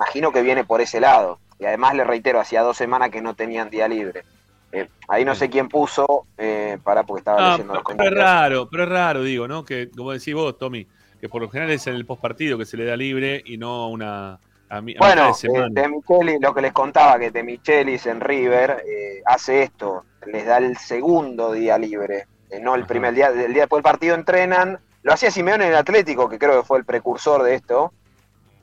imagino 0.01 0.33
que 0.33 0.43
viene 0.43 0.65
por 0.65 0.81
ese 0.81 1.01
lado. 1.01 1.39
Y 1.59 1.67
además 1.67 1.95
le 1.95 2.05
reitero, 2.05 2.41
hacía 2.41 2.63
dos 2.63 2.77
semanas 2.77 3.11
que 3.11 3.21
no 3.21 3.35
tenían 3.35 3.69
día 3.69 3.87
libre. 3.87 4.25
Eh, 4.73 4.89
ahí 5.09 5.25
no 5.25 5.35
sé 5.35 5.51
quién 5.51 5.69
puso, 5.69 6.27
eh, 6.39 6.79
para 6.83 7.03
porque 7.03 7.21
estaba 7.21 7.41
Ah, 7.41 7.51
leyendo 7.51 7.75
los 7.75 7.83
pero, 7.85 7.99
pero 7.99 8.11
es 8.11 8.17
raro, 8.17 8.69
pero 8.71 8.83
es 8.85 8.89
raro, 8.89 9.23
digo, 9.23 9.47
¿no? 9.47 9.65
Que, 9.65 9.91
como 9.91 10.13
decís 10.13 10.33
vos, 10.35 10.57
Tommy, 10.57 10.87
que 11.21 11.29
por 11.29 11.43
lo 11.43 11.51
general 11.51 11.73
es 11.73 11.87
en 11.87 11.97
el 11.97 12.07
postpartido 12.07 12.57
que 12.57 12.65
se 12.65 12.77
le 12.77 12.85
da 12.85 12.97
libre 12.97 13.43
y 13.45 13.59
no 13.59 13.89
una. 13.89 14.41
A, 14.73 14.81
mi- 14.81 14.95
a 14.97 15.01
Bueno, 15.01 15.27
de 15.27 15.35
semana. 15.35 15.67
eh, 15.67 15.71
de 15.75 16.39
lo 16.41 16.55
que 16.55 16.61
les 16.63 16.73
contaba, 16.73 17.19
que 17.19 17.31
de 17.31 17.43
Michelis 17.43 18.07
en 18.07 18.21
River 18.21 18.83
eh, 18.87 19.21
hace 19.27 19.65
esto, 19.65 20.05
les 20.27 20.47
da 20.47 20.59
el 20.59 20.77
segundo 20.77 21.53
día 21.53 21.77
libre, 21.77 22.27
no 22.63 22.75
el 22.77 22.83
Ajá. 22.83 22.89
primer 22.89 23.15
día, 23.15 23.29
el 23.29 23.53
día 23.53 23.63
después 23.63 23.79
del 23.79 23.91
partido 23.93 24.15
entrenan, 24.15 24.79
lo 25.03 25.13
hacía 25.13 25.31
Simeone 25.31 25.65
en 25.65 25.71
el 25.73 25.77
Atlético, 25.77 26.29
que 26.29 26.39
creo 26.39 26.61
que 26.61 26.67
fue 26.67 26.79
el 26.79 26.85
precursor 26.85 27.43
de 27.43 27.55
esto, 27.57 27.93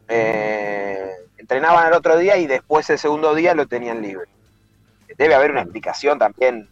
eh, 0.08 1.10
entrenaban 1.38 1.88
el 1.88 1.94
otro 1.94 2.18
día 2.18 2.38
y 2.38 2.48
después 2.48 2.90
el 2.90 2.98
segundo 3.00 3.34
día 3.36 3.54
lo 3.54 3.68
tenían 3.68 4.02
libre. 4.02 4.26
Debe 5.18 5.36
haber 5.36 5.52
una 5.52 5.62
explicación 5.62 6.20
también 6.20 6.68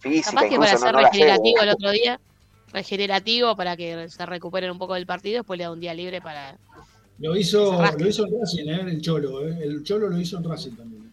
física. 0.00 0.30
Capaz 0.30 0.48
que 0.48 0.54
incluso 0.54 0.60
para 0.60 0.72
no- 0.72 0.78
ser 0.78 0.92
no 0.92 1.00
regenerativo 1.10 1.60
el 1.62 1.68
otro 1.70 1.90
día, 1.90 2.20
regenerativo 2.72 3.56
para 3.56 3.76
que 3.76 4.08
se 4.08 4.26
recuperen 4.26 4.70
un 4.70 4.78
poco 4.78 4.94
del 4.94 5.06
partido, 5.06 5.38
después 5.40 5.58
le 5.58 5.64
da 5.64 5.70
un 5.72 5.80
día 5.80 5.94
libre 5.94 6.20
para. 6.20 6.56
Lo 7.18 7.36
hizo, 7.36 7.80
lo 7.98 8.06
hizo 8.08 8.26
en 8.26 8.40
Racing, 8.40 8.68
¿eh? 8.68 8.80
el 8.92 9.00
Cholo. 9.02 9.46
¿eh? 9.48 9.58
El 9.62 9.82
Cholo 9.82 10.08
lo 10.08 10.18
hizo 10.18 10.36
en 10.38 10.44
Racing 10.48 10.72
también. 10.76 11.12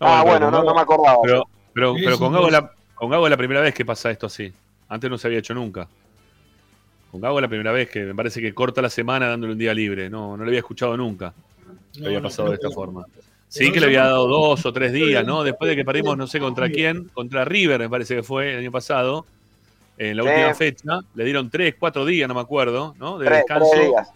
Ah, 0.00 0.22
bueno, 0.24 0.50
no, 0.50 0.58
Gago- 0.58 0.64
no 0.66 0.74
me 0.74 0.80
acordaba. 0.80 1.18
Pero, 1.22 1.48
pero, 1.74 1.94
pero 1.94 2.18
con 2.18 2.32
Gago 2.32 2.46
sí. 2.46 2.52
la, 2.52 2.70
con 2.94 3.10
Gago 3.10 3.26
es 3.26 3.30
la 3.30 3.36
primera 3.36 3.60
vez 3.60 3.74
que 3.74 3.84
pasa 3.84 4.10
esto 4.10 4.26
así. 4.26 4.52
Antes 4.88 5.10
no 5.10 5.18
se 5.18 5.26
había 5.26 5.40
hecho 5.40 5.52
nunca. 5.54 5.88
Con 7.16 7.22
Gago 7.22 7.38
es 7.38 7.42
la 7.42 7.48
primera 7.48 7.72
vez 7.72 7.88
que 7.88 8.04
me 8.04 8.14
parece 8.14 8.42
que 8.42 8.52
corta 8.52 8.82
la 8.82 8.90
semana 8.90 9.26
dándole 9.28 9.54
un 9.54 9.58
día 9.58 9.72
libre. 9.72 10.10
No, 10.10 10.36
no 10.36 10.44
lo 10.44 10.48
había 10.50 10.58
escuchado 10.58 10.94
nunca. 10.98 11.32
que 11.94 12.00
No, 12.00 12.06
había 12.08 12.18
no, 12.18 12.24
pasado 12.24 12.50
de 12.50 12.56
esta 12.56 12.70
forma. 12.70 13.06
Sí, 13.48 13.72
que 13.72 13.80
le 13.80 13.86
había 13.86 14.04
dado 14.04 14.26
dos 14.28 14.66
o 14.66 14.72
tres 14.72 14.92
días, 14.92 15.24
¿no? 15.24 15.42
Después 15.42 15.70
de 15.70 15.76
que 15.76 15.84
perdimos 15.84 16.18
no 16.18 16.26
sé 16.26 16.38
contra 16.40 16.68
quién, 16.68 17.04
contra 17.14 17.46
River, 17.46 17.80
me 17.80 17.88
parece 17.88 18.16
que 18.16 18.22
fue 18.22 18.52
el 18.52 18.58
año 18.58 18.70
pasado. 18.72 19.24
En 19.96 20.18
la 20.18 20.24
Sí. 20.24 20.28
última 20.28 20.54
fecha, 20.54 21.00
le 21.14 21.24
dieron 21.24 21.48
tres, 21.48 21.74
cuatro 21.78 22.04
días, 22.04 22.28
no 22.28 22.34
me 22.34 22.40
acuerdo, 22.42 22.94
¿no? 22.98 23.16
De 23.18 23.24
Tres, 23.24 23.38
descanso 23.38 23.70
tres 23.72 23.88
días. 23.88 24.08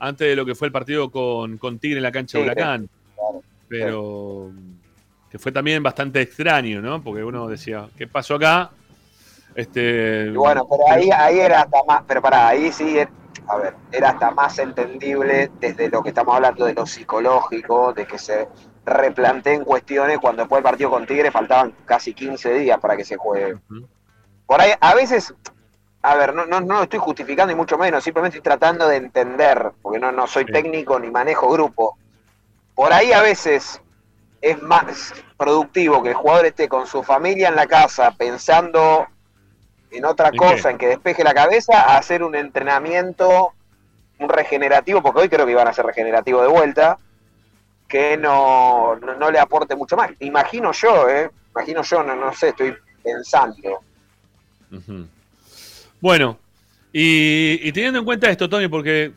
antes 0.00 0.26
de 0.28 0.34
lo 0.34 0.44
que 0.44 0.56
fue 0.56 0.66
el 0.66 0.72
partido 0.72 1.08
con, 1.08 1.56
con 1.56 1.78
Tigre 1.78 1.98
en 1.98 2.02
la 2.02 2.10
cancha 2.10 2.38
de 2.38 2.44
Huracán. 2.44 2.88
claro. 3.14 3.42
Pero 3.68 4.50
que 5.30 5.38
fue 5.38 5.52
también 5.52 5.80
bastante 5.84 6.20
extraño, 6.20 6.80
¿no? 6.82 7.00
Porque 7.00 7.22
uno 7.22 7.46
decía, 7.46 7.86
¿qué 7.96 8.08
pasó 8.08 8.34
acá? 8.34 8.72
Este, 9.54 10.26
Y 10.28 10.36
bueno, 10.36 10.66
pero 10.68 10.82
ahí, 10.90 11.10
ahí 11.10 11.40
era 11.40 11.62
hasta 11.62 11.78
más, 11.86 12.02
pero 12.06 12.22
para 12.22 12.48
ahí 12.48 12.72
sí, 12.72 12.96
er- 12.98 13.10
a 13.48 13.56
ver, 13.56 13.74
era 13.90 14.10
hasta 14.10 14.30
más 14.30 14.58
entendible 14.58 15.50
desde 15.60 15.88
lo 15.90 16.02
que 16.02 16.10
estamos 16.10 16.34
hablando 16.36 16.64
de 16.66 16.74
lo 16.74 16.86
psicológico, 16.86 17.92
de 17.92 18.06
que 18.06 18.18
se 18.18 18.48
replanteen 18.84 19.64
cuestiones 19.64 20.18
cuando 20.18 20.42
después 20.42 20.58
del 20.58 20.70
partido 20.70 20.90
con 20.90 21.06
Tigre 21.06 21.30
faltaban 21.30 21.72
casi 21.84 22.14
15 22.14 22.52
días 22.54 22.78
para 22.78 22.96
que 22.96 23.04
se 23.04 23.16
juegue. 23.16 23.56
Por 24.46 24.60
ahí, 24.60 24.72
a 24.80 24.94
veces, 24.94 25.34
a 26.02 26.14
ver, 26.16 26.34
no, 26.34 26.46
no, 26.46 26.60
no 26.60 26.74
lo 26.76 26.82
estoy 26.84 26.98
justificando 27.00 27.52
y 27.52 27.56
mucho 27.56 27.78
menos, 27.78 28.04
simplemente 28.04 28.38
estoy 28.38 28.50
tratando 28.52 28.88
de 28.88 28.96
entender, 28.96 29.72
porque 29.82 29.98
no, 30.00 30.12
no 30.12 30.26
soy 30.26 30.46
técnico 30.46 30.98
ni 30.98 31.10
manejo 31.10 31.50
grupo. 31.50 31.98
Por 32.74 32.92
ahí 32.92 33.12
a 33.12 33.22
veces 33.22 33.80
es 34.40 34.62
más 34.62 35.14
productivo 35.38 36.02
que 36.02 36.10
el 36.10 36.14
jugador 36.14 36.46
esté 36.46 36.68
con 36.68 36.86
su 36.86 37.02
familia 37.02 37.48
en 37.48 37.56
la 37.56 37.66
casa 37.66 38.12
pensando 38.12 39.06
en 39.90 40.04
otra 40.04 40.28
¿En 40.28 40.36
cosa, 40.36 40.68
qué? 40.68 40.70
en 40.70 40.78
que 40.78 40.86
despeje 40.88 41.24
la 41.24 41.34
cabeza, 41.34 41.80
a 41.80 41.98
hacer 41.98 42.22
un 42.22 42.34
entrenamiento, 42.34 43.52
un 44.18 44.28
regenerativo, 44.28 45.02
porque 45.02 45.22
hoy 45.22 45.28
creo 45.28 45.46
que 45.46 45.52
iban 45.52 45.68
a 45.68 45.72
ser 45.72 45.86
regenerativo 45.86 46.42
de 46.42 46.48
vuelta, 46.48 46.98
que 47.88 48.16
no, 48.16 48.96
no, 48.96 49.14
no 49.16 49.30
le 49.30 49.38
aporte 49.38 49.74
mucho 49.74 49.96
más. 49.96 50.10
Imagino 50.20 50.72
yo, 50.72 51.08
¿eh? 51.08 51.30
Imagino 51.54 51.82
yo, 51.82 52.02
no, 52.02 52.14
no 52.14 52.32
sé, 52.32 52.50
estoy 52.50 52.74
pensando. 53.02 53.80
Bueno, 56.00 56.38
y, 56.92 57.60
y 57.62 57.72
teniendo 57.72 57.98
en 57.98 58.04
cuenta 58.04 58.30
esto, 58.30 58.48
Tony, 58.48 58.68
porque 58.68 59.12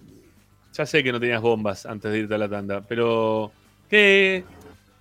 ya 0.73 0.85
sé 0.85 1.03
que 1.03 1.11
no 1.11 1.19
tenías 1.19 1.41
bombas 1.41 1.85
antes 1.85 2.11
de 2.11 2.19
irte 2.19 2.33
a 2.33 2.39
la 2.39 2.49
tanda, 2.49 2.81
pero 2.81 3.51
¿qué, 3.89 4.43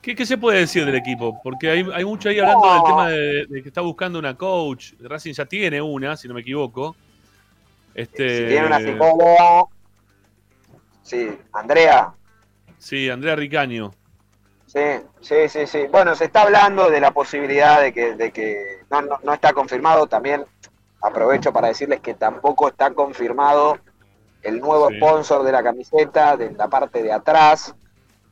qué, 0.03 0.15
qué 0.15 0.27
se 0.27 0.37
puede 0.37 0.59
decir 0.59 0.85
del 0.85 0.97
equipo? 0.97 1.41
Porque 1.43 1.71
hay, 1.71 1.87
hay 1.95 2.05
mucho 2.05 2.29
ahí 2.29 2.39
hablando 2.41 2.73
del 2.75 2.83
tema 2.85 3.09
de, 3.09 3.47
de 3.47 3.63
que 3.63 3.69
está 3.69 3.81
buscando 3.81 4.19
una 4.19 4.37
coach. 4.37 4.93
Racing 5.01 5.33
ya 5.33 5.47
tiene 5.47 5.81
una, 5.81 6.17
si 6.17 6.29
no 6.29 6.35
me 6.35 6.41
equivoco. 6.43 6.95
Este, 7.95 8.39
Si 8.39 8.45
tiene 8.47 8.67
una 8.67 8.79
psicóloga, 8.79 9.65
sí, 11.03 11.39
Andrea, 11.53 12.13
Sí, 12.79 13.09
Andrea 13.09 13.37
Ricaño. 13.37 13.93
Sí, 14.67 14.81
sí, 15.21 15.49
sí, 15.49 15.67
sí. 15.69 15.87
Bueno, 15.93 16.17
se 16.17 16.25
está 16.25 16.43
hablando 16.43 16.91
de 16.91 17.01
la 17.01 17.13
posibilidad 17.13 17.81
de 17.81 17.93
que, 17.93 18.17
de 18.17 18.33
que 18.33 18.79
no, 18.91 19.03
no, 19.03 19.21
no 19.23 19.35
está 19.35 19.53
confirmado. 19.53 20.09
También 20.09 20.45
aprovecho 21.01 21.53
para 21.53 21.69
decirles 21.69 22.01
que 22.01 22.15
tampoco 22.15 22.67
está 22.69 22.91
confirmado 22.93 23.79
el 24.43 24.59
nuevo 24.59 24.89
Sí. 24.89 24.97
sponsor 24.97 25.45
de 25.45 25.53
la 25.53 25.63
camiseta, 25.63 26.37
de 26.37 26.51
la 26.53 26.67
parte 26.67 27.05
de 27.05 27.13
atrás, 27.13 27.73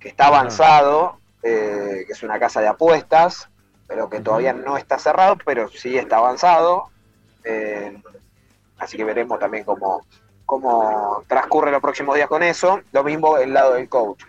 que 0.01 0.09
está 0.09 0.27
avanzado, 0.27 1.20
eh, 1.43 2.05
que 2.07 2.13
es 2.13 2.23
una 2.23 2.39
casa 2.39 2.61
de 2.61 2.69
apuestas, 2.69 3.49
pero 3.87 4.09
que 4.09 4.21
todavía 4.21 4.53
no 4.53 4.77
está 4.77 4.99
cerrado, 4.99 5.37
pero 5.45 5.69
sí 5.69 5.97
está 5.99 6.19
avanzado. 6.19 6.89
Eh, 7.45 7.97
así 8.79 8.97
que 8.97 9.05
veremos 9.05 9.39
también 9.39 9.65
cómo, 9.65 10.05
cómo 10.47 11.25
transcurre 11.27 11.71
los 11.71 11.81
próximos 11.81 12.15
días 12.17 12.29
con 12.29 12.43
eso. 12.43 12.81
Lo 12.93 13.03
mismo 13.05 13.37
el 13.39 13.53
lado 13.53 13.75
del 13.75 13.89
coach. 13.89 14.23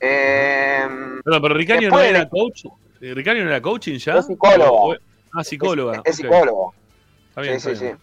Eh, 0.00 0.86
Perdón, 1.24 1.42
pero 1.42 1.54
Ricaño 1.54 1.88
no 1.90 2.00
era 2.00 2.28
coach. 2.28 2.64
Eh, 3.00 3.14
¿Ricaño 3.14 3.44
no 3.44 3.50
era 3.50 3.60
coaching 3.60 3.98
ya? 3.98 4.18
Es 4.18 4.26
psicóloga. 4.26 4.70
O- 4.70 4.92
o- 4.92 4.96
Ah, 5.38 5.44
psicóloga. 5.44 5.96
Es, 5.96 6.12
es 6.12 6.16
psicólogo. 6.16 6.72
Está 7.28 7.40
bien, 7.42 7.60
sí, 7.60 7.68
sí, 7.68 7.72
está 7.72 7.84
bien. 7.84 7.96
sí. 7.98 8.02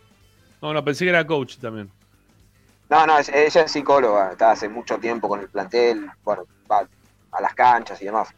No, 0.62 0.74
no, 0.74 0.84
pensé 0.84 1.04
que 1.06 1.10
era 1.10 1.26
coach 1.26 1.58
también. 1.58 1.90
No, 2.90 3.08
no, 3.08 3.18
es- 3.18 3.30
ella 3.30 3.62
es 3.64 3.72
psicóloga, 3.72 4.32
está 4.34 4.52
hace 4.52 4.70
mucho 4.70 5.00
tiempo 5.00 5.28
con 5.28 5.40
el 5.40 5.50
plantel, 5.50 6.06
bueno, 6.24 6.44
va 6.72 6.88
a 7.34 7.42
las 7.42 7.54
canchas 7.54 8.02
y 8.02 8.06
demás. 8.06 8.30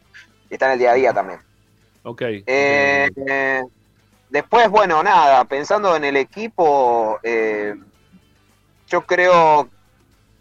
Y 0.49 0.53
está 0.53 0.67
en 0.67 0.72
el 0.73 0.80
día 0.80 0.91
a 0.91 0.95
día 0.95 1.13
también. 1.13 1.39
Ok. 2.03 2.22
Eh, 2.22 3.09
eh, 3.27 3.63
después, 4.30 4.69
bueno, 4.69 5.01
nada, 5.01 5.43
pensando 5.45 5.95
en 5.95 6.03
el 6.03 6.17
equipo, 6.17 7.19
eh, 7.23 7.76
yo 8.88 9.01
creo, 9.05 9.69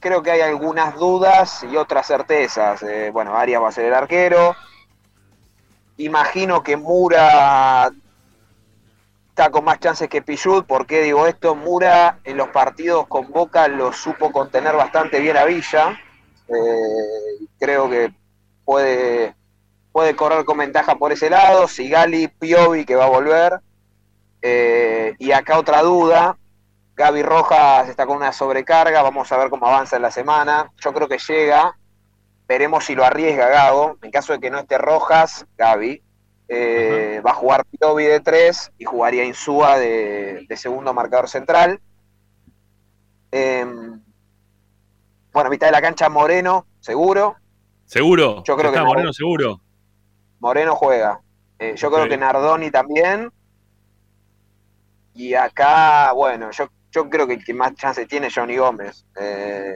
creo 0.01 0.23
que 0.23 0.31
hay 0.31 0.43
algunas 0.43 0.95
dudas 0.97 1.65
y 1.65 1.77
otras 1.77 2.07
certezas. 2.07 2.85
Bueno, 3.13 3.37
Arias 3.37 3.63
va 3.63 3.69
a 3.69 3.73
ser 3.73 3.87
el 3.87 3.95
arquero. 3.95 4.55
Imagino 5.97 6.63
que 6.63 6.77
Mura 6.77 7.91
está 9.35 9.51
con 9.51 9.65
más 9.65 9.81
chances 9.81 10.09
que 10.09 10.23
Pichut. 10.23 10.65
¿Por 10.65 10.87
qué 10.87 11.03
digo 11.03 11.27
esto? 11.27 11.57
Mura 11.57 12.21
en 12.23 12.37
los 12.37 12.51
partidos 12.51 13.09
con 13.09 13.33
Boca 13.33 13.67
lo 13.67 13.93
supo 13.93 14.31
contener 14.31 14.77
bastante 14.77 15.19
bien 15.19 15.37
a 15.37 15.45
Villa. 15.45 15.99
Eh, 16.47 17.47
creo 17.59 17.91
que 17.91 18.13
puede, 18.65 19.35
puede 19.93 20.17
correr 20.17 20.45
con 20.45 20.59
ventaja 20.59 20.97
por 20.97 21.13
ese 21.13 21.31
lado. 21.31 21.69
Sigali, 21.69 22.29
Piovi, 22.29 22.85
que 22.85 22.97
va 22.97 23.05
a 23.07 23.09
volver. 23.11 23.61
Eh, 24.43 25.15
y 25.19 25.33
acá 25.33 25.59
otra 25.59 25.83
duda. 25.83 26.37
Gaby 26.97 27.23
Rojas 27.23 27.89
está 27.89 28.07
con 28.07 28.17
una 28.17 28.33
sobrecarga. 28.33 29.03
Vamos 29.03 29.31
a 29.33 29.37
ver 29.37 29.51
cómo 29.51 29.67
avanza 29.67 29.97
en 29.97 30.03
la 30.03 30.11
semana. 30.11 30.71
Yo 30.79 30.93
creo 30.93 31.09
que 31.09 31.19
llega. 31.19 31.77
Veremos 32.47 32.85
si 32.85 32.95
lo 32.95 33.05
arriesga 33.05 33.49
Gago. 33.49 33.99
En 34.03 34.11
caso 34.11 34.33
de 34.35 34.41
que 34.41 34.51
no 34.51 34.59
esté 34.59 34.79
Rojas, 34.79 35.47
Gaby. 35.57 36.03
eh, 36.49 37.23
va 37.27 37.31
a 37.31 37.35
jugar 37.35 37.65
Piovi 37.65 38.05
de 38.05 38.21
3 38.21 38.73
y 38.79 38.85
jugaría 38.85 39.25
Insúa 39.25 39.79
de, 39.79 40.45
de 40.49 40.57
segundo 40.57 40.93
marcador 40.93 41.29
central. 41.29 41.81
Eh, 43.33 43.65
bueno, 45.33 45.51
mitad 45.51 45.67
de 45.67 45.73
la 45.73 45.83
cancha 45.83 46.09
Moreno, 46.09 46.67
seguro. 46.81 47.37
¿Seguro? 47.87 48.43
Yo 48.45 48.57
creo 48.57 48.71
que 48.71 48.77
¿Está 48.77 48.81
no. 48.81 48.87
Moreno 48.87 49.13
seguro? 49.13 49.61
Moreno 50.41 50.75
juega. 50.75 51.21
Eh, 51.59 51.75
yo 51.77 51.91
creo 51.91 52.09
que 52.09 52.17
Nardoni 52.17 52.71
también. 52.71 53.31
Y 55.15 55.35
acá, 55.35 56.13
bueno, 56.13 56.51
yo, 56.51 56.69
yo 56.91 57.09
creo 57.09 57.27
que 57.27 57.35
el 57.35 57.45
que 57.45 57.55
más 57.55 57.75
chances 57.75 58.09
tiene 58.09 58.27
es 58.27 58.35
Johnny 58.35 58.57
Gómez. 58.57 59.07
Eh, 59.17 59.75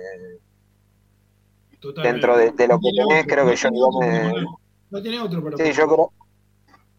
dentro 2.02 2.36
de, 2.36 2.51
de 2.51 2.66
lo 2.66 2.78
que 2.80 2.90
tiene 2.90 3.06
tenés, 3.06 3.24
otro, 3.24 3.35
creo 3.35 3.47
que 3.48 3.56
Johnny 3.56 3.80
Gómez. 3.80 4.32
No 4.90 5.02
tiene 5.02 5.20
otro 5.20 5.44
para 5.44 5.56
Sí, 5.56 5.72
yo 5.72 5.86
creo, 5.86 6.12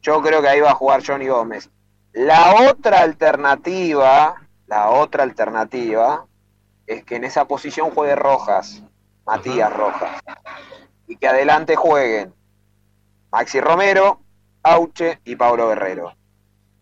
yo 0.01 0.21
creo 0.21 0.41
que 0.41 0.47
ahí 0.47 0.61
va 0.61 0.71
a 0.71 0.75
jugar 0.75 1.03
Johnny 1.05 1.27
Gómez. 1.27 1.69
La 2.13 2.69
otra 2.69 3.01
alternativa, 3.01 4.35
la 4.67 4.89
otra 4.89 5.23
alternativa, 5.23 6.25
es 6.87 7.03
que 7.03 7.17
en 7.17 7.25
esa 7.25 7.45
posición 7.45 7.91
juegue 7.91 8.15
Rojas, 8.15 8.81
Matías 9.25 9.71
Rojas. 9.71 10.21
Y 11.09 11.17
que 11.17 11.27
adelante 11.27 11.75
jueguen 11.75 12.33
Maxi 13.31 13.59
Romero, 13.59 14.21
Auche 14.63 15.19
y 15.25 15.35
Pablo 15.35 15.67
Guerrero. 15.67 16.13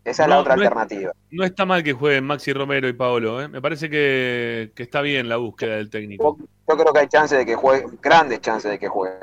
Esa 0.04 0.22
es 0.22 0.28
la 0.28 0.38
otra 0.38 0.54
no 0.56 0.62
es- 0.62 0.68
alternativa. 0.68 1.12
No 1.30 1.44
está 1.44 1.66
mal 1.66 1.82
que 1.82 1.92
jueguen 1.92 2.24
Maxi 2.24 2.52
Romero 2.52 2.88
y 2.88 2.92
Paolo, 2.92 3.42
¿eh? 3.42 3.48
Me 3.48 3.60
parece 3.60 3.90
que, 3.90 4.72
que 4.74 4.82
está 4.84 5.00
bien 5.02 5.28
la 5.28 5.36
búsqueda 5.36 5.76
del 5.76 5.90
técnico. 5.90 6.38
Yo 6.40 6.76
creo 6.76 6.92
que 6.92 7.00
hay 7.00 7.08
chances 7.08 7.36
de 7.38 7.44
que 7.44 7.54
juegue, 7.56 7.84
grandes 8.00 8.40
chances 8.40 8.70
de 8.70 8.78
que 8.78 8.88
juegue. 8.88 9.16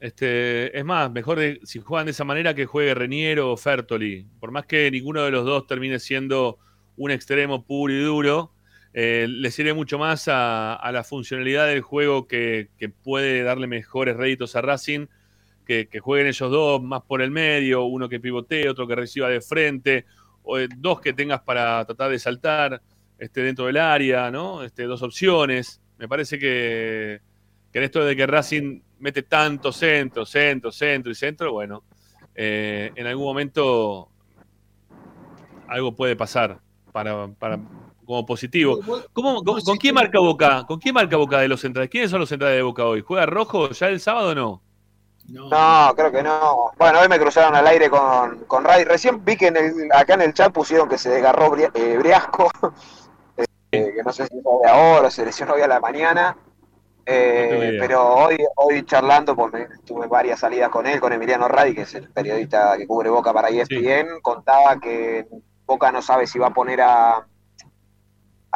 Este, 0.00 0.76
es 0.78 0.84
más, 0.84 1.10
mejor 1.10 1.38
de- 1.38 1.60
si 1.64 1.80
juegan 1.80 2.06
de 2.06 2.12
esa 2.12 2.24
manera 2.24 2.54
que 2.54 2.64
juegue 2.66 2.94
Reniero 2.94 3.52
o 3.52 3.56
Fertoli. 3.56 4.26
Por 4.40 4.50
más 4.50 4.64
que 4.66 4.90
ninguno 4.90 5.22
de 5.22 5.30
los 5.30 5.44
dos 5.44 5.66
termine 5.66 5.98
siendo 5.98 6.58
un 6.96 7.10
extremo 7.10 7.62
puro 7.64 7.92
y 7.92 8.02
duro, 8.02 8.52
eh, 8.96 9.26
le 9.28 9.50
sirve 9.50 9.74
mucho 9.74 9.98
más 9.98 10.28
a, 10.28 10.88
la 10.92 11.02
funcionalidad 11.02 11.66
del 11.66 11.82
juego 11.82 12.28
que, 12.28 12.68
puede 13.02 13.42
darle 13.42 13.66
mejores 13.66 14.16
réditos 14.16 14.54
a 14.54 14.62
Racing, 14.62 15.08
que, 15.66 15.88
jueguen 16.00 16.28
ellos 16.28 16.48
dos 16.48 16.80
más 16.80 17.02
por 17.02 17.20
el 17.20 17.32
medio, 17.32 17.84
uno 17.84 18.08
que 18.08 18.20
pivotee, 18.20 18.68
otro 18.68 18.86
que 18.86 18.94
reciba 18.94 19.28
de 19.28 19.40
frente, 19.40 20.04
o 20.44 20.58
eh, 20.58 20.68
dos 20.76 21.00
que 21.00 21.12
tengas 21.12 21.40
para 21.40 21.84
tratar 21.84 22.12
de 22.12 22.20
saltar 22.20 22.80
este, 23.18 23.42
dentro 23.42 23.66
del 23.66 23.78
área, 23.78 24.30
¿no? 24.30 24.62
Este, 24.62 24.84
dos 24.84 25.02
opciones. 25.02 25.80
Me 25.98 26.06
parece 26.06 26.38
que, 26.38 27.20
que 27.72 27.78
en 27.78 27.84
esto 27.84 28.04
de 28.04 28.14
que 28.14 28.26
Racing 28.28 28.80
mete 29.00 29.24
tanto 29.24 29.72
centro, 29.72 30.24
centro, 30.24 30.70
centro 30.70 31.10
y 31.10 31.16
centro, 31.16 31.52
bueno, 31.52 31.82
eh, 32.32 32.92
en 32.94 33.06
algún 33.08 33.24
momento 33.24 34.08
algo 35.66 35.96
puede 35.96 36.14
pasar 36.14 36.60
para 36.92 37.58
como 38.04 38.24
positivo. 38.26 38.78
¿Cómo, 39.12 39.42
con, 39.42 39.60
con 39.60 39.76
quién 39.76 39.94
marca 39.94 40.18
Boca? 40.18 40.64
¿Con 40.66 40.78
quién 40.78 40.94
marca 40.94 41.16
Boca 41.16 41.38
de 41.40 41.48
los 41.48 41.60
centrales? 41.60 41.90
¿Quiénes 41.90 42.10
son 42.10 42.20
los 42.20 42.28
centrales 42.28 42.56
de 42.56 42.62
Boca 42.62 42.84
hoy? 42.84 43.02
¿Juega 43.06 43.26
Rojo 43.26 43.70
ya 43.70 43.88
el 43.88 44.00
sábado 44.00 44.30
o 44.30 44.34
no? 44.34 44.62
No, 45.28 45.92
creo 45.96 46.12
que 46.12 46.22
no. 46.22 46.72
Bueno, 46.78 47.00
hoy 47.00 47.08
me 47.08 47.18
cruzaron 47.18 47.54
al 47.54 47.66
aire 47.66 47.88
con, 47.88 48.40
con 48.46 48.62
Ray. 48.64 48.84
Recién 48.84 49.24
vi 49.24 49.36
que 49.36 49.46
en 49.46 49.56
el, 49.56 49.72
acá 49.92 50.14
en 50.14 50.22
el 50.22 50.34
chat 50.34 50.52
pusieron 50.52 50.88
que 50.88 50.98
se 50.98 51.08
desgarró 51.08 51.50
Bri- 51.50 51.70
eh, 51.72 51.96
Briasco, 51.96 52.50
eh, 53.72 53.92
que 53.96 54.02
no 54.04 54.12
sé 54.12 54.26
si 54.26 54.40
fue 54.42 54.52
de 54.64 54.70
ahora, 54.70 55.10
se 55.10 55.24
lesionó 55.24 55.54
hoy 55.54 55.62
a 55.62 55.68
la 55.68 55.80
mañana. 55.80 56.36
Eh, 57.06 57.72
No 57.74 57.80
pero 57.80 58.14
hoy, 58.14 58.36
hoy 58.56 58.84
charlando, 58.84 59.34
porque 59.36 59.66
tuve 59.84 60.06
varias 60.06 60.40
salidas 60.40 60.70
con 60.70 60.86
él, 60.86 61.00
con 61.00 61.12
Emiliano 61.12 61.48
Radi, 61.48 61.74
que 61.74 61.82
es 61.82 61.94
el 61.94 62.10
periodista 62.10 62.76
que 62.76 62.86
cubre 62.86 63.10
Boca 63.10 63.32
para 63.32 63.48
ESPN, 63.48 64.20
contaba 64.22 64.78
que 64.80 65.26
Boca 65.66 65.90
no 65.92 66.00
sabe 66.02 66.26
si 66.26 66.38
va 66.38 66.48
a 66.48 66.54
poner 66.54 66.80
a, 66.82 67.26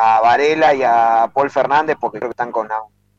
a 0.00 0.20
Varela 0.20 0.74
y 0.74 0.82
a 0.84 1.28
Paul 1.34 1.50
Fernández, 1.50 1.96
porque 2.00 2.18
creo 2.18 2.28
que 2.30 2.34
están 2.34 2.52
con, 2.52 2.68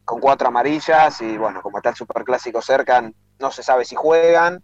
con 0.06 0.22
cuatro 0.22 0.48
amarillas, 0.48 1.20
y 1.22 1.38
bueno, 1.38 1.62
como 1.62 1.78
está 1.80 1.90
el 1.90 1.96
Superclásico 1.96 2.62
cerca, 2.62 3.12
no 3.38 3.52
se 3.52 3.64
sabe 3.64 3.84
si 3.84 3.96
juegan. 3.96 4.64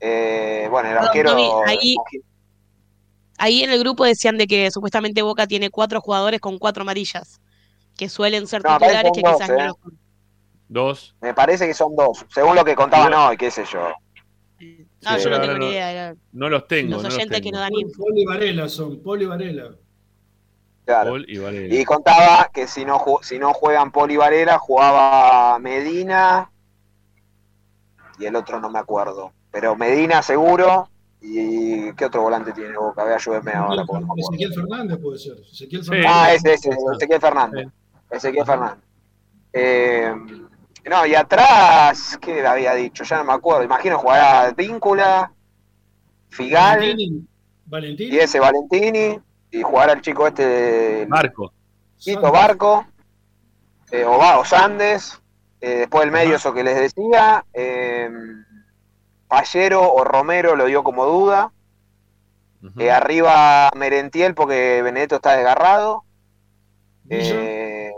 Eh, 0.00 0.68
bueno, 0.70 0.90
el 0.90 0.98
arquero... 0.98 1.30
Tommy, 1.30 1.48
ahí, 1.66 1.94
ahí 3.38 3.62
en 3.62 3.70
el 3.70 3.78
grupo 3.80 4.04
decían 4.04 4.36
de 4.38 4.46
que 4.46 4.70
supuestamente 4.70 5.22
Boca 5.22 5.46
tiene 5.46 5.70
cuatro 5.70 6.00
jugadores 6.00 6.40
con 6.40 6.58
cuatro 6.58 6.82
amarillas, 6.82 7.40
que 7.96 8.08
suelen 8.10 8.46
ser 8.46 8.62
No, 8.62 8.76
titulares, 8.78 9.12
que 9.14 9.22
quizás 9.22 9.38
dos, 9.38 9.48
no 9.48 9.54
¿eh? 9.64 9.66
los 9.66 9.76
Dos. 10.68 11.16
Me 11.20 11.34
parece 11.34 11.66
que 11.66 11.74
son 11.74 11.96
dos, 11.96 12.24
según 12.32 12.54
lo 12.54 12.64
que 12.64 12.74
contaban 12.76 13.12
hoy, 13.14 13.36
qué 13.36 13.50
sé 13.50 13.64
yo. 13.64 13.80
No, 14.60 15.16
Sí, 15.16 15.24
yo 15.24 15.30
no 15.30 15.40
tengo 15.40 15.54
ni 15.54 15.58
no- 15.66 15.70
idea. 15.72 15.90
era- 15.90 16.14
No 16.32 16.48
los 16.50 16.66
tengo. 16.68 16.90
Los 16.92 17.02
no 17.02 17.08
los 17.08 17.16
oyentes 17.16 17.40
que 17.40 17.50
no 17.50 17.58
dan 17.58 17.72
info. 17.74 18.04
Poli 18.04 18.24
Varela 18.26 18.68
son, 18.68 19.02
Poli 19.02 19.24
Varela. 19.24 19.70
Claro. 20.84 21.10
Paul 21.10 21.24
y 21.28 21.38
Varela. 21.38 21.74
Y 21.74 21.84
contaba 21.84 22.50
que 22.52 22.66
si 22.66 22.84
no, 22.84 23.02
si 23.22 23.38
no 23.38 23.52
juegan 23.54 23.92
Poli 23.92 24.16
Varela, 24.16 24.58
jugaba 24.58 25.58
Medina 25.58 26.50
y 28.18 28.26
el 28.26 28.36
otro 28.36 28.60
no 28.60 28.70
me 28.70 28.78
acuerdo. 28.78 29.32
Pero 29.50 29.76
Medina 29.76 30.22
seguro. 30.22 30.88
¿Y 31.22 31.92
qué 31.94 32.06
otro 32.06 32.22
volante 32.22 32.52
tiene 32.52 32.76
Boca? 32.78 33.02
A 33.02 33.04
ver, 33.04 33.14
ayúdeme 33.16 33.52
ahora. 33.52 33.84
no. 33.86 34.14
Ezequiel 34.16 34.54
Fernández 34.54 34.98
puede 35.02 35.18
ser. 35.18 35.36
Ezequiel 35.52 35.82
Sí. 35.84 35.90
Fernández. 35.90 36.10
Ah, 36.14 36.32
ese, 36.34 36.54
ese, 36.54 36.70
Ezequiel 36.96 37.20
Fernández. 37.20 37.68
Ezequiel 38.10 38.46
Fernández. 38.46 38.84
Eh, 39.52 40.14
no, 40.88 41.06
y 41.06 41.14
atrás, 41.14 42.18
¿qué 42.22 42.46
había 42.46 42.74
dicho? 42.74 43.04
Ya 43.04 43.18
no 43.18 43.24
me 43.24 43.32
acuerdo. 43.34 43.62
Imagino 43.64 43.98
jugará 43.98 44.50
Víncula, 44.52 45.30
Figal 46.30 46.78
Valentini. 46.78 47.26
Valentini. 47.66 48.14
y 48.14 48.18
ese 48.18 48.40
Valentini. 48.40 49.18
Y 49.50 49.62
jugará 49.62 49.92
el 49.94 50.00
chico 50.00 50.26
este, 50.26 51.06
Marco. 51.08 51.52
Quito 51.96 52.30
Barco, 52.32 52.86
eh, 53.90 54.04
Obao 54.04 54.44
Sandes, 54.44 55.20
eh, 55.60 55.80
después 55.80 56.04
el 56.04 56.10
medio, 56.10 56.36
eso 56.36 56.54
que 56.54 56.64
les 56.64 56.76
decía, 56.76 57.44
eh, 57.52 58.08
Pallero 59.28 59.92
o 59.92 60.02
Romero 60.04 60.56
lo 60.56 60.64
dio 60.64 60.82
como 60.82 61.04
duda, 61.04 61.52
eh, 62.78 62.90
arriba 62.90 63.70
Merentiel 63.76 64.34
porque 64.34 64.82
Benedetto 64.82 65.16
está 65.16 65.36
desgarrado, 65.36 66.04
eh, 67.08 67.90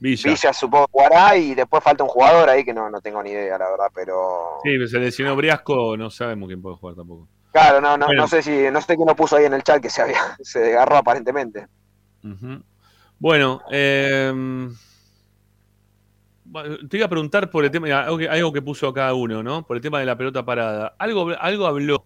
Villa. 0.00 0.30
Villa 0.30 0.52
supongo 0.52 0.86
que 0.86 0.92
jugará 0.92 1.36
y 1.36 1.54
después 1.54 1.82
falta 1.82 2.02
un 2.02 2.10
jugador 2.10 2.48
ahí 2.48 2.64
que 2.64 2.74
no, 2.74 2.90
no 2.90 3.00
tengo 3.00 3.22
ni 3.22 3.30
idea, 3.30 3.56
la 3.56 3.70
verdad, 3.70 3.86
pero 3.94 4.58
Sí, 4.64 4.88
se 4.88 4.98
lesionó 4.98 5.36
Briasco, 5.36 5.96
no 5.96 6.10
sabemos 6.10 6.48
quién 6.48 6.60
puede 6.60 6.76
jugar 6.76 6.96
tampoco. 6.96 7.28
Claro, 7.52 7.80
no, 7.80 7.96
no, 7.96 8.06
Bueno. 8.06 8.22
no 8.22 8.28
sé 8.28 8.42
si, 8.42 8.70
no 8.72 8.80
sé 8.80 8.96
quién 8.96 9.06
lo 9.06 9.14
puso 9.16 9.36
ahí 9.36 9.44
en 9.44 9.54
el 9.54 9.62
chat 9.62 9.80
que 9.80 9.90
se 9.90 10.02
había, 10.02 10.20
se 10.42 10.58
desgarró 10.60 10.96
aparentemente. 10.96 11.66
Bueno, 13.18 13.60
eh, 13.70 14.32
te 16.88 16.96
iba 16.96 17.06
a 17.06 17.08
preguntar 17.10 17.50
por 17.50 17.64
el 17.64 17.70
tema, 17.70 17.88
algo 18.02 18.18
que, 18.18 18.28
algo 18.28 18.52
que 18.52 18.62
puso 18.62 18.92
cada 18.92 19.14
uno, 19.14 19.42
¿no? 19.42 19.66
Por 19.66 19.76
el 19.76 19.82
tema 19.82 20.00
de 20.00 20.06
la 20.06 20.16
pelota 20.16 20.44
parada. 20.44 20.94
Algo, 20.98 21.30
algo 21.38 21.66
habló 21.66 22.04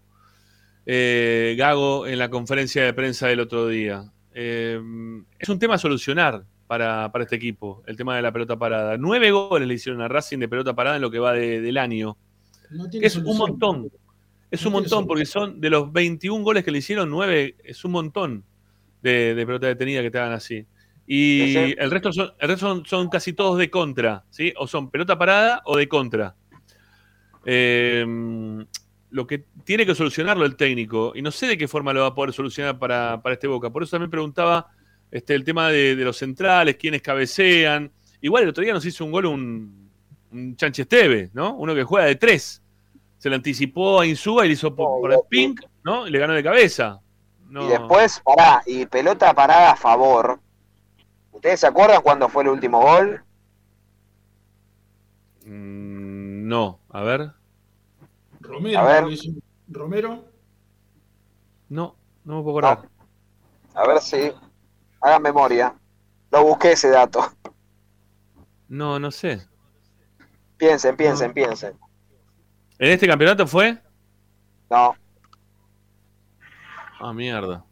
eh, 0.85 1.55
Gago 1.57 2.07
en 2.07 2.17
la 2.19 2.29
conferencia 2.29 2.83
de 2.83 2.93
prensa 2.93 3.27
del 3.27 3.39
otro 3.41 3.67
día. 3.67 4.03
Eh, 4.33 4.79
es 5.39 5.49
un 5.49 5.59
tema 5.59 5.75
a 5.75 5.77
solucionar 5.79 6.43
para, 6.67 7.11
para 7.11 7.23
este 7.23 7.35
equipo, 7.35 7.83
el 7.87 7.97
tema 7.97 8.15
de 8.15 8.21
la 8.21 8.31
pelota 8.31 8.57
parada. 8.57 8.95
Nueve 8.97 9.31
goles 9.31 9.67
le 9.67 9.73
hicieron 9.73 10.01
a 10.01 10.07
Racing 10.07 10.37
de 10.39 10.47
pelota 10.47 10.73
parada 10.75 10.95
en 10.97 11.01
lo 11.01 11.09
que 11.11 11.19
va 11.19 11.33
de- 11.33 11.59
del 11.61 11.77
año. 11.77 12.17
No 12.69 12.83
Que 12.85 12.89
tiene 12.91 13.07
es 13.07 13.15
un 13.17 13.37
montón. 13.37 13.89
Es 14.49 14.65
un 14.65 14.73
montón, 14.73 15.07
porque 15.07 15.25
son 15.25 15.59
de 15.59 15.69
los 15.69 15.91
21 15.91 16.43
goles 16.43 16.63
que 16.63 16.71
le 16.71 16.77
hicieron, 16.77 17.09
9 17.09 17.55
es 17.63 17.83
un 17.83 17.91
montón 17.91 18.43
de, 19.01 19.35
de 19.35 19.45
pelota 19.45 19.67
detenida 19.67 20.01
que 20.01 20.11
te 20.11 20.17
hagan 20.17 20.33
así. 20.33 20.65
Y 21.05 21.55
el 21.55 21.89
resto, 21.89 22.11
son, 22.11 22.33
el 22.37 22.49
resto 22.49 22.67
son, 22.67 22.85
son 22.85 23.09
casi 23.09 23.31
todos 23.31 23.57
de 23.57 23.69
contra, 23.69 24.25
¿sí? 24.29 24.53
O 24.57 24.67
son 24.67 24.89
pelota 24.89 25.17
parada 25.17 25.61
o 25.65 25.77
de 25.77 25.87
contra. 25.87 26.35
Eh, 27.45 28.05
lo 29.09 29.25
que 29.25 29.45
tiene 29.63 29.85
que 29.85 29.95
solucionarlo 29.95 30.45
el 30.45 30.57
técnico, 30.57 31.13
y 31.15 31.21
no 31.21 31.31
sé 31.31 31.47
de 31.47 31.57
qué 31.57 31.67
forma 31.67 31.93
lo 31.93 32.01
va 32.01 32.07
a 32.07 32.15
poder 32.15 32.33
solucionar 32.33 32.77
para, 32.77 33.21
para 33.21 33.33
este 33.33 33.47
Boca. 33.47 33.69
Por 33.69 33.83
eso 33.83 33.91
también 33.91 34.11
preguntaba 34.11 34.67
este, 35.09 35.33
el 35.33 35.45
tema 35.45 35.69
de, 35.69 35.95
de 35.95 36.03
los 36.03 36.17
centrales, 36.17 36.75
quiénes 36.75 37.01
cabecean. 37.01 37.89
Igual 38.21 38.43
el 38.43 38.49
otro 38.49 38.63
día 38.63 38.73
nos 38.73 38.85
hizo 38.85 39.05
un 39.05 39.11
gol 39.11 39.27
un, 39.27 39.89
un 40.31 40.55
Chanche 40.57 40.81
Esteve, 40.81 41.29
¿no? 41.33 41.55
Uno 41.55 41.73
que 41.73 41.83
juega 41.83 42.05
de 42.07 42.15
tres. 42.15 42.61
Se 43.17 43.29
le 43.29 43.35
anticipó 43.35 43.99
a 43.99 44.05
Insúa 44.05 44.45
y 44.45 44.49
le 44.49 44.53
hizo 44.53 44.75
por, 44.75 45.01
por 45.01 45.11
el 45.11 45.19
pink, 45.27 45.61
¿no? 45.83 46.07
Y 46.07 46.11
le 46.11 46.19
ganó 46.19 46.33
de 46.33 46.43
cabeza. 46.43 47.01
No. 47.47 47.65
Y 47.65 47.69
después, 47.69 48.21
pará, 48.23 48.61
y 48.65 48.85
pelota 48.85 49.33
parada 49.33 49.71
a 49.71 49.75
favor. 49.75 50.39
¿Ustedes 51.31 51.59
se 51.59 51.67
acuerdan 51.67 52.01
cuándo 52.01 52.29
fue 52.29 52.43
el 52.43 52.49
último 52.49 52.81
gol? 52.81 53.23
Mm, 55.45 56.47
no, 56.47 56.79
a 56.89 57.01
ver. 57.03 57.31
Romero. 58.41 58.79
A 58.79 58.83
ver. 58.83 59.17
Romero. 59.69 60.25
No, 61.69 61.95
no 62.23 62.37
me 62.37 62.43
puedo 62.43 62.59
acordar. 62.59 62.89
A 63.73 63.87
ver 63.87 64.01
si. 64.01 64.31
Hagan 65.01 65.21
memoria. 65.21 65.75
Lo 66.31 66.43
busqué 66.43 66.73
ese 66.73 66.89
dato. 66.89 67.31
No, 68.67 68.99
no 68.99 69.11
sé. 69.11 69.47
Piensen, 70.57 70.97
piensen, 70.97 71.33
piensen. 71.33 71.77
¿En 72.79 72.91
este 72.91 73.07
campeonato 73.07 73.47
fue? 73.47 73.77
No, 74.69 74.95
Ah, 76.99 77.13
mierda. 77.13 77.63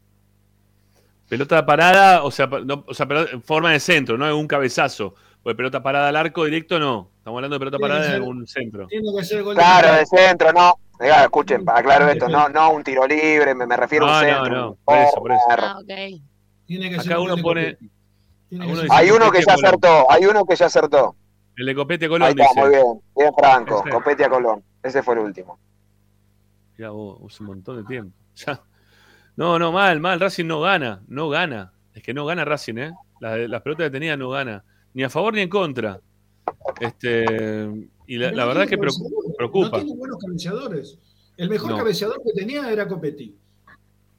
Pelota 1.28 1.66
parada, 1.66 2.22
o 2.22 2.30
sea, 2.30 2.46
no, 2.46 2.84
o 2.86 2.94
sea, 2.94 3.06
pelota- 3.06 3.32
en 3.32 3.42
forma 3.42 3.72
de 3.72 3.80
centro, 3.80 4.16
no 4.16 4.26
es 4.26 4.32
un 4.34 4.46
cabezazo. 4.46 5.14
Porque 5.42 5.56
pelota 5.56 5.82
parada 5.82 6.08
al 6.08 6.16
arco 6.16 6.44
directo 6.44 6.78
no. 6.78 7.10
Estamos 7.18 7.38
hablando 7.38 7.54
de 7.56 7.58
pelota 7.58 7.78
parada 7.78 8.04
en 8.06 8.12
ser- 8.12 8.20
un 8.22 8.46
centro. 8.46 8.86
Tiene 8.86 9.08
que 9.16 9.24
ser 9.24 9.42
gol 9.42 9.54
de 9.56 9.62
claro, 9.62 9.92
de 9.94 10.06
centro, 10.06 10.52
no. 10.52 10.74
Oiga, 11.00 11.22
escuchen, 11.24 11.62
aclaro 11.68 12.08
esto, 12.08 12.28
no, 12.28 12.48
no 12.48 12.70
un 12.70 12.82
tiro 12.84 13.06
libre, 13.06 13.54
me, 13.54 13.66
me 13.66 13.76
refiero 13.76 14.06
a 14.06 14.08
No, 14.08 14.18
un 14.20 14.26
no, 14.32 14.34
centro. 14.44 14.56
no, 14.56 14.70
un 14.70 14.76
por 14.84 14.98
eso, 14.98 15.16
por 15.16 15.32
eso. 15.32 15.42
Ah, 15.50 15.76
ok. 15.80 16.20
Tiene 16.66 16.88
que 16.90 17.00
ser 17.00 17.12
Acá 17.12 17.16
gol 17.16 17.26
uno 17.26 17.36
de 17.36 17.42
pone. 17.42 17.78
Tiene 18.48 18.66
uno 18.66 18.76
ser- 18.82 18.88
Hay 18.92 19.10
uno 19.10 19.30
que 19.32 19.42
ya 19.44 19.54
acertó, 19.54 20.10
hay 20.10 20.24
uno 20.26 20.44
que 20.44 20.56
ya 20.56 20.66
acertó. 20.66 21.16
El 21.56 21.66
de 21.66 21.74
Copete 21.74 22.04
Ahí 22.04 22.08
Colón 22.10 22.38
está, 22.40 22.60
muy 22.60 22.70
bien, 22.70 22.84
bien 23.16 23.30
Franco, 23.36 23.80
Ese. 23.80 23.90
Copete 23.90 24.24
a 24.24 24.28
Colón. 24.30 24.62
Ese 24.86 25.02
fue 25.02 25.14
el 25.14 25.20
último. 25.20 25.58
Ya 26.78 26.90
vos, 26.90 27.40
un 27.40 27.46
montón 27.46 27.76
de 27.78 27.84
tiempo. 27.84 28.16
Ya. 28.46 28.62
No, 29.36 29.58
no, 29.58 29.72
mal, 29.72 29.98
mal. 30.00 30.20
Racing 30.20 30.44
no 30.46 30.60
gana, 30.60 31.02
no 31.08 31.28
gana. 31.30 31.72
Es 31.94 32.02
que 32.02 32.12
no 32.14 32.24
gana 32.26 32.44
Racing, 32.44 32.76
¿eh? 32.76 32.92
Las, 33.20 33.48
las 33.48 33.62
pelotas 33.62 33.86
detenidas 33.86 34.18
no 34.18 34.28
gana. 34.30 34.62
Ni 34.94 35.02
a 35.04 35.10
favor 35.10 35.32
ni 35.34 35.40
en 35.40 35.48
contra. 35.48 36.00
Este, 36.80 37.24
y 38.06 38.16
la, 38.18 38.44
verdad 38.46 38.66
que 38.68 38.76
preocu- 38.78 38.92
cabeceadores, 39.08 39.36
preocupa. 39.36 39.68
No 39.78 39.84
tiene 39.84 39.98
buenos 39.98 40.18
cabeceadores. 40.22 40.98
El 41.36 41.48
mejor 41.48 41.70
No. 41.70 41.76
cabeceador 41.78 42.22
que 42.22 42.32
tenía 42.34 42.70
era 42.70 42.86
Copetti. 42.86 43.34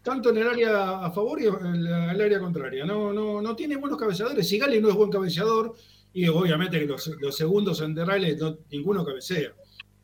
Tanto 0.01 0.29
en 0.31 0.37
el 0.37 0.47
área 0.47 0.99
a 1.05 1.11
favor 1.11 1.41
y 1.41 1.45
en 1.47 1.65
el, 1.75 2.21
área 2.21 2.39
contraria. 2.39 2.85
No, 2.85 3.13
no, 3.13 3.41
no 3.41 3.55
tiene 3.55 3.75
buenos 3.77 3.99
cabeceadores. 3.99 4.47
Sigali 4.47 4.81
no 4.81 4.89
es 4.89 4.95
buen 4.95 5.11
cabeceador. 5.11 5.73
Y 6.13 6.27
obviamente 6.27 6.79
que 6.79 6.85
los, 6.87 7.07
los 7.19 7.35
segundos 7.35 7.77
centrales 7.77 8.39
no, 8.39 8.57
ninguno 8.71 9.05
cabecea. 9.05 9.51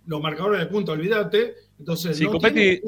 Los 0.05 0.21
marcadores 0.21 0.59
de 0.59 0.65
punto, 0.67 0.91
olvídate. 0.91 1.55
Entonces, 1.79 2.17
Sí, 2.17 2.25
no 2.25 2.31
Copetti, 2.31 2.53
tiene- 2.55 2.81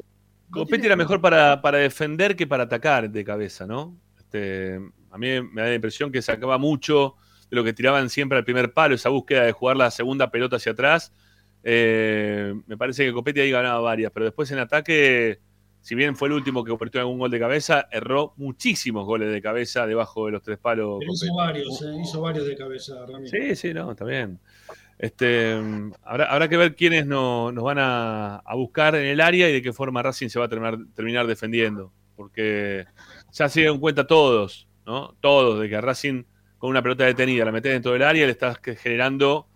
Copetti 0.52 0.72
tiene- 0.72 0.86
era 0.88 0.96
mejor 0.96 1.22
para, 1.22 1.62
para 1.62 1.78
defender 1.80 2.36
que 2.36 2.46
para 2.48 2.64
atacar 2.64 3.10
de 3.10 3.24
cabeza, 3.24 3.66
¿no? 3.66 3.98
Este, 4.18 4.76
a 5.12 5.18
mí 5.18 5.42
me 5.42 5.62
da 5.62 5.68
la 5.70 5.76
impresión 5.76 6.12
que 6.12 6.22
sacaba 6.22 6.58
mucho 6.58 7.16
de 7.50 7.56
lo 7.56 7.64
que 7.64 7.74
tiraban 7.74 8.10
siempre 8.10 8.38
al 8.38 8.44
primer 8.44 8.74
palo, 8.74 8.96
esa 8.96 9.10
búsqueda 9.10 9.44
de 9.44 9.52
jugar 9.52 9.78
la 9.78 9.92
segunda 9.92 10.30
pelota 10.32 10.56
hacia 10.58 10.72
atrás. 10.74 11.14
Eh, 11.64 12.54
me 12.68 12.78
parece 12.78 13.06
que 13.06 13.14
Copetti 13.14 13.40
ahí 13.40 13.52
ganaba 13.52 13.80
varias, 13.80 14.12
pero 14.12 14.26
después 14.26 14.52
en 14.52 14.60
ataque, 14.60 15.40
si 15.82 15.96
bien 15.96 16.16
fue 16.16 16.28
el 16.28 16.34
último 16.36 16.64
que 16.64 16.70
convirtió 16.70 17.02
algún 17.02 17.18
gol 17.18 17.32
de 17.32 17.40
cabeza, 17.40 17.88
erró 17.92 18.34
muchísimos 18.38 19.06
goles 19.06 19.32
de 19.32 19.42
cabeza 19.42 19.88
debajo 19.88 20.26
de 20.28 20.34
los 20.34 20.42
tres 20.44 20.58
palos. 20.60 20.98
Pero 21.00 21.12
hizo 21.14 21.34
varios, 21.36 21.82
eh, 21.82 21.86
hizo 22.04 22.22
varios 22.22 22.46
de 22.48 22.56
cabeza, 22.56 22.94
Ramiro. 23.08 23.28
Sí, 23.32 23.56
sí, 23.56 23.74
no, 23.74 23.92
está 23.92 24.06
bien. 24.06 24.40
Este, 24.98 25.54
habrá, 26.04 26.26
habrá 26.26 26.48
que 26.48 26.58
ver 26.58 26.76
quiénes 26.76 27.06
no- 27.06 27.52
nos 27.52 27.64
van 27.64 27.78
a, 27.80 28.42
buscar 28.56 28.96
en 28.96 29.06
el 29.08 29.20
área 29.22 29.50
y 29.50 29.54
de 29.54 29.62
qué 29.62 29.74
forma 29.74 30.02
Racing 30.02 30.30
se 30.30 30.40
va 30.40 30.46
a 30.46 30.50
terminar, 30.50 30.78
terminar 30.96 31.28
defendiendo. 31.28 31.92
porque 32.16 32.86
ya 33.34 33.50
se 33.50 33.60
dieron 33.62 33.80
cuenta 33.80 34.08
todos, 34.08 34.70
¿no? 34.86 35.14
Todos, 35.20 35.60
de 35.60 35.68
que 35.68 35.76
a 35.76 35.82
Racing 35.82 36.24
con 36.58 36.70
una 36.70 36.82
pelota 36.82 37.04
detenida 37.04 37.44
la 37.44 37.52
metés 37.52 37.74
dentro 37.74 37.92
del 37.92 38.04
área 38.04 38.26
le 38.26 38.32
estás 38.32 38.58
generando 38.82 39.48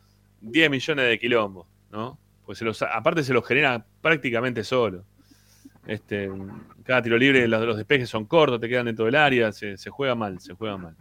10 0.42 0.70
millones 0.70 1.08
de 1.08 1.18
quilombos, 1.18 1.68
¿no? 1.90 2.20
Pues 2.46 2.62
aparte 2.82 3.24
se 3.24 3.34
los 3.34 3.48
genera 3.48 3.86
prácticamente 4.02 4.66
solo. 4.66 5.06
Este, 5.88 6.30
cada 6.84 7.02
tiro 7.02 7.18
libre, 7.18 7.48
los, 7.48 7.66
los 7.66 7.78
despejes 7.78 8.10
son 8.10 8.26
cortos, 8.26 8.60
te 8.60 8.68
quedan 8.68 8.88
dentro 8.88 9.06
del 9.06 9.16
área, 9.16 9.54
se, 9.54 9.78
se 9.78 9.90
juega 9.90 10.16
mal, 10.16 10.42
se 10.42 10.54
juega 10.54 10.76
mal. 10.78 10.96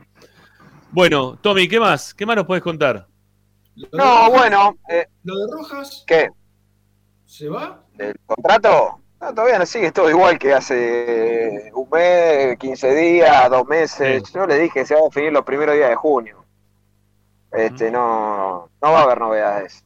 Bueno, 0.92 1.36
Tommy, 1.42 1.66
¿qué 1.66 1.80
más? 1.80 2.14
¿Qué 2.14 2.24
más 2.24 2.36
nos 2.36 2.46
puedes 2.46 2.62
contar? 2.62 3.07
No, 3.92 4.30
bueno, 4.30 4.76
eh, 4.88 5.06
Lo 5.24 5.38
de 5.38 5.52
Rojas, 5.52 6.04
¿qué? 6.06 6.30
¿se 7.24 7.48
va? 7.48 7.84
¿El 7.98 8.16
contrato? 8.26 9.00
No, 9.20 9.34
todavía 9.34 9.58
no 9.58 9.66
sigue 9.66 9.92
todo 9.92 10.08
igual 10.08 10.38
que 10.38 10.54
hace 10.54 11.70
un 11.74 11.88
mes, 11.90 12.56
15 12.58 12.94
días, 12.94 13.50
dos 13.50 13.66
meses. 13.66 14.22
Yo 14.32 14.46
le 14.46 14.58
dije 14.58 14.80
que 14.80 14.86
se 14.86 14.94
va 14.94 15.00
a 15.00 15.04
definir 15.04 15.32
los 15.32 15.44
primeros 15.44 15.74
días 15.74 15.90
de 15.90 15.96
junio. 15.96 16.44
Este, 17.52 17.90
no, 17.90 18.70
no 18.80 18.92
va 18.92 19.00
a 19.00 19.02
haber 19.02 19.18
novedades. 19.20 19.84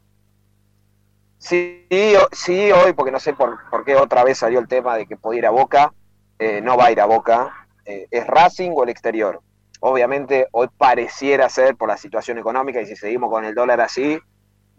Sí, 1.39 1.87
sí, 2.31 2.71
hoy, 2.71 2.93
porque 2.93 3.11
no 3.11 3.19
sé 3.19 3.33
por, 3.33 3.59
por 3.71 3.85
qué 3.85 3.97
otra 3.97 4.23
vez 4.23 4.39
salió 4.39 4.61
el 4.61 4.69
tema 4.69 4.97
de 4.97 5.07
que 5.07 5.17
podía 5.17 5.39
ir 5.41 5.47
a 5.47 5.51
Boca, 5.51 5.93
eh, 6.39 6.61
no 6.61 6.77
va 6.77 6.87
a 6.87 6.93
ir 6.93 7.01
a 7.01 7.07
Boca. 7.07 7.67
Eh, 7.85 8.07
¿Es 8.11 8.27
Racing 8.27 8.71
o 8.75 8.85
el 8.85 8.91
exterior? 8.91 9.41
Obviamente, 9.85 10.47
hoy 10.53 10.69
pareciera 10.79 11.49
ser 11.49 11.75
por 11.75 11.89
la 11.89 11.97
situación 11.97 12.39
económica 12.39 12.81
y 12.81 12.87
si 12.87 12.95
seguimos 12.95 13.29
con 13.29 13.45
el 13.45 13.53
dólar 13.53 13.81
así, 13.81 14.17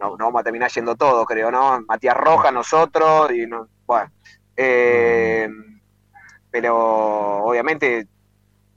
no, 0.00 0.16
no 0.16 0.24
vamos 0.24 0.40
a 0.40 0.44
terminar 0.44 0.70
yendo 0.70 0.96
todo, 0.96 1.26
creo, 1.26 1.50
¿no? 1.50 1.82
Matías 1.86 2.16
Roja, 2.16 2.50
nosotros, 2.50 3.30
y 3.30 3.46
no, 3.46 3.68
bueno. 3.84 4.10
Eh, 4.56 5.46
pero 6.50 7.44
obviamente 7.44 8.08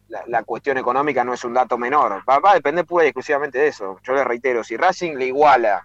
la, 0.09 0.23
la 0.27 0.43
cuestión 0.43 0.77
económica 0.77 1.23
no 1.23 1.33
es 1.33 1.45
un 1.45 1.53
dato 1.53 1.77
menor. 1.77 2.21
Va, 2.29 2.39
va 2.39 2.51
a 2.51 2.55
depender 2.55 2.85
pura 2.85 3.05
y 3.05 3.07
exclusivamente 3.07 3.59
de 3.59 3.67
eso. 3.67 3.97
Yo 4.03 4.11
le 4.11 4.25
reitero, 4.25 4.65
si 4.65 4.75
Racing 4.75 5.13
le 5.15 5.27
iguala, 5.27 5.81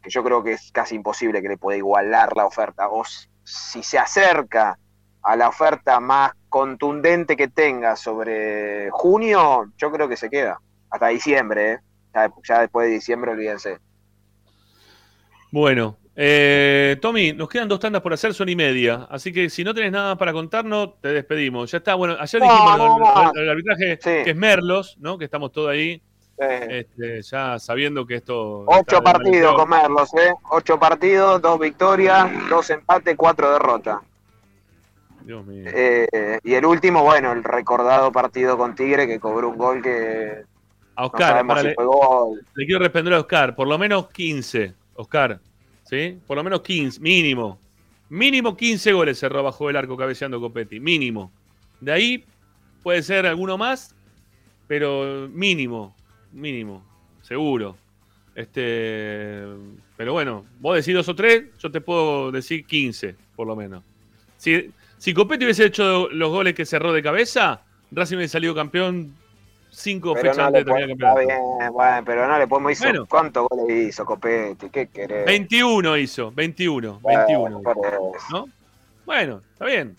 que 0.00 0.08
yo 0.08 0.22
creo 0.22 0.44
que 0.44 0.52
es 0.52 0.70
casi 0.70 0.94
imposible 0.94 1.42
que 1.42 1.48
le 1.48 1.58
pueda 1.58 1.76
igualar 1.76 2.36
la 2.36 2.46
oferta, 2.46 2.88
o 2.90 3.02
si 3.42 3.82
se 3.82 3.98
acerca 3.98 4.78
a 5.24 5.36
la 5.36 5.48
oferta 5.48 5.98
más 6.00 6.32
contundente 6.48 7.36
que 7.36 7.48
tenga 7.48 7.96
sobre 7.96 8.90
junio, 8.90 9.72
yo 9.76 9.90
creo 9.90 10.08
que 10.08 10.16
se 10.16 10.30
queda. 10.30 10.60
Hasta 10.90 11.08
diciembre, 11.08 11.72
¿eh? 11.72 11.78
Ya, 12.14 12.32
ya 12.46 12.60
después 12.60 12.86
de 12.86 12.94
diciembre, 12.94 13.32
olvídense. 13.32 13.78
Bueno, 15.50 15.96
eh, 16.16 16.96
Tommy, 17.00 17.32
nos 17.32 17.48
quedan 17.48 17.68
dos 17.68 17.80
tandas 17.80 18.02
por 18.02 18.12
hacer, 18.12 18.34
son 18.34 18.48
y 18.48 18.54
media. 18.54 19.06
Así 19.10 19.32
que 19.32 19.50
si 19.50 19.64
no 19.64 19.74
tenés 19.74 19.92
nada 19.92 20.16
para 20.16 20.32
contarnos, 20.32 21.00
te 21.00 21.08
despedimos. 21.08 21.70
Ya 21.70 21.78
está, 21.78 21.94
bueno, 21.94 22.16
ayer 22.20 22.40
dijimos 22.40 22.78
no, 22.78 23.32
el 23.34 23.50
arbitraje 23.50 23.98
que 23.98 24.30
es 24.30 24.36
Merlos, 24.36 24.96
¿no? 25.00 25.18
Que 25.18 25.24
estamos 25.24 25.50
todos 25.50 25.70
ahí, 25.70 26.00
este, 26.36 27.22
ya 27.22 27.58
sabiendo 27.58 28.06
que 28.06 28.16
esto. 28.16 28.64
Ocho 28.66 29.02
partidos 29.02 29.54
con 29.54 29.68
Merlos, 29.68 30.14
¿eh? 30.14 30.32
Ocho 30.50 30.78
partidos, 30.78 31.42
dos 31.42 31.58
victorias, 31.58 32.30
dos 32.48 32.70
empates, 32.70 33.16
cuatro 33.16 33.50
derrotas. 33.52 33.98
Dios 35.24 35.44
mío. 35.46 35.64
Eh, 35.66 36.38
y 36.42 36.54
el 36.54 36.64
último, 36.66 37.02
bueno, 37.02 37.32
el 37.32 37.42
recordado 37.42 38.12
partido 38.12 38.56
con 38.58 38.74
Tigre 38.74 39.06
que 39.06 39.18
cobró 39.18 39.48
un 39.48 39.56
gol 39.56 39.82
que 39.82 40.44
A 40.96 41.02
no 41.02 41.06
Oscar, 41.06 41.46
para 41.46 41.62
si 41.62 41.68
le, 41.68 41.74
gol. 41.74 42.44
le 42.54 42.66
quiero 42.66 42.80
responder 42.80 43.14
a 43.14 43.20
Oscar, 43.20 43.56
por 43.56 43.66
lo 43.66 43.78
menos 43.78 44.10
15, 44.10 44.74
Oscar, 44.94 45.40
¿sí? 45.84 46.18
Por 46.26 46.36
lo 46.36 46.44
menos 46.44 46.60
15, 46.60 47.00
mínimo. 47.00 47.58
Mínimo 48.10 48.56
15 48.56 48.92
goles 48.92 49.18
cerró 49.18 49.42
bajo 49.42 49.70
el 49.70 49.76
arco 49.76 49.96
cabeceando 49.96 50.40
Copetti, 50.40 50.78
mínimo. 50.78 51.32
De 51.80 51.90
ahí 51.90 52.24
puede 52.82 53.02
ser 53.02 53.26
alguno 53.26 53.56
más, 53.56 53.94
pero 54.66 55.28
mínimo, 55.32 55.96
mínimo, 56.32 56.84
seguro. 57.22 57.76
Este, 58.34 59.42
pero 59.96 60.12
bueno, 60.12 60.44
vos 60.60 60.76
decís 60.76 60.94
dos 60.94 61.08
o 61.08 61.14
tres, 61.14 61.44
yo 61.58 61.70
te 61.70 61.80
puedo 61.80 62.30
decir 62.30 62.66
15, 62.66 63.16
por 63.34 63.46
lo 63.46 63.56
menos. 63.56 63.82
Si, 64.36 64.70
si 65.04 65.12
Copetti 65.12 65.44
hubiese 65.44 65.66
hecho 65.66 66.08
los 66.08 66.30
goles 66.30 66.54
que 66.54 66.64
cerró 66.64 66.90
de 66.90 67.02
cabeza, 67.02 67.60
Racing 67.90 68.16
hubiese 68.16 68.32
salido 68.32 68.54
campeón 68.54 69.14
cinco 69.68 70.14
Pero 70.14 70.22
fechas 70.32 70.38
no, 70.38 70.44
antes 70.46 70.64
de 70.64 70.72
terminar 70.72 70.88
el 70.90 70.96
podemos, 70.96 71.20
está 71.20 71.36
campeonato. 71.36 71.58
bien, 71.58 71.72
bueno, 71.74 72.02
pero 72.06 72.26
no 72.26 72.38
le 72.38 72.46
podemos 72.46 72.72
hizo, 72.72 72.84
Bueno. 72.84 73.06
¿Cuántos 73.06 73.48
goles 73.50 73.88
hizo 73.88 74.06
Copetti? 74.06 74.70
¿Qué 74.70 74.86
querés? 74.86 75.26
21 75.26 75.98
hizo, 75.98 76.32
21, 76.32 77.00
Bueno, 77.02 77.18
21. 77.26 77.60
por 77.60 77.76
eso. 77.86 78.26
¿No? 78.30 78.48
Bueno, 79.04 79.42
está 79.52 79.66
bien. 79.66 79.94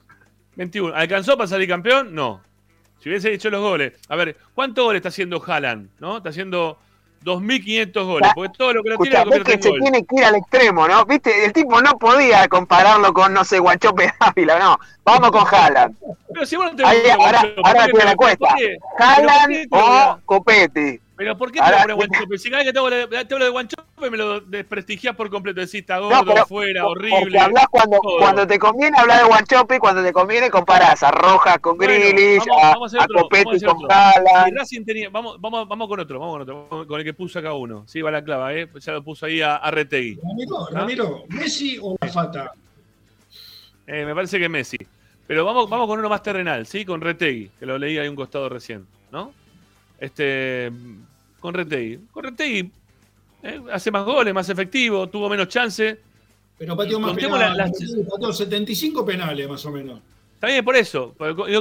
21. 0.56 0.96
¿Alcanzó 0.96 1.38
para 1.38 1.46
salir 1.50 1.68
campeón? 1.68 2.16
No. 2.16 2.42
Si 3.00 3.08
hubiese 3.10 3.32
hecho 3.32 3.52
los 3.52 3.62
goles. 3.62 3.94
A 4.10 4.16
ver, 4.16 4.36
¿cuántos 4.56 4.86
goles 4.86 5.02
está 5.02 5.10
haciendo 5.10 5.40
Haaland? 5.46 5.88
¿No? 6.00 6.18
Está 6.18 6.30
haciendo 6.30 6.80
2.500 7.26 8.06
goles. 8.06 8.32
Porque 8.36 8.54
todo 8.58 8.74
lo 8.74 8.84
que 8.84 8.90
lo 8.90 8.98
tiene 8.98 9.18
lo 9.18 9.24
convierte 9.24 9.52
que 9.52 9.56
en 9.56 9.64
se 9.64 9.70
gol. 9.70 9.82
tiene 9.82 10.06
que 10.06 10.16
ir 10.16 10.24
al 10.24 10.36
extremo, 10.36 10.88
¿no? 10.88 11.06
Viste, 11.06 11.46
el 11.46 11.52
tipo 11.52 11.82
no 11.82 11.98
podía 11.98 12.48
compararlo 12.48 13.12
con, 13.14 13.34
no 13.34 13.44
sé, 13.44 13.60
Guanchope 13.60 14.14
Ávila, 14.20 14.60
no. 14.60 14.80
Vamos 15.04 15.32
con 15.32 15.44
Haaland. 15.46 15.96
Pero 16.32 16.46
si 16.46 16.56
vos 16.56 16.68
no 16.68 16.76
te 16.76 16.86
Ahí, 16.86 17.10
ahora, 17.10 17.40
ahora 17.40 17.56
¿por 17.56 17.74
qué 17.74 17.92
tiene 17.92 18.06
la 18.06 18.16
por 18.16 18.50
Haaland 19.00 19.68
o 19.72 20.20
Copetti. 20.26 21.00
Pero 21.18 21.38
¿por 21.38 21.50
qué 21.52 21.60
te 21.60 21.66
Ahora- 21.66 21.86
lo 21.88 21.96
pones 21.96 22.10
Guanchope? 22.10 22.38
Si 22.38 22.50
cada 22.50 22.58
vez 22.64 22.68
que 22.68 22.74
te 22.74 22.80
hablo 22.80 22.96
de, 23.08 23.26
te 23.26 23.34
hablo 23.34 23.46
de 23.46 23.52
Guanchope 23.52 24.10
me 24.12 24.18
lo 24.18 24.42
desprestigias 24.42 25.16
por 25.16 25.30
completo. 25.30 25.62
Decís, 25.62 25.76
está 25.76 26.00
gordo, 26.00 26.14
No, 26.14 26.26
pero 26.26 26.46
fuera, 26.46 26.84
por- 26.84 26.98
horrible. 26.98 27.40
Hablás 27.40 27.68
cuando, 27.72 27.98
todo. 28.02 28.18
cuando 28.20 28.46
te 28.46 28.60
conviene 28.60 28.98
hablar 29.00 29.20
de 29.22 29.26
Guanchope 29.26 29.76
y 29.78 29.80
cuando 29.80 30.04
te 30.04 30.12
conviene 30.12 30.50
comparás 30.50 31.02
a 31.04 31.12
Rojas 31.12 31.60
con 31.60 31.78
Bueno, 31.78 31.94
Grealish, 31.94 32.40
vamos- 32.46 32.64
a, 32.64 32.68
vamos 32.74 32.94
a 32.94 32.98
hacer 32.98 33.02
a 33.18 33.22
Copetti 33.22 33.44
con. 33.46 33.56
Si 34.66 35.08
vamos, 35.08 35.40
vamos, 35.40 35.68
vamos 35.70 35.88
con 35.88 36.00
otro, 36.02 36.20
vamos 36.20 36.34
con 36.34 36.42
otro, 36.42 36.86
con 36.88 37.00
el 37.00 37.06
que 37.06 37.14
puso 37.14 37.40
acá 37.40 37.54
uno. 37.54 37.84
Sí, 37.88 38.02
va 38.02 38.12
la 38.12 38.24
clava, 38.24 38.54
¿eh? 38.54 38.68
Ya 38.82 38.92
lo 38.92 39.02
puso 39.04 39.26
ahí 39.26 39.42
a, 39.42 39.56
a 39.56 39.72
Retegui. 39.72 40.20
Ramiro, 40.22 40.58
¿Ah? 40.68 40.70
Ramiro, 40.74 41.24
¿Messi 41.30 41.78
o 41.82 41.96
la 42.02 42.08
Fata? 42.10 42.52
Eh, 43.88 44.04
me 44.06 44.14
parece 44.16 44.40
que 44.40 44.50
Messi. 44.50 44.78
Pero 45.28 45.46
vamos, 45.46 45.70
vamos 45.70 45.88
con 45.88 45.98
uno 46.00 46.10
más 46.10 46.22
terrenal, 46.22 46.66
¿sí? 46.68 46.86
Con 46.86 47.02
Retegui, 47.02 47.50
que 47.60 47.66
lo 47.66 47.78
leí 47.78 47.98
ahí 47.98 48.08
un 48.08 48.16
costado 48.16 48.50
recién, 48.50 48.86
¿no? 49.12 49.32
Este. 50.00 50.72
Con 51.40 51.54
Retegui. 51.54 52.00
Con 52.12 52.24
Retegui 52.24 52.72
eh, 53.44 53.62
hace 53.72 53.92
más 53.92 54.04
goles, 54.06 54.34
más 54.34 54.50
efectivo, 54.50 55.08
tuvo 55.08 55.30
menos 55.30 55.48
chance. 55.48 56.00
Pero 56.58 56.76
pateó 56.76 57.00
más 57.00 57.12
Contemos 57.12 57.38
penales. 57.38 57.58
la- 57.58 57.66
las- 57.66 58.08
Pateó 58.10 58.34
75 58.34 59.06
penales, 59.06 59.48
más 59.48 59.66
o 59.66 59.72
menos. 59.72 60.00
Está 60.36 60.48
bien, 60.48 60.66
por 60.66 60.76
eso. 60.76 61.16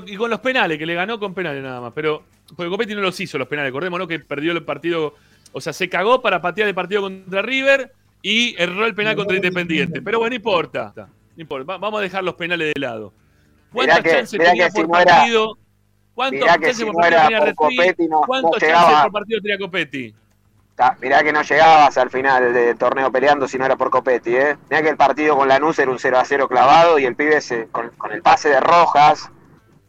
Y 0.06 0.16
con 0.16 0.30
los 0.30 0.40
penales, 0.40 0.78
que 0.78 0.86
le 0.86 0.94
ganó 0.94 1.18
con 1.18 1.34
penales 1.34 1.62
nada 1.62 1.80
más. 1.80 1.92
Pero 1.94 2.24
porque 2.56 2.70
Copetti 2.70 2.94
no 2.94 3.00
los 3.00 3.18
hizo 3.20 3.38
los 3.38 3.48
penales. 3.48 3.68
Recordemos, 3.70 3.98
¿no? 3.98 4.06
Que 4.08 4.20
perdió 4.20 4.52
el 4.52 4.62
partido. 4.64 5.14
O 5.52 5.60
sea, 5.60 5.72
se 5.72 5.88
cagó 5.88 6.20
para 6.22 6.40
patear 6.42 6.68
el 6.68 6.74
partido 6.74 7.02
contra 7.02 7.42
River 7.42 7.92
y 8.22 8.54
erró 8.60 8.86
el 8.86 8.94
penal 8.94 9.14
contra 9.16 9.36
Independiente. 9.36 10.00
Pero 10.02 10.18
bueno, 10.18 10.30
no 10.30 10.36
importa. 10.36 10.92
No 10.96 11.06
importa. 11.42 11.64
Va- 11.72 11.78
Vamos 11.78 12.00
a 12.00 12.02
dejar 12.02 12.24
los 12.24 12.34
penales 12.34 12.72
de 12.74 12.80
lado. 12.80 13.12
¿Cuántas 13.72 14.02
Mirá 14.02 14.16
chances 14.16 14.38
tenía 14.40 14.66
que 14.66 14.70
si 14.72 14.78
por 14.82 14.88
no 14.90 15.00
era- 15.00 15.22
mirá 16.40 16.58
que 16.58 16.74
si 16.74 16.84
por 16.84 16.94
no 16.94 17.00
partido 17.00 17.18
era 17.18 17.26
tenía 17.28 17.40
por? 17.40 17.54
Copetti, 17.54 18.08
no- 18.08 18.20
no 18.20 18.26
¿Cuántas 18.26 18.50
chances 18.52 18.68
llegaba. 18.68 19.02
por 19.04 19.12
partido 19.12 19.40
tenía 19.40 19.58
Copetti? 19.58 20.14
Ta, 20.76 20.96
Mirá 21.00 21.22
que 21.22 21.32
no 21.32 21.42
llegabas 21.42 21.96
al 21.98 22.10
final 22.10 22.52
del 22.52 22.76
torneo 22.76 23.10
peleando 23.12 23.46
si 23.46 23.56
no 23.58 23.64
era 23.64 23.76
por 23.76 23.90
Copetti, 23.90 24.34
¿eh? 24.36 24.56
Mirá 24.68 24.82
que 24.82 24.88
el 24.88 24.96
partido 24.96 25.36
con 25.36 25.46
Lanús 25.48 25.78
era 25.78 25.90
un 25.90 25.98
0 26.00 26.18
a 26.18 26.24
0 26.24 26.48
clavado 26.48 26.98
y 26.98 27.04
el 27.04 27.14
pibe 27.14 27.40
se, 27.40 27.66
con, 27.68 27.90
con 27.90 28.10
el 28.12 28.22
pase 28.22 28.48
de 28.48 28.58
Rojas 28.60 29.30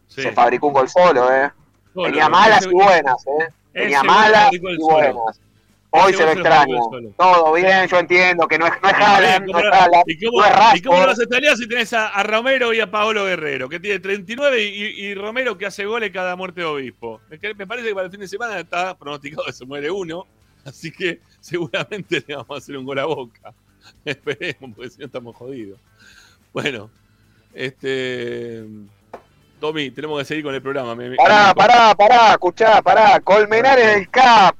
se 0.08 0.32
fabricó 0.32 0.68
un 0.68 0.74
gol 0.74 0.88
solo, 0.90 1.34
¿eh? 1.34 1.52
Solo, 1.94 2.06
Tenía 2.08 2.30
malas 2.30 2.60
ese- 2.62 2.70
y 2.70 2.74
buenas, 2.74 3.26
¿eh? 3.28 3.48
Tenía 3.74 4.04
malas 4.04 4.54
y 4.54 4.60
buenas. 4.60 5.42
Hoy 6.04 6.14
se 6.14 6.24
él 6.32 6.44
solo. 6.90 7.10
Todo 7.18 7.54
bien, 7.54 7.88
yo 7.88 8.00
entiendo 8.00 8.48
que 8.48 8.58
no 8.58 8.68
es, 8.68 8.74
no 8.82 8.90
es 8.90 8.96
Haaland, 8.96 9.50
¿Y 9.50 9.52
no 9.52 9.60
es 9.60 9.66
cómo, 9.66 9.76
Haaland, 9.76 10.04
y 10.08 10.26
cómo- 10.26 10.40
no 10.40 10.46
es 10.46 10.76
y 10.76 10.82
cómo 10.82 11.56
si 11.56 11.68
tenés 11.68 11.94
a, 11.94 12.08
a 12.10 12.24
Romero 12.24 12.74
y 12.74 12.80
a 12.80 12.90
Paolo 12.92 13.26
Guerrero, 13.26 13.70
que 13.70 13.80
tiene 13.80 14.00
39 14.00 14.64
y, 14.64 14.84
y- 15.08 15.16
Romero 15.16 15.58
que 15.58 15.66
hace 15.66 15.86
goles 15.86 16.12
cada 16.12 16.36
muerte 16.36 16.62
de 16.62 16.68
obispo? 16.68 17.22
Me 17.30 17.66
parece 17.68 17.90
que 17.90 17.94
para 17.96 18.06
el 18.06 18.12
fin 18.12 18.20
de 18.20 18.28
semana 18.28 18.60
está 18.60 18.98
pronosticado 18.98 19.46
que 19.46 19.54
se 19.54 19.66
muere 19.66 19.90
uno, 19.92 20.26
así 20.66 20.92
que 20.92 21.20
seguramente 21.40 22.24
le 22.28 22.36
vamos 22.36 22.52
a 22.52 22.58
hacer 22.58 22.78
un 22.78 22.86
gol 22.86 23.00
a 23.00 23.06
boca. 23.06 23.54
Esperemos, 24.06 24.76
porque 24.76 24.90
si 24.90 25.00
no 25.00 25.06
estamos 25.06 25.36
jodidos. 25.36 25.80
Bueno, 26.54 26.90
este. 27.54 28.64
Tommy, 29.60 29.90
tenemos 29.92 30.20
que 30.20 30.26
seguir 30.26 30.44
con 30.44 30.54
el 30.54 30.62
programa. 30.62 30.96
Pará, 31.18 31.54
pará, 31.54 31.96
pará, 31.96 32.32
escuchá, 32.32 32.82
pará. 32.82 33.20
Colmenares 33.22 33.86
del 33.96 34.10
CAP. 34.10 34.56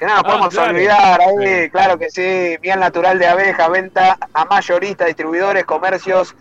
Que 0.00 0.06
no 0.06 0.14
nos 0.14 0.24
Ah, 0.24 0.26
podemos 0.26 0.48
claro. 0.48 0.70
olvidar 0.72 1.20
ahí, 1.20 1.70
claro 1.70 1.96
que 1.98 2.08
sí. 2.10 2.56
Miel 2.62 2.80
natural 2.80 3.18
de 3.18 3.26
abeja, 3.28 3.68
venta 3.68 4.16
a 4.32 4.44
mayoristas, 4.46 5.06
distribuidores, 5.08 5.64
comercios 5.66 6.34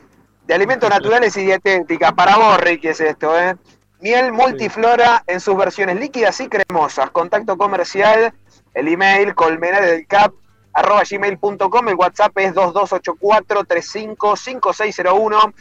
de 0.47 0.53
alimentos 0.53 0.89
naturales 0.89 1.35
y 1.37 1.43
dietéticas. 1.43 2.13
Para 2.13 2.37
vos, 2.37 2.57
Ricky, 2.61 2.87
es 2.87 3.01
esto, 3.01 3.37
¿eh? 3.37 3.55
Miel 3.99 4.31
multiflora 4.31 5.23
en 5.27 5.41
sus 5.41 5.57
versiones 5.57 5.99
líquidas 5.99 6.39
y 6.39 6.47
cremosas. 6.47 7.09
Contacto 7.11 7.57
comercial, 7.57 8.33
el 8.73 8.87
email 8.87 9.35
colmenares 9.35 9.91
del 9.91 10.07
CAP 10.07 10.31
arroba 10.73 11.01
gmail.com, 11.09 11.89
el 11.89 11.95
WhatsApp 11.95 12.37
es 12.37 12.53
2284-355601 12.55 15.53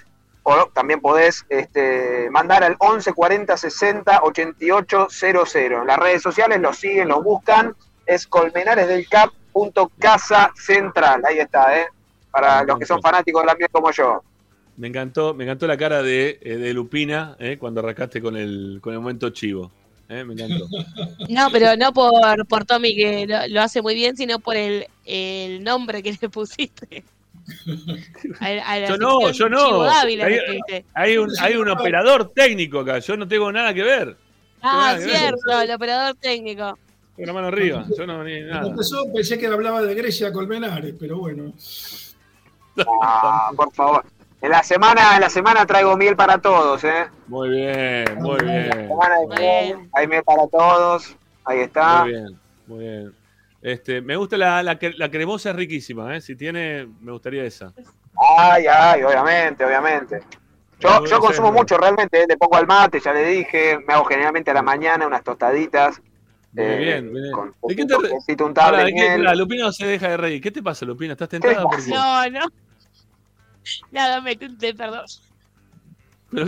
o 0.45 0.67
también 0.73 1.01
podés 1.01 1.45
este, 1.49 2.29
mandar 2.31 2.63
al 2.65 2.77
11 2.79 3.13
40 3.13 3.57
60 3.57 4.21
88 4.23 5.09
00. 5.11 5.81
En 5.81 5.87
las 5.87 5.99
redes 5.99 6.23
sociales 6.23 6.61
los 6.61 6.79
siguen, 6.79 7.09
los 7.09 7.23
buscan. 7.25 7.75
Es 8.09 8.27
colmenaresdelcap.casa 8.27 10.51
central. 10.57 11.23
Ahí 11.27 11.39
está, 11.39 11.79
¿eh? 11.79 11.87
Para 12.31 12.63
los 12.65 12.79
que 12.79 12.87
son 12.87 13.01
fanáticos 13.03 13.43
de 13.43 13.47
la 13.47 13.55
miel 13.55 13.69
como 13.71 13.91
yo. 13.91 14.23
Me 14.77 14.89
encantó, 14.89 15.35
me 15.35 15.45
encantó 15.45 15.67
la 15.67 15.77
cara 15.77 16.03
de, 16.03 16.39
eh, 16.41 16.57
de 16.57 16.73
Lupina 16.73 17.37
eh, 17.39 17.59
cuando 17.59 17.81
arrancaste 17.81 18.23
con 18.23 18.37
el, 18.37 18.79
con 18.81 18.95
el 18.95 19.01
momento 19.01 19.29
chivo. 19.31 19.71
Eh, 20.09 20.25
me 20.25 20.35
encantó. 20.35 20.67
No, 21.29 21.51
pero 21.51 21.77
no 21.77 21.93
por, 21.93 22.47
por 22.47 22.65
Tommy, 22.65 22.95
que 22.97 23.27
lo, 23.27 23.47
lo 23.49 23.61
hace 23.61 23.83
muy 23.83 23.95
bien, 23.95 24.17
sino 24.17 24.39
por 24.39 24.57
el, 24.57 24.87
el 25.05 25.63
nombre 25.63 26.03
que 26.03 26.17
le 26.21 26.29
pusiste. 26.29 27.05
A- 28.41 28.47
a 28.47 28.79
la 28.79 28.89
Yo 28.89 28.97
no, 28.97 29.31
yo 29.33 29.49
no. 29.49 29.83
Hay, 29.91 30.19
hay 30.95 31.17
un, 31.19 31.31
hay 31.41 31.57
un 31.57 31.69
operador 31.69 32.31
técnico 32.35 32.81
acá. 32.81 32.99
Yo 33.01 33.17
no 33.17 33.27
tengo 33.29 33.51
nada 33.53 33.75
que 33.75 33.83
ver. 33.83 34.17
Ah, 34.63 34.95
ver. 34.99 35.11
cierto, 35.11 35.61
el 35.61 35.71
operador 35.73 36.15
técnico. 36.17 36.79
La 37.19 37.33
mano 37.33 37.49
arriba. 37.49 37.85
Yo 37.97 38.07
no 38.07 38.23
ni 38.25 38.41
nada. 38.43 38.69
empezó 38.69 39.05
pensé 39.13 39.39
que 39.39 39.47
hablaba 39.49 39.83
de 39.83 39.95
Grecia 39.95 40.33
Colmenares, 40.33 40.95
pero 40.99 41.19
bueno. 41.19 41.53
Ah, 43.03 43.51
por 43.57 43.73
favor. 43.73 44.05
En 44.41 44.51
la 44.51 44.63
semana, 44.63 45.17
en 45.17 45.21
la 45.23 45.31
semana 45.31 45.67
traigo 45.67 45.97
miel 45.97 46.15
para 46.15 46.39
todos, 46.39 46.85
¿eh? 46.85 47.07
Muy 47.27 47.49
bien, 47.49 48.05
muy 48.19 48.39
bien. 48.45 48.71
Semana 48.89 49.17
de 49.19 49.27
miel, 49.37 49.89
hay 49.93 50.07
miel 50.07 50.23
para 50.23 50.47
todos. 50.47 51.17
Ahí 51.45 51.61
está. 51.61 52.03
Muy 52.05 52.13
bien, 52.13 52.41
muy 52.69 52.79
bien. 52.79 53.15
Este, 53.61 54.01
me 54.01 54.15
gusta 54.15 54.37
la, 54.37 54.63
la, 54.63 54.79
cre- 54.79 54.95
la 54.97 55.11
cremosa, 55.11 55.51
es 55.51 55.57
riquísima. 55.57 56.17
¿eh? 56.17 56.21
Si 56.21 56.37
tiene, 56.37 56.87
me 57.01 57.11
gustaría 57.11 57.43
esa. 57.43 57.73
Ay, 58.39 58.67
ay, 58.69 59.03
obviamente, 59.03 59.65
obviamente. 59.65 60.21
Yo, 60.79 61.05
yo 61.07 61.19
consumo 61.19 61.51
mucho 61.51 61.77
realmente, 61.77 62.23
¿eh? 62.23 62.27
le 62.29 62.37
pongo 62.37 62.55
al 62.57 62.69
mate, 62.69 63.01
ya 63.01 63.13
le 63.13 63.25
dije, 63.25 63.81
me 63.85 63.95
hago 63.95 64.05
generalmente 64.05 64.53
a 64.53 64.55
la 64.55 64.63
mañana 64.63 65.05
unas 65.09 65.25
tostaditas. 65.25 66.01
Muy 66.53 66.65
eh, 66.65 66.77
bien, 66.79 67.13
muy 67.13 67.21
bien. 67.21 67.33
Con 67.33 67.55
¿De 67.69 67.77
qué 67.77 67.85
te 67.87 67.95
untable 67.95 68.55
Pará, 68.55 68.79
de 68.79 68.85
¿de 68.87 68.91
qué- 68.95 69.09
miel. 69.09 69.19
pará, 69.25 69.35
Lupina 69.35 69.65
no 69.65 69.73
se 69.73 69.87
deja 69.87 70.09
de 70.09 70.17
reír. 70.17 70.41
¿Qué 70.43 70.51
te 70.51 70.63
pasa, 70.63 70.85
Lupina? 70.87 71.13
¿Estás 71.13 71.29
tentada? 71.29 71.63
¿Por 71.63 71.85
qué? 71.85 71.91
No, 71.91 72.31
no. 72.31 72.41
Nada, 73.91 74.21
me 74.23 74.35
tenté, 74.35 74.73
perdón. 74.75 75.05
Pero 76.31 76.47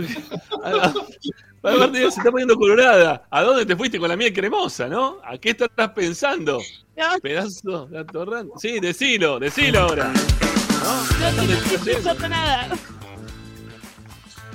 se 1.93 2.07
está 2.07 2.31
poniendo 2.31 2.55
colorada. 2.55 3.23
¿A 3.29 3.41
dónde 3.43 3.65
te 3.65 3.75
fuiste 3.75 3.99
con 3.99 4.09
la 4.09 4.15
miel 4.17 4.33
cremosa, 4.33 4.87
no? 4.87 5.17
¿A 5.23 5.37
qué 5.37 5.51
estás 5.51 5.69
pensando? 5.91 6.59
No, 6.97 7.19
Pedazo 7.21 7.85
de 7.87 7.99
atorrante. 7.99 8.53
Sí, 8.57 8.79
decilo, 8.79 9.39
decilo 9.39 9.81
ahora. 9.81 10.11
no 10.11 11.31
¿Dónde 11.35 11.53
estoy 11.53 11.75
estás 11.75 11.85
yendo? 11.85 11.85
pensando 11.93 12.29
nada. 12.29 12.67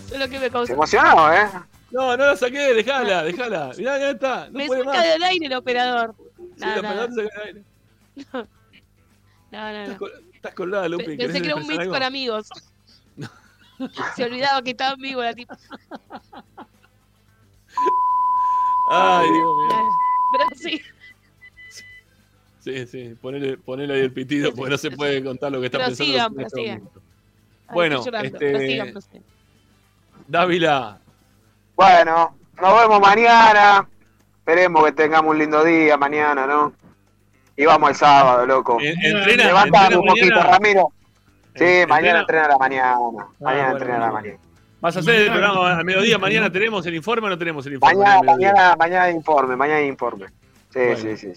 Solo 0.08 0.24
que 0.28 0.38
me 0.38 0.44
Se 0.46 0.50
causó. 0.50 0.72
emocionó, 0.72 1.32
¿eh? 1.32 1.46
No, 1.92 2.16
no 2.16 2.26
la 2.26 2.36
saqué, 2.36 2.74
dejala, 2.74 3.22
dejala. 3.22 3.72
Mirá, 3.78 3.98
ya 3.98 4.10
está. 4.10 4.46
No 4.50 4.58
me 4.58 4.66
puede 4.66 4.84
saca 4.84 4.96
más. 4.98 5.06
del 5.08 5.22
aire 5.22 5.46
el 5.46 5.52
operador. 5.54 6.14
Sí, 6.56 6.64
pelota 6.80 7.12
se 7.12 7.28
cae 7.28 7.40
al 7.40 7.46
aire. 7.46 7.62
No, 9.52 9.72
no, 9.72 9.86
no. 9.98 10.06
Estás 10.34 10.54
colgada, 10.54 10.88
Lupi. 10.88 11.04
Pe- 11.04 11.16
¿querés 11.16 11.26
Pensé 11.32 11.40
que 11.42 11.46
era 11.46 11.56
un 11.56 11.66
mix 11.66 11.86
con 11.86 12.02
amigos. 12.02 12.48
Se 14.16 14.24
olvidaba 14.24 14.62
que 14.62 14.70
estaba 14.70 14.94
en 14.94 15.00
vivo 15.00 15.22
la 15.22 15.34
tipa. 15.34 15.56
Ay, 18.90 19.26
Dios 19.30 19.56
mío. 19.56 19.88
Pero 20.32 20.44
sí, 20.56 20.80
Sí, 22.60 22.84
sí, 22.88 23.16
ponele, 23.22 23.56
ponele 23.58 23.94
ahí 23.94 24.00
el 24.00 24.12
pitido 24.12 24.52
porque 24.52 24.70
no 24.72 24.78
se 24.78 24.90
puede 24.90 25.22
contar 25.22 25.52
lo 25.52 25.60
que 25.60 25.66
está 25.66 25.78
pensando. 25.78 26.04
prosigan, 26.04 26.32
en 26.34 26.40
este 26.40 26.50
prosigan. 26.56 26.82
Ay, 27.68 27.74
Bueno, 27.74 28.04
llorando. 28.04 28.26
este- 28.26 28.50
Prosigan, 28.50 28.90
prosigan. 28.92 29.22
Dávila, 30.26 31.00
Bueno, 31.76 32.36
nos 32.60 32.80
vemos 32.80 33.00
mañana. 33.00 33.86
Esperemos 34.38 34.84
que 34.86 34.92
tengamos 34.92 35.30
un 35.32 35.38
lindo 35.38 35.62
día 35.64 35.96
mañana, 35.96 36.46
¿no? 36.46 36.72
Y 37.56 37.64
vamos 37.66 37.90
el 37.90 37.96
sábado, 37.96 38.46
loco. 38.46 38.78
en- 38.80 38.98
entrena, 39.02 39.44
Levantame 39.44 39.84
entrena 39.84 40.00
un 40.00 40.06
poquito, 40.08 40.34
mañana. 40.36 40.50
Ramiro. 40.52 40.88
Sí, 41.54 41.84
mañana 41.88 42.20
entrena- 42.20 42.44
a 42.44 42.48
la 42.48 42.58
mañana. 42.58 42.96
Mañana 42.98 43.30
bueno, 43.40 43.70
entrena 43.72 43.96
a 43.96 44.00
la 44.00 44.12
mañana. 44.12 44.38
¿Vas 44.80 44.96
a 44.96 45.00
hacer 45.00 45.14
el 45.16 45.30
programa 45.30 45.78
al 45.78 45.84
mediodía? 45.84 46.18
¿Mañana 46.18 46.52
tenemos 46.52 46.84
el 46.86 46.94
informe 46.94 47.26
o 47.26 47.30
no 47.30 47.38
tenemos 47.38 47.66
el 47.66 47.74
informe? 47.74 47.96
Mañana, 47.96 48.22
mañana, 48.22 48.76
mañana 48.78 49.10
informe, 49.10 49.56
mañana 49.56 49.80
informe. 49.82 50.26
Sí, 50.70 50.78
Bueno. 50.80 50.96
sí, 50.96 51.16
sí. 51.16 51.32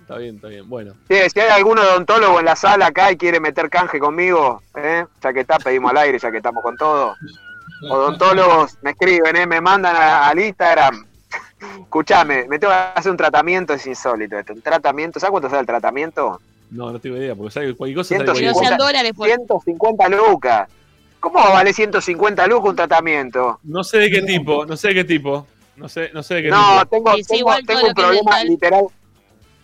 Está 0.00 0.18
bien, 0.18 0.36
está 0.36 0.48
bien. 0.48 0.68
Bueno, 0.68 0.92
Sí, 1.08 1.16
si 1.32 1.40
hay 1.40 1.50
algún 1.50 1.78
odontólogo 1.78 2.38
en 2.38 2.44
la 2.46 2.54
sala 2.56 2.86
acá 2.86 3.10
y 3.10 3.16
quiere 3.16 3.40
meter 3.40 3.68
canje 3.70 3.98
conmigo, 3.98 4.62
¿eh? 4.76 5.04
ya 5.20 5.32
que 5.32 5.40
está, 5.40 5.58
pedimos 5.58 5.90
al 5.90 5.96
aire, 5.98 6.18
ya 6.18 6.30
que 6.30 6.36
estamos 6.38 6.62
con 6.62 6.76
todo. 6.76 7.16
Odontólogos 7.88 8.78
me 8.82 8.90
escriben, 8.92 9.36
¿eh? 9.36 9.46
me 9.46 9.60
mandan 9.60 9.94
a- 9.96 10.28
al 10.28 10.38
Instagram. 10.38 11.06
Escuchame, 11.80 12.46
me 12.48 12.58
tengo 12.58 12.72
que 12.72 12.78
hacer 12.98 13.10
un 13.10 13.16
tratamiento, 13.16 13.72
es 13.74 13.86
insólito 13.86 14.38
esto. 14.38 14.52
Un 14.52 14.62
tratamiento, 14.62 15.18
¿sabes 15.18 15.30
cuánto 15.30 15.48
sale 15.48 15.60
el 15.60 15.66
tratamiento? 15.66 16.40
no, 16.70 16.90
no 16.90 16.98
tengo 16.98 17.16
idea, 17.16 17.34
porque 17.36 17.52
sale 17.52 17.74
cualquier 17.74 17.98
cosa. 17.98 18.08
sale 18.08 18.20
Que 18.20 18.26
no 18.26 18.32
cualquier 18.32 18.54
sean 18.54 18.64
cosa. 18.64 18.76
dólares, 18.86 19.12
pues. 19.16 19.30
150 19.32 20.08
lucas. 20.08 20.68
¿Cómo 21.20 21.38
vale 21.38 21.72
150 21.72 22.46
lucas 22.48 22.70
un 22.70 22.76
tratamiento? 22.76 23.60
No 23.62 23.84
sé 23.84 23.98
de 23.98 24.10
qué 24.10 24.22
tipo, 24.22 24.66
no 24.66 24.76
sé 24.76 24.88
de 24.88 24.94
qué 24.94 25.04
tipo. 25.04 25.46
No 25.76 25.88
sé, 25.88 26.10
no 26.12 26.22
sé 26.22 26.34
de 26.34 26.42
qué 26.44 26.48
No, 26.48 26.80
tipo. 26.82 26.86
tengo, 26.86 27.14
Sí, 27.16 27.22
tengo, 27.24 27.50
tengo 27.66 27.86
un 27.88 27.94
problema 27.94 28.42
literal. 28.44 28.84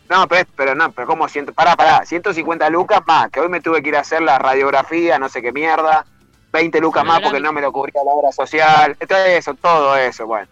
No, 0.09 0.27
pero, 0.28 0.48
pero 0.56 0.74
no, 0.74 0.90
pero 0.93 1.06
como 1.06 1.28
ciento, 1.28 1.52
pará, 1.52 1.77
pará, 1.77 2.05
150 2.05 2.68
lucas 2.70 3.01
más, 3.06 3.31
que 3.31 3.40
hoy 3.40 3.48
me 3.48 3.60
tuve 3.60 3.82
que 3.82 3.90
ir 3.90 3.97
a 3.97 4.01
hacer 4.01 4.22
la 4.22 4.39
radiografía, 4.39 5.18
no 5.18 5.28
sé 5.28 5.40
qué 5.43 5.52
mierda, 5.52 6.05
20 6.52 6.81
lucas 6.81 7.05
más 7.05 7.20
porque 7.20 7.40
no 7.40 7.52
me 7.52 7.60
lo 7.60 7.72
cubría 7.72 8.02
la 8.05 8.12
obra 8.12 8.32
social, 8.32 8.97
todo 8.97 9.24
eso, 9.24 9.55
todo 9.55 9.97
eso, 9.97 10.27
bueno. 10.27 10.48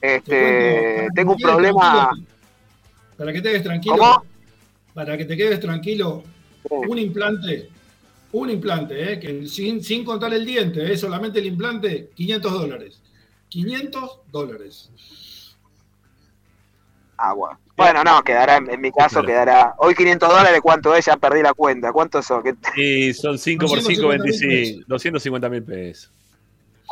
Este, 0.00 1.08
tengo 1.14 1.32
un 1.32 1.38
problema, 1.38 2.10
Para 3.16 3.32
que 3.32 3.42
te 3.42 3.50
quedes 3.50 3.62
tranquilo. 3.62 3.96
¿Cómo? 3.96 4.24
Para 4.94 5.16
que 5.18 5.24
te 5.24 5.36
quedes 5.36 5.60
tranquilo, 5.60 6.22
un 6.70 6.98
implante, 6.98 7.68
un 8.32 8.50
implante, 8.50 9.12
eh, 9.12 9.20
que 9.20 9.46
sin, 9.46 9.82
sin 9.82 10.04
contar 10.04 10.32
el 10.32 10.46
diente, 10.46 10.92
eh, 10.92 10.96
solamente 10.96 11.38
el 11.38 11.46
implante, 11.46 12.10
500 12.14 12.52
dólares. 12.52 13.00
500 13.48 14.20
dólares. 14.30 14.90
agua. 17.18 17.48
Bueno, 17.48 17.60
no, 18.04 18.22
quedará, 18.22 18.56
en, 18.56 18.80
mi 18.80 18.92
caso 18.92 19.22
quedará, 19.22 19.74
hoy 19.78 19.94
500 19.94 20.28
dólares, 20.28 20.60
¿cuánto 20.62 20.94
es? 20.94 21.06
Ya 21.06 21.16
perdí 21.16 21.42
la 21.42 21.54
cuenta, 21.54 21.92
¿cuántos 21.92 22.26
son? 22.26 22.42
¿Qué- 22.42 22.54
Y 22.80 23.12
son 23.14 23.38
5 23.38 23.66
por 23.66 23.80
5, 23.80 24.02
250 24.02 24.18
mil 24.18 24.22
25. 24.22 24.84
250 24.88 25.48
mil 25.48 25.62
pesos. 25.62 26.10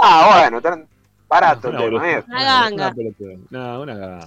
Ah, 0.00 0.40
bueno, 0.42 0.60
tan 0.60 0.86
barato 1.28 1.68
Una 1.70 1.78
tema. 1.78 2.10
¿eh? 2.10 2.24
Una 2.28 2.44
ganga. 2.44 2.74
Una 2.86 2.94
pelotuda. 2.94 3.34
No, 3.50 3.80
una 3.82 3.94
ganga. 3.96 4.26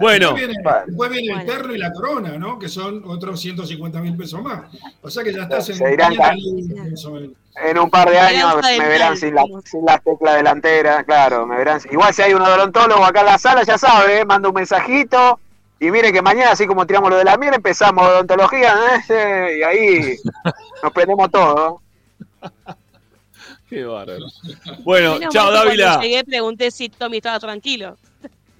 Bueno, 0.00 0.32
Después 0.34 0.46
viene, 0.46 0.62
Bueno. 0.62 0.82
después 0.86 1.10
viene 1.10 1.28
el 1.28 1.34
Bueno. 1.46 1.52
perro 1.52 1.74
y 1.74 1.78
la 1.78 1.92
corona, 1.92 2.38
¿no? 2.38 2.58
Que 2.58 2.68
son 2.68 3.02
otros 3.06 3.40
150 3.40 4.00
mil 4.00 4.16
pesos 4.16 4.42
más. 4.42 4.64
O 5.00 5.10
sea 5.10 5.24
que 5.24 5.32
ya 5.32 5.42
estás 5.42 5.68
en 5.70 5.76
Se 5.76 5.92
irán 5.92 6.10
500 6.12 6.28
ca- 6.28 6.34
lucas, 6.76 6.90
más 6.90 7.04
o 7.06 7.10
menos. 7.12 7.30
En 7.64 7.78
un 7.78 7.90
par 7.90 8.10
de 8.10 8.18
años 8.18 8.56
me 8.78 8.86
verán 8.88 9.16
sin, 9.16 9.34
la, 9.34 9.42
sin 9.64 9.84
las 9.84 10.02
teclas 10.02 10.36
delanteras, 10.36 11.04
claro, 11.04 11.46
me 11.46 11.56
verán. 11.56 11.80
Igual 11.90 12.12
si 12.14 12.22
hay 12.22 12.32
un 12.34 12.42
odontólogo 12.42 13.04
acá 13.04 13.20
en 13.20 13.26
la 13.26 13.38
sala, 13.38 13.62
ya 13.62 13.76
sabe, 13.78 14.20
¿eh? 14.20 14.24
manda 14.24 14.48
un 14.48 14.54
mensajito 14.54 15.38
y 15.86 15.90
mire 15.90 16.12
que 16.12 16.22
mañana, 16.22 16.52
así 16.52 16.66
como 16.66 16.86
tiramos 16.86 17.10
lo 17.10 17.16
de 17.16 17.24
la 17.24 17.36
miel, 17.36 17.54
empezamos 17.54 18.06
odontología 18.06 18.74
¿eh? 19.08 19.58
y 19.58 19.62
ahí 19.62 20.16
nos 20.82 20.92
prendemos 20.92 21.30
todo. 21.30 21.80
qué 23.68 23.84
bárbaro. 23.84 24.26
Bueno, 24.84 25.14
Menos 25.18 25.34
chao 25.34 25.50
Dávila. 25.50 25.86
Cuando 25.86 26.02
llegué 26.02 26.24
pregunté 26.24 26.70
si 26.70 26.88
Tommy 26.88 27.16
estaba 27.18 27.38
tranquilo. 27.40 27.96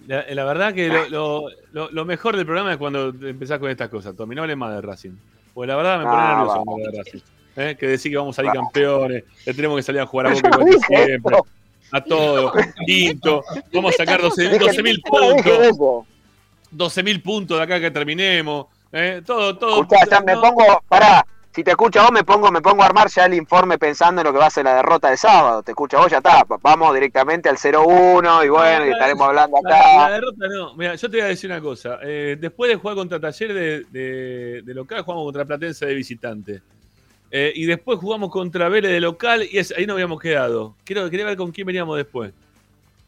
La, 0.06 0.24
la 0.30 0.44
verdad 0.44 0.74
que 0.74 0.88
lo, 0.88 1.08
lo- 1.08 1.48
lo- 1.72 1.90
lo 1.90 2.04
mejor 2.04 2.36
del 2.36 2.44
programa 2.46 2.72
es 2.72 2.78
cuando 2.78 3.08
empezás 3.08 3.58
con 3.58 3.70
estas 3.70 3.88
cosas, 3.88 4.16
Tommy. 4.16 4.34
No 4.34 4.42
hables 4.42 4.56
más 4.56 4.74
de 4.74 4.80
Racing. 4.80 5.12
Porque 5.54 5.68
la 5.68 5.76
verdad 5.76 5.98
me 5.98 6.04
pone 6.04 6.16
Ah, 6.16 6.36
nervioso 6.38 6.64
hablas 6.70 6.92
de 6.92 6.98
Racing. 6.98 7.20
¿Eh? 7.54 7.76
Que 7.78 7.86
decir 7.86 8.10
que 8.10 8.16
vamos 8.16 8.34
a 8.34 8.36
salir 8.42 8.50
Va. 8.50 8.54
campeones, 8.54 9.24
que 9.44 9.52
tenemos 9.54 9.76
que 9.76 9.82
salir 9.82 10.00
a 10.00 10.06
jugar 10.06 10.26
a 10.28 10.30
Boca 10.34 10.48
no 10.48 10.66
igual 10.66 10.80
siempre. 10.86 11.36
A 11.94 12.00
todo, 12.02 12.52
quinto. 12.86 13.44
Vamos 13.72 13.94
a 13.94 13.96
sacar 13.98 14.22
12 14.22 14.42
Dije- 14.48 14.82
mil 14.82 14.96
yo 15.04 15.20
no 15.20 15.34
dije 15.36 15.50
puntos. 15.70 16.06
Eso. 16.72 16.76
12 16.76 17.02
mil 17.02 17.22
puntos 17.22 17.58
de 17.58 17.64
acá 17.64 17.80
que 17.80 17.90
terminemos. 17.90 18.66
¿eh? 18.92 19.22
Todo, 19.24 19.56
todo. 19.58 19.82
Escuchá, 19.82 20.04
ya 20.10 20.20
me 20.20 20.34
pongo, 20.34 20.82
pará, 20.88 21.24
si 21.54 21.62
te 21.62 21.70
escucho 21.72 22.00
vos 22.02 22.10
me 22.12 22.24
pongo, 22.24 22.50
me 22.50 22.60
pongo 22.62 22.82
a 22.82 22.86
armar 22.86 23.08
ya 23.10 23.26
el 23.26 23.34
informe 23.34 23.76
pensando 23.78 24.20
en 24.22 24.26
lo 24.26 24.32
que 24.32 24.38
va 24.38 24.46
a 24.46 24.50
ser 24.50 24.64
la 24.64 24.74
derrota 24.76 25.10
de 25.10 25.16
sábado. 25.16 25.62
Te 25.62 25.72
escucho 25.72 25.98
vos, 25.98 26.10
ya 26.10 26.18
está, 26.18 26.44
vamos 26.62 26.94
directamente 26.94 27.48
al 27.48 27.56
0-1 27.58 28.44
y 28.44 28.48
bueno, 28.48 28.86
y 28.86 28.90
estaremos 28.90 29.28
hablando 29.28 29.58
La, 29.62 29.70
la 29.70 30.04
acá. 30.04 30.12
derrota 30.14 30.46
no. 30.48 30.74
Mira, 30.76 30.94
yo 30.94 31.10
te 31.10 31.16
voy 31.18 31.24
a 31.24 31.28
decir 31.28 31.50
una 31.50 31.60
cosa. 31.60 31.98
Eh, 32.02 32.36
después 32.40 32.70
de 32.70 32.76
jugar 32.76 32.96
contra 32.96 33.20
Taller 33.20 33.52
de, 33.52 33.84
de- 33.90 34.62
de 34.62 34.74
local, 34.74 35.02
jugamos 35.02 35.24
contra 35.24 35.44
Platense 35.44 35.84
de 35.86 35.94
visitante. 35.94 36.62
Eh, 37.34 37.50
y 37.54 37.64
después 37.64 37.98
jugamos 37.98 38.30
contra 38.30 38.68
Vélez 38.68 38.90
de 38.92 39.00
local 39.00 39.46
y 39.50 39.56
es- 39.58 39.72
ahí 39.76 39.86
nos 39.86 39.94
habíamos 39.94 40.20
quedado. 40.20 40.74
Quiero, 40.84 41.08
quería 41.08 41.24
ver 41.26 41.36
con 41.36 41.50
quién 41.50 41.66
veníamos 41.66 41.96
después. 41.96 42.32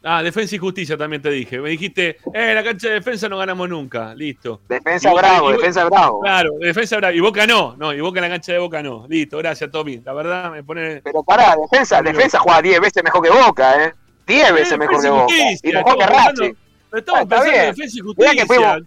Ah, 0.06 0.22
defensa 0.22 0.54
y 0.54 0.58
justicia 0.58 0.96
también 0.98 1.22
te 1.22 1.30
dije. 1.30 1.58
Me 1.60 1.70
dijiste, 1.70 2.18
eh, 2.34 2.52
la 2.54 2.62
cancha 2.62 2.88
de 2.88 2.94
defensa 2.94 3.26
no 3.28 3.38
ganamos 3.38 3.68
nunca. 3.68 4.14
Listo. 4.14 4.60
Defensa 4.68 5.08
Boca- 5.10 5.22
bravo, 5.22 5.50
y- 5.50 5.52
defensa 5.56 5.84
bravo. 5.86 6.20
Claro, 6.20 6.50
defensa 6.60 6.96
bravo. 6.98 7.14
Y 7.14 7.20
Boca 7.20 7.46
no. 7.46 7.74
No, 7.78 7.92
y 7.92 8.00
Boca 8.00 8.18
en 8.18 8.24
la 8.24 8.28
cancha 8.28 8.52
de 8.52 8.58
Boca 8.58 8.82
no. 8.82 9.06
Listo, 9.08 9.38
gracias, 9.38 9.70
Tommy. 9.70 10.02
La 10.04 10.12
verdad 10.12 10.50
me 10.52 10.62
pone. 10.62 11.00
Pero 11.02 11.22
pará, 11.22 11.56
defensa, 11.56 12.02
defensa 12.02 12.38
juega 12.38 12.60
10 12.60 12.80
veces 12.80 13.02
mejor 13.02 13.22
que 13.22 13.30
Boca, 13.30 13.82
¿eh? 13.84 13.94
10 14.26 14.52
veces 14.52 14.78
mejor 14.78 15.00
que 15.02 15.08
Boca. 15.08 15.34
Y 15.62 15.72
mejor 15.72 15.96
que 15.98 16.06
Racing. 16.06 16.54
Pero 16.90 17.00
estamos 17.00 17.22
Ah, 17.22 17.26
pensando 17.28 17.50
en 17.58 17.66
defensa 17.74 17.96
y 17.96 18.00
justicia. 18.00 18.46
fuimos- 18.46 18.82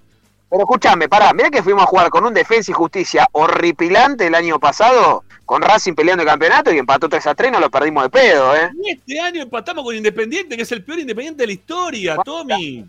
Pero 0.49 0.61
escúchame, 0.61 1.09
pará, 1.09 1.33
mirá 1.33 1.49
que 1.49 1.61
fuimos 1.61 1.83
a 1.83 1.87
jugar 1.87 2.09
con 2.09 2.23
un 2.25 2.33
defensa 2.33 2.71
y 2.71 2.73
justicia 2.73 3.27
horripilante 3.33 4.27
el 4.27 4.35
año 4.35 4.59
pasado, 4.59 5.23
con 5.47 5.61
Racing 5.61 5.93
peleando 5.93 6.23
el 6.23 6.27
campeonato 6.29 6.73
y 6.73 6.77
empató 6.77 7.07
3 7.07 7.25
a 7.25 7.33
3, 7.33 7.53
no 7.53 7.59
lo 7.61 7.71
perdimos 7.71 8.03
de 8.03 8.09
pedo, 8.09 8.53
¿eh? 8.53 8.69
Y 8.83 8.91
este 8.91 9.19
año 9.19 9.41
empatamos 9.43 9.83
con 9.85 9.95
Independiente, 9.95 10.57
que 10.57 10.63
es 10.63 10.71
el 10.73 10.83
peor 10.83 10.99
Independiente 10.99 11.41
de 11.43 11.47
la 11.47 11.53
historia, 11.53 12.17
Tommy. 12.17 12.85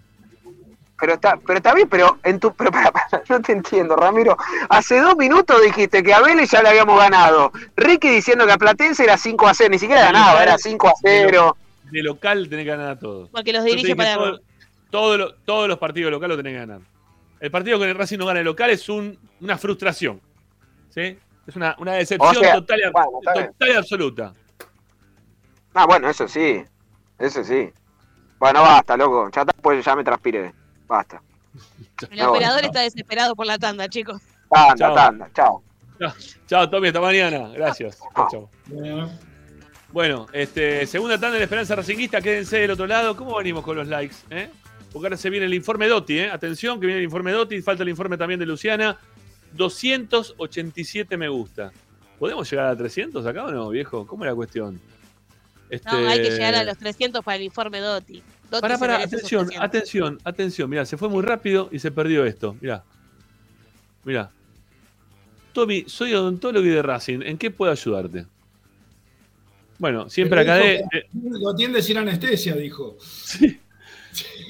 Pero 1.01 1.15
está, 1.15 1.37
pero 1.37 1.59
está 1.59 1.73
bien, 1.75 1.89
pero 1.89 2.19
en 2.25 2.41
tu, 2.41 2.53
pero 2.57 2.73
pará, 2.73 2.93
no 3.29 3.41
te 3.41 3.53
entiendo, 3.53 3.95
Ramiro. 3.95 4.37
Hace 4.69 4.99
dos 4.99 5.17
minutos 5.17 5.63
dijiste 5.63 6.03
que 6.03 6.13
a 6.13 6.21
Vélez 6.21 6.51
ya 6.51 6.61
le 6.61 6.71
habíamos 6.71 6.99
ganado. 6.99 7.53
Ricky 7.77 8.09
diciendo 8.09 8.45
que 8.45 8.53
a 8.53 8.59
Platense 8.59 9.05
era 9.05 9.17
5 9.17 9.47
a 9.47 9.55
0, 9.55 9.71
ni 9.71 9.79
siquiera 9.79 10.03
ganaba, 10.07 10.43
era 10.43 10.59
5 10.59 10.89
a 10.89 10.93
0. 11.01 11.57
De 11.93 12.03
local 12.03 12.49
tenés 12.51 12.65
que 12.65 12.71
ganar 12.71 12.91
a 12.91 12.99
todos. 12.99 13.31
Porque 13.31 13.53
los 13.53 13.65
dirige 13.65 13.95
todo- 13.95 14.41
todo 14.91 15.17
lo- 15.17 15.35
todos 15.35 15.69
los 15.69 15.79
partidos 15.79 16.11
locales 16.11 16.37
lo 16.37 16.43
tenés 16.43 16.55
que 16.55 16.67
ganar. 16.67 16.81
El 17.39 17.51
partido 17.53 17.79
con 17.79 17.89
el 17.89 17.95
Racing 17.95 18.19
no 18.19 18.27
gana 18.27 18.41
el 18.41 18.45
local 18.47 18.69
es 18.71 18.89
un- 18.89 19.17
una 19.41 19.57
frustración. 19.57 20.21
¿Sí? 20.91 21.17
Es 21.49 21.57
una, 21.57 21.75
una 21.79 21.95
decepción 21.95 22.37
O 22.37 22.41
sea, 22.41 22.55
total, 22.55 22.79
y, 22.79 22.93
bueno, 22.93 23.09
total 23.25 23.55
y 23.61 23.73
absoluta. 23.73 24.35
Ah, 25.75 25.87
bueno, 25.87 26.09
eso 26.11 26.29
sí, 26.29 26.63
eso 27.19 27.43
sí. 27.43 27.71
Bueno, 28.39 28.61
basta, 28.63 28.97
loco, 28.97 29.31
ya, 29.35 29.45
pues 29.45 29.85
ya 29.85 29.97
me 29.97 30.05
transpiré. 30.05 30.53
Basta. 30.87 31.21
El 32.11 32.19
No, 32.19 32.31
operador 32.31 32.61
no. 32.61 32.67
está 32.69 32.81
desesperado 32.81 33.35
por 33.35 33.47
la 33.47 33.59
tanda, 33.59 33.89
chicos. 33.89 34.21
Tanda, 34.51 34.75
Chao. 34.77 34.95
tanda, 34.95 35.31
chao. 35.35 35.63
Chao, 35.99 36.13
Chao, 36.47 36.71
Tommy, 36.71 36.89
hasta 36.89 37.01
mañana. 37.01 37.49
Gracias. 37.49 37.99
Chao, 38.15 38.29
chao. 38.31 38.51
Bueno, 39.91 40.27
este, 40.33 40.87
segunda 40.87 41.15
tanda 41.15 41.33
de 41.33 41.39
la 41.39 41.45
Esperanza 41.45 41.75
Racinguista, 41.75 42.21
quédense 42.21 42.59
del 42.59 42.71
otro 42.73 42.87
lado. 42.87 43.17
¿Cómo 43.17 43.37
venimos 43.39 43.65
con 43.65 43.75
los 43.77 43.89
likes? 43.89 44.17
eh? 44.31 44.51
Porque 44.93 45.07
ahora 45.07 45.17
se 45.17 45.31
viene 45.31 45.47
el 45.47 45.55
informe 45.55 45.89
Dotti, 45.89 46.19
¿eh? 46.19 46.31
Atención, 46.31 46.79
que 46.79 46.87
viene 46.87 46.99
el 47.01 47.05
informe 47.05 47.33
Dotti, 47.33 47.61
falta 47.63 47.83
el 47.83 47.89
informe 47.89 48.17
también 48.19 48.39
de 48.39 48.47
Luciana. 48.47 48.99
287 49.53 51.17
me 51.17 51.29
gusta. 51.29 51.73
¿Podemos 52.19 52.51
llegar 52.51 52.67
a 52.67 52.77
300 52.77 53.25
acá 53.27 53.45
o 53.45 53.51
no, 53.51 53.69
viejo? 53.71 54.07
¿Cómo 54.07 54.25
es 54.25 54.31
la 54.31 54.35
cuestión? 54.35 54.81
Este... 55.71 55.91
No, 55.91 56.09
hay 56.09 56.23
que 56.23 56.31
llegar 56.31 56.55
a 56.55 56.65
los 56.65 56.77
300 56.79 57.25
para 57.25 57.37
el 57.37 57.43
informe 57.43 57.81
se 58.51 58.79
pará, 58.79 58.99
merece 58.99 59.17
esos 59.17 59.19
atención, 59.19 59.47
300. 59.47 59.69
atención, 59.69 60.19
atención. 60.25 60.71
Mirá, 60.71 60.87
se 60.87 60.97
fue 60.97 61.09
muy 61.09 61.23
rápido 61.23 61.69
y 61.71 61.79
se 61.79 61.91
perdió 61.91 62.25
esto. 62.25 62.57
Mirá. 62.61 62.83
Mirá. 64.05 64.31
Tommy, 65.53 65.85
soy 65.87 66.15
odontólogo 66.15 66.65
y 66.65 66.71
de 66.71 66.83
Racing. 66.83 67.21
¿En 67.23 67.37
qué 67.37 67.51
puedo 67.51 67.71
ayudarte? 67.71 68.27
Bueno, 69.79 70.09
siempre 70.09 70.45
Pero 70.45 70.53
acá 70.53 70.65
de. 70.65 70.85
que 70.91 71.07
Lo 71.13 71.51
atiende 71.51 71.83
sin 71.83 71.99
anestesia, 71.99 72.57
dijo. 72.57 72.97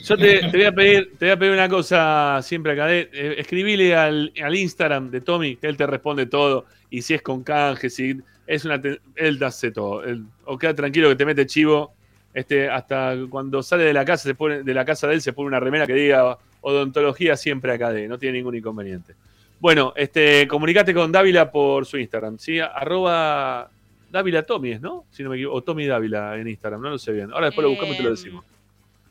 Yo 0.09 0.17
te, 0.17 0.39
te 0.41 0.57
voy 0.57 0.65
a 0.65 0.73
pedir, 0.73 1.13
te 1.19 1.27
voy 1.27 1.33
a 1.33 1.39
pedir 1.39 1.53
una 1.53 1.69
cosa 1.69 2.41
siempre 2.43 2.73
acá. 2.73 2.93
eh, 2.95 3.09
escribile 3.39 3.95
al, 3.97 4.33
al 4.43 4.55
Instagram 4.57 5.11
de 5.11 5.21
Tommy, 5.21 5.57
que 5.57 5.67
él 5.67 5.77
te 5.77 5.87
responde 5.87 6.27
todo. 6.27 6.65
Y 6.91 7.03
si 7.03 7.15
es 7.15 7.23
con 7.23 7.43
canje, 7.45 7.91
si 7.91 8.19
es 8.47 8.65
una. 8.65 8.81
Él 9.17 9.43
hace 9.45 9.71
todo. 9.71 10.03
Él- 10.05 10.25
o 10.45 10.57
queda 10.59 10.75
tranquilo 10.75 11.09
que 11.11 11.17
te 11.17 11.27
mete 11.27 11.47
chivo. 11.47 11.93
Este, 12.35 12.69
hasta 12.69 13.15
cuando 13.31 13.63
sale 13.63 13.85
de 13.85 13.93
la 13.93 14.05
casa, 14.05 14.25
se 14.25 14.35
pone, 14.35 14.63
de 14.63 14.75
la 14.75 14.85
casa 14.85 15.07
de 15.09 15.15
él, 15.15 15.21
se 15.23 15.33
pone 15.33 15.49
una 15.49 15.61
remera 15.61 15.87
que 15.87 15.95
diga 15.95 16.39
odontología 16.61 17.37
siempre 17.37 17.73
acá 17.73 17.93
de. 17.93 18.07
No 18.09 18.19
tiene 18.19 18.39
ningún 18.39 18.55
inconveniente. 18.55 19.15
Bueno, 19.61 19.93
este, 19.97 20.47
comunicate 20.47 20.95
con 20.95 21.11
Dávila 21.11 21.51
por 21.51 21.85
su 21.85 21.99
Instagram, 21.99 22.39
¿sí? 22.39 22.61
Arroba 22.61 23.69
Dávila 24.11 24.43
Tommy, 24.45 24.73
¿es, 24.73 24.81
¿no? 24.81 25.05
Si 25.11 25.23
no 25.23 25.31
me 25.31 25.37
equivoco. 25.37 25.57
O 25.59 25.63
Tommy 25.63 25.87
Dávila 25.87 26.37
en 26.39 26.47
Instagram, 26.49 26.81
no 26.81 26.91
lo 26.91 26.99
sé 26.99 27.13
bien. 27.13 27.33
Ahora 27.33 27.47
después 27.47 27.65
lo 27.65 27.71
buscamos 27.71 27.95
y 27.95 27.99
te 27.99 28.03
lo 28.05 28.09
Em, 28.11 28.15
decimos. 28.15 28.45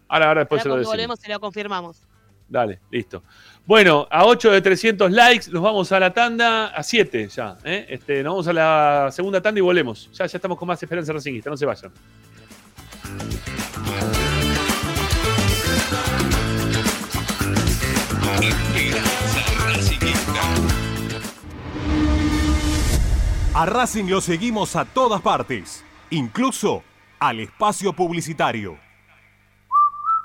Ahora, 0.08 0.28
ahora 0.28 0.42
después 0.42 0.60
Ahora 0.60 0.64
se 0.64 0.70
lo 0.70 0.76
decimos. 0.78 0.94
volvemos 0.94 1.20
se 1.20 1.30
lo 1.30 1.40
confirmamos. 1.40 2.04
Dale, 2.50 2.80
listo. 2.92 3.24
Bueno, 3.66 4.08
a 4.10 4.26
8 4.26 4.52
de 4.52 4.62
300 4.62 5.12
likes, 5.12 5.52
nos 5.52 5.62
vamos 5.62 5.92
a 5.92 6.00
la 6.00 6.14
tanda, 6.14 6.68
a 6.68 6.82
7 6.82 7.28
ya. 7.28 7.58
¿eh? 7.66 7.86
Este, 7.90 8.24
nos 8.24 8.32
vamos 8.34 8.48
a 8.48 8.54
la 8.54 9.10
segunda 9.12 9.42
tanda 9.42 9.60
y 9.60 9.62
volvemos. 9.62 10.10
Ya, 10.14 10.26
ya 10.26 10.38
estamos 10.38 10.58
con 10.58 10.68
más 10.68 10.82
Esperanza 10.82 11.12
Racingista, 11.12 11.50
no 11.50 11.58
se 11.58 11.66
vayan. 11.66 11.92
A 23.54 23.66
Racing 23.66 24.06
lo 24.06 24.22
seguimos 24.22 24.76
a 24.76 24.86
todas 24.86 25.22
partes, 25.22 25.84
incluso 26.12 26.84
al 27.20 27.40
espacio 27.40 27.94
publicitario. 27.94 28.78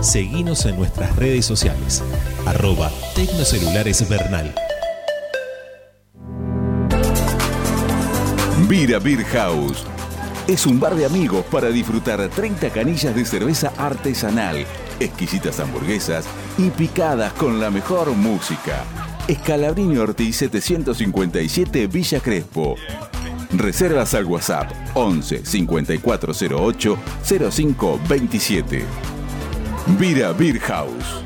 Seguinos 0.00 0.66
en 0.66 0.76
nuestras 0.76 1.16
redes 1.16 1.46
sociales. 1.46 2.02
Arroba 2.44 2.90
Tecnocelulares 3.14 4.08
Bernal. 4.08 4.54
Vira 8.68 8.98
Beer 8.98 9.24
House. 9.24 9.84
Es 10.46 10.66
un 10.66 10.78
bar 10.78 10.94
de 10.94 11.06
amigos 11.06 11.44
para 11.50 11.70
disfrutar 11.70 12.28
30 12.28 12.70
canillas 12.70 13.14
de 13.14 13.24
cerveza 13.24 13.72
artesanal, 13.76 14.64
exquisitas 15.00 15.58
hamburguesas 15.58 16.24
y 16.56 16.70
picadas 16.70 17.32
con 17.32 17.58
la 17.58 17.70
mejor 17.70 18.10
música. 18.12 18.84
Escalabrini 19.26 19.96
Ortiz 19.96 20.36
757 20.36 21.86
Villa 21.88 22.20
Crespo. 22.20 22.76
Reservas 23.50 24.14
al 24.14 24.26
WhatsApp 24.26 24.70
11 24.94 25.44
5408 25.44 26.98
0527. 27.24 29.15
Vira 29.94 30.32
Beer 30.32 30.58
House. 30.58 31.22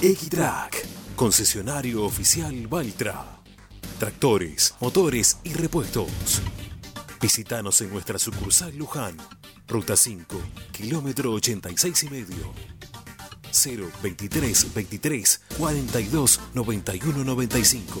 Equitrack, 0.00 0.86
concesionario 1.16 2.04
oficial 2.04 2.66
Valtra. 2.68 3.42
Tractores, 3.98 4.74
motores 4.80 5.38
y 5.42 5.54
repuestos. 5.54 6.40
Visítanos 7.20 7.80
en 7.80 7.90
nuestra 7.90 8.18
sucursal 8.18 8.74
Luján, 8.76 9.16
Ruta 9.66 9.96
5, 9.96 10.40
kilómetro 10.70 11.32
86 11.32 12.04
y 12.04 12.10
medio. 12.10 12.54
0 13.50 13.90
23 14.02 14.72
23 14.72 15.40
42 15.58 16.40
91 16.54 17.24
95 17.24 18.00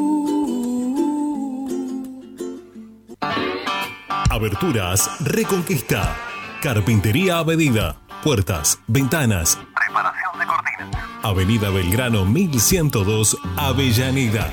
Aberturas 4.31 5.11
Reconquista. 5.19 6.15
Carpintería 6.61 7.39
a 7.39 7.43
medida. 7.43 7.97
Puertas, 8.23 8.79
ventanas. 8.87 9.59
Preparación 9.75 10.39
de 10.39 10.45
cortinas. 10.45 11.05
Avenida 11.21 11.69
Belgrano 11.69 12.23
1102, 12.23 13.35
Avellaneda. 13.57 14.49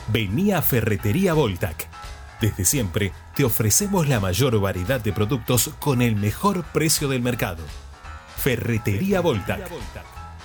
Vení 0.09 0.51
a 0.51 0.62
Ferretería 0.62 1.33
Voltac. 1.33 1.89
Desde 2.40 2.65
siempre 2.65 3.12
te 3.35 3.44
ofrecemos 3.44 4.09
la 4.09 4.20
mayor 4.20 4.59
variedad 4.60 5.01
de 5.01 5.12
productos 5.12 5.70
con 5.81 6.02
el 6.02 6.16
mejor 6.16 6.65
precio 6.65 7.09
del 7.09 7.23
mercado. 7.23 7.65
Ferretería 8.36 9.20
Voltac. 9.20 9.69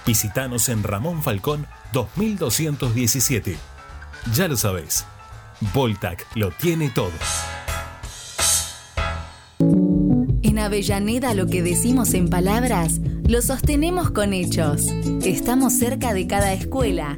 Visítanos 0.05 0.69
en 0.69 0.83
Ramón 0.83 1.21
Falcón 1.21 1.67
2217. 1.93 3.57
Ya 4.33 4.47
lo 4.47 4.57
sabés, 4.57 5.05
Voltac 5.73 6.25
lo 6.35 6.51
tiene 6.51 6.89
todo. 6.89 7.11
En 10.41 10.59
Avellaneda 10.59 11.33
lo 11.33 11.47
que 11.47 11.61
decimos 11.61 12.13
en 12.13 12.29
palabras, 12.29 12.99
lo 13.27 13.41
sostenemos 13.41 14.11
con 14.11 14.33
hechos. 14.33 14.87
Estamos 15.23 15.73
cerca 15.73 16.13
de 16.13 16.27
cada 16.27 16.53
escuela, 16.53 17.17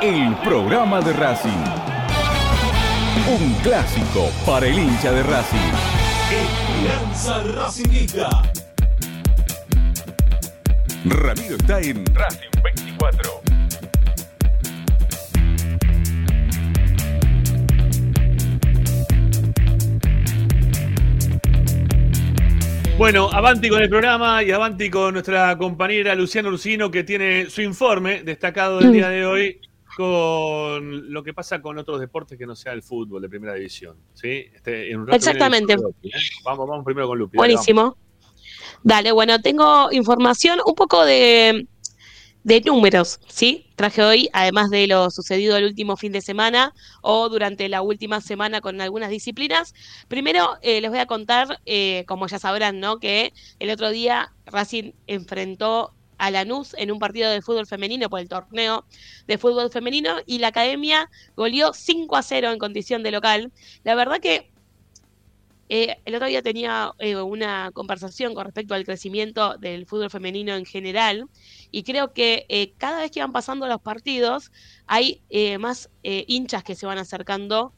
el 0.00 0.34
programa 0.36 1.00
de 1.00 1.12
Racing. 1.12 1.50
Un 3.28 3.54
clásico 3.62 4.30
para 4.46 4.66
el 4.66 4.78
hincha 4.78 5.12
de 5.12 5.22
Racing. 5.22 5.58
Esperanza 6.30 7.42
Racingista. 7.54 8.28
Ramiro 11.04 11.56
está 11.56 11.80
en 11.80 12.04
Racing 12.14 12.50
24. 12.62 13.40
Bueno, 22.96 23.28
avanti 23.32 23.68
con 23.68 23.82
el 23.82 23.88
programa 23.88 24.42
y 24.42 24.50
avanti 24.50 24.88
con 24.88 25.14
nuestra 25.14 25.56
compañera 25.58 26.14
Luciana 26.14 26.48
Ursino 26.48 26.90
que 26.90 27.04
tiene 27.04 27.50
su 27.50 27.60
informe 27.60 28.22
destacado 28.22 28.78
del 28.78 28.92
día 28.92 29.08
de 29.08 29.26
hoy 29.26 29.60
con 29.96 31.12
lo 31.12 31.22
que 31.22 31.32
pasa 31.32 31.60
con 31.62 31.78
otros 31.78 32.00
deportes 32.00 32.38
que 32.38 32.46
no 32.46 32.56
sea 32.56 32.72
el 32.72 32.82
fútbol 32.82 33.22
de 33.22 33.28
primera 33.28 33.54
división. 33.54 33.96
¿sí? 34.14 34.46
Este, 34.54 34.90
en 34.90 35.00
un 35.00 35.06
rato 35.06 35.16
Exactamente. 35.16 35.76
Lupi, 35.76 36.08
¿eh? 36.08 36.12
Vamos, 36.44 36.68
vamos 36.68 36.84
primero 36.84 37.08
con 37.08 37.18
Lupi. 37.18 37.36
dale, 37.36 37.54
Buenísimo. 37.54 37.96
Dale, 38.82 39.12
bueno, 39.12 39.40
tengo 39.40 39.90
información, 39.92 40.60
un 40.66 40.74
poco 40.74 41.04
de, 41.04 41.66
de 42.44 42.60
números, 42.60 43.18
¿sí? 43.26 43.70
Traje 43.74 44.02
hoy, 44.02 44.28
además 44.34 44.68
de 44.68 44.86
lo 44.86 45.10
sucedido 45.10 45.56
el 45.56 45.64
último 45.64 45.96
fin 45.96 46.12
de 46.12 46.20
semana 46.20 46.74
o 47.00 47.30
durante 47.30 47.68
la 47.70 47.80
última 47.80 48.20
semana 48.20 48.60
con 48.60 48.80
algunas 48.82 49.08
disciplinas. 49.08 49.74
Primero, 50.08 50.58
eh, 50.60 50.82
les 50.82 50.90
voy 50.90 51.00
a 51.00 51.06
contar, 51.06 51.60
eh, 51.64 52.04
como 52.06 52.26
ya 52.26 52.38
sabrán, 52.38 52.80
¿no? 52.80 52.98
Que 52.98 53.32
el 53.58 53.70
otro 53.70 53.90
día 53.90 54.32
Racing 54.44 54.92
enfrentó 55.06 55.93
a 56.18 56.30
Lanús 56.30 56.74
en 56.78 56.90
un 56.90 56.98
partido 56.98 57.30
de 57.30 57.42
fútbol 57.42 57.66
femenino 57.66 58.08
por 58.08 58.20
el 58.20 58.28
torneo 58.28 58.84
de 59.26 59.38
fútbol 59.38 59.70
femenino 59.70 60.16
y 60.26 60.38
la 60.38 60.48
academia 60.48 61.10
goleó 61.36 61.72
5 61.72 62.16
a 62.16 62.22
0 62.22 62.52
en 62.52 62.58
condición 62.58 63.02
de 63.02 63.10
local. 63.10 63.52
La 63.84 63.94
verdad 63.94 64.20
que 64.20 64.50
eh, 65.68 65.96
el 66.04 66.14
otro 66.14 66.28
día 66.28 66.42
tenía 66.42 66.92
eh, 66.98 67.16
una 67.16 67.70
conversación 67.72 68.34
con 68.34 68.44
respecto 68.44 68.74
al 68.74 68.84
crecimiento 68.84 69.56
del 69.58 69.86
fútbol 69.86 70.10
femenino 70.10 70.54
en 70.54 70.66
general 70.66 71.26
y 71.70 71.82
creo 71.82 72.12
que 72.12 72.46
eh, 72.48 72.72
cada 72.76 73.00
vez 73.00 73.10
que 73.10 73.20
van 73.20 73.32
pasando 73.32 73.66
los 73.66 73.80
partidos 73.80 74.52
hay 74.86 75.22
eh, 75.30 75.58
más 75.58 75.90
eh, 76.02 76.24
hinchas 76.28 76.62
que 76.62 76.74
se 76.74 76.86
van 76.86 76.98
acercando 76.98 77.72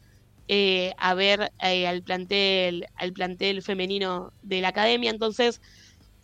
a 0.98 1.14
ver 1.14 1.50
al 1.58 2.02
plantel 2.04 2.86
al 2.94 3.12
plantel 3.12 3.62
femenino 3.62 4.32
de 4.42 4.60
la 4.60 4.68
academia 4.68 5.10
entonces 5.10 5.60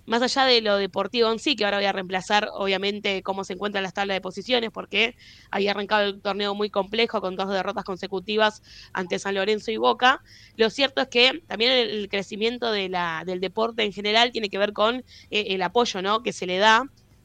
más 0.07 0.23
allá 0.23 0.45
de 0.45 0.61
lo 0.61 0.77
deportivo 0.77 1.31
en 1.31 1.39
sí, 1.39 1.55
que 1.55 1.65
ahora 1.65 1.79
voy 1.79 1.87
a 1.87 1.93
reemplazar 1.93 2.49
obviamente 2.53 3.23
cómo 3.23 3.45
se 3.45 3.53
encuentran 3.53 3.85
las 3.85 3.95
tablas 3.95 4.17
de 4.17 4.21
posiciones, 4.21 4.71
porque 4.71 5.17
había 5.51 5.71
arrancado 5.73 6.03
el 6.03 6.21
torneo 6.21 6.55
muy 6.55 6.71
complejo 6.71 7.21
con 7.21 7.37
dos 7.37 7.49
derrotas 7.49 7.85
consecutivas 7.85 8.63
ante 8.93 9.19
San 9.19 9.35
Lorenzo 9.35 9.71
y 9.71 9.77
Boca. 9.77 10.23
Lo 10.57 10.71
cierto 10.71 11.03
es 11.03 11.09
que 11.09 11.43
también 11.47 11.73
el, 11.73 12.09
crecimiento 12.09 12.73
de 12.73 12.89
la, 12.89 13.23
del 13.25 13.41
deporte 13.41 13.85
en 13.85 13.93
general 13.93 14.33
tiene 14.33 14.51
que 14.51 14.59
ver 14.59 14.73
con 14.73 15.05
eh, 15.31 15.47
el 15.49 15.63
apoyo 15.63 16.03
¿no? 16.03 16.23
que 16.23 16.33
se 16.33 16.47
le 16.47 16.59
da, 16.59 16.85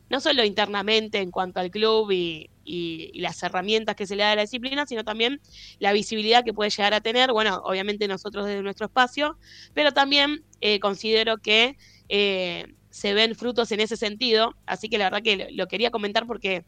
no 0.09 0.19
solo 0.19 0.45
internamente 0.45 1.19
en 1.19 1.31
cuanto 1.31 1.59
al 1.59 1.71
club 1.71 2.11
y, 2.11 2.49
y, 2.63 3.09
y 3.13 3.21
las 3.21 3.41
herramientas 3.43 3.95
que 3.95 4.05
se 4.05 4.15
le 4.15 4.23
da 4.23 4.31
a 4.33 4.35
la 4.35 4.41
disciplina, 4.43 4.85
sino 4.85 5.03
también 5.03 5.41
la 5.79 5.93
visibilidad 5.93 6.43
que 6.43 6.53
puede 6.53 6.69
llegar 6.69 6.93
a 6.93 7.01
tener, 7.01 7.31
bueno, 7.31 7.61
obviamente 7.65 8.07
nosotros 8.07 8.45
desde 8.45 8.61
nuestro 8.61 8.85
espacio, 8.85 9.37
pero 9.73 9.93
también 9.93 10.43
eh, 10.61 10.79
considero 10.79 11.37
que 11.37 11.77
eh, 12.09 12.65
se 12.89 13.13
ven 13.13 13.35
frutos 13.35 13.71
en 13.71 13.79
ese 13.79 13.97
sentido, 13.97 14.55
así 14.65 14.89
que 14.89 14.97
la 14.97 15.05
verdad 15.05 15.21
que 15.21 15.49
lo, 15.51 15.67
quería 15.67 15.91
comentar 15.91 16.25
porque 16.25 16.65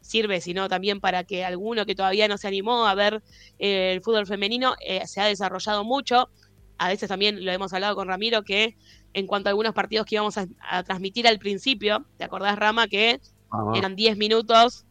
sirve, 0.00 0.40
sino 0.40 0.68
también 0.68 1.00
para 1.00 1.24
que 1.24 1.44
alguno 1.44 1.86
que 1.86 1.94
todavía 1.94 2.28
no 2.28 2.38
se 2.38 2.48
animó 2.48 2.86
a 2.86 2.94
ver 2.94 3.22
eh, 3.58 3.92
el 3.92 4.02
fútbol 4.02 4.26
femenino 4.26 4.74
eh, 4.84 5.06
se 5.06 5.20
ha 5.20 5.26
desarrollado 5.26 5.84
mucho. 5.84 6.30
A 6.78 6.88
veces 6.88 7.08
también 7.08 7.44
lo 7.44 7.52
hemos 7.52 7.72
hablado 7.72 7.96
con 7.96 8.08
Ramiro 8.08 8.42
que 8.42 8.76
en 9.12 9.26
cuanto 9.26 9.48
a 9.48 9.50
algunos 9.50 9.74
partidos 9.74 10.06
que 10.06 10.14
íbamos 10.14 10.38
a, 10.38 10.46
a 10.68 10.82
transmitir 10.84 11.26
al 11.26 11.38
principio, 11.38 12.06
¿te 12.16 12.24
acordás, 12.24 12.56
Rama? 12.56 12.86
Que 12.86 13.20
Ajá. 13.50 13.72
eran 13.76 13.96
10 13.96 14.16
minutos 14.16 14.84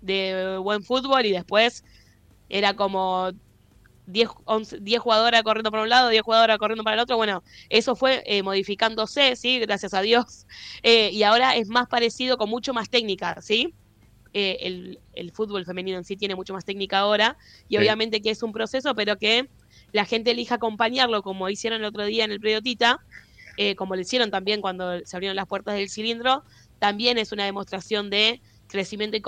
de 0.00 0.58
buen 0.58 0.82
fútbol 0.82 1.26
y 1.26 1.32
después 1.32 1.84
era 2.48 2.74
como 2.74 3.30
10, 4.06 4.28
11, 4.44 4.78
10 4.80 5.00
jugadoras 5.00 5.42
corriendo 5.42 5.70
por 5.70 5.80
un 5.80 5.88
lado, 5.88 6.08
10 6.08 6.22
jugadoras 6.22 6.58
corriendo 6.58 6.84
para 6.84 6.94
el 6.94 7.00
otro. 7.00 7.16
Bueno, 7.16 7.42
eso 7.68 7.96
fue 7.96 8.22
eh, 8.26 8.42
modificándose, 8.42 9.36
¿sí? 9.36 9.58
Gracias 9.60 9.94
a 9.94 10.00
Dios. 10.02 10.46
Eh, 10.82 11.10
y 11.12 11.22
ahora 11.24 11.56
es 11.56 11.68
más 11.68 11.88
parecido 11.88 12.36
con 12.38 12.48
mucho 12.50 12.72
más 12.74 12.88
técnica, 12.90 13.36
¿sí? 13.42 13.74
eh, 14.32 14.58
el, 14.62 15.00
el 15.12 15.32
fútbol 15.32 15.64
femenino 15.64 15.98
en 15.98 16.04
sí 16.04 16.16
tiene 16.16 16.34
mucho 16.34 16.52
más 16.54 16.64
técnica 16.64 16.98
ahora 16.98 17.36
y 17.68 17.76
Sí. 17.76 17.78
obviamente 17.78 18.20
que 18.20 18.30
es 18.30 18.42
un 18.42 18.52
proceso, 18.52 18.94
pero 18.94 19.16
que 19.16 19.50
la 19.92 20.04
gente 20.04 20.32
elija 20.32 20.56
acompañarlo 20.56 21.22
como 21.22 21.48
hicieron 21.48 21.80
el 21.80 21.86
otro 21.86 22.04
día 22.04 22.24
en 22.24 22.32
el 22.32 22.40
predio 22.40 22.60
Tita, 22.62 22.98
como 23.76 23.94
lo 23.94 24.02
hicieron 24.02 24.30
también 24.30 24.60
cuando 24.60 25.00
se 25.04 25.16
abrieron 25.16 25.36
las 25.36 25.46
puertas 25.46 25.74
del 25.76 25.88
cilindro, 25.88 26.44
también 26.78 27.18
es 27.18 27.32
una 27.32 27.44
demostración 27.46 28.10
de 28.10 28.42
crecimiento 28.66 29.16
y, 29.16 29.22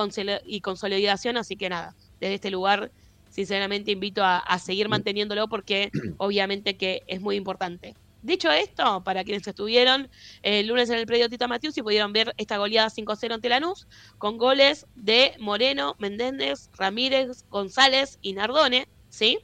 y 0.45 0.61
consolidación, 0.61 1.37
así 1.39 1.57
que 1.57 1.69
nada, 1.71 1.95
desde 2.21 2.35
este 2.35 2.51
lugar 2.51 2.93
sinceramente 3.31 3.91
invito 3.91 4.25
a, 4.25 4.39
a 4.39 4.59
seguir 4.59 4.89
manteniéndolo 4.89 5.49
porque 5.49 5.91
obviamente 6.19 6.77
que 6.77 7.03
es 7.07 7.21
muy 7.21 7.37
importante. 7.37 7.95
Dicho 8.23 8.51
esto, 8.51 9.05
para 9.05 9.23
quienes 9.23 9.47
estuvieron 9.47 10.11
el 10.43 10.67
lunes 10.67 10.91
en 10.91 10.99
el 10.99 11.07
predio 11.07 11.29
Tita 11.29 11.47
Matius 11.47 11.79
y 11.79 11.83
pudieron 11.83 12.13
ver 12.13 12.35
esta 12.37 12.59
goleada 12.59 12.91
5-0 12.91 13.33
ante 13.33 13.49
Lanús, 13.49 13.87
con 14.19 14.39
goles 14.39 14.87
de 14.97 15.35
Moreno, 15.39 15.95
Méndez, 15.99 16.69
Ramírez, 16.77 17.45
González 17.49 18.19
y 18.21 18.33
Nardone, 18.33 18.89
¿sí? 19.09 19.39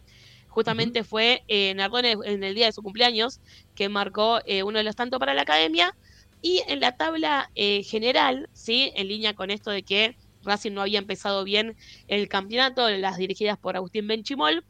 Justamente 0.48 1.04
fue 1.04 1.44
eh, 1.46 1.72
Nardone 1.74 2.16
en 2.24 2.42
el 2.42 2.54
día 2.56 2.66
de 2.66 2.72
su 2.72 2.82
cumpleaños 2.82 3.40
que 3.76 3.88
marcó 3.88 4.40
eh, 4.44 4.64
uno 4.64 4.78
de 4.78 4.84
los 4.84 4.96
tantos 4.96 5.20
para 5.20 5.34
la 5.34 5.42
academia. 5.42 5.96
Y 6.42 6.62
en 6.68 6.80
la 6.80 6.96
tabla 6.96 7.50
eh, 7.54 7.82
general, 7.84 8.50
¿sí? 8.52 8.92
En 8.96 9.08
línea 9.08 9.34
con 9.34 9.50
esto 9.50 9.70
de 9.70 9.82
que 9.82 10.16
Racing 10.44 10.72
no 10.72 10.82
había 10.82 10.98
empezado 10.98 11.44
bien 11.44 11.76
el 12.08 12.28
campeonato, 12.28 12.88
las 12.90 13.16
dirigidas 13.16 13.58
por 13.58 13.76
Agustín 13.76 14.06
Benchimol. 14.06 14.64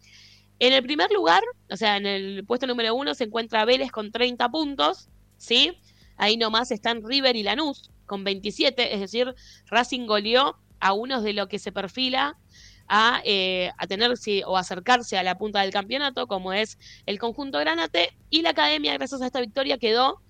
En 0.58 0.72
el 0.72 0.82
primer 0.82 1.10
lugar, 1.10 1.42
o 1.70 1.76
sea, 1.76 1.96
en 1.96 2.06
el 2.06 2.44
puesto 2.46 2.66
número 2.66 2.94
uno 2.94 3.14
se 3.14 3.24
encuentra 3.24 3.64
Vélez 3.64 3.90
con 3.90 4.12
30 4.12 4.48
puntos, 4.50 5.08
¿sí? 5.36 5.76
Ahí 6.16 6.36
nomás 6.36 6.70
están 6.70 7.02
River 7.04 7.36
y 7.36 7.42
Lanús 7.42 7.90
con 8.06 8.22
27, 8.24 8.94
es 8.94 9.00
decir, 9.00 9.34
Racing 9.66 10.06
goleó 10.06 10.56
a 10.80 10.92
unos 10.92 11.22
de 11.22 11.32
lo 11.32 11.48
que 11.48 11.58
se 11.58 11.72
perfila 11.72 12.38
a, 12.86 13.20
eh, 13.24 13.70
a 13.78 13.86
tener 13.86 14.16
sí, 14.16 14.42
o 14.46 14.56
acercarse 14.56 15.16
a 15.16 15.22
la 15.22 15.38
punta 15.38 15.62
del 15.62 15.72
campeonato, 15.72 16.26
como 16.26 16.52
es 16.52 16.78
el 17.06 17.18
conjunto 17.18 17.58
Granate, 17.58 18.16
y 18.30 18.42
la 18.42 18.50
academia, 18.50 18.92
gracias 18.94 19.22
a 19.22 19.26
esta 19.26 19.40
victoria, 19.40 19.78
quedó 19.78 20.20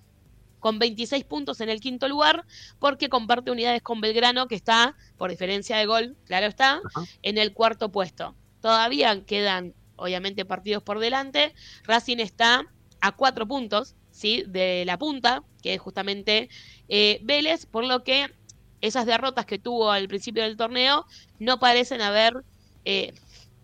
con 0.59 0.79
26 0.79 1.23
puntos 1.25 1.61
en 1.61 1.69
el 1.69 1.79
quinto 1.79 2.07
lugar, 2.07 2.45
porque 2.79 3.09
comparte 3.09 3.51
unidades 3.51 3.81
con 3.81 4.01
Belgrano, 4.01 4.47
que 4.47 4.55
está, 4.55 4.95
por 5.17 5.29
diferencia 5.29 5.77
de 5.77 5.85
gol, 5.85 6.15
claro 6.25 6.47
está, 6.47 6.81
en 7.21 7.37
el 7.37 7.53
cuarto 7.53 7.91
puesto. 7.91 8.35
Todavía 8.61 9.23
quedan, 9.25 9.73
obviamente, 9.95 10.45
partidos 10.45 10.81
por 10.81 10.99
delante. 10.99 11.53
Racing 11.83 12.17
está 12.17 12.65
a 13.01 13.11
cuatro 13.11 13.47
puntos, 13.47 13.95
¿sí? 14.09 14.43
De 14.47 14.83
la 14.85 14.97
punta, 14.97 15.43
que 15.61 15.75
es 15.75 15.81
justamente 15.81 16.49
eh, 16.89 17.19
Vélez, 17.23 17.65
por 17.65 17.85
lo 17.85 18.03
que 18.03 18.33
esas 18.81 19.05
derrotas 19.05 19.45
que 19.45 19.59
tuvo 19.59 19.91
al 19.91 20.07
principio 20.07 20.43
del 20.43 20.57
torneo 20.57 21.05
no 21.39 21.59
parecen 21.59 22.01
haber, 22.01 22.43
eh, 22.85 23.13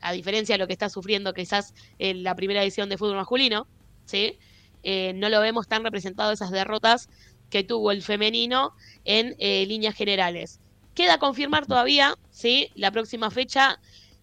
a 0.01 0.11
diferencia 0.11 0.55
de 0.55 0.59
lo 0.59 0.67
que 0.67 0.73
está 0.73 0.89
sufriendo 0.89 1.33
quizás 1.33 1.73
en 1.99 2.23
la 2.23 2.35
primera 2.35 2.61
edición 2.63 2.89
de 2.89 2.97
fútbol 2.97 3.17
masculino, 3.17 3.67
¿sí? 4.05 4.37
Eh, 4.83 5.13
no 5.15 5.29
lo 5.29 5.39
vemos 5.41 5.67
tan 5.67 5.83
representado 5.83 6.31
esas 6.31 6.51
derrotas 6.51 7.07
que 7.49 7.63
tuvo 7.63 7.91
el 7.91 8.01
femenino 8.03 8.71
en 9.03 9.35
eh, 9.39 9.65
líneas 9.67 9.95
generales. 9.95 10.61
Queda 10.93 11.17
confirmar 11.19 11.65
todavía, 11.67 12.15
¿sí? 12.29 12.69
La 12.75 12.91
próxima 12.91 13.31
fecha, 13.31 13.77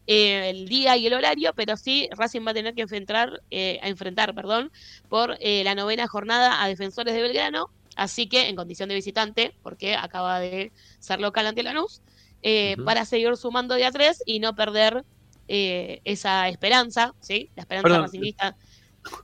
eh, 0.07 0.51
el 0.51 0.67
día 0.69 0.97
y 0.97 1.07
el 1.07 1.15
horario, 1.15 1.53
pero 1.57 1.77
sí 1.77 2.09
Racing 2.17 2.47
va 2.47 2.51
a 2.53 2.55
tener 2.55 2.75
que 2.75 2.83
enfrentar, 2.83 3.31
eh, 3.51 3.79
a 3.83 3.89
enfrentar, 3.89 4.35
perdón, 4.35 4.71
por 5.09 5.37
eh, 5.41 5.65
la 5.65 5.75
novena 5.75 6.07
jornada 6.09 6.63
a 6.63 6.69
Defensores 6.69 7.15
de 7.15 7.23
Belgrano, 7.23 7.67
así 7.97 8.29
que 8.29 8.49
en 8.49 8.57
condición 8.57 8.89
de 8.89 8.95
visitante, 8.97 9.53
porque 9.63 9.95
acaba 9.97 10.41
de 10.41 10.73
ser 11.01 11.21
local 11.21 11.47
ante 11.47 11.63
Lanús, 11.63 12.03
eh, 12.43 12.77
Ujú. 12.77 12.85
para 12.85 13.05
seguir 13.05 13.37
sumando 13.37 13.75
de 13.75 13.85
a 13.87 13.91
tres 13.91 14.23
y 14.25 14.41
no 14.41 14.55
perder 14.55 15.03
eh, 15.49 16.01
esa 16.05 16.49
esperanza, 16.49 17.13
¿sí? 17.21 17.51
La 17.55 17.63
esperanza 17.63 17.89
Perdón. 17.89 18.11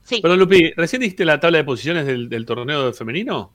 Sí. 0.03 0.21
Perdón, 0.21 0.39
Lupi, 0.39 0.71
¿recién 0.75 1.01
dijiste 1.01 1.25
la 1.25 1.39
tabla 1.39 1.57
de 1.59 1.63
posiciones 1.63 2.05
del, 2.05 2.29
del 2.29 2.45
torneo 2.45 2.93
femenino? 2.93 3.51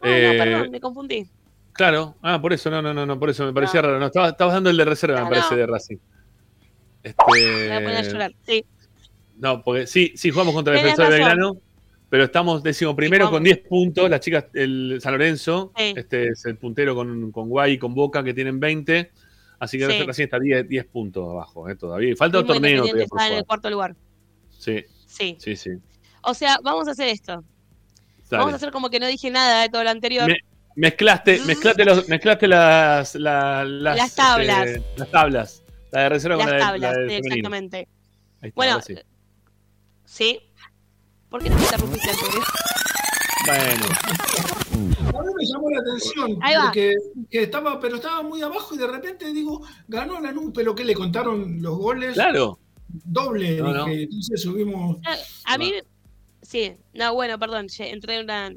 Ah, 0.00 0.08
Eh, 0.08 0.32
no, 0.36 0.44
perdón, 0.44 0.70
me 0.70 0.80
confundí. 0.80 1.28
Claro, 1.72 2.16
ah, 2.22 2.40
por 2.40 2.52
eso, 2.52 2.70
no, 2.70 2.80
no, 2.82 2.94
no, 2.94 3.04
no, 3.06 3.18
por 3.18 3.30
eso 3.30 3.44
me 3.46 3.52
parecía 3.52 3.82
raro. 3.82 3.98
No, 3.98 4.06
estabas, 4.06 4.32
estabas 4.32 4.54
dando 4.54 4.70
el 4.70 4.76
de 4.76 4.84
reserva, 4.84 5.22
me 5.24 5.28
parece, 5.30 5.50
no. 5.52 5.56
de 5.56 5.66
Racing. 5.66 5.96
Me 7.02 7.14
voy 7.26 7.40
a 7.70 7.80
poner 7.80 7.88
a 7.96 8.00
Este, 8.00 8.12
llorar. 8.12 8.32
Sí. 8.46 8.64
no, 9.36 9.62
porque 9.62 9.86
sí, 9.86 10.12
sí, 10.16 10.30
jugamos 10.30 10.54
contra 10.54 10.74
el 10.74 10.80
defensor 10.82 11.06
de. 11.06 11.18
Belgrano, 11.18 11.56
pero 12.08 12.24
estamos 12.24 12.62
décimo 12.62 12.94
primero 12.94 13.28
con 13.30 13.42
10 13.42 13.58
puntos. 13.68 14.08
Las 14.08 14.20
chicas, 14.20 14.46
el 14.54 14.98
San 15.00 15.12
Lorenzo, 15.12 15.72
Sí. 15.76 15.94
este 15.96 16.28
es 16.28 16.44
el 16.46 16.56
puntero 16.56 16.94
con, 16.94 17.32
con 17.32 17.48
Guay 17.48 17.72
y 17.72 17.78
con 17.78 17.92
Boca, 17.94 18.22
que 18.22 18.32
tienen 18.34 18.60
20. 18.60 19.10
Así 19.58 19.78
que 19.78 19.86
Sí. 19.86 20.02
recién 20.04 20.26
está 20.26 20.38
10, 20.38 20.68
10 20.68 20.84
puntos 20.86 21.28
abajo, 21.28 21.68
eh, 21.68 21.74
todavía. 21.76 22.14
Falta 22.16 22.38
un 22.40 22.46
torneo 22.46 22.82
todavía 22.82 23.04
está 23.04 23.28
en 23.28 23.34
el 23.38 23.44
cuarto 23.44 23.68
lugar. 23.70 23.96
Sí, 24.50 24.84
Sí. 25.14 25.36
sí, 25.38 25.54
sí. 25.56 25.70
O 26.22 26.34
sea, 26.34 26.58
vamos 26.62 26.88
a 26.88 26.92
hacer 26.92 27.08
esto. 27.08 27.32
Dale. 28.30 28.38
Vamos 28.40 28.52
a 28.54 28.56
hacer 28.56 28.70
como 28.72 28.90
que 28.90 28.98
no 28.98 29.06
dije 29.06 29.30
nada 29.30 29.62
de 29.62 29.68
todo 29.68 29.84
lo 29.84 29.90
anterior. 29.90 30.26
Me- 30.26 30.36
mezclaste, 30.76 31.40
mezclaste, 31.46 31.84
los, 31.84 32.08
mezclaste 32.08 32.48
las, 32.48 33.14
la- 33.14 33.64
las, 33.64 33.96
Las 33.96 34.14
tablas. 34.14 34.66
este, 34.66 34.82
las 34.96 35.10
tablas. 35.10 35.62
La 35.92 36.00
de 36.02 36.08
reserva 36.08 36.36
Las 36.36 36.44
con 36.46 36.50
la 36.50 36.56
de, 36.56 36.62
tablas, 36.64 36.92
la 36.94 36.98
de 37.04 37.16
exactamente. 37.18 37.76
Ahí 38.40 38.48
está, 38.48 38.52
Bueno, 38.56 38.80
sí. 38.80 38.94
¿Sí? 40.04 40.40
¿Por 41.28 41.42
qué 41.42 41.50
no 41.50 41.56
me 41.56 41.62
interrumpiste 41.62 42.10
antes? 42.10 42.28
Bueno, 43.46 43.84
A 45.18 45.22
mí 45.22 45.28
me 45.38 45.46
llamó 45.46 45.70
la 45.70 45.80
atención 45.80 46.38
Ahí 46.42 46.54
va. 46.56 46.72
que, 46.72 46.94
que 47.30 47.42
estaba, 47.42 47.78
pero 47.78 47.96
estaba 47.96 48.22
muy 48.22 48.40
abajo 48.42 48.74
y 48.74 48.78
de 48.78 48.86
repente 48.86 49.32
digo, 49.32 49.60
ganó 49.86 50.18
Lanús, 50.20 50.50
pero 50.54 50.74
que 50.74 50.84
le 50.84 50.94
contaron 50.94 51.60
los 51.60 51.76
goles 51.76 52.14
claro. 52.14 52.58
Doble, 53.04 53.56
No, 53.58 53.72
no. 53.72 53.86
dije, 53.86 54.02
entonces 54.04 54.42
subimos. 54.42 54.96
A 55.44 55.58
mí, 55.58 55.72
sí. 56.42 56.72
No, 56.92 57.14
bueno, 57.14 57.38
perdón, 57.38 57.66
entré 57.78 58.16
en 58.16 58.24
una... 58.24 58.52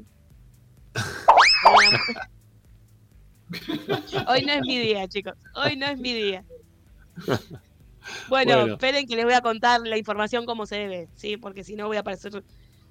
Hoy 4.28 4.42
no 4.44 4.52
es 4.52 4.60
mi 4.62 4.78
día, 4.78 5.06
chicos. 5.08 5.34
Hoy 5.54 5.76
no 5.76 5.86
es 5.86 5.98
mi 5.98 6.12
día. 6.12 6.44
Bueno, 8.30 8.56
Bueno. 8.60 8.72
esperen 8.72 9.06
que 9.06 9.16
les 9.16 9.26
voy 9.26 9.34
a 9.34 9.42
contar 9.42 9.82
la 9.82 9.98
información 9.98 10.46
como 10.46 10.64
se 10.64 10.76
debe, 10.76 11.08
¿sí? 11.14 11.36
Porque 11.36 11.62
si 11.62 11.76
no 11.76 11.88
voy 11.88 11.98
a 11.98 12.00
aparecer 12.00 12.42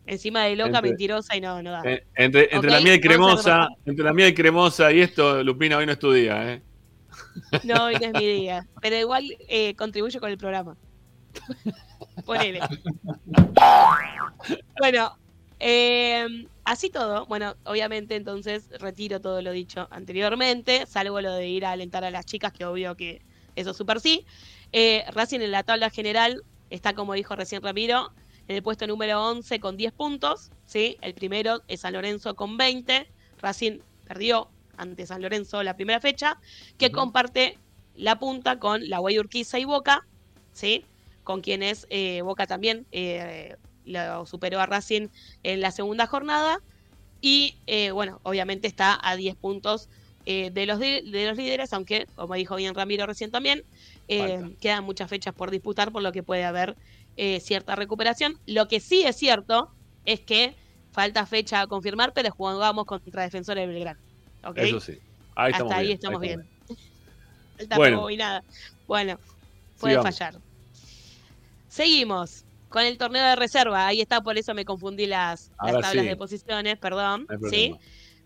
encima 0.05 0.43
de 0.43 0.55
loca, 0.55 0.77
Entre- 0.77 0.91
mentirosa 0.91 1.35
y 1.35 1.41
no, 1.41 1.63
no 1.63 1.71
da. 1.71 1.81
Entre, 2.13 2.43
entre 2.53 2.57
Ok, 2.59 2.65
la 2.65 2.81
miel 2.81 2.97
a 2.97 3.01
cremosa, 3.01 3.67
entre 3.83 4.05
la 4.05 4.13
miel 4.13 4.35
cremosa 4.35 4.91
y 4.91 5.01
esto, 5.01 5.43
Lupina, 5.43 5.77
hoy 5.77 5.87
no 5.87 5.93
es 5.93 5.97
tu 5.97 6.11
día, 6.11 6.53
¿eh? 6.53 6.61
No, 7.63 7.85
hoy 7.85 7.95
no 7.95 8.05
es 8.05 8.13
mi 8.13 8.27
día. 8.41 8.67
Pero 8.79 8.95
igual 8.95 9.25
eh, 9.49 9.73
contribuyo 9.75 10.19
con 10.19 10.29
el 10.29 10.37
programa. 10.37 10.77
Ponele. 12.25 12.59
Bueno, 14.79 15.17
eh, 15.59 16.25
así 16.63 16.89
todo. 16.89 17.25
Bueno, 17.25 17.55
obviamente 17.63 18.15
entonces 18.15 18.69
retiro 18.79 19.21
todo 19.21 19.41
lo 19.41 19.51
dicho 19.51 19.87
anteriormente, 19.91 20.85
salvo 20.85 21.21
lo 21.21 21.33
de 21.33 21.47
ir 21.47 21.65
a 21.65 21.71
alentar 21.71 22.03
a 22.03 22.11
las 22.11 22.25
chicas, 22.25 22.51
que 22.53 22.65
obvio 22.65 22.95
que 22.95 23.21
eso 23.55 23.73
súper 23.73 23.99
sí. 23.99 24.25
Eh, 24.71 25.03
Racing 25.13 25.39
en 25.41 25.51
la 25.51 25.63
tabla 25.63 25.89
general 25.89 26.43
está, 26.69 26.93
como 26.93 27.13
dijo 27.13 27.35
recién 27.35 27.61
Ramiro, 27.61 28.11
en 28.47 28.55
el 28.55 28.63
puesto 28.63 28.87
número 28.87 29.23
11 29.29 29.59
con 29.59 29.77
10 29.77 29.93
puntos. 29.93 30.51
¿sí? 30.65 30.97
El 31.01 31.13
primero 31.13 31.61
es 31.67 31.81
San 31.81 31.93
Lorenzo 31.93 32.35
con 32.35 32.57
20. 32.57 33.07
Racing 33.41 33.79
perdió 34.05 34.49
ante 34.77 35.05
San 35.07 35.21
Lorenzo 35.21 35.63
la 35.63 35.75
primera 35.75 35.99
fecha, 35.99 36.39
que 36.77 36.91
comparte 36.91 37.57
la 37.95 38.19
punta 38.19 38.59
con 38.59 38.87
la 38.89 38.99
Guay 38.99 39.17
Urquiza 39.19 39.57
y 39.57 39.65
Boca, 39.65 40.05
¿sí? 40.53 40.85
Con 41.27 41.41
quienes 41.41 41.85
eh, 41.89 42.21
Boca 42.21 42.47
también 42.47 42.87
eh, 42.93 43.57
lo 43.83 44.25
superó 44.25 44.61
a 44.61 44.65
Racing 44.65 45.09
en 45.43 45.59
la 45.59 45.71
segunda 45.71 46.07
jornada. 46.07 46.61
Y 47.19 47.57
eh, 47.67 47.91
bueno, 47.91 48.21
obviamente 48.23 48.65
está 48.65 48.97
a 49.03 49.17
10 49.17 49.35
puntos 49.35 49.89
eh, 50.25 50.51
de, 50.51 50.65
los 50.65 50.79
de, 50.79 51.01
de 51.01 51.27
los 51.27 51.35
líderes, 51.35 51.73
aunque, 51.73 52.07
como 52.15 52.35
dijo 52.35 52.55
bien 52.55 52.73
Ramiro 52.73 53.05
recién 53.05 53.29
también, 53.29 53.65
eh, 54.07 54.55
quedan 54.61 54.85
muchas 54.85 55.09
fechas 55.09 55.33
por 55.33 55.51
disputar, 55.51 55.91
por 55.91 56.01
lo 56.01 56.13
que 56.13 56.23
puede 56.23 56.45
haber 56.45 56.77
cierta 57.41 57.75
recuperación. 57.75 58.39
Lo 58.45 58.69
que 58.69 58.79
sí 58.79 59.03
es 59.03 59.17
cierto 59.17 59.69
es 60.05 60.21
que 60.21 60.55
falta 60.93 61.25
fecha 61.25 61.59
a 61.59 61.67
confirmar, 61.67 62.13
pero 62.13 62.31
jugamos 62.31 62.85
contra 62.85 63.23
Defensores 63.23 63.67
de 63.67 63.73
Belgrano. 63.73 63.99
Eso 64.55 64.79
sí. 64.79 64.97
Ahí 65.35 65.51
estamos 65.51 65.71
Hasta 65.73 65.81
ahí 65.81 65.87
bien, 65.87 65.95
estamos 65.95 66.21
ahí 66.21 66.27
bien. 66.29 66.47
Falta 67.57 67.75
Bueno. 67.75 68.07
nada. 68.15 68.43
Bueno, 68.87 69.19
puede 69.77 69.95
Sigamos. 69.95 70.15
fallar. 70.17 70.46
Seguimos 71.77 72.43
con 72.69 72.81
el 72.81 72.97
torneo 72.97 73.23
de 73.23 73.35
reserva. 73.35 73.85
Ahí 73.85 74.01
está, 74.01 74.21
por 74.21 74.35
eso 74.35 74.55
me 74.55 74.65
confundí 74.65 75.05
las, 75.05 75.51
tablas 75.63 75.91
sí. 75.91 75.99
de 75.99 76.15
posiciones, 76.15 76.79
perdón. 76.79 77.27
No 77.29 77.49
¿sí? 77.51 77.75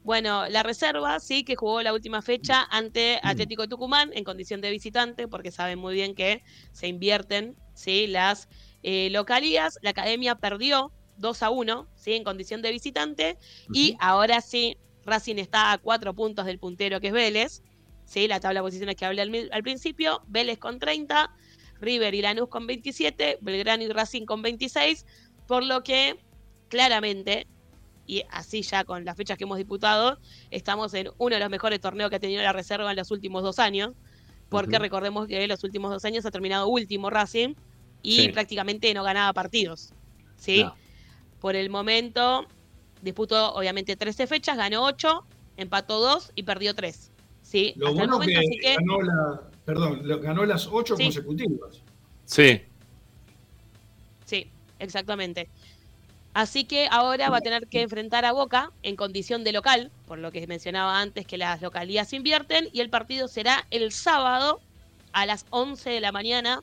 Bueno, 0.06 0.48
la 0.48 0.64
reserva 0.64 1.20
sí 1.20 1.44
que 1.44 1.58
jugó 1.58 1.82
la 1.82 1.92
última 1.92 2.22
fecha 2.22 2.66
ante 2.72 3.20
Mm. 3.22 3.28
Atlético 3.28 3.68
Tucumán 3.68 4.12
en 4.14 4.24
condición 4.24 4.62
de 4.62 4.72
visitante, 4.72 5.28
porque 5.28 5.52
saben 5.52 5.80
muy 5.80 5.94
bien 5.96 6.16
que 6.16 6.44
se 6.72 6.88
invierten 6.88 7.58
¿sí? 7.74 8.08
las 8.08 8.48
eh, 8.84 9.10
localías. 9.10 9.80
La 9.82 9.90
academia 9.90 10.36
perdió 10.36 10.94
2 11.18 11.44
a 11.44 11.50
1 11.50 11.90
¿sí? 11.96 12.14
en 12.14 12.24
condición 12.24 12.62
de 12.62 12.72
visitante 12.72 13.38
y 13.74 13.98
ahora 14.00 14.40
sí, 14.40 14.78
Racing 15.04 15.40
está 15.40 15.74
a 15.74 15.78
cuatro 15.78 16.14
puntos 16.14 16.46
del 16.46 16.58
puntero 16.58 17.02
que 17.02 17.08
es 17.08 17.14
Vélez. 17.14 17.64
¿sí? 18.06 18.30
La 18.30 18.40
tabla 18.40 18.62
de 18.62 18.64
posiciones 18.64 18.96
que 18.96 19.04
hablé 19.04 19.50
al 19.52 19.64
principio, 19.64 20.24
Vélez 20.28 20.58
con 20.58 20.80
30, 20.80 21.36
River 21.82 22.14
y 22.16 22.22
Lanús 22.22 22.48
con 22.48 22.68
27, 22.68 23.40
Belgrano 23.42 23.84
y 23.84 23.90
Racing 23.90 24.26
con 24.26 24.42
26, 24.42 25.06
por 25.48 25.64
lo 25.64 25.84
que 25.84 26.18
claramente, 26.70 27.48
y 28.06 28.24
así 28.30 28.62
ya 28.62 28.84
con 28.86 29.04
las 29.04 29.18
fechas 29.18 29.38
que 29.38 29.44
hemos 29.44 29.58
disputado, 29.58 30.20
estamos 30.52 30.94
en 30.94 31.10
uno 31.18 31.36
de 31.36 31.40
los 31.42 31.50
mejores 31.50 31.82
torneos 31.82 32.10
que 32.10 32.16
ha 32.16 32.20
tenido 32.20 32.42
la 32.42 32.54
reserva 32.54 32.92
en 32.92 32.98
los 32.98 33.12
últimos 33.12 33.44
dos 33.44 33.60
años, 33.60 33.92
porque 34.50 34.80
recordemos 34.80 35.28
que 35.28 35.44
en 35.44 35.50
los 35.50 35.64
últimos 35.64 35.92
dos 35.92 36.04
años 36.06 36.26
ha 36.26 36.32
terminado 36.32 36.68
último 36.68 37.10
Racing 37.10 37.56
y 38.02 38.16
Sí. 38.18 38.30
prácticamente 38.30 38.94
no 38.94 39.04
ganaba 39.04 39.32
partidos, 39.34 39.94
¿sí? 40.38 40.64
No. 40.64 40.76
Por 41.40 41.56
el 41.56 41.70
momento 41.70 42.48
disputó 43.02 43.54
obviamente 43.54 43.96
13 43.96 44.28
fechas, 44.28 44.58
ganó 44.58 44.84
8, 44.84 45.26
empató 45.58 46.00
2 46.00 46.32
y 46.36 46.44
perdió 46.44 46.76
3. 46.76 47.12
¿sí? 47.42 47.74
Lo 47.76 47.88
Hasta 47.90 48.04
el 48.04 48.10
momento, 48.10 48.40
que, 48.40 48.48
así 48.48 48.60
que 48.60 48.76
ganó 48.76 49.02
la, 49.02 49.51
perdón, 49.66 50.02
lo- 50.08 50.20
ganó 50.20 50.46
las 50.46 50.68
ocho 50.68 50.96
Sí. 50.98 51.04
consecutivas. 51.04 51.82
Sí. 52.26 52.62
Sí, 54.26 54.48
exactamente. 54.80 55.48
Así 56.34 56.64
que 56.64 56.88
ahora 56.90 57.30
va 57.30 57.38
a 57.38 57.42
tener 57.42 57.68
que 57.68 57.82
enfrentar 57.82 58.24
a 58.24 58.32
Boca 58.32 58.72
en 58.84 58.96
condición 58.96 59.44
de 59.44 59.52
local, 59.52 59.92
por 60.08 60.18
lo 60.18 60.32
que 60.32 60.48
mencionaba 60.48 61.02
antes 61.02 61.26
que 61.28 61.38
las 61.38 61.62
localías 61.62 62.14
invierten, 62.14 62.70
y 62.72 62.80
el 62.80 62.90
partido 62.90 63.28
será 63.28 63.66
el 63.70 63.92
sábado 63.92 64.62
a 65.12 65.26
las 65.26 65.46
11 65.50 65.90
de 65.90 66.00
la 66.00 66.14
mañana 66.14 66.62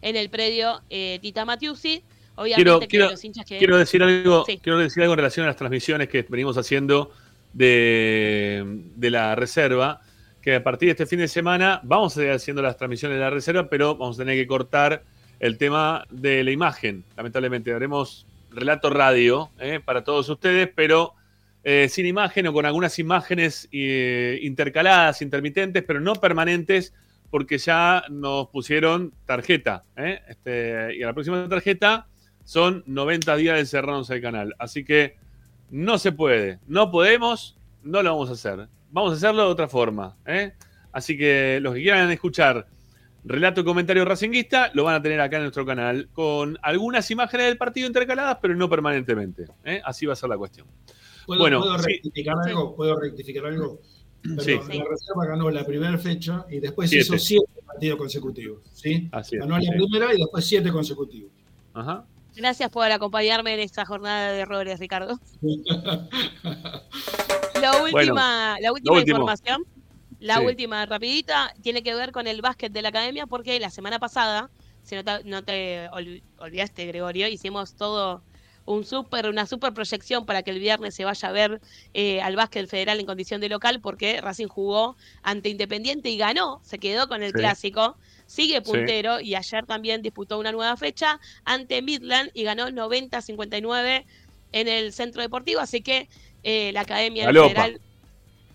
en 0.00 0.16
el 0.16 0.30
predio 0.30 0.80
eh, 0.88 1.18
Tita 1.20 1.44
Matiusi. 1.44 2.02
Obviamente 2.36 2.64
Quiero, 2.64 2.80
que 2.80 2.88
quiero, 2.88 3.10
los 3.10 3.22
hinchas 3.22 3.44
que... 3.44 3.58
quiero 3.58 3.76
decir 3.76 4.02
algo, 4.02 4.44
Sí. 4.46 4.58
quiero 4.62 4.78
decir 4.78 5.02
algo 5.02 5.12
en 5.12 5.18
relación 5.18 5.44
a 5.44 5.48
las 5.48 5.56
transmisiones 5.56 6.08
que 6.08 6.22
venimos 6.26 6.56
haciendo 6.56 7.12
de, 7.52 8.64
de 8.96 9.10
la 9.10 9.34
reserva, 9.34 10.00
que 10.42 10.56
a 10.56 10.62
partir 10.62 10.88
de 10.88 10.92
este 10.92 11.06
fin 11.06 11.18
de 11.18 11.28
semana 11.28 11.80
vamos 11.82 12.12
a 12.12 12.14
seguir 12.16 12.32
haciendo 12.32 12.62
las 12.62 12.76
transmisiones 12.76 13.18
de 13.18 13.24
la 13.24 13.30
reserva, 13.30 13.68
pero 13.68 13.96
vamos 13.96 14.16
a 14.16 14.22
tener 14.22 14.36
que 14.36 14.46
cortar 14.46 15.04
el 15.38 15.58
tema 15.58 16.04
de 16.10 16.44
la 16.44 16.50
imagen. 16.50 17.04
Lamentablemente 17.16 17.72
haremos 17.72 18.26
relato 18.50 18.90
radio 18.90 19.50
eh, 19.58 19.80
para 19.84 20.04
todos 20.04 20.28
ustedes, 20.28 20.68
pero 20.74 21.14
eh, 21.62 21.88
sin 21.90 22.06
imagen 22.06 22.46
o 22.46 22.52
con 22.52 22.66
algunas 22.66 22.98
imágenes 22.98 23.68
eh, 23.72 24.38
intercaladas, 24.42 25.22
intermitentes, 25.22 25.82
pero 25.82 26.00
no 26.00 26.14
permanentes, 26.14 26.94
porque 27.30 27.58
ya 27.58 28.04
nos 28.10 28.48
pusieron 28.48 29.12
tarjeta. 29.26 29.84
este, 29.96 30.96
y 30.96 31.02
a 31.02 31.06
la 31.06 31.12
próxima 31.12 31.48
tarjeta 31.48 32.08
son 32.44 32.82
90 32.86 33.36
días 33.36 33.56
de 33.56 33.66
cerrarnos 33.66 34.10
el 34.10 34.20
canal. 34.20 34.54
Así 34.58 34.84
que 34.84 35.16
no 35.70 35.98
se 35.98 36.12
puede, 36.12 36.58
no 36.66 36.90
podemos, 36.90 37.56
no 37.82 38.02
lo 38.02 38.10
vamos 38.10 38.30
a 38.30 38.32
hacer. 38.32 38.68
Vamos 38.90 39.12
a 39.12 39.16
hacerlo 39.16 39.42
de 39.44 39.48
otra 39.48 39.68
forma. 39.68 40.16
¿eh? 40.26 40.52
Así 40.92 41.16
que 41.16 41.58
los 41.62 41.74
que 41.74 41.82
quieran 41.82 42.10
escuchar 42.10 42.66
relato 43.24 43.60
y 43.60 43.64
comentario 43.64 44.04
racinguista 44.04 44.70
lo 44.74 44.84
van 44.84 44.94
a 44.96 45.02
tener 45.02 45.20
acá 45.20 45.36
en 45.36 45.42
nuestro 45.42 45.66
canal 45.66 46.08
con 46.12 46.58
algunas 46.62 47.10
imágenes 47.10 47.46
del 47.46 47.58
partido 47.58 47.86
intercaladas, 47.86 48.38
pero 48.40 48.56
no 48.56 48.68
permanentemente. 48.68 49.46
¿eh? 49.64 49.80
Así 49.84 50.06
va 50.06 50.14
a 50.14 50.16
ser 50.16 50.28
la 50.30 50.38
cuestión. 50.38 50.66
¿Puedo, 51.26 51.40
Bueno, 51.40 51.60
¿puedo 51.60 51.78
sí. 51.78 51.86
rectificar 51.92 52.34
algo? 52.46 52.74
¿Puedo 52.74 52.98
rectificar 52.98 53.46
algo? 53.46 53.80
Perdón, 54.22 54.40
Sí. 54.44 54.52
La 54.52 54.84
reserva 54.84 55.26
ganó 55.28 55.50
la 55.50 55.64
primera 55.64 55.96
fecha 55.96 56.44
y 56.50 56.60
después 56.60 56.90
Siete. 56.90 57.04
hizo 57.06 57.18
siete 57.18 57.46
partidos 57.64 57.98
consecutivos. 57.98 58.62
¿sí? 58.72 59.08
Así 59.12 59.36
es, 59.36 59.40
ganó 59.42 59.56
la 59.56 59.62
sí. 59.62 59.70
primera 59.70 60.12
y 60.14 60.18
después 60.18 60.44
siete 60.44 60.70
consecutivos. 60.70 61.30
Ajá. 61.72 62.04
Gracias 62.34 62.70
por 62.70 62.90
acompañarme 62.90 63.54
en 63.54 63.60
esta 63.60 63.84
jornada 63.84 64.32
de 64.32 64.40
errores, 64.40 64.78
Ricardo. 64.78 65.18
La 67.60 67.76
última, 67.82 67.90
Bueno, 67.92 68.14
la 68.60 68.72
última 68.72 69.00
información, 69.00 69.62
la 70.18 70.36
Sí. 70.38 70.44
última 70.44 70.86
rapidita, 70.86 71.52
tiene 71.62 71.82
que 71.82 71.94
ver 71.94 72.12
con 72.12 72.26
el 72.26 72.40
básquet 72.40 72.72
de 72.72 72.80
la 72.82 72.88
academia, 72.90 73.26
porque 73.26 73.58
la 73.60 73.70
semana 73.70 73.98
pasada, 73.98 74.50
si 74.82 74.94
no 74.94 75.04
te, 75.04 75.24
no 75.24 75.42
te 75.42 75.88
ol- 75.90 76.22
olvidaste, 76.36 76.86
Gregorio, 76.86 77.28
hicimos 77.28 77.74
todo 77.74 78.24
un 78.64 78.84
super, 78.84 79.28
una 79.28 79.46
super 79.46 79.74
proyección 79.74 80.24
para 80.26 80.42
que 80.42 80.52
el 80.52 80.58
viernes 80.60 80.94
se 80.94 81.04
vaya 81.04 81.28
a 81.28 81.32
ver 81.32 81.60
eh, 81.92 82.22
al 82.22 82.36
básquet 82.36 82.68
federal 82.68 83.00
en 83.00 83.06
condición 83.06 83.40
de 83.40 83.48
local, 83.48 83.80
porque 83.80 84.20
Racing 84.20 84.46
jugó 84.48 84.96
ante 85.22 85.48
Independiente 85.48 86.08
y 86.10 86.16
ganó, 86.16 86.60
se 86.62 86.78
quedó 86.78 87.08
con 87.08 87.22
el 87.22 87.32
Sí. 87.32 87.38
clásico, 87.38 87.98
sigue 88.30 88.60
Sí. 88.64 88.70
puntero 88.70 89.20
y 89.20 89.34
ayer 89.34 89.66
también 89.66 90.02
disputó 90.02 90.38
una 90.38 90.52
nueva 90.52 90.76
fecha 90.76 91.18
ante 91.44 91.82
Midland 91.82 92.30
y 92.32 92.44
ganó 92.44 92.70
90-59 92.70 94.04
en 94.52 94.68
el 94.68 94.92
centro 94.92 95.20
deportivo, 95.20 95.60
así 95.60 95.80
que 95.80 96.08
eh, 96.44 96.70
la 96.72 96.82
academia 96.82 97.26
del 97.26 97.34
Galopa. 97.34 97.48
federal 97.62 97.80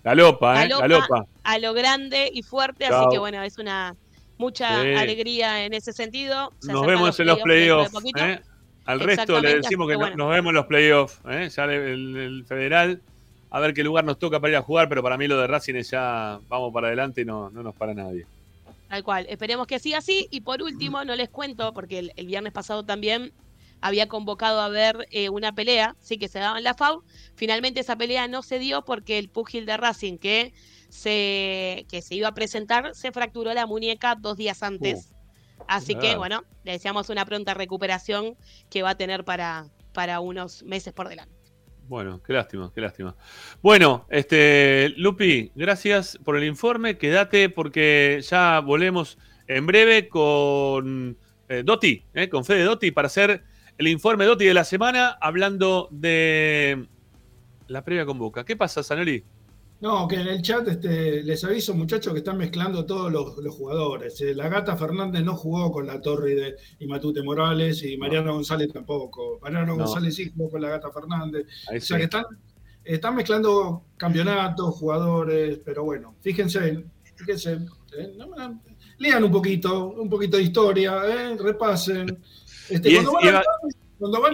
Galopa, 0.04 0.56
¿eh? 0.64 0.68
Galopa. 0.70 0.88
Galopa. 0.88 1.26
a 1.44 1.60
lo 1.60 1.74
grande 1.74 2.30
y 2.34 2.42
fuerte, 2.44 2.86
Chao. 2.88 3.02
así 3.02 3.08
que 3.12 3.20
bueno, 3.20 3.42
es 3.44 3.58
una 3.58 3.96
mucha 4.38 4.82
Sí. 4.82 4.94
alegría 4.94 5.66
en 5.66 5.74
ese 5.74 5.92
sentido. 5.94 6.52
Se 6.60 6.72
Nos 6.72 6.86
vemos 6.86 7.20
en 7.20 7.28
los 7.28 7.40
playoffs. 7.40 7.94
¿eh? 8.18 8.40
Al 8.86 9.00
resto 9.00 9.42
le 9.42 9.56
decimos 9.58 9.88
que 9.90 9.96
bueno. 9.96 10.16
nos 10.16 10.30
vemos 10.30 10.52
en 10.52 10.56
los 10.56 10.66
playoffs. 10.68 11.20
¿eh? 11.30 11.50
Ya 11.56 11.64
el, 11.66 12.16
el 12.18 12.46
federal, 12.46 13.02
a 13.50 13.60
ver 13.60 13.74
qué 13.74 13.84
lugar 13.84 14.04
nos 14.06 14.20
toca 14.20 14.40
para 14.40 14.52
ir 14.52 14.58
a 14.58 14.62
jugar, 14.62 14.88
pero 14.90 15.02
para 15.04 15.18
mí 15.18 15.28
lo 15.28 15.38
de 15.40 15.48
Racing 15.48 15.76
es 15.76 15.90
ya 15.92 16.40
vamos 16.48 16.72
para 16.74 16.88
adelante 16.88 17.22
y 17.22 17.26
no, 17.26 17.50
no 17.50 17.62
nos 17.64 17.76
para 17.76 17.94
nadie. 17.94 18.26
Tal 18.90 19.04
cual, 19.04 19.26
esperemos 19.30 19.68
que 19.68 19.80
siga 19.80 19.98
así. 19.98 20.28
Y 20.32 20.42
por 20.42 20.62
último, 20.62 21.04
no 21.04 21.16
les 21.16 21.30
cuento, 21.30 21.74
porque 21.74 22.00
el, 22.00 22.14
el 22.16 22.28
viernes 22.28 22.54
pasado 22.54 22.86
también 22.86 23.34
había 23.82 24.08
convocado 24.08 24.62
a 24.62 24.70
ver 24.70 25.06
eh, 25.12 25.30
una 25.30 25.54
pelea, 25.54 25.96
sí 26.00 26.18
que 26.18 26.28
se 26.28 26.40
daba 26.40 26.58
en 26.58 26.64
la 26.64 26.74
FAU. 26.74 27.04
Finalmente 27.36 27.82
esa 27.82 27.96
pelea 27.96 28.28
no 28.28 28.42
se 28.42 28.60
dio 28.60 28.84
porque 28.84 29.18
el 29.20 29.30
púgil 29.30 29.66
de 29.66 29.78
Racing 29.78 30.18
que 30.18 30.54
se, 30.90 31.86
que 31.90 32.02
se 32.02 32.16
iba 32.16 32.30
a 32.30 32.34
presentar 32.34 32.96
se 32.96 33.12
fracturó 33.12 33.54
la 33.54 33.68
muñeca 33.68 34.16
dos 34.16 34.38
días 34.38 34.64
antes. 34.64 35.12
Así 35.68 35.96
que, 35.96 36.16
bueno, 36.16 36.44
le 36.64 36.74
deseamos 36.74 37.10
una 37.10 37.26
pronta 37.26 37.54
recuperación 37.54 38.36
que 38.70 38.84
va 38.84 38.92
a 38.92 38.98
tener 38.98 39.24
para, 39.24 39.68
para 39.94 40.20
unos 40.20 40.64
meses 40.64 40.94
por 40.94 41.08
delante. 41.08 41.35
Bueno, 41.88 42.22
qué 42.24 42.34
lástima, 42.34 42.72
qué 42.74 42.82
lástima. 42.82 43.16
Bueno, 43.62 44.08
este, 44.10 44.90
Lupi, 44.98 45.52
gracias 45.54 46.18
por 46.24 46.36
el 46.36 46.44
informe. 46.44 46.98
Quédate 46.98 47.50
porque 47.50 48.22
ya 48.28 48.60
volvemos 48.60 49.20
en 49.48 49.68
breve 49.68 50.08
con 50.10 51.16
eh, 51.48 51.62
Dotti, 51.64 52.04
eh, 52.16 52.28
con 52.28 52.44
Fede 52.44 52.64
Dotti, 52.64 52.90
para 52.90 53.06
hacer 53.06 53.44
el 53.78 53.88
informe 53.88 54.26
Dotti 54.26 54.46
de 54.46 54.54
la 54.56 54.64
semana, 54.64 55.18
hablando 55.22 55.88
de 55.92 56.88
la 57.68 57.84
previa 57.84 58.06
con 58.06 58.18
Boca. 58.18 58.46
¿Qué 58.46 58.56
pasa, 58.56 58.82
Sanoli? 58.82 59.24
No, 59.82 60.08
que 60.08 60.16
en 60.16 60.28
el 60.28 60.42
chat 60.42 60.68
este, 60.68 61.22
les 61.22 61.44
aviso, 61.44 61.76
muchachos, 61.76 62.14
que 62.14 62.20
están 62.20 62.38
mezclando 62.38 62.86
todos 62.86 63.12
los, 63.12 63.38
los 63.38 63.54
jugadores. 63.54 64.20
Eh, 64.22 64.34
la 64.34 64.48
gata 64.50 64.76
Fernández 64.78 65.24
no 65.24 65.36
jugó 65.36 65.72
con 65.72 65.86
la 65.86 66.02
Torre 66.02 66.34
de, 66.34 66.56
y 66.80 66.88
Matute 66.88 67.22
Morales 67.22 67.84
y 67.84 67.98
Mariano 67.98 68.34
González 68.34 68.72
tampoco. 68.72 69.38
Mariano 69.42 69.76
No. 69.76 69.84
González 69.84 70.16
sí 70.16 70.32
jugó 70.36 70.50
con 70.52 70.62
la 70.62 70.70
gata 70.70 70.90
Fernández. 70.92 71.46
Ahí 71.70 71.78
O 71.78 71.82
sea 71.82 71.98
sí. 71.98 72.00
que 72.00 72.04
están, 72.06 72.24
están 72.84 73.16
mezclando 73.16 73.84
campeonatos, 73.98 74.76
jugadores, 74.76 75.60
pero 75.64 75.84
bueno, 75.84 76.16
fíjense, 76.22 76.84
fíjense, 77.16 77.54
eh, 77.98 78.14
no 78.18 78.28
lean 78.98 79.24
un 79.26 79.32
poquito, 79.32 79.88
un 79.90 80.10
poquito 80.10 80.38
de 80.38 80.44
historia, 80.44 81.02
eh, 81.06 81.38
repasen. 81.38 82.18
Este, 82.70 82.92
Y 82.92 82.96
es- 82.96 83.04
y 83.04 83.28
va- 83.28 83.44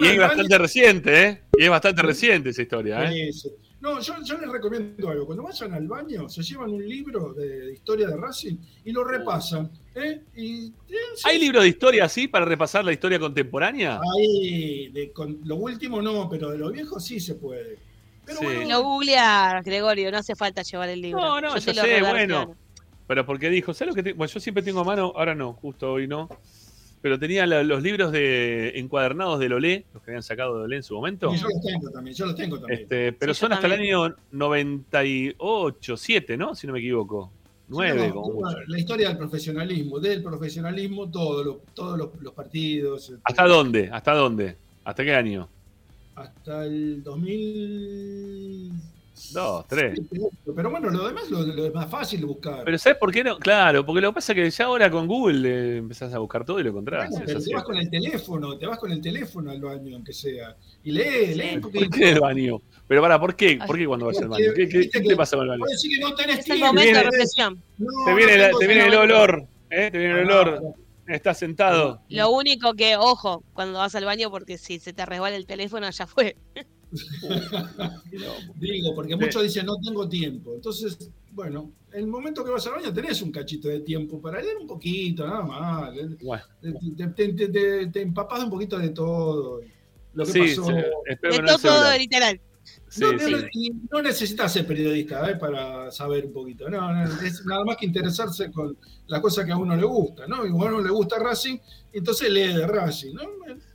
Y 0.00 0.06
es 0.06 0.18
bastante 0.18 0.58
reciente, 0.58 1.22
¿eh? 1.28 1.42
Y 1.58 1.64
es 1.64 1.70
bastante 1.70 2.02
reciente 2.02 2.50
esa 2.50 2.62
historia, 2.62 3.04
¿eh? 3.04 3.32
Sí, 3.32 3.40
sí. 3.40 3.48
No, 3.82 4.00
yo, 4.00 4.14
yo 4.24 4.38
les 4.38 4.48
recomiendo 4.48 5.10
algo. 5.10 5.26
Cuando 5.26 5.42
vayan 5.42 5.74
al 5.74 5.88
baño, 5.88 6.28
se 6.28 6.40
llevan 6.40 6.70
un 6.70 6.88
libro 6.88 7.34
de, 7.34 7.48
de 7.66 7.72
historia 7.72 8.06
de 8.06 8.16
Racing 8.16 8.56
y 8.84 8.92
lo 8.92 9.02
repasan. 9.02 9.68
¿eh? 9.96 10.22
Y, 10.36 10.66
eh, 10.68 10.72
sí, 11.16 11.22
¿Hay 11.24 11.40
libro 11.40 11.60
de 11.62 11.66
historia 11.68 12.04
así 12.04 12.28
para 12.28 12.44
repasar 12.44 12.84
la 12.84 12.92
historia 12.92 13.18
contemporánea? 13.18 13.98
Ahí, 14.16 14.88
de- 14.92 15.10
con, 15.12 15.40
lo 15.44 15.56
último 15.56 16.00
no, 16.00 16.28
pero 16.30 16.50
de 16.50 16.58
lo 16.58 16.70
viejo 16.70 17.00
sí 17.00 17.18
se 17.18 17.34
puede. 17.34 17.76
Pero 18.24 18.38
Sí. 18.38 18.44
bueno, 18.44 18.68
Lo 18.68 18.82
googlea, 18.84 19.60
Gregorio, 19.64 20.12
no 20.12 20.18
hace 20.18 20.36
falta 20.36 20.62
llevar 20.62 20.88
el 20.88 21.00
libro. 21.02 21.20
No, 21.20 21.40
no, 21.40 21.56
Yo 21.58 21.74
sé, 21.74 22.00
bueno. 22.02 22.54
Pero 23.08 23.26
porque 23.26 23.50
dijo, 23.50 23.74
¿sabes 23.74 23.90
lo 23.90 23.96
que 23.96 24.04
te- 24.04 24.12
Bueno, 24.12 24.32
yo 24.32 24.38
siempre 24.38 24.62
tengo 24.62 24.78
a 24.80 24.84
mano, 24.84 25.12
ahora 25.16 25.34
no, 25.34 25.54
justo 25.54 25.90
hoy 25.92 26.06
no. 26.06 26.28
Pero 27.02 27.18
tenía 27.18 27.44
la- 27.46 27.64
los 27.64 27.82
libros 27.82 28.12
de 28.12 28.78
encuadernados 28.78 29.40
de 29.40 29.48
Lolé, 29.48 29.84
los 29.92 30.02
que 30.02 30.12
habían 30.12 30.22
sacado 30.22 30.54
de 30.54 30.60
Lolé 30.60 30.76
en 30.76 30.82
su 30.84 30.94
momento. 30.94 31.34
y 31.34 31.36
yo 31.36 31.48
los 31.48 31.60
tengo 31.60 31.90
también, 31.90 32.16
yo 32.16 32.26
los 32.26 32.34
tengo 32.36 32.58
también. 32.60 32.80
Este, 32.82 33.12
pero 33.12 33.34
Sí, 33.34 33.40
son 33.40 33.52
hasta 33.52 33.66
el 33.66 33.72
año 33.72 34.14
98, 34.30 35.96
7, 35.96 36.36
¿no? 36.36 36.54
Si 36.54 36.66
no 36.66 36.72
me 36.72 36.78
equivoco. 36.78 37.30
9, 37.68 38.08
No, 38.08 38.14
como 38.14 38.34
mucho. 38.40 38.56
la 38.66 38.78
historia 38.78 39.08
del 39.08 39.16
profesionalismo, 39.18 39.98
del 39.98 40.22
profesionalismo, 40.22 41.10
todos 41.10 41.44
los, 41.46 41.56
todos 41.74 41.96
los, 41.98 42.08
los 42.20 42.34
partidos. 42.34 43.08
este, 43.10 43.20
¿Hasta 43.24 43.46
dónde? 43.46 43.88
¿Hasta 43.90 44.12
dónde? 44.14 44.56
¿Hasta 44.84 45.04
qué 45.04 45.14
año? 45.14 45.48
Hasta 46.14 46.66
el 46.66 47.02
Dos, 49.30 49.66
tres. 49.68 49.98
Pero 50.54 50.70
bueno, 50.70 50.90
lo 50.90 51.06
demás 51.06 51.30
lo, 51.30 51.42
lo 51.42 51.66
es 51.66 51.74
más 51.74 51.88
fácil 51.90 52.20
de 52.20 52.26
buscar. 52.26 52.64
Pero 52.64 52.78
¿sabes 52.78 52.98
por 52.98 53.12
qué 53.12 53.22
no? 53.24 53.38
Claro, 53.38 53.84
porque 53.86 54.00
lo 54.00 54.10
que 54.10 54.14
pasa 54.16 54.32
es 54.32 54.36
que 54.36 54.50
ya 54.50 54.64
ahora 54.64 54.90
con 54.90 55.06
Google 55.06 55.48
eh, 55.48 55.76
empezás 55.78 56.12
a 56.12 56.18
buscar 56.18 56.44
todo 56.44 56.60
y 56.60 56.64
lo 56.64 56.70
encontrás. 56.70 57.14
Así. 57.16 57.48
te 57.48 57.54
vas 57.54 57.64
con 57.64 57.76
el 57.76 57.88
teléfono, 57.90 58.58
te 58.58 58.66
vas 58.66 58.78
con 58.78 58.90
el 58.90 59.00
teléfono 59.00 59.50
al 59.50 59.60
baño, 59.60 59.96
aunque 59.96 60.12
sea. 60.12 60.56
Y 60.82 60.92
lee, 60.92 61.34
lee. 61.34 61.60
¿Por 61.60 61.90
qué 61.90 62.10
el 62.10 62.20
baño? 62.20 62.58
Pero 62.88 63.00
para, 63.00 63.18
¿por 63.20 63.36
qué? 63.36 63.58
¿Por 63.66 63.78
qué 63.78 63.86
cuando 63.86 64.06
vas 64.06 64.18
al 64.18 64.28
baño? 64.28 64.46
¿Qué, 64.54 64.68
qué, 64.68 64.88
qué 64.90 65.00
te 65.00 65.16
pasa 65.16 65.36
con 65.36 65.44
el 65.44 65.50
baño? 65.50 65.64
Decir 65.70 65.90
que 65.98 66.00
no 66.00 66.14
tenés 66.14 66.38
Es 66.40 66.50
el 66.50 66.60
de. 66.60 67.56
Te 68.06 68.14
viene, 68.14 68.38
la- 68.38 68.50
te 68.58 68.66
viene 68.66 68.86
el 68.86 68.94
olor, 68.94 69.46
¿eh? 69.70 69.90
Te 69.90 69.98
viene 69.98 70.20
el 70.20 70.30
olor. 70.30 70.60
Estás 71.06 71.38
sentado. 71.38 72.00
Lo 72.08 72.30
único 72.30 72.74
que, 72.74 72.96
ojo, 72.96 73.42
cuando 73.54 73.80
vas 73.80 73.94
al 73.94 74.04
baño, 74.04 74.30
porque 74.30 74.56
si 74.56 74.78
se 74.78 74.92
te 74.92 75.04
resbala 75.04 75.36
el 75.36 75.46
teléfono, 75.46 75.90
ya 75.90 76.06
fue. 76.06 76.36
Digo, 78.56 78.94
porque 78.94 79.16
muchos 79.16 79.42
dicen 79.42 79.66
no 79.66 79.76
tengo 79.78 80.08
tiempo. 80.08 80.54
Entonces, 80.54 81.10
bueno, 81.30 81.72
el 81.92 82.06
momento 82.06 82.44
que 82.44 82.50
vas 82.50 82.66
al 82.66 82.74
baño 82.74 82.92
tenés 82.92 83.22
un 83.22 83.32
cachito 83.32 83.68
de 83.68 83.80
tiempo 83.80 84.20
para 84.20 84.40
leer 84.40 84.56
un 84.58 84.66
poquito, 84.66 85.26
nada 85.26 85.42
más. 85.42 85.92
Bueno. 86.22 86.44
Te, 86.60 87.06
te, 87.08 87.32
te, 87.32 87.48
te- 87.48 87.86
te 87.86 88.00
empapás 88.02 88.38
de 88.40 88.44
un 88.44 88.50
poquito 88.50 88.78
de 88.78 88.90
todo. 88.90 89.60
Lo 90.14 90.24
que 90.26 90.32
Sí, 90.32 90.40
pasó. 90.40 90.64
sí, 90.66 90.72
De 90.72 91.42
no 91.42 91.58
todo, 91.58 91.96
literal. 91.98 92.40
Sí, 92.88 93.00
no, 93.00 93.18
sí. 93.18 93.72
no- 93.90 94.02
necesitas 94.02 94.52
ser 94.52 94.66
periodista 94.66 95.28
¿eh? 95.30 95.36
para 95.36 95.90
saber 95.90 96.26
un 96.26 96.32
poquito. 96.32 96.68
No, 96.68 96.92
no, 96.92 97.04
es 97.22 97.44
nada 97.46 97.64
más 97.64 97.76
que 97.76 97.86
interesarse 97.86 98.50
con 98.52 98.76
las 99.06 99.20
cosas 99.20 99.44
que 99.46 99.52
a 99.52 99.56
uno 99.56 99.74
le 99.76 99.84
gusta, 99.84 100.26
¿no? 100.26 100.46
Y 100.46 100.50
a 100.50 100.54
uno 100.54 100.80
le 100.80 100.90
gusta 100.90 101.18
Racing, 101.18 101.58
entonces 101.92 102.30
lee 102.30 102.52
de 102.54 102.66
Racing, 102.66 103.14
¿no? 103.14 103.22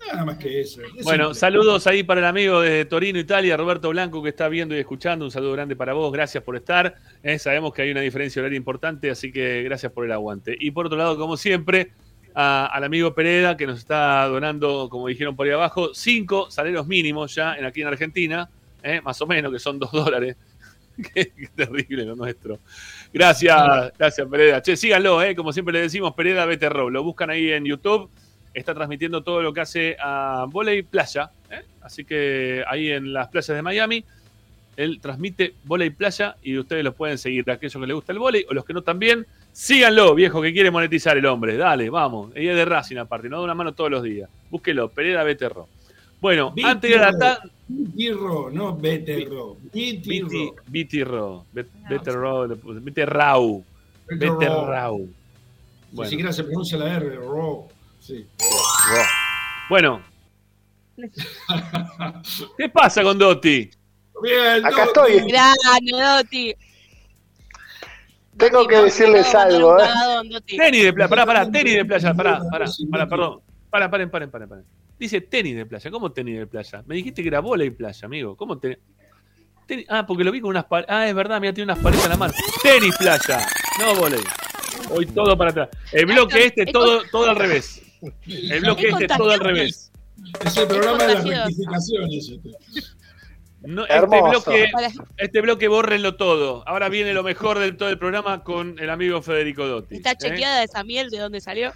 Nada 0.08 0.24
más 0.26 0.38
que 0.38 0.62
eso. 0.62 0.82
Es 0.82 1.04
Bueno, 1.04 1.26
simple. 1.26 1.40
saludos 1.40 1.88
ahí 1.88 2.04
para 2.04 2.22
el 2.22 2.26
amigo 2.28 2.62
de 2.62 2.86
Torino, 2.86 3.20
Italia, 3.20 3.58
Roberto 3.58 3.90
Blanco, 3.90 4.22
que 4.24 4.30
está 4.30 4.48
viendo 4.50 4.76
y 4.76 4.80
escuchando. 4.80 5.26
Un 5.26 5.32
saludo 5.32 5.54
grande 5.54 5.76
para 5.76 5.94
vos, 5.94 6.12
gracias 6.14 6.44
por 6.44 6.56
estar. 6.56 6.96
Eh, 7.24 7.40
sabemos 7.40 7.74
que 7.74 7.82
hay 7.82 7.92
una 7.92 8.02
diferencia 8.02 8.40
horaria 8.42 8.58
importante, 8.58 9.10
así 9.10 9.32
que 9.32 9.64
gracias 9.64 9.92
por 9.92 10.06
el 10.06 10.12
aguante. 10.12 10.56
Y 10.60 10.72
por 10.72 10.86
otro 10.86 10.98
lado, 10.98 11.18
como 11.18 11.38
siempre, 11.38 11.92
a- 12.36 12.68
al 12.68 12.84
amigo 12.84 13.14
Pereda, 13.16 13.58
que 13.58 13.66
nos 13.66 13.80
está 13.80 14.26
donando, 14.28 14.90
como 14.90 15.08
dijeron 15.08 15.36
por 15.36 15.48
ahí 15.48 15.54
abajo, 15.54 15.90
cinco 15.94 16.50
salarios 16.52 16.86
mínimos 16.88 17.34
ya 17.34 17.56
en, 17.56 17.66
aquí 17.66 17.82
en 17.82 17.88
Argentina, 17.88 18.50
eh, 18.84 19.02
más 19.02 19.22
o 19.22 19.28
menos, 19.28 19.52
que 19.52 19.60
son 19.60 19.80
dos 19.80 19.92
dólares. 19.94 20.36
qué, 21.14 21.32
qué 21.36 21.48
terrible 21.56 22.06
lo 22.06 22.16
nuestro. 22.16 22.60
Gracias, 23.14 23.94
gracias 23.98 24.28
Pereda. 24.28 24.62
Che, 24.62 24.76
síganlo, 24.76 25.22
eh, 25.22 25.36
como 25.36 25.54
siempre 25.54 25.74
le 25.74 25.82
decimos, 25.82 26.14
Pereda 26.14 26.46
Vete 26.46 26.70
Row. 26.70 26.90
Lo 26.90 27.04
buscan 27.04 27.30
ahí 27.30 27.52
en 27.52 27.66
YouTube 27.66 28.10
está 28.54 28.74
transmitiendo 28.74 29.22
todo 29.22 29.44
lo 29.44 29.54
que 29.54 29.62
hace 29.62 29.96
a 30.00 30.46
volei 30.50 30.82
playa. 30.82 31.30
¿eh? 31.52 31.62
Así 31.82 32.04
que 32.04 32.64
ahí 32.68 32.90
en 32.90 33.14
las 33.14 33.28
playas 33.28 33.56
de 33.56 33.62
Miami, 33.62 34.04
él 34.76 35.00
transmite 35.00 35.54
volei 35.64 35.92
playa 35.92 36.38
y 36.42 36.58
ustedes 36.58 36.84
lo 36.84 36.94
pueden 36.94 37.20
seguir. 37.20 37.50
Aquellos 37.52 37.80
que 37.80 37.86
les 37.88 37.94
gusta 37.94 38.14
el 38.14 38.18
volei 38.20 38.46
o 38.50 38.56
los 38.56 38.66
que 38.66 38.74
no 38.74 38.82
también, 38.82 39.28
síganlo, 39.52 40.16
viejo, 40.16 40.42
que 40.42 40.52
quiere 40.54 40.72
monetizar 40.72 41.16
el 41.18 41.28
hombre. 41.28 41.56
Dale, 41.56 41.88
vamos. 41.92 42.32
Ella 42.34 42.52
es 42.52 42.58
de 42.58 42.66
Racing 42.66 42.98
aparte, 42.98 43.30
no 43.30 43.38
da 43.38 43.44
una 43.44 43.54
mano 43.54 43.74
todos 43.76 43.92
los 43.92 44.02
días. 44.02 44.28
Búsquelo, 44.50 44.90
Pereda 44.90 45.24
Beterro. 45.24 45.68
Bueno, 46.20 46.52
antes 46.64 46.90
de 46.90 46.98
la 46.98 47.16
ta- 47.16 47.42
Bitirro, 47.68 48.50
no 48.50 48.76
Beterrau. 48.78 49.58
Beterrau. 50.68 51.46
Beterrau. 54.08 55.10
Ni 55.92 56.06
siquiera 56.08 56.32
se 56.32 56.44
pronuncia 56.44 56.78
la 56.78 56.94
R, 56.96 57.16
Ro. 57.16 57.68
Sí. 58.00 58.26
Bueno. 59.70 60.02
¿Qué 62.58 62.70
pasa 62.70 63.04
con 63.04 63.18
Dotti? 63.18 63.70
Bien, 64.22 64.66
Acá 64.66 64.86
Dotti. 64.86 65.12
estoy. 65.12 65.32
Grande, 65.32 65.92
Doti. 65.92 66.56
Tengo 68.38 68.68
que 68.68 68.78
decirles 68.78 69.34
algo, 69.36 69.80
¿eh? 69.80 69.84
Tenis 70.46 70.84
de 70.84 70.94
playa, 70.94 71.10
pará, 71.10 71.26
pará, 71.26 71.52
tenis 71.52 71.76
de 71.76 71.86
playa, 71.86 72.14
pará, 72.14 72.42
pará, 72.50 72.66
pará, 72.92 73.10
perdón. 73.10 73.42
Pará, 73.70 73.90
paren, 73.90 74.10
paren, 74.10 74.32
paren, 74.32 74.50
paren. 74.50 74.66
Dice 75.00 75.22
tenis 75.22 75.56
de 75.56 75.66
playa, 75.66 75.92
¿cómo 75.92 76.12
tenis 76.12 76.40
de 76.40 76.48
playa? 76.48 76.84
Me 76.88 76.96
dijiste 76.96 77.22
que 77.22 77.28
era 77.28 77.40
bola 77.40 77.64
y 77.64 77.70
playa, 77.70 78.06
amigo. 78.06 78.36
¿Cómo 78.36 78.58
tenis? 78.58 78.78
Tenis- 79.68 79.86
Ah, 79.90 80.06
porque 80.06 80.24
lo 80.24 80.32
vi 80.32 80.42
con 80.42 80.50
unas 80.50 80.66
paletas. 80.66 80.96
Ah, 80.96 81.08
es 81.08 81.14
verdad, 81.14 81.40
mira, 81.40 81.54
tiene 81.54 81.72
unas 81.72 81.84
paletas 81.84 82.06
en 82.06 82.12
la 82.12 82.18
mano. 82.18 82.34
Tenis 82.64 82.96
playa, 82.98 83.46
no 83.80 83.96
volei. 83.96 84.24
Hoy 84.90 85.06
todo 85.08 85.38
para 85.38 85.52
atrás. 85.52 85.70
El 85.92 86.06
bloque 86.06 86.46
este, 86.46 86.66
todo, 86.68 87.02
todo 87.12 87.30
al 87.30 87.36
revés. 87.36 87.82
El 88.28 88.62
bloque 88.62 88.88
Es 88.88 88.94
este, 88.94 89.08
todo 89.08 89.32
al 89.32 89.40
revés. 89.40 89.92
Es 90.46 90.58
el 90.58 90.68
programa 90.68 91.04
de 91.06 91.14
las 91.14 91.24
rectificaciones. 91.26 92.30
este. 92.30 92.50
No, 93.62 93.86
este, 93.86 94.00
bloque, 94.22 94.70
este 95.18 95.42
bloque, 95.42 95.68
bórrenlo 95.68 96.16
todo. 96.16 96.64
Ahora 96.68 96.90
viene 96.90 97.14
lo 97.14 97.24
mejor 97.24 97.60
del 97.60 97.76
todo 97.76 97.90
el 97.90 97.98
programa 98.00 98.44
con 98.44 98.80
el 98.80 98.90
amigo 98.90 99.22
Federico 99.22 99.68
Dotti. 99.68 99.96
Está 99.96 100.12
¿eh? 100.12 100.18
chequeada 100.18 100.64
esa 100.64 100.84
miel 100.84 101.10
de 101.10 101.18
dónde 101.18 101.42
salió. 101.42 101.74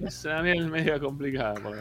Es 0.00 0.24
una 0.24 0.42
miel 0.42 0.68
media 0.70 0.98
complicada. 0.98 1.54
por. 1.54 1.76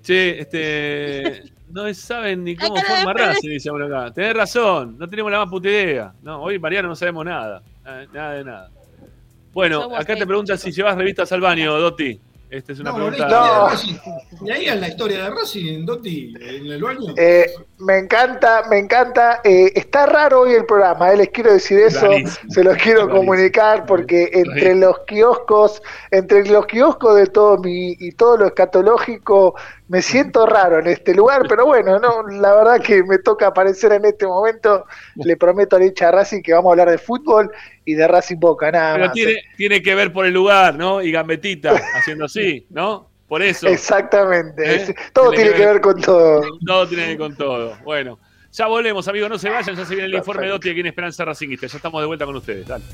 Che, 0.00 0.40
este. 0.40 1.42
No 1.70 1.92
saben 1.94 2.44
ni 2.44 2.54
cómo 2.54 2.76
forma. 2.76 3.12
Racing, 3.14 3.48
dice 3.48 3.70
uno 3.70 3.86
acá. 3.86 4.12
Tenés 4.12 4.34
razón, 4.34 4.96
no 4.98 5.08
tenemos 5.08 5.32
la 5.32 5.38
más 5.38 5.48
puta 5.48 5.68
idea. 5.68 6.12
No, 6.22 6.42
hoy 6.42 6.58
Mariano 6.58 6.88
no 6.88 6.96
sabemos 6.96 7.24
nada. 7.24 7.62
Nada, 8.12 8.32
de 8.34 8.44
nada. 8.44 8.70
Bueno, 9.54 9.94
acá 9.96 10.14
te 10.14 10.26
preguntan 10.26 10.58
si 10.58 10.70
llevas 10.70 10.96
revistas 10.96 11.32
al 11.32 11.40
baño, 11.40 11.78
Dotti. 11.78 12.20
Esta 12.52 12.74
es 12.74 12.80
una 12.80 12.90
No, 12.90 12.96
pregunta. 12.96 13.68
Racing. 13.70 13.94
Y 14.44 14.50
ahí 14.50 14.66
es 14.66 14.78
la 14.78 14.88
historia 14.88 15.24
de 15.24 15.30
Racing, 15.30 15.86
Dotti, 15.86 16.34
en 16.38 16.66
el 16.66 16.82
baño. 16.82 17.14
Eh, 17.16 17.46
me 17.78 17.96
encanta, 17.96 18.64
me 18.68 18.78
encanta. 18.78 19.40
Eh, 19.42 19.72
está 19.74 20.04
raro 20.04 20.42
hoy 20.42 20.52
el 20.52 20.66
programa, 20.66 21.10
eh, 21.14 21.16
les 21.16 21.30
quiero 21.30 21.50
decir 21.50 21.78
eso, 21.78 22.10
se 22.50 22.62
los 22.62 22.76
quiero 22.76 23.08
comunicar 23.08 23.86
porque 23.86 24.28
entre 24.34 24.74
los 24.74 24.98
kioscos, 25.06 25.82
entre 26.10 26.46
los 26.46 26.66
kioscos 26.66 27.16
de 27.16 27.26
todo 27.28 27.56
mi 27.56 27.96
y 27.98 28.12
todo 28.12 28.36
lo 28.36 28.46
escatológico, 28.48 29.54
me 29.92 30.00
siento 30.00 30.46
raro 30.46 30.78
en 30.78 30.86
este 30.86 31.14
lugar, 31.14 31.42
pero 31.46 31.66
bueno, 31.66 31.98
no, 31.98 32.22
la 32.26 32.54
verdad 32.54 32.80
que 32.80 33.02
me 33.04 33.18
toca 33.18 33.48
aparecer 33.48 33.92
en 33.92 34.06
este 34.06 34.26
momento. 34.26 34.86
Le 35.16 35.36
prometo 35.36 35.76
a 35.76 35.80
la 35.80 35.84
hincha 35.84 36.10
Racing 36.10 36.40
que 36.40 36.54
vamos 36.54 36.70
a 36.70 36.72
hablar 36.72 36.88
de 36.90 36.96
fútbol 36.96 37.50
y 37.84 37.92
de 37.92 38.08
Racing 38.08 38.38
Boca, 38.40 38.70
nada 38.72 38.94
Pero 38.94 39.04
más. 39.04 39.12
tiene, 39.12 39.34
tiene 39.58 39.82
que 39.82 39.94
ver 39.94 40.10
por 40.10 40.24
el 40.24 40.32
lugar, 40.32 40.76
¿no? 40.76 41.02
Y 41.02 41.12
Gambetita 41.12 41.74
haciendo 41.94 42.24
así, 42.24 42.66
¿no? 42.70 43.10
Por 43.28 43.42
eso. 43.42 43.68
Exactamente, 43.68 44.76
¿Eh? 44.76 44.94
todo 45.12 45.28
Tiene 45.28 45.44
tiene 45.44 45.50
que 45.50 45.56
que 45.58 45.64
ver- 45.66 45.72
ver 45.74 45.82
con 45.82 46.00
todo. 46.00 46.40
Todo 46.66 46.88
tiene 46.88 47.02
que 47.02 47.08
ver 47.10 47.18
con 47.18 47.36
todo. 47.36 47.76
Bueno, 47.84 48.18
ya 48.50 48.68
volvemos, 48.68 49.06
amigos. 49.08 49.28
No 49.28 49.38
se 49.38 49.50
vayan, 49.50 49.76
ya 49.76 49.84
se 49.84 49.94
viene 49.94 50.06
el 50.08 50.14
informe 50.14 50.44
de 50.46 50.52
Dotti 50.52 50.70
aquí 50.70 50.80
en 50.80 50.86
Esperanza 50.86 51.22
Racingista. 51.26 51.66
Ya 51.66 51.76
estamos 51.76 52.00
de 52.00 52.06
vuelta 52.06 52.24
con 52.24 52.36
ustedes. 52.36 52.66
Dale. 52.66 52.84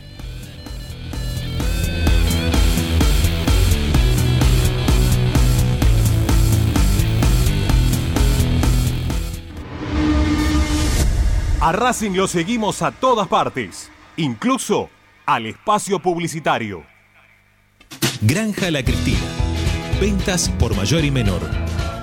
A 11.68 11.72
Racing 11.72 12.12
lo 12.12 12.26
seguimos 12.26 12.80
a 12.80 12.92
todas 12.92 13.28
partes, 13.28 13.90
incluso 14.16 14.88
al 15.26 15.44
espacio 15.44 15.98
publicitario. 15.98 16.82
Granja 18.22 18.70
La 18.70 18.82
Cristina. 18.82 19.26
Ventas 20.00 20.48
por 20.48 20.74
mayor 20.74 21.04
y 21.04 21.10
menor. 21.10 21.42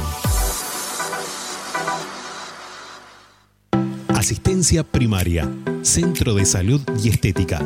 Asistencia 4.09 4.85
primaria, 4.85 5.51
Centro 5.83 6.33
de 6.33 6.47
Salud 6.47 6.81
y 7.03 7.11
Estética, 7.11 7.61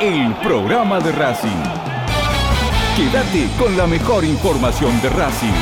el 0.00 0.34
programa 0.36 0.98
de 0.98 1.12
Racing. 1.12 1.62
Quédate 2.96 3.50
con 3.58 3.76
la 3.76 3.86
mejor 3.86 4.24
información 4.24 4.98
de 5.02 5.10
Racing. 5.10 5.52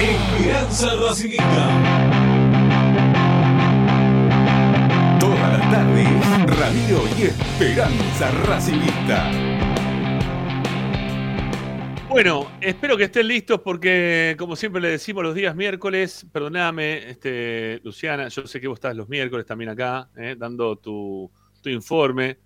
Esperanza 0.00 0.94
Racingista. 0.96 1.68
Todas 5.20 5.58
las 5.58 5.70
tardes, 5.70 6.58
Radio 6.58 7.02
y 7.18 7.22
Esperanza 7.24 8.30
Racingista. 8.46 9.30
Bueno, 12.08 12.50
espero 12.62 12.96
que 12.96 13.04
estén 13.04 13.28
listos 13.28 13.60
porque, 13.60 14.36
como 14.38 14.56
siempre 14.56 14.80
le 14.80 14.88
decimos 14.88 15.22
los 15.22 15.34
días 15.34 15.54
miércoles, 15.54 16.26
perdoname, 16.32 17.10
este, 17.10 17.78
Luciana, 17.84 18.28
yo 18.28 18.46
sé 18.46 18.58
que 18.58 18.68
vos 18.68 18.78
estás 18.78 18.96
los 18.96 19.10
miércoles 19.10 19.44
también 19.44 19.68
acá, 19.68 20.08
eh, 20.16 20.34
dando 20.38 20.76
tu, 20.76 21.30
tu 21.60 21.68
informe. 21.68 22.38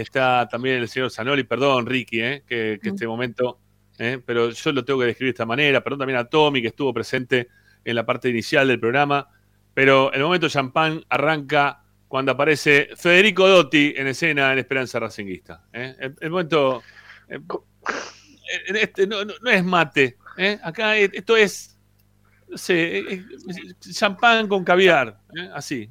Está 0.00 0.48
también 0.48 0.76
el 0.82 0.88
señor 0.88 1.10
Zanoli, 1.10 1.44
perdón, 1.44 1.86
Ricky, 1.86 2.20
eh, 2.20 2.42
que, 2.46 2.80
que 2.82 2.88
este 2.88 3.06
momento, 3.06 3.60
eh, 3.98 4.20
pero 4.24 4.50
yo 4.50 4.72
lo 4.72 4.84
tengo 4.84 4.98
que 5.00 5.06
describir 5.06 5.32
de 5.32 5.36
esta 5.36 5.46
manera. 5.46 5.82
Perdón 5.84 6.00
también 6.00 6.18
a 6.18 6.24
Tommy, 6.24 6.60
que 6.60 6.68
estuvo 6.68 6.92
presente 6.92 7.48
en 7.84 7.94
la 7.94 8.04
parte 8.04 8.28
inicial 8.28 8.66
del 8.66 8.80
programa. 8.80 9.28
Pero 9.72 10.12
el 10.12 10.22
momento 10.22 10.48
champán 10.48 11.04
arranca 11.08 11.82
cuando 12.08 12.32
aparece 12.32 12.90
Federico 12.96 13.46
Dotti 13.48 13.94
en 13.96 14.06
escena 14.08 14.52
en 14.52 14.58
Esperanza 14.58 14.98
Racinguista. 14.98 15.64
eh. 15.72 15.94
El, 15.98 16.14
el 16.20 16.30
momento. 16.30 16.82
eh, 17.28 17.38
este, 18.74 19.06
no, 19.06 19.24
no- 19.24 19.34
no 19.40 19.50
es 19.50 19.64
mate. 19.64 20.16
¿eh? 20.36 20.58
Acá 20.62 20.96
eh, 20.98 21.10
esto 21.12 21.36
es, 21.36 21.78
no 22.48 22.58
sé, 22.58 22.98
eh, 22.98 23.04
eh, 23.14 23.24
champán 23.92 24.48
con 24.48 24.64
caviar, 24.64 25.18
así. 25.54 25.88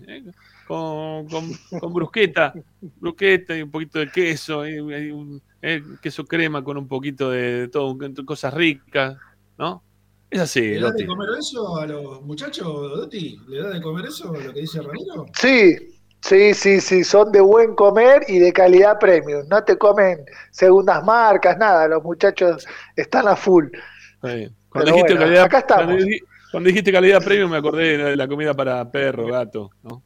Con, 0.74 1.28
con, 1.28 1.80
con 1.80 1.94
brusqueta, 1.94 2.54
brusqueta 2.82 3.56
y 3.56 3.62
un 3.62 3.70
poquito 3.70 4.00
de 4.00 4.10
queso, 4.10 4.68
y, 4.68 4.74
y 4.74 5.12
un, 5.12 5.42
eh, 5.62 5.84
queso 6.02 6.26
crema 6.26 6.64
con 6.64 6.78
un 6.78 6.88
poquito 6.88 7.30
de, 7.30 7.62
de 7.62 7.68
todo, 7.68 7.96
cosas 8.26 8.54
ricas, 8.54 9.16
¿no? 9.58 9.84
Es 10.32 10.40
así, 10.40 10.62
¿Le 10.62 10.82
da 10.82 10.92
de 10.92 11.06
comer 11.06 11.30
eso 11.38 11.78
a 11.78 11.86
los 11.86 12.24
muchachos, 12.24 12.66
Dotti? 12.66 13.40
¿Le 13.48 13.62
da 13.62 13.70
de 13.70 13.82
comer 13.82 14.06
eso 14.08 14.34
lo 14.34 14.52
que 14.52 14.62
dice 14.62 14.82
Ramiro? 14.82 15.28
Sí, 15.40 15.78
sí, 16.22 16.56
sí, 16.56 16.82
sí, 16.82 17.04
son 17.04 17.32
de 17.32 17.42
buen 17.42 17.76
comer 17.76 18.24
y 18.28 18.40
de 18.40 18.52
calidad 18.52 18.98
premium. 18.98 19.48
No 19.50 19.64
te 19.64 19.78
comen 19.78 20.26
segundas 20.50 21.04
marcas, 21.04 21.56
nada, 21.60 21.88
los 21.88 22.04
muchachos 22.04 22.66
están 22.96 23.28
a 23.28 23.36
full. 23.36 23.68
Está 24.16 24.34
bien. 24.34 24.50
Pero 24.50 24.86
Cuando 24.86 24.92
dijiste, 24.92 25.14
bueno, 25.14 25.26
calidad, 25.26 25.44
acá 25.44 25.60
estamos. 25.60 25.86
cuando 25.86 26.06
cuando 26.54 26.68
dijiste 26.68 26.92
calidad 26.92 27.24
premium 27.24 27.50
me 27.50 27.58
acordé 27.58 27.98
de 27.98 28.16
la 28.16 28.28
comida 28.28 28.54
para 28.54 28.92
perro, 28.92 29.26
gato, 29.26 29.72
¿no? 29.82 30.04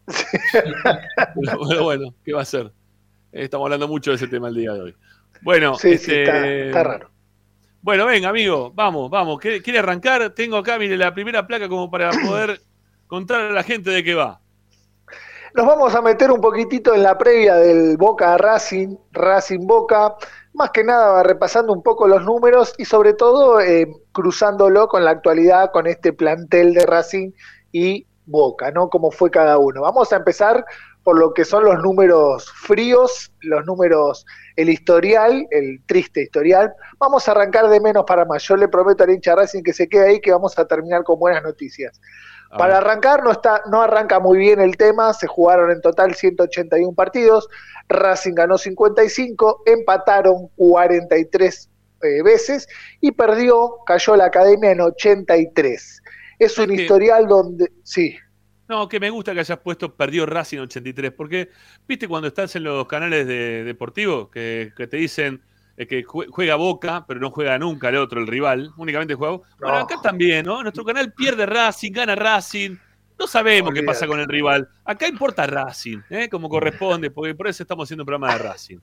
Pero 1.35 1.83
bueno, 1.83 2.13
¿qué 2.23 2.31
va 2.31 2.43
a 2.43 2.45
ser? 2.45 2.71
Estamos 3.33 3.65
hablando 3.65 3.89
mucho 3.89 4.11
de 4.11 4.15
ese 4.15 4.29
tema 4.29 4.47
el 4.47 4.55
día 4.55 4.71
de 4.71 4.81
hoy. 4.81 4.95
Bueno, 5.41 5.75
Sí, 5.75 5.97
sí, 5.97 6.13
este, 6.13 6.23
está, 6.23 6.47
está 6.47 6.83
raro. 6.85 7.11
Bueno, 7.81 8.05
venga, 8.05 8.29
amigo, 8.29 8.71
vamos, 8.73 9.09
vamos. 9.11 9.41
¿Quiere, 9.41 9.79
arrancar? 9.79 10.29
Tengo 10.29 10.55
acá, 10.55 10.79
mire, 10.79 10.95
la 10.95 11.13
primera 11.13 11.45
placa 11.45 11.67
como 11.67 11.91
para 11.91 12.11
poder 12.25 12.61
contar 13.07 13.41
a 13.41 13.51
la 13.51 13.63
gente 13.63 13.89
de 13.89 14.01
qué 14.01 14.13
va. 14.13 14.39
Nos 15.53 15.65
vamos 15.65 15.93
a 15.95 16.01
meter 16.01 16.31
un 16.31 16.39
poquitito 16.39 16.95
en 16.95 17.03
la 17.03 17.17
previa 17.17 17.55
del 17.55 17.97
Boca 17.97 18.37
Racing, 18.37 18.95
Racing 19.11 19.67
Boca, 19.67 20.15
más 20.57 20.71
que 20.71 20.84
nada 20.84 21.23
repasando 21.23 21.71
un 21.71 21.84
poco 21.84 22.07
los 22.07 22.25
números 22.25 22.73
y 22.77 22.85
sobre 22.85 23.13
todo 23.13 23.61
eh, 23.61 23.88
cruzándolo 24.11 24.88
con 24.88 25.05
la 25.05 25.11
actualidad, 25.11 25.71
con 25.71 25.88
este 25.88 26.11
plantel 26.11 26.73
de 26.73 26.85
Racing 26.85 27.31
y 27.71 28.07
Boca, 28.25 28.71
¿no? 28.71 28.89
Como 28.89 29.11
fue 29.11 29.31
cada 29.31 29.57
uno. 29.57 29.81
Vamos 29.84 30.11
a 30.11 30.17
empezar 30.17 30.65
por 31.03 31.17
lo 31.17 31.34
que 31.34 31.45
son 31.45 31.63
los 31.63 31.81
números 31.81 32.51
fríos, 32.51 33.31
los 33.39 33.65
números, 33.65 34.25
el 34.57 34.69
historial, 34.69 35.47
el 35.51 35.81
triste 35.85 36.23
historial. 36.23 36.73
Vamos 36.99 37.27
a 37.27 37.31
arrancar 37.31 37.69
de 37.69 37.79
menos 37.79 38.03
para 38.05 38.25
más. 38.25 38.43
Yo 38.43 38.57
le 38.57 38.67
prometo 38.67 39.05
al 39.05 39.11
hincha 39.11 39.35
Racing 39.35 39.63
que 39.63 39.71
se 39.71 39.88
quede 39.88 40.09
ahí, 40.09 40.19
que 40.19 40.31
vamos 40.31 40.59
a 40.59 40.67
terminar 40.67 41.03
con 41.05 41.17
buenas 41.17 41.43
noticias. 41.43 42.01
Para 42.57 42.77
arrancar, 42.77 43.23
no, 43.23 43.31
está, 43.31 43.61
no 43.69 43.81
arranca 43.81 44.19
muy 44.19 44.38
bien 44.38 44.59
el 44.59 44.77
tema, 44.77 45.13
se 45.13 45.27
jugaron 45.27 45.71
en 45.71 45.81
total 45.81 46.15
181 46.15 46.93
partidos, 46.93 47.47
Racing 47.89 48.34
ganó 48.34 48.57
55, 48.57 49.63
empataron 49.65 50.49
43 50.55 51.69
eh, 52.03 52.21
veces 52.23 52.67
y 53.01 53.11
perdió, 53.11 53.77
cayó 53.85 54.15
la 54.15 54.25
academia 54.25 54.71
en 54.71 54.81
83. 54.81 56.03
Es 56.39 56.57
un 56.57 56.71
historial 56.71 57.27
donde, 57.27 57.71
sí. 57.84 58.15
No, 58.67 58.88
que 58.89 58.99
me 58.99 59.09
gusta 59.09 59.34
que 59.34 59.39
hayas 59.39 59.59
puesto 59.59 59.95
perdió 59.95 60.25
Racing 60.25 60.59
83, 60.59 61.11
porque 61.13 61.49
viste 61.88 62.07
cuando 62.07 62.27
estás 62.27 62.55
en 62.55 62.65
los 62.65 62.85
canales 62.88 63.25
de, 63.25 63.63
deportivos 63.63 64.29
que, 64.29 64.73
que 64.75 64.88
te 64.88 64.97
dicen 64.97 65.41
eh, 65.77 65.85
que 65.85 66.03
juega 66.03 66.55
Boca, 66.55 67.05
pero 67.07 67.19
no 67.19 67.29
juega 67.29 67.57
nunca 67.59 67.89
el 67.89 67.97
otro, 67.97 68.19
el 68.19 68.27
rival, 68.27 68.71
únicamente 68.77 69.13
juega. 69.13 69.39
Bueno, 69.59 69.77
acá 69.77 69.95
también, 70.01 70.45
¿no? 70.45 70.63
Nuestro 70.63 70.83
canal 70.83 71.13
pierde 71.13 71.45
Racing, 71.45 71.91
gana 71.91 72.15
Racing. 72.15 72.75
No 73.19 73.27
sabemos 73.27 73.71
qué 73.73 73.83
pasa 73.83 74.07
con 74.07 74.19
el 74.19 74.27
rival. 74.27 74.67
Acá 74.83 75.07
importa 75.07 75.45
Racing, 75.45 75.99
¿eh? 76.09 76.29
como 76.29 76.49
corresponde, 76.49 77.11
porque 77.11 77.35
por 77.35 77.47
eso 77.47 77.63
estamos 77.63 77.87
haciendo 77.87 78.03
un 78.03 78.07
programa 78.07 78.33
de 78.33 78.39
Racing. 78.39 78.77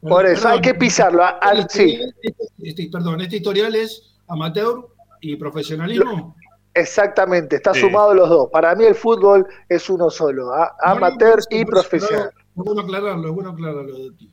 Por 0.00 0.26
eso 0.26 0.48
hay 0.48 0.60
que 0.60 0.74
pisarlo. 0.74 1.22
Al, 1.22 1.60
este, 1.60 1.74
sí. 1.74 2.00
Este, 2.22 2.48
este, 2.62 2.88
perdón, 2.90 3.20
este 3.20 3.36
historial 3.36 3.74
es 3.76 4.16
amateur 4.28 4.88
y 5.20 5.36
profesionalismo. 5.36 6.34
Exactamente, 6.74 7.56
está 7.56 7.74
sumado 7.74 8.14
los 8.14 8.28
dos. 8.30 8.48
Para 8.50 8.74
mí 8.74 8.84
el 8.84 8.94
fútbol 8.94 9.46
es 9.68 9.90
uno 9.90 10.08
solo, 10.08 10.50
amateur 10.80 11.40
y 11.50 11.64
profesional. 11.66 12.30
Es 12.34 12.44
bueno 12.54 12.80
aclararlo, 12.80 13.28
es 13.28 13.34
bueno 13.34 13.50
aclararlo 13.50 13.98
de 13.98 14.10
ti. 14.12 14.31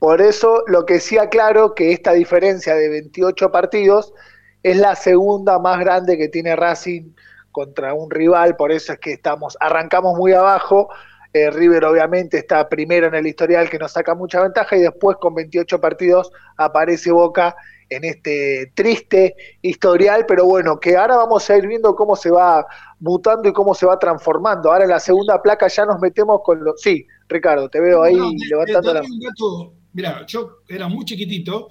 Por 0.00 0.20
eso 0.20 0.62
lo 0.66 0.86
que 0.86 1.00
sí 1.00 1.18
aclaro 1.18 1.74
que 1.74 1.92
esta 1.92 2.12
diferencia 2.12 2.74
de 2.74 2.88
28 2.88 3.50
partidos 3.50 4.12
es 4.62 4.76
la 4.76 4.94
segunda 4.94 5.58
más 5.58 5.78
grande 5.80 6.16
que 6.16 6.28
tiene 6.28 6.54
Racing 6.56 7.14
contra 7.50 7.94
un 7.94 8.10
rival, 8.10 8.56
por 8.56 8.70
eso 8.70 8.92
es 8.92 8.98
que 9.00 9.12
estamos, 9.12 9.56
arrancamos 9.60 10.16
muy 10.16 10.32
abajo, 10.32 10.88
eh, 11.32 11.50
River 11.50 11.84
obviamente 11.84 12.38
está 12.38 12.68
primero 12.68 13.06
en 13.08 13.14
el 13.14 13.26
historial 13.26 13.68
que 13.68 13.78
nos 13.78 13.92
saca 13.92 14.14
mucha 14.14 14.40
ventaja 14.40 14.76
y 14.76 14.80
después 14.80 15.16
con 15.18 15.34
28 15.34 15.80
partidos 15.80 16.30
aparece 16.56 17.10
Boca 17.10 17.54
en 17.90 18.04
este 18.04 18.72
triste 18.74 19.34
historial, 19.62 20.24
pero 20.26 20.44
bueno, 20.44 20.78
que 20.78 20.96
ahora 20.96 21.16
vamos 21.16 21.48
a 21.48 21.56
ir 21.56 21.66
viendo 21.66 21.94
cómo 21.94 22.16
se 22.16 22.30
va 22.30 22.66
mutando 23.00 23.48
y 23.48 23.52
cómo 23.52 23.74
se 23.74 23.86
va 23.86 23.98
transformando. 23.98 24.70
Ahora 24.70 24.84
en 24.84 24.90
la 24.90 25.00
segunda 25.00 25.40
placa 25.40 25.68
ya 25.68 25.86
nos 25.86 25.98
metemos 26.00 26.40
con 26.44 26.62
los... 26.62 26.80
Sí, 26.80 27.06
Ricardo, 27.28 27.68
te 27.68 27.80
veo 27.80 28.02
ahí 28.02 28.18
levantando 28.48 28.94
la... 28.94 29.02
mira, 29.92 30.26
yo 30.26 30.58
era 30.68 30.88
muy 30.88 31.04
chiquitito 31.04 31.68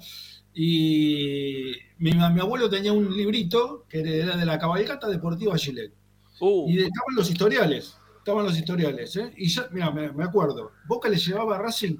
y 0.54 1.72
mi, 1.98 2.12
abuelo 2.12 2.68
tenía 2.68 2.92
un 2.92 3.16
librito 3.16 3.84
que 3.88 4.00
era 4.00 4.36
de 4.36 4.44
la 4.44 4.58
cabalgata 4.58 5.08
deportiva 5.08 5.56
Gillette. 5.56 5.94
Uh. 6.40 6.68
Y 6.68 6.78
estaban 6.78 7.14
los 7.14 7.30
historiales, 7.30 7.96
estaban 8.18 8.44
los 8.44 8.56
historiales, 8.56 9.16
¿eh? 9.16 9.32
Y 9.36 9.48
ya, 9.48 9.68
mira, 9.70 9.90
me, 9.90 10.24
acuerdo, 10.24 10.72
Boca 10.86 11.08
le 11.08 11.16
llevaba 11.16 11.56
a 11.56 11.62
Racing 11.62 11.96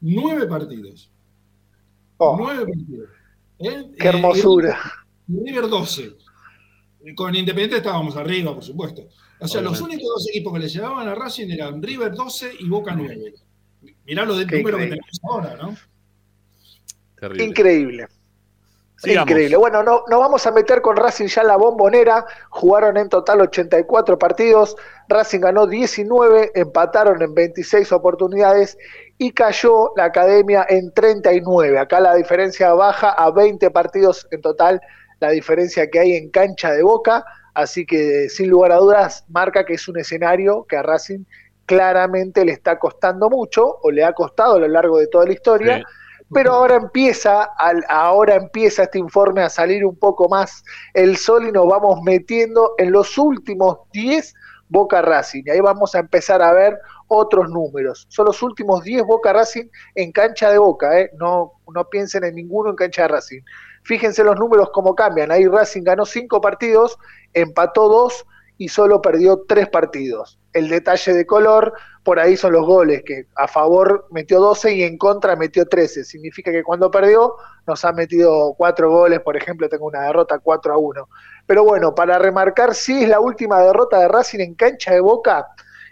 nueve 0.00 0.46
partidos. 0.46 1.10
Oh. 2.18 2.36
Nueve 2.38 2.66
partidos. 2.66 3.08
¿eh? 3.58 3.92
Qué 3.98 4.08
hermosura. 4.08 4.78
River 5.28 5.68
12. 5.68 6.16
Con 7.14 7.34
Independiente 7.34 7.76
estábamos 7.76 8.16
arriba, 8.16 8.54
por 8.54 8.64
supuesto. 8.64 9.08
O 9.38 9.46
sea, 9.46 9.60
los 9.60 9.80
únicos 9.80 10.08
dos 10.08 10.28
equipos 10.28 10.52
que 10.54 10.60
le 10.60 10.68
llevaban 10.68 11.06
a 11.08 11.14
Racing 11.14 11.50
eran 11.50 11.82
River 11.82 12.14
12 12.14 12.52
y 12.60 12.68
Boca 12.68 12.94
9. 12.96 13.34
Mirá 14.06 14.24
lo 14.24 14.36
del 14.36 14.46
número 14.46 14.78
que 14.78 14.84
tenemos 14.84 15.20
ahora, 15.24 15.56
¿no? 15.56 15.74
Increíble. 17.38 18.06
Increíble. 19.04 19.56
Bueno, 19.56 19.82
no, 19.82 20.04
nos 20.08 20.20
vamos 20.20 20.46
a 20.46 20.52
meter 20.52 20.80
con 20.80 20.96
Racing 20.96 21.26
ya 21.26 21.42
en 21.42 21.48
la 21.48 21.56
bombonera. 21.56 22.24
Jugaron 22.48 22.96
en 22.96 23.08
total 23.08 23.42
84 23.42 24.18
partidos. 24.18 24.76
Racing 25.08 25.40
ganó 25.40 25.66
19, 25.66 26.52
empataron 26.54 27.20
en 27.20 27.34
26 27.34 27.92
oportunidades 27.92 28.78
y 29.18 29.32
cayó 29.32 29.92
la 29.96 30.04
academia 30.04 30.64
en 30.68 30.92
39. 30.92 31.78
Acá 31.78 32.00
la 32.00 32.14
diferencia 32.14 32.72
baja 32.72 33.10
a 33.10 33.30
20 33.30 33.70
partidos 33.70 34.26
en 34.30 34.40
total, 34.40 34.80
la 35.20 35.30
diferencia 35.30 35.90
que 35.90 35.98
hay 35.98 36.16
en 36.16 36.30
cancha 36.30 36.72
de 36.72 36.82
boca. 36.82 37.24
Así 37.54 37.86
que 37.86 38.28
sin 38.28 38.50
lugar 38.50 38.72
a 38.72 38.76
dudas 38.76 39.24
marca 39.28 39.64
que 39.64 39.74
es 39.74 39.88
un 39.88 39.98
escenario 39.98 40.66
que 40.68 40.76
a 40.76 40.82
Racing 40.82 41.24
claramente 41.66 42.44
le 42.44 42.52
está 42.52 42.78
costando 42.78 43.28
mucho 43.28 43.78
o 43.82 43.90
le 43.90 44.04
ha 44.04 44.12
costado 44.12 44.54
a 44.54 44.58
lo 44.60 44.68
largo 44.68 44.98
de 44.98 45.08
toda 45.08 45.26
la 45.26 45.32
historia. 45.32 45.84
Pero 46.32 46.54
ahora 46.54 46.74
empieza, 46.76 47.44
ahora 47.88 48.34
empieza 48.34 48.84
este 48.84 48.98
informe 48.98 49.42
a 49.42 49.48
salir 49.48 49.84
un 49.84 49.96
poco 49.96 50.28
más 50.28 50.64
el 50.92 51.16
sol 51.16 51.46
y 51.46 51.52
nos 51.52 51.68
vamos 51.68 52.00
metiendo 52.02 52.74
en 52.78 52.90
los 52.90 53.16
últimos 53.16 53.78
10 53.92 54.34
Boca 54.68 55.02
Racing. 55.02 55.44
Y 55.46 55.50
ahí 55.50 55.60
vamos 55.60 55.94
a 55.94 56.00
empezar 56.00 56.42
a 56.42 56.52
ver 56.52 56.80
otros 57.06 57.48
números. 57.48 58.06
Son 58.08 58.26
los 58.26 58.42
últimos 58.42 58.82
10 58.82 59.04
Boca 59.04 59.32
Racing 59.32 59.66
en 59.94 60.10
cancha 60.10 60.50
de 60.50 60.58
Boca, 60.58 60.98
¿eh? 60.98 61.10
no, 61.16 61.52
no 61.72 61.88
piensen 61.88 62.24
en 62.24 62.34
ninguno 62.34 62.70
en 62.70 62.76
cancha 62.76 63.02
de 63.02 63.08
Racing. 63.08 63.42
Fíjense 63.84 64.24
los 64.24 64.36
números 64.36 64.70
cómo 64.72 64.96
cambian. 64.96 65.30
Ahí 65.30 65.46
Racing 65.46 65.82
ganó 65.84 66.04
5 66.04 66.40
partidos, 66.40 66.98
empató 67.34 67.88
2 67.88 68.26
y 68.58 68.68
solo 68.68 69.00
perdió 69.00 69.44
3 69.46 69.68
partidos. 69.68 70.40
El 70.56 70.68
detalle 70.68 71.12
de 71.12 71.26
color, 71.26 71.74
por 72.02 72.18
ahí 72.18 72.34
son 72.34 72.52
los 72.52 72.64
goles, 72.64 73.02
que 73.04 73.26
a 73.34 73.46
favor 73.46 74.06
metió 74.10 74.40
12 74.40 74.74
y 74.74 74.82
en 74.84 74.96
contra 74.96 75.36
metió 75.36 75.66
13. 75.66 76.02
Significa 76.02 76.50
que 76.50 76.62
cuando 76.62 76.90
perdió 76.90 77.34
nos 77.66 77.84
ha 77.84 77.92
metido 77.92 78.54
4 78.56 78.90
goles, 78.90 79.20
por 79.20 79.36
ejemplo, 79.36 79.68
tengo 79.68 79.86
una 79.86 80.02
derrota 80.02 80.38
4 80.38 80.72
a 80.72 80.78
1. 80.78 81.08
Pero 81.46 81.64
bueno, 81.64 81.94
para 81.94 82.18
remarcar, 82.18 82.74
sí 82.74 83.02
es 83.02 83.08
la 83.10 83.20
última 83.20 83.60
derrota 83.60 83.98
de 83.98 84.08
Racing 84.08 84.40
en 84.40 84.54
cancha 84.54 84.92
de 84.92 85.00
Boca, 85.00 85.46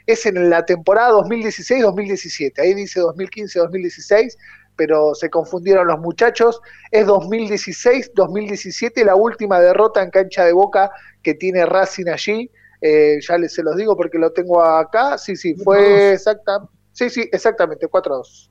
es 0.07 0.25
en 0.25 0.49
la 0.49 0.65
temporada 0.65 1.13
2016-2017. 1.13 2.59
Ahí 2.59 2.73
dice 2.73 3.01
2015-2016, 3.01 4.37
pero 4.77 5.15
se 5.15 5.29
confundieron 5.29 5.87
los 5.87 5.99
muchachos. 6.01 6.61
Es 6.91 7.07
2016-2017 7.07 9.05
la 9.05 9.15
última 9.15 9.61
derrota 9.61 10.03
en 10.03 10.11
cancha 10.11 10.45
de 10.45 10.53
Boca 10.53 10.91
que 11.23 11.35
tiene 11.35 11.67
Racing 11.67 12.09
allí. 12.09 12.51
Eh, 12.87 13.19
ya 13.27 13.39
les, 13.39 13.55
se 13.55 13.63
los 13.63 13.77
digo 13.77 13.97
porque 13.97 14.19
lo 14.19 14.31
tengo 14.31 14.63
acá. 14.63 15.17
Sí, 15.17 15.37
sí, 15.37 15.55
fue 15.55 16.13
exacta, 16.13 16.69
sí, 16.93 17.09
sí, 17.09 17.27
exactamente, 17.33 17.89
4-2. 17.89 18.51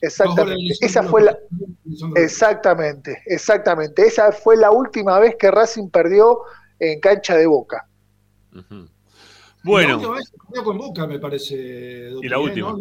Exactamente. 0.00 0.74
Esa 0.80 1.04
fue 1.04 1.22
la, 1.22 1.38
exactamente, 2.16 3.22
exactamente. 3.26 4.04
Esa 4.04 4.32
fue 4.32 4.56
la 4.56 4.72
última 4.72 5.20
vez 5.20 5.36
que 5.36 5.52
Racing 5.52 5.90
perdió 5.90 6.40
en 6.80 6.98
cancha 6.98 7.36
de 7.36 7.46
Boca. 7.46 7.86
Bueno. 9.62 9.88
La 9.88 9.94
última 9.94 10.14
vez 10.16 10.32
perdió 10.44 10.64
con 10.64 10.78
Boca, 10.78 11.06
me 11.06 11.20
parece. 11.20 12.10
Y 12.20 12.28
la 12.28 12.40
última. 12.40 12.76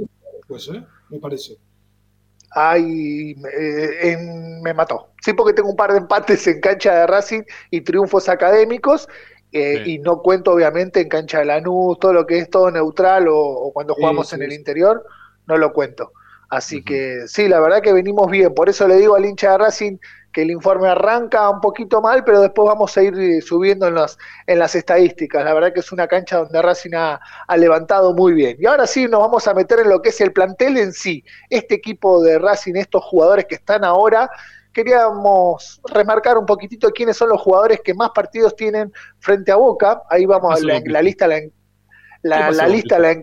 Pues, 0.48 0.68
¿eh? 0.69 0.84
Me 1.10 1.19
parece. 1.19 1.60
Ay, 2.49 3.36
eh, 3.53 4.18
me 4.64 4.74
mató. 4.74 5.10
Sí, 5.22 5.34
porque 5.34 5.53
tengo 5.53 5.69
un 5.69 5.76
par 5.76 5.91
de 5.91 5.99
empates 5.99 6.48
en 6.48 6.60
cancha 6.60 7.02
de 7.02 7.06
Racing 7.06 7.44
y 7.69 7.82
triunfos 7.82 8.30
académicos. 8.30 9.07
Eh, 9.52 9.84
y 9.86 9.99
no 9.99 10.22
cuento 10.22 10.52
obviamente 10.52 10.99
en 10.99 11.10
cancha 11.10 11.40
de 11.40 11.45
Lanús, 11.45 11.98
todo 11.99 12.14
lo 12.14 12.26
que 12.26 12.40
es 12.40 12.49
todo 12.49 12.69
neutral 12.69 13.28
o, 13.30 13.72
cuando 13.74 13.95
jugamos 13.95 14.34
en 14.34 14.41
el 14.41 14.52
interior, 14.52 15.06
no 15.45 15.57
lo 15.57 15.72
cuento. 15.74 16.11
Así 16.49 16.84
que 16.84 17.28
sí, 17.28 17.49
la 17.49 17.60
verdad 17.60 17.82
que 17.82 17.91
venimos 17.91 18.30
bien. 18.32 18.53
Por 18.53 18.69
eso 18.69 18.88
le 18.88 18.95
digo 18.95 19.15
al 19.15 19.26
hincha 19.26 19.52
de 19.52 19.57
Racing 19.57 19.98
que 20.32 20.44
el 20.44 20.52
informe 20.52 20.88
arranca 20.88 21.49
un 21.49 21.60
poquito 21.60 22.02
mal, 22.02 22.24
pero 22.24 22.41
después 22.41 22.68
vamos 22.68 22.95
a 22.95 23.03
ir 23.03 23.41
subiendo 23.41 23.88
en 23.88 23.95
las, 23.95 24.18
en 24.45 24.60
las 24.60 24.76
estadísticas. 24.76 25.44
La 25.44 25.53
verdad 25.53 25.74
que 25.74 25.80
es 25.80 25.91
una 25.91 26.07
cancha 26.07 26.38
donde 26.38 26.61
Racing 26.61 26.91
ha, 26.94 27.19
levantado 27.57 28.14
muy 28.14 28.34
bien. 28.34 28.56
Y 28.60 28.65
ahora 28.65 28.88
sí 28.88 29.07
nos 29.07 29.22
vamos 29.22 29.48
a 29.48 29.53
meter 29.53 29.80
en 29.80 29.90
lo 29.90 30.02
que 30.02 30.10
es 30.10 30.22
el 30.22 30.32
plantel 30.32 30.78
en 30.78 30.94
sí. 30.94 31.24
Este 31.49 31.76
equipo 31.76 32.22
de 32.22 32.40
Racing, 32.40 32.76
estos 32.76 33.03
jugadores 33.03 33.45
que 33.45 33.56
están 33.56 33.84
ahora, 33.84 34.30
queríamos 34.78 35.82
remarcar 35.91 36.38
un 36.38 36.45
poquitito 36.45 36.91
quiénes 36.91 37.18
son 37.18 37.30
los 37.30 37.41
jugadores 37.41 37.82
que 37.84 37.95
más 37.95 38.12
partidos 38.12 38.56
tienen 38.56 38.94
frente 39.18 39.52
a 39.52 39.56
Boca. 39.56 40.04
Ahí 40.08 40.28
vamos, 40.28 40.56
a 40.56 40.64
la, 40.64 40.80
la 40.86 41.02
lista 41.02 41.28
la, 41.28 41.41
la, 42.22 42.52
la 42.52 42.68
lista 42.68 42.99
la, 42.99 43.16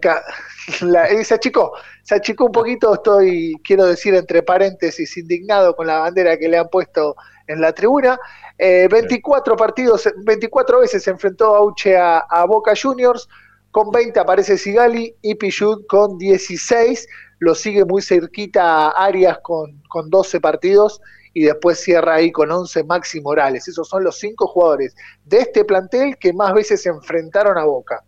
la, 0.80 1.24
se 1.24 1.34
achicó, 1.34 1.72
se 2.02 2.16
achicó 2.16 2.46
un 2.46 2.52
poquito, 2.52 2.92
estoy, 2.94 3.54
quiero 3.62 3.86
decir, 3.86 4.16
entre 4.16 4.42
paréntesis, 4.42 5.16
indignado 5.16 5.76
con 5.76 5.86
la 5.86 6.00
bandera 6.00 6.36
que 6.36 6.48
le 6.48 6.58
han 6.58 6.68
puesto 6.68 7.14
en 7.46 7.60
la 7.60 7.72
tribuna. 7.72 8.18
24 8.58 9.54
eh, 9.54 9.56
partidos, 9.56 10.08
24 10.24 10.80
veces 10.80 11.04
se 11.04 11.10
enfrentó 11.10 11.54
Auche 11.54 11.96
a, 11.96 12.18
a, 12.18 12.46
Boca 12.46 12.72
Juniors, 12.80 13.28
con 13.70 13.92
20 13.92 14.18
aparece 14.18 14.58
Sigali 14.58 15.14
y 15.22 15.36
Pichut 15.36 15.86
con 15.86 16.18
16, 16.18 17.06
lo 17.38 17.54
sigue 17.54 17.84
muy 17.84 18.02
cerquita 18.02 18.88
Arias 18.90 19.38
con, 19.42 19.80
con 19.88 20.10
12 20.10 20.40
partidos 20.40 21.00
y 21.34 21.42
después 21.42 21.80
cierra 21.80 22.14
ahí 22.14 22.32
con 22.32 22.50
11 22.50 22.84
Maxi 22.84 23.20
Morales. 23.20 23.68
Esos 23.68 23.88
son 23.88 24.04
los 24.04 24.18
cinco 24.18 24.46
jugadores 24.46 24.94
de 25.24 25.38
este 25.38 25.64
plantel 25.64 26.16
que 26.18 26.32
más 26.32 26.54
veces 26.54 26.80
se 26.80 26.88
enfrentaron 26.88 27.58
a 27.58 27.64
Boca. 27.64 28.02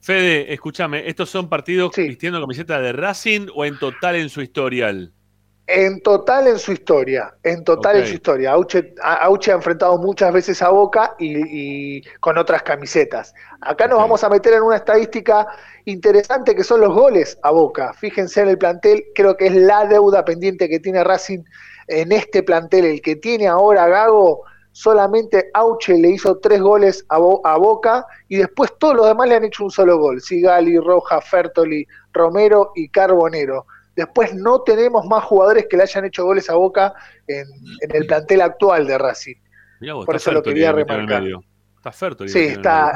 Fede, 0.00 0.52
escúchame, 0.54 1.06
¿estos 1.08 1.28
son 1.28 1.48
partidos 1.48 1.90
vistiendo 1.94 2.40
camiseta 2.40 2.80
de 2.80 2.92
Racing 2.92 3.48
o 3.54 3.64
en 3.64 3.78
total 3.78 4.16
en 4.16 4.30
su 4.30 4.40
historial? 4.40 5.12
En 5.70 6.00
total 6.00 6.46
en 6.46 6.58
su 6.58 6.72
historia, 6.72 7.34
en 7.42 7.62
total 7.62 7.96
en 7.96 8.06
su 8.06 8.14
historia. 8.14 8.52
Auche, 8.52 8.94
ha 9.02 9.54
enfrentado 9.54 9.98
muchas 9.98 10.32
veces 10.32 10.62
a 10.62 10.70
Boca 10.70 11.14
y, 11.18 11.98
y 11.98 12.02
con 12.20 12.38
otras 12.38 12.62
camisetas. 12.62 13.34
Acá 13.60 13.86
nos 13.86 13.98
vamos 13.98 14.24
a 14.24 14.30
meter 14.30 14.54
en 14.54 14.62
una 14.62 14.76
estadística 14.76 15.46
interesante 15.84 16.54
que 16.54 16.64
son 16.64 16.80
los 16.80 16.94
goles 16.94 17.38
a 17.42 17.50
Boca. 17.50 17.92
Fíjense 17.92 18.40
en 18.40 18.48
el 18.48 18.56
plantel, 18.56 19.04
creo 19.14 19.36
que 19.36 19.48
es 19.48 19.54
la 19.56 19.84
deuda 19.84 20.24
pendiente 20.24 20.70
que 20.70 20.80
tiene 20.80 21.04
Racing 21.04 21.44
en 21.88 22.12
este 22.12 22.42
plantel. 22.42 22.86
El 22.86 23.02
que 23.02 23.16
tiene 23.16 23.46
ahora 23.46 23.86
Gago, 23.88 24.44
solamente 24.72 25.50
Auche 25.52 25.98
le 25.98 26.08
hizo 26.08 26.38
tres 26.38 26.62
goles 26.62 27.04
a, 27.10 27.18
Bo- 27.18 27.42
a 27.46 27.58
Boca 27.58 28.06
y 28.26 28.38
después 28.38 28.72
todos 28.78 28.94
los 28.94 29.06
demás 29.06 29.28
le 29.28 29.34
han 29.34 29.44
hecho 29.44 29.64
un 29.64 29.70
solo 29.70 29.98
gol. 29.98 30.22
Sigali, 30.22 30.78
Roja, 30.78 31.20
Fertoli, 31.20 31.86
Romero 32.14 32.72
y 32.74 32.88
Carbonero. 32.88 33.66
Después 33.98 34.32
no 34.32 34.62
tenemos 34.62 35.06
más 35.06 35.24
jugadores 35.24 35.66
que 35.68 35.76
le 35.76 35.82
hayan 35.82 36.04
hecho 36.04 36.22
goles 36.22 36.48
a 36.48 36.54
Boca 36.54 36.94
en, 37.26 37.44
en 37.80 37.96
el 37.96 38.06
plantel 38.06 38.42
actual 38.42 38.86
de 38.86 38.96
Racing. 38.96 39.34
Vos, 39.92 40.06
Por 40.06 40.14
eso 40.14 40.30
lo 40.30 40.40
quería 40.40 40.70
remarcar. 40.70 41.24
Está 41.76 41.90
Fertoli 41.90 42.30
Sí, 42.30 42.44
está. 42.44 42.92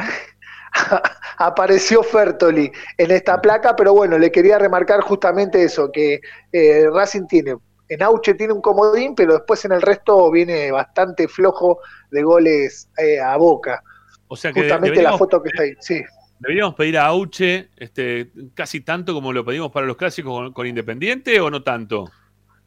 Apareció 1.38 2.04
Fertoli 2.04 2.70
en 2.98 3.10
esta 3.10 3.40
placa, 3.40 3.74
pero 3.74 3.94
bueno, 3.94 4.16
le 4.16 4.30
quería 4.30 4.60
remarcar 4.60 5.00
justamente 5.00 5.64
eso, 5.64 5.90
que 5.90 6.20
eh, 6.52 6.86
Racing 6.88 7.26
tiene, 7.26 7.56
en 7.88 8.02
Auche 8.04 8.34
tiene 8.34 8.52
un 8.52 8.62
comodín, 8.62 9.16
pero 9.16 9.32
después 9.32 9.64
en 9.64 9.72
el 9.72 9.82
resto 9.82 10.30
viene 10.30 10.70
bastante 10.70 11.26
flojo 11.26 11.80
de 12.12 12.22
goles 12.22 12.88
eh, 12.96 13.18
a 13.18 13.36
Boca. 13.38 13.82
O 14.28 14.36
sea 14.36 14.52
que 14.52 14.60
Justamente 14.60 15.02
la 15.02 15.18
foto 15.18 15.42
que 15.42 15.48
está 15.48 15.64
ahí, 15.64 15.74
sí. 15.80 16.00
Deberíamos 16.42 16.74
pedir 16.74 16.98
a 16.98 17.06
Auche 17.06 17.68
este, 17.76 18.30
casi 18.54 18.80
tanto 18.80 19.14
como 19.14 19.32
lo 19.32 19.44
pedimos 19.44 19.70
para 19.70 19.86
los 19.86 19.96
clásicos 19.96 20.32
con, 20.32 20.52
con 20.52 20.66
Independiente 20.66 21.40
o 21.40 21.50
no 21.50 21.62
tanto 21.62 22.10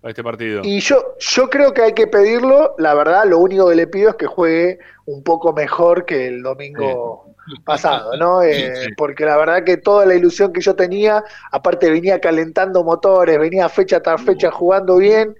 para 0.02 0.11
este 0.11 0.23
partido. 0.23 0.61
Y 0.64 0.80
yo, 0.80 1.15
yo 1.19 1.49
creo 1.49 1.73
que 1.73 1.81
hay 1.81 1.93
que 1.93 2.07
pedirlo, 2.07 2.76
la 2.77 2.93
verdad, 2.93 3.26
lo 3.26 3.39
único 3.39 3.69
que 3.69 3.76
le 3.76 3.88
pido 3.88 4.11
es 4.11 4.15
que 4.15 4.27
juegue 4.27 4.80
un 5.06 5.23
poco 5.23 5.52
mejor 5.52 6.06
que 6.06 6.27
el 6.27 6.41
domingo 6.41 7.35
pasado, 7.64 8.15
¿no? 8.18 8.41
Eh, 8.41 8.88
Porque 8.97 9.26
la 9.26 9.38
verdad 9.38 9.64
que 9.64 9.77
toda 9.77 10.06
la 10.06 10.15
ilusión 10.15 10.53
que 10.53 10.61
yo 10.61 10.76
tenía, 10.76 11.23
aparte 11.52 11.89
venía 11.89 12.19
calentando 12.19 12.84
motores, 12.84 13.38
venía 13.38 13.68
fecha 13.68 14.02
tras 14.02 14.22
fecha 14.22 14.52
jugando 14.52 14.97
bien 14.97 15.35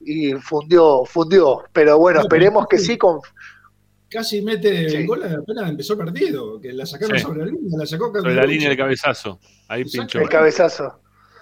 y 0.00 0.34
fundió, 0.34 1.04
fundió. 1.04 1.64
Pero 1.72 1.98
bueno, 1.98 2.20
esperemos 2.20 2.66
que 2.68 2.78
sí 2.78 2.96
con... 2.96 3.20
Casi 4.08 4.40
mete 4.42 4.86
el 4.86 5.06
gol 5.06 5.22
apenas 5.24 5.68
empezó 5.68 5.94
el 5.94 5.98
partido, 5.98 6.60
que 6.60 6.72
la 6.72 6.86
sacaron 6.86 7.18
Sí. 7.18 7.24
sobre 7.24 7.40
la 7.40 7.46
línea, 7.46 7.78
la 7.78 7.86
sacó 7.86 8.12
Sobre 8.14 8.34
la 8.34 8.44
línea 8.46 8.68
del 8.68 8.78
cabezazo. 8.78 9.40
Ahí 9.68 9.84
pinchó. 9.84 10.20
El 10.20 10.28
cabezazo. 10.28 11.00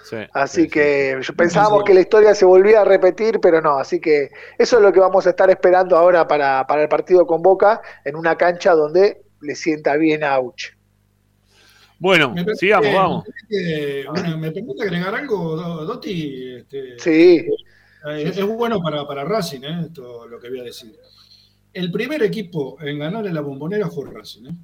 Sí. 0.09 0.17
Así 0.33 0.69
que 0.69 1.19
yo 1.23 1.35
pensábamos 1.35 1.83
que 1.85 1.95
la 1.95 2.01
historia 2.01 2.35
se 2.35 2.45
volvía 2.45 2.81
a 2.83 2.85
repetir, 2.85 3.39
pero 3.41 3.61
no. 3.61 3.79
Así 3.79 4.01
que 4.01 4.31
eso 4.59 4.77
es 4.77 4.83
lo 4.83 4.93
que 4.93 5.01
vamos 5.01 5.27
a 5.27 5.31
estar 5.31 5.49
esperando 5.51 5.97
ahora 5.97 6.27
para, 6.27 6.67
para 6.67 6.83
el 6.83 6.89
partido 6.89 7.27
con 7.27 7.43
Boca, 7.43 7.81
en 8.05 8.17
una 8.17 8.37
cancha 8.37 8.73
donde 8.75 9.23
le 9.41 9.55
sienta 9.55 9.97
bien 9.97 10.25
a 10.25 10.35
Auche. 10.35 10.71
Bueno, 11.99 12.31
Me 12.31 12.45
permite- 12.45 12.57
sigamos, 12.61 12.93
vamos. 12.95 13.25
Me 13.27 13.33
permite, 13.59 14.09
una- 14.09 14.37
¿me 14.37 14.51
permite 14.53 14.83
agregar 14.83 15.15
algo, 15.15 15.57
Do- 15.57 15.85
Dotti? 15.87 16.55
Este, 16.57 16.99
Sí. 16.99 17.47
eh, 18.09 18.33
es 18.35 18.45
bueno 18.47 18.81
para, 18.83 19.07
para 19.07 19.25
Racing, 19.25 19.63
¿eh? 19.63 19.81
Esto 19.87 20.27
lo 20.27 20.39
que 20.41 20.51
voy 20.51 20.61
a 20.61 20.65
decir. 20.65 20.95
El 21.75 21.91
primer 21.91 22.23
equipo 22.23 22.79
en 22.81 23.01
ganar 23.01 23.27
en 23.27 23.35
la 23.35 23.41
bombonera 23.41 23.91
fue 23.91 24.09
Racing. 24.09 24.47
¿eh? 24.47 24.55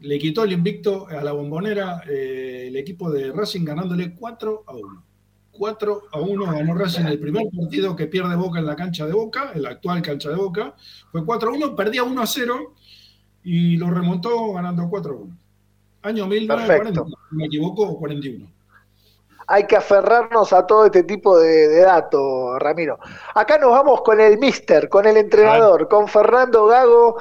Le 0.00 0.18
quitó 0.18 0.44
el 0.44 0.52
invicto 0.52 1.06
a 1.08 1.22
la 1.22 1.32
bombonera 1.32 2.02
eh, 2.08 2.68
el 2.68 2.76
equipo 2.76 3.10
de 3.10 3.30
Racing 3.32 3.64
ganándole 3.66 4.14
4 4.14 4.64
a 4.66 4.74
1. 4.74 5.04
4 5.52 6.02
a 6.12 6.20
1 6.20 6.52
ganó 6.52 6.74
Racing 6.74 7.04
el 7.04 7.18
primer 7.18 7.46
partido 7.54 7.94
que 7.94 8.06
pierde 8.06 8.34
Boca 8.34 8.58
en 8.58 8.66
la 8.66 8.76
cancha 8.76 9.06
de 9.06 9.12
Boca, 9.12 9.52
en 9.54 9.62
la 9.62 9.70
actual 9.70 10.00
cancha 10.00 10.30
de 10.30 10.36
Boca. 10.36 10.74
Fue 11.12 11.22
4 11.22 11.50
a 11.50 11.52
1, 11.52 11.76
perdía 11.76 12.02
1 12.02 12.22
a 12.22 12.26
0 12.26 12.74
y 13.44 13.76
lo 13.76 13.90
remontó 13.90 14.54
ganando 14.54 14.88
4 14.88 15.12
a 15.12 15.16
1. 15.16 15.36
Año 16.02 16.26
1940, 16.26 17.02
Perfecto. 17.02 17.18
me 17.32 17.44
equivoco, 17.44 17.98
41. 17.98 18.55
Hay 19.48 19.66
que 19.66 19.76
aferrarnos 19.76 20.52
a 20.52 20.66
todo 20.66 20.86
este 20.86 21.04
tipo 21.04 21.38
de, 21.38 21.68
de 21.68 21.80
datos, 21.82 22.58
Ramiro. 22.58 22.98
Acá 23.34 23.58
nos 23.58 23.70
vamos 23.70 24.02
con 24.02 24.20
el 24.20 24.38
mister, 24.38 24.88
con 24.88 25.06
el 25.06 25.16
entrenador, 25.16 25.88
con 25.88 26.08
Fernando 26.08 26.66
Gago, 26.66 27.16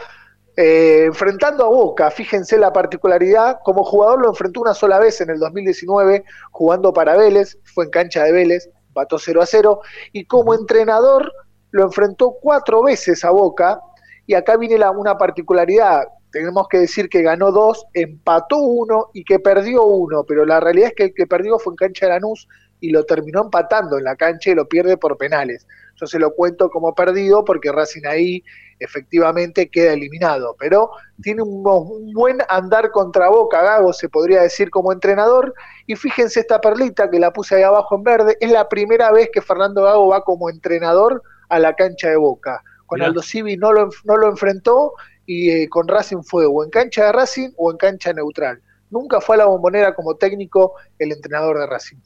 eh, 0.57 1.03
enfrentando 1.07 1.65
a 1.65 1.69
Boca. 1.69 2.10
Fíjense 2.11 2.57
la 2.57 2.72
particularidad, 2.72 3.60
como 3.64 3.84
jugador 3.84 4.22
lo 4.22 4.30
enfrentó 4.30 4.61
una 4.61 4.73
sola 4.73 4.99
vez 4.99 5.19
en 5.19 5.30
el 5.30 5.39
2019, 5.39 6.23
jugando 6.52 6.93
para 6.93 7.18
Vélez, 7.18 7.57
fue 7.64 7.85
en 7.85 7.91
cancha 7.91 8.23
de 8.23 8.31
Vélez, 8.31 8.69
bató 8.93 9.19
0 9.19 9.41
a 9.41 9.45
0, 9.45 9.81
y 10.14 10.26
como 10.26 10.53
entrenador 10.53 11.30
lo 11.72 11.84
enfrentó 11.84 12.38
cuatro 12.41 12.84
veces 12.84 13.26
a 13.26 13.31
Boca, 13.31 13.81
y 14.26 14.34
acá 14.34 14.56
viene 14.56 14.77
la, 14.77 14.91
una 14.91 15.18
particularidad. 15.18 16.07
Tenemos 16.36 16.68
que 16.68 16.80
decir 16.80 17.07
que 17.07 17.22
ganó 17.22 17.49
dos, 17.53 17.86
empató 17.94 18.57
uno 18.57 19.10
y 19.14 19.24
que 19.24 19.40
perdió 19.40 19.86
uno, 19.86 20.26
pero 20.26 20.45
la 20.45 20.60
realidad 20.60 20.90
es 20.90 20.94
que 20.94 21.03
el 21.06 21.14
que 21.14 21.26
perdió 21.26 21.57
fue 21.60 21.72
en 21.72 21.78
cancha 21.78 22.07
de 22.07 22.12
Lanús 22.12 22.49
y 22.82 22.90
lo 22.90 23.06
terminó 23.06 23.44
empatando 23.44 23.98
en 23.98 24.03
la 24.03 24.18
cancha 24.18 24.52
y 24.52 24.56
lo 24.56 24.68
pierde 24.68 24.98
por 24.98 25.18
penales. 25.18 25.66
Yo 25.95 26.07
se 26.07 26.20
lo 26.20 26.36
cuento 26.36 26.70
como 26.70 26.94
perdido 26.94 27.45
porque 27.45 27.72
Racing 27.72 28.06
ahí 28.06 28.44
efectivamente 28.80 29.70
queda 29.70 29.94
eliminado, 29.94 30.57
pero 30.60 30.91
tiene 31.24 31.41
un, 31.41 31.66
un 31.66 32.12
buen 32.12 32.40
andar 32.49 32.91
contra 32.91 33.30
Boca, 33.30 33.64
Gago 33.64 33.94
se 33.94 34.10
podría 34.10 34.41
decir 34.41 34.70
como 34.70 34.91
entrenador, 34.91 35.53
y 35.88 35.95
fíjense 35.95 36.41
esta 36.41 36.60
perlita 36.60 37.10
que 37.10 37.18
la 37.18 37.32
puse 37.32 37.56
ahí 37.56 37.64
abajo 37.64 37.95
en 37.95 38.03
verde, 38.03 38.38
es 38.41 38.52
la 38.52 38.68
primera 38.68 39.10
vez 39.14 39.30
que 39.32 39.41
Fernando 39.41 39.84
Gago 39.84 40.10
va 40.10 40.26
como 40.26 40.49
entrenador 40.49 41.24
a 41.48 41.60
la 41.60 41.76
cancha 41.76 42.10
de 42.10 42.18
Boca. 42.18 42.62
Con 42.88 42.98
Mirá. 42.99 43.07
Aldo 43.07 43.24
Civi 43.24 43.56
no 43.57 43.72
lo, 43.72 43.90
no 44.03 44.18
lo 44.18 44.30
enfrentó 44.30 44.94
y 45.26 45.49
eh, 45.49 45.69
con 45.69 45.88
Racing 45.88 46.23
fue 46.23 46.45
o 46.45 46.64
en 46.64 46.69
cancha 46.69 47.06
de 47.06 47.11
Racing 47.11 47.49
o 47.57 47.72
en 47.72 47.77
cancha 47.77 48.14
neutral. 48.14 48.61
Nunca 48.89 49.19
fue 49.22 49.35
a 49.35 49.39
la 49.39 49.45
bombonera 49.45 49.95
como 49.95 50.15
técnico 50.15 50.73
el 50.99 51.11
entrenador 51.11 51.60
de 51.60 51.65
Racing. 51.68 51.97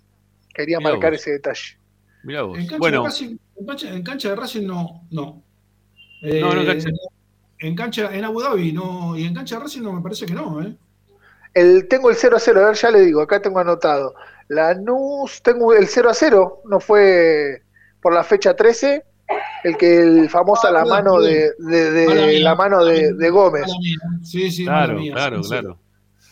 Quería 0.54 0.78
Mirá 0.80 0.91
marcar 0.91 1.12
vos. 1.12 1.22
ese 1.22 1.32
detalle. 1.32 1.78
Mirá 2.24 2.41
vos. 2.44 2.58
En 2.58 2.64
cancha, 2.66 2.78
Bueno, 2.80 3.02
de 3.02 3.08
Racing, 3.08 3.38
en, 3.58 3.66
cancha, 3.66 3.90
en 3.94 4.04
cancha 4.04 4.30
de 4.30 4.36
Racing 4.36 4.66
no. 4.68 5.08
No, 5.12 5.44
Eh, 6.22 6.40
No, 6.41 6.54
no, 6.54 6.66
cancha- 6.66 6.90
En 7.60 7.76
cancha, 7.76 8.16
en 8.16 8.24
Abu 8.24 8.41
Dhabi 8.41 8.72
no. 8.72 9.18
Y 9.18 9.26
en 9.26 9.34
cancha 9.34 9.56
de 9.58 9.62
Racing 9.64 9.82
no 9.82 9.94
me 9.94 10.02
parece 10.02 10.26
que 10.26 10.34
no, 10.34 10.62
¿eh? 10.62 10.76
El, 11.54 11.88
tengo 11.88 12.10
el 12.10 12.16
0 12.16 12.38
a 12.38 12.40
0, 12.40 12.62
a 12.64 12.68
ver, 12.68 12.76
ya 12.76 12.91
le 12.91 13.02
digo, 13.02 13.22
acá 13.22 13.41
tengo 13.41 13.60
anotado. 13.60 14.14
Lanús, 14.48 15.41
tengo 15.41 15.74
el 15.74 15.88
0 15.88 16.10
a 16.10 16.14
0, 16.14 16.62
no 16.66 16.80
fue 16.80 17.64
por 18.02 18.14
la 18.14 18.24
fecha 18.24 18.56
13, 18.56 19.04
el 19.64 19.78
que 19.78 19.98
el 20.02 20.30
famosa 20.30 20.72
la 20.72 20.86
mano 20.86 21.20
de, 21.20 21.52
de- 21.60 21.92
de- 21.92 22.08
Mala 22.08 22.26
mía, 22.28 22.40
la 22.44 22.56
mano 22.56 22.86
de, 22.86 23.14
de 23.14 23.30
Gómez. 23.30 23.66
Sí, 24.24 24.50
sí, 24.52 24.66
claro, 24.66 24.96
mía, 25.00 25.14
claro, 25.14 25.44
sí, 25.44 25.50
claro. 25.50 25.78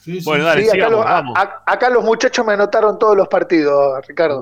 Sí, 0.04 0.20
sí. 0.22 0.26
Bueno, 0.26 0.46
dale, 0.46 0.62
Sí, 0.64 0.68
acá, 0.70 0.76
sigamos, 0.76 1.00
los, 1.00 1.06
a- 1.06 1.12
vamos. 1.14 1.38
a- 1.38 1.64
acá 1.66 1.90
los 1.90 2.04
muchachos 2.04 2.46
me 2.46 2.54
anotaron 2.54 2.98
todos 2.98 3.16
los 3.18 3.28
partidos, 3.28 4.06
Ricardo. 4.08 4.42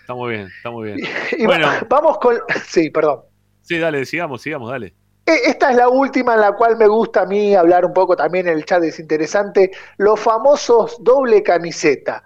Está 0.00 0.14
muy 0.14 0.34
bien, 0.34 0.48
está 0.56 0.70
muy 0.70 0.84
bien. 0.92 0.98
Y 1.38 1.42
va- 1.46 1.56
Bueno, 1.56 1.68
vamos 1.88 2.18
con... 2.18 2.36
Sí, 2.66 2.90
perdón. 2.90 3.20
sí, 3.62 3.78
dale, 3.78 4.04
sigamos, 4.04 4.42
sigamos, 4.42 4.70
dale. 4.70 4.94
E- 5.24 5.40
Esta 5.50 5.70
es 5.70 5.76
la 5.76 5.88
última 5.88 6.34
en 6.34 6.40
la 6.42 6.52
cual 6.52 6.76
me 6.76 6.86
gusta 6.86 7.22
a 7.22 7.26
mí 7.26 7.54
hablar 7.56 7.84
un 7.84 7.92
poco 7.92 8.14
también 8.14 8.46
en 8.46 8.58
el 8.58 8.64
chat, 8.64 8.82
es 8.84 9.00
interesante. 9.00 9.72
Los 9.96 10.20
famosos 10.20 10.96
doble 11.02 11.42
camiseta. 11.42 12.22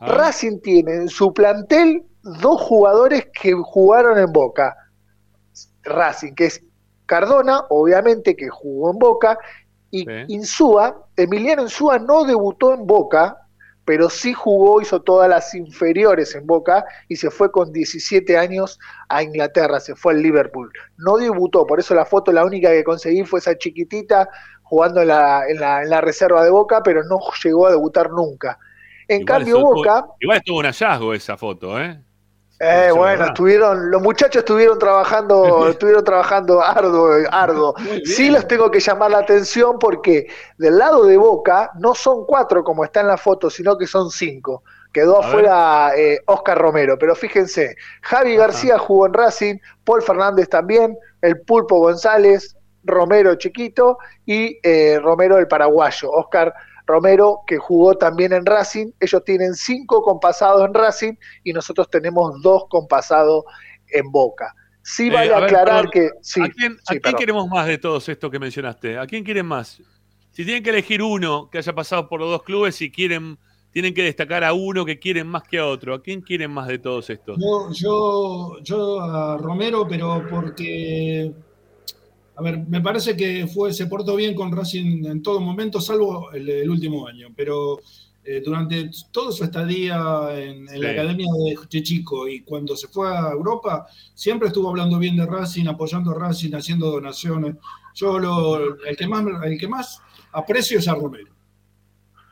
Ah. 0.00 0.06
Racing 0.12 0.60
tiene 0.60 0.92
en 0.94 1.08
su 1.08 1.32
plantel 1.32 2.02
dos 2.22 2.60
jugadores 2.60 3.28
que 3.32 3.52
jugaron 3.54 4.18
en 4.18 4.30
Boca. 4.30 4.76
Racing, 5.86 6.34
que 6.34 6.46
es 6.46 6.62
Cardona, 7.06 7.64
obviamente, 7.70 8.34
que 8.36 8.48
jugó 8.48 8.90
en 8.90 8.98
Boca, 8.98 9.38
y 9.90 10.00
Sí. 10.04 10.10
Insúa, 10.28 11.06
Emiliano 11.16 11.62
Insúa 11.62 11.98
no 11.98 12.24
debutó 12.24 12.74
en 12.74 12.86
Boca, 12.86 13.36
pero 13.84 14.10
sí 14.10 14.32
jugó, 14.34 14.80
hizo 14.80 15.00
todas 15.00 15.28
las 15.28 15.54
inferiores 15.54 16.34
en 16.34 16.44
Boca 16.44 16.84
y 17.08 17.14
se 17.16 17.30
fue 17.30 17.52
con 17.52 17.72
17 17.72 18.36
años 18.36 18.80
a 19.08 19.22
Inglaterra, 19.22 19.78
se 19.78 19.94
fue 19.94 20.14
al 20.14 20.22
Liverpool. 20.22 20.72
No 20.96 21.16
debutó, 21.18 21.64
por 21.66 21.78
eso 21.78 21.94
la 21.94 22.04
foto, 22.04 22.32
la 22.32 22.44
única 22.44 22.68
que 22.70 22.82
conseguí 22.82 23.22
fue 23.24 23.38
esa 23.38 23.56
chiquitita 23.56 24.28
jugando 24.64 25.00
en 25.02 25.08
la, 25.08 25.44
en 25.48 25.60
la, 25.60 25.84
en 25.84 25.90
la 25.90 26.00
reserva 26.00 26.42
de 26.42 26.50
Boca, 26.50 26.82
pero 26.82 27.04
no 27.04 27.20
llegó 27.44 27.68
a 27.68 27.70
debutar 27.70 28.10
nunca. 28.10 28.58
En 29.06 29.20
Igual 29.20 29.38
cambio, 29.38 29.56
estuvo- 29.58 29.74
Boca... 29.76 30.06
Igual 30.18 30.38
estuvo 30.38 30.58
un 30.58 30.64
hallazgo 30.66 31.14
esa 31.14 31.36
foto, 31.36 31.80
¿eh? 31.80 32.00
Eh, 32.58 32.90
bueno, 32.94 33.26
estuvieron, 33.26 33.90
los 33.90 34.00
muchachos 34.00 34.40
estuvieron 34.40 34.78
trabajando, 34.78 35.68
estuvieron 35.68 36.04
trabajando 36.04 36.62
arduo, 36.62 37.10
arduo. 37.30 37.74
Sí 38.04 38.30
los 38.30 38.48
tengo 38.48 38.70
que 38.70 38.80
llamar 38.80 39.10
la 39.10 39.18
atención 39.18 39.78
porque 39.78 40.26
del 40.56 40.78
lado 40.78 41.04
de 41.04 41.16
Boca 41.18 41.70
no 41.78 41.94
son 41.94 42.24
cuatro 42.24 42.64
como 42.64 42.84
está 42.84 43.00
en 43.00 43.08
la 43.08 43.18
foto, 43.18 43.50
sino 43.50 43.76
que 43.76 43.86
son 43.86 44.10
cinco. 44.10 44.62
Quedó 44.92 45.22
A 45.22 45.26
afuera 45.26 45.92
eh, 45.94 46.20
Oscar 46.24 46.56
Romero, 46.56 46.96
pero 46.98 47.14
fíjense, 47.14 47.76
Javi 48.00 48.36
García 48.36 48.78
jugó 48.78 49.06
en 49.06 49.12
Racing, 49.12 49.58
Paul 49.84 50.00
Fernández 50.00 50.48
también, 50.48 50.96
el 51.20 51.42
Pulpo 51.42 51.80
González, 51.80 52.56
Romero 52.82 53.34
chiquito 53.34 53.98
y 54.24 54.58
eh, 54.62 54.98
Romero 55.02 55.36
el 55.36 55.48
paraguayo, 55.48 56.10
Oscar 56.10 56.54
Romero, 56.86 57.40
que 57.46 57.58
jugó 57.58 57.96
también 57.96 58.32
en 58.32 58.46
Racing. 58.46 58.92
Ellos 59.00 59.24
tienen 59.24 59.54
cinco 59.54 60.02
compasados 60.02 60.64
en 60.66 60.74
Racing 60.74 61.14
y 61.44 61.52
nosotros 61.52 61.90
tenemos 61.90 62.40
dos 62.42 62.64
compasados 62.68 63.44
en 63.88 64.10
Boca. 64.10 64.54
Sí 64.82 65.08
Eh, 65.08 65.10
vale 65.10 65.34
a 65.34 65.40
ver, 65.40 65.44
aclarar 65.44 65.90
perdón, 65.90 65.90
que... 65.92 66.10
Sí, 66.22 66.40
¿A 66.40 66.48
quién, 66.48 66.76
a 66.86 67.12
queremos 67.16 67.48
más 67.48 67.66
de 67.66 67.78
todos 67.78 68.08
estos 68.08 68.30
que 68.30 68.38
mencionaste? 68.38 68.98
¿A 68.98 69.06
quién 69.06 69.24
quieren 69.24 69.46
más? 69.46 69.82
Si 70.30 70.44
tienen 70.44 70.62
que 70.62 70.70
elegir 70.70 71.02
uno 71.02 71.48
que 71.50 71.58
haya 71.58 71.74
pasado 71.74 72.08
por 72.08 72.20
los 72.20 72.30
dos 72.30 72.42
clubes 72.42 72.80
y 72.82 72.90
quieren, 72.90 73.38
tienen 73.72 73.94
que 73.94 74.02
destacar 74.02 74.44
a 74.44 74.52
uno 74.52 74.84
que 74.84 74.98
quieren 74.98 75.26
más 75.26 75.42
que 75.44 75.58
a 75.58 75.66
otro, 75.66 75.94
¿a 75.94 76.02
quién 76.02 76.20
quieren 76.20 76.50
más 76.50 76.68
de 76.68 76.78
todos 76.78 77.10
estos? 77.10 77.38
Yo, 77.40 77.72
yo, 77.72 78.58
yo 78.62 79.00
a 79.00 79.38
Romero, 79.38 79.86
pero 79.88 80.24
porque, 80.30 81.32
a 82.36 82.42
ver, 82.42 82.58
me 82.68 82.80
parece 82.80 83.16
que 83.16 83.46
fue, 83.46 83.72
se 83.72 83.86
portó 83.86 84.14
bien 84.14 84.34
con 84.34 84.54
Racing 84.54 85.06
en 85.06 85.22
todo 85.22 85.40
momento, 85.40 85.80
salvo 85.80 86.30
el, 86.32 86.48
el 86.48 86.68
último 86.68 87.08
año, 87.08 87.28
pero 87.34 87.80
eh, 88.22 88.42
durante 88.44 88.90
toda 89.10 89.32
su 89.32 89.44
estadía 89.44 90.28
en, 90.32 90.68
en 90.68 90.82
la 90.82 90.90
academia 90.90 91.26
de, 91.32 91.56
de 91.70 91.82
Chico 91.82 92.28
y 92.28 92.42
cuando 92.42 92.76
se 92.76 92.88
fue 92.88 93.08
a 93.08 93.30
Europa, 93.30 93.86
siempre 94.14 94.48
estuvo 94.48 94.68
hablando 94.68 94.98
bien 94.98 95.16
de 95.16 95.24
Racing, 95.24 95.66
apoyando 95.66 96.10
a 96.10 96.14
Racing, 96.14 96.52
haciendo 96.54 96.90
donaciones. 96.90 97.56
Yo 97.94 98.18
lo, 98.18 98.84
el 98.84 98.96
que 98.96 99.06
más, 99.06 99.24
el 99.44 99.58
que 99.58 99.68
más 99.68 100.02
aprecio 100.32 100.78
es 100.78 100.88
a 100.88 100.94
Romero. 100.94 101.30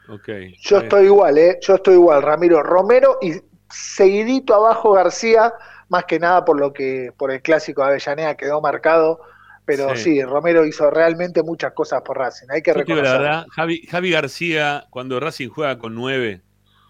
Ok. 0.09 0.29
Yo 0.61 0.79
estoy 0.79 1.07
igual, 1.07 1.39
¿eh? 1.39 1.59
Yo 1.63 1.77
estoy 1.77 1.95
igual, 1.95 2.23
Ramiro 2.23 2.63
Romero 2.63 3.17
y 3.23 3.33
seguidito 3.71 4.55
abajo 4.55 4.93
García, 4.93 5.55
más 5.89 6.05
que 6.05 6.19
nada 6.19 6.45
por 6.45 6.61
lo 6.61 6.73
que 6.75 7.13
por 7.17 7.31
el 7.31 7.41
clásico 7.41 7.81
de 7.83 7.89
Avellaneda 7.89 8.37
quedó 8.37 8.61
marcado, 8.61 9.21
pero 9.65 9.97
Sí. 9.97 10.03
sí, 10.17 10.23
Romero 10.23 10.65
hizo 10.67 10.91
realmente 10.91 11.43
muchas 11.43 11.73
cosas 11.73 12.03
por 12.03 12.19
Racing, 12.19 12.47
hay 12.51 12.63
que 12.63 12.73
Yo 12.73 12.83
digo 12.85 12.97
la 12.97 13.03
reconocerlo. 13.03 13.23
verdad, 13.25 13.47
Javi, 13.51 13.87
Javi 13.87 14.11
García, 14.11 14.87
cuando 14.91 15.21
Racing 15.21 15.49
juega 15.49 15.79
con 15.79 15.95
nueve, 15.95 16.43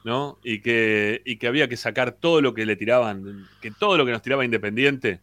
¿no? 0.04 0.38
Y 0.42 0.60
que, 0.60 1.22
y 1.24 1.36
que 1.38 1.46
había 1.46 1.68
que 1.68 1.76
sacar 1.76 2.12
todo 2.12 2.40
lo 2.40 2.52
que 2.54 2.66
le 2.66 2.76
tiraban, 2.76 3.46
que 3.62 3.70
todo 3.70 3.96
lo 3.96 4.04
que 4.04 4.12
nos 4.12 4.22
tiraba 4.22 4.44
Independiente. 4.44 5.20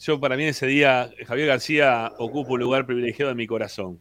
Yo, 0.00 0.20
para 0.20 0.36
mí, 0.36 0.44
ese 0.44 0.66
día, 0.66 1.10
Javier 1.26 1.48
García 1.48 2.12
ocupa 2.18 2.52
un 2.52 2.60
lugar 2.60 2.86
privilegiado 2.86 3.32
en 3.32 3.36
mi 3.36 3.46
corazón. 3.48 3.98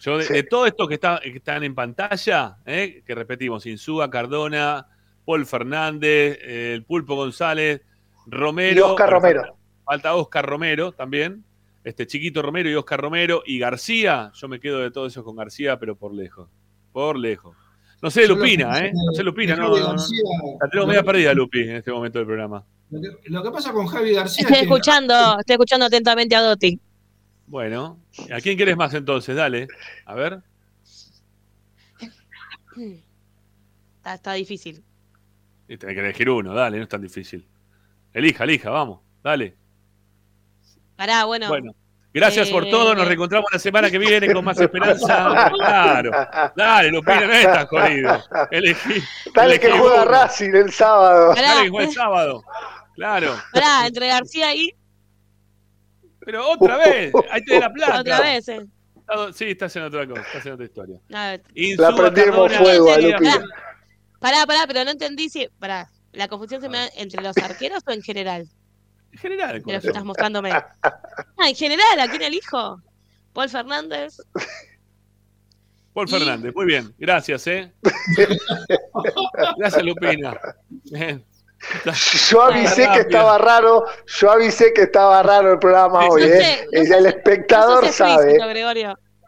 Yo, 0.00 0.16
de, 0.16 0.24
Sí. 0.24 0.32
de 0.32 0.42
todo 0.44 0.64
esto 0.66 0.88
que, 0.88 0.94
está, 0.94 1.20
que 1.22 1.36
están 1.36 1.62
en 1.64 1.74
pantalla, 1.74 2.56
¿eh? 2.64 3.02
que 3.04 3.14
repetimos, 3.14 3.66
Insúa, 3.66 4.08
Cardona, 4.10 4.86
Paul 5.26 5.44
Fernández, 5.44 6.38
el 6.42 6.82
Pulpo 6.84 7.14
González, 7.16 7.82
Romero. 8.26 8.76
Y 8.78 8.80
Oscar 8.80 9.10
Romero. 9.10 9.42
Falta, 9.42 9.56
falta 9.84 10.14
Oscar 10.14 10.46
Romero 10.46 10.92
también. 10.92 11.44
Este 11.84 12.06
Chiquito 12.06 12.42
Romero 12.42 12.68
y 12.68 12.74
Oscar 12.74 13.00
Romero 13.00 13.42
y 13.46 13.58
García. 13.58 14.30
Yo 14.34 14.48
me 14.48 14.60
quedo 14.60 14.80
de 14.80 14.90
todo 14.90 15.06
eso 15.06 15.24
con 15.24 15.36
García, 15.36 15.78
pero 15.78 15.96
por 15.96 16.14
lejos. 16.14 16.48
Por 16.92 17.18
lejos. 17.18 17.56
No 18.00 18.10
sé, 18.10 18.28
Lupina, 18.28 18.78
¿eh? 18.78 18.92
No 18.94 19.12
sé, 19.12 19.24
Lupina, 19.24 19.56
no, 19.56 19.68
no, 19.70 19.94
La 19.94 20.70
tengo 20.70 20.86
media 20.86 21.02
perdida, 21.02 21.34
Lupi, 21.34 21.62
en 21.62 21.76
este 21.76 21.90
momento 21.90 22.18
del 22.18 22.26
programa. 22.26 22.64
Lo 22.90 23.00
que, 23.00 23.08
lo 23.24 23.42
que 23.42 23.50
pasa 23.50 23.72
con 23.72 23.86
Javi 23.86 24.12
García 24.12 24.42
Estoy 24.42 24.54
es 24.54 24.60
que 24.60 24.64
escuchando, 24.66 25.38
estoy 25.38 25.54
escuchando 25.54 25.86
atentamente 25.86 26.36
a 26.36 26.42
Dotti. 26.42 26.80
Bueno, 27.46 27.98
¿a 28.32 28.40
quién 28.40 28.56
quieres 28.56 28.76
más 28.76 28.94
entonces? 28.94 29.34
Dale. 29.34 29.66
A 30.04 30.14
ver. 30.14 30.40
Está, 33.96 34.14
está 34.14 34.32
difícil. 34.34 34.84
Y 35.66 35.76
tenés 35.76 35.96
que 35.96 36.00
elegir 36.00 36.30
uno, 36.30 36.54
dale, 36.54 36.76
no 36.76 36.84
es 36.84 36.88
tan 36.88 37.02
difícil. 37.02 37.46
Elija, 38.12 38.44
elija, 38.44 38.70
vamos, 38.70 39.00
dale. 39.22 39.56
Pará, 40.98 41.26
bueno. 41.26 41.46
Bueno, 41.46 41.72
gracias 42.12 42.50
por 42.50 42.66
Eh, 42.66 42.70
todo. 42.72 42.92
Nos 42.92 43.06
reencontramos 43.06 43.48
la 43.52 43.60
semana 43.60 43.88
que 43.88 43.98
viene 43.98 44.32
con 44.32 44.44
más 44.44 44.58
esperanza. 44.60 45.48
Claro. 45.54 46.10
Dale, 46.56 46.90
Lupina, 46.90 47.20
no 47.24 47.32
es 47.32 47.44
tan 47.44 47.66
jodido. 47.68 48.24
Elegí. 48.50 49.00
Dale 49.32 49.60
que 49.60 49.70
juega 49.70 50.02
uno. 50.02 50.04
Racing 50.06 50.50
el 50.54 50.72
sábado. 50.72 51.34
Dale 51.36 51.62
que 51.62 51.68
juega 51.70 51.88
el 51.88 51.94
sábado. 51.94 52.42
Claro. 52.96 53.36
Pará, 53.52 53.86
entre 53.86 54.08
García 54.08 54.52
y. 54.56 54.74
Pero 56.26 56.50
otra 56.50 56.76
vez, 56.78 57.12
ahí 57.30 57.44
te 57.44 57.60
la 57.60 57.72
plata. 57.72 58.00
Otra 58.00 58.20
vez, 58.20 58.48
eh. 58.48 58.66
Sí, 59.32 59.50
estás 59.52 59.74
en 59.76 59.84
otra 59.84 60.04
cosa, 60.06 60.20
estás 60.22 60.46
en 60.46 60.52
otra 60.54 60.66
historia. 60.66 60.98
A 61.14 61.30
ver. 61.30 61.42
Insúa, 61.54 61.94
prendimos 61.94 62.52
fuego 62.54 62.92
a. 62.92 62.98
Lupina. 62.98 63.40
Pará, 64.18 64.44
pará, 64.46 64.64
pero 64.66 64.84
no 64.84 64.90
entendí 64.90 65.28
si. 65.28 65.48
Pará. 65.60 65.88
La 66.10 66.26
confusión 66.26 66.60
se 66.60 66.68
me 66.68 66.78
da 66.78 66.88
entre 66.96 67.22
los 67.22 67.36
arqueros 67.38 67.84
o 67.86 67.92
en 67.92 68.02
general. 68.02 68.48
En 69.12 69.18
general, 69.18 69.62
estás 69.66 70.04
mostrándome. 70.04 70.50
Ah, 70.52 71.48
en 71.48 71.54
general, 71.54 72.00
¿a 72.00 72.08
quién 72.08 72.22
elijo? 72.22 72.80
Paul 73.32 73.48
Fernández. 73.48 74.16
Paul 75.92 76.06
Y- 76.08 76.10
Fernández, 76.12 76.54
muy 76.54 76.66
bien, 76.66 76.94
gracias, 76.98 77.46
¿eh? 77.46 77.72
Gracias, 79.56 79.82
Lupina. 79.82 80.38
Bien. 80.84 81.24
Yo 82.30 82.42
avisé 82.42 82.88
que 82.94 83.00
estaba 83.00 83.36
raro, 83.38 83.84
yo 84.06 84.30
avisé 84.30 84.72
que 84.72 84.82
estaba 84.82 85.22
raro 85.24 85.54
el 85.54 85.58
programa 85.58 86.06
hoy, 86.08 86.20
no 86.22 86.26
¿eh? 86.28 86.40
sé, 86.40 86.66
no 86.90 86.96
el 86.98 87.06
espectador 87.06 87.88
sabe. 87.88 88.38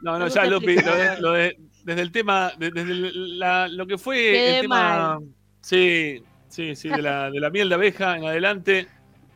No, 0.03 0.19
no, 0.19 0.29
ya, 0.29 0.45
Lupi, 0.45 0.77
lo 0.77 0.95
de, 0.97 1.05
explícito. 1.05 1.21
lo 1.23 1.33
de- 1.33 1.57
desde 1.83 2.01
el 2.03 2.13
tema, 2.13 2.53
de- 2.57 2.71
desde 2.71 2.95
la- 3.13 3.67
lo 3.69 3.85
que 3.87 3.99
fue 3.99 4.57
el 4.57 4.61
tema. 4.63 5.17
mal. 5.19 5.19
Sí, 5.61 6.23
sí, 6.49 6.77
sí, 6.77 6.89
de 6.89 7.03
la, 7.03 7.31
de 7.31 7.41
la 7.41 7.51
miel 7.51 7.69
de 7.69 7.75
abeja 7.75 8.17
en 8.17 8.25
adelante, 8.27 8.87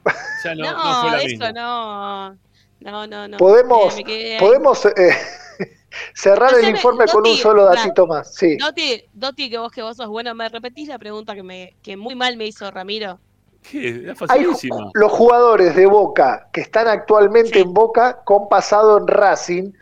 no, 0.05 0.55
No, 0.55 0.72
no 0.72 1.01
fue 1.02 1.10
la 1.10 1.16
eso 1.18 1.26
misma. 1.28 1.52
no. 1.52 2.39
No, 2.81 3.06
no, 3.06 3.28
no. 3.28 3.36
Podemos, 3.39 3.97
Eh, 4.06 4.36
podemos 4.39 4.85
eh, 4.85 5.16
cerrar 6.14 6.52
el 6.55 6.68
informe 6.68 7.06
con 7.06 7.26
un 7.26 7.36
solo 7.36 7.64
datito 7.64 8.06
más. 8.06 8.35
Sí. 8.35 8.56
Doti, 8.59 9.02
Doti, 9.14 9.48
que 9.48 9.59
vos 9.59 9.72
que 9.72 9.82
vos 9.82 9.97
sos 9.97 10.09
bueno, 10.09 10.35
¿me 10.35 10.48
repetís 10.48 10.89
la 10.89 10.98
pregunta 10.98 11.35
que 11.35 11.43
me 11.43 11.74
que 11.82 11.97
muy 11.97 12.14
mal 12.14 12.36
me 12.36 12.47
hizo 12.47 12.70
Ramiro? 12.70 13.18
¿Qué? 13.62 14.12
Hay 14.28 14.47
los 14.93 15.12
jugadores 15.12 15.74
de 15.74 15.86
Boca 15.86 16.48
que 16.52 16.60
están 16.60 16.86
actualmente 16.89 17.60
en 17.60 17.72
Boca 17.72 18.20
con 18.24 18.48
pasado 18.51 18.98
en 18.98 19.06
Racing. 19.06 19.72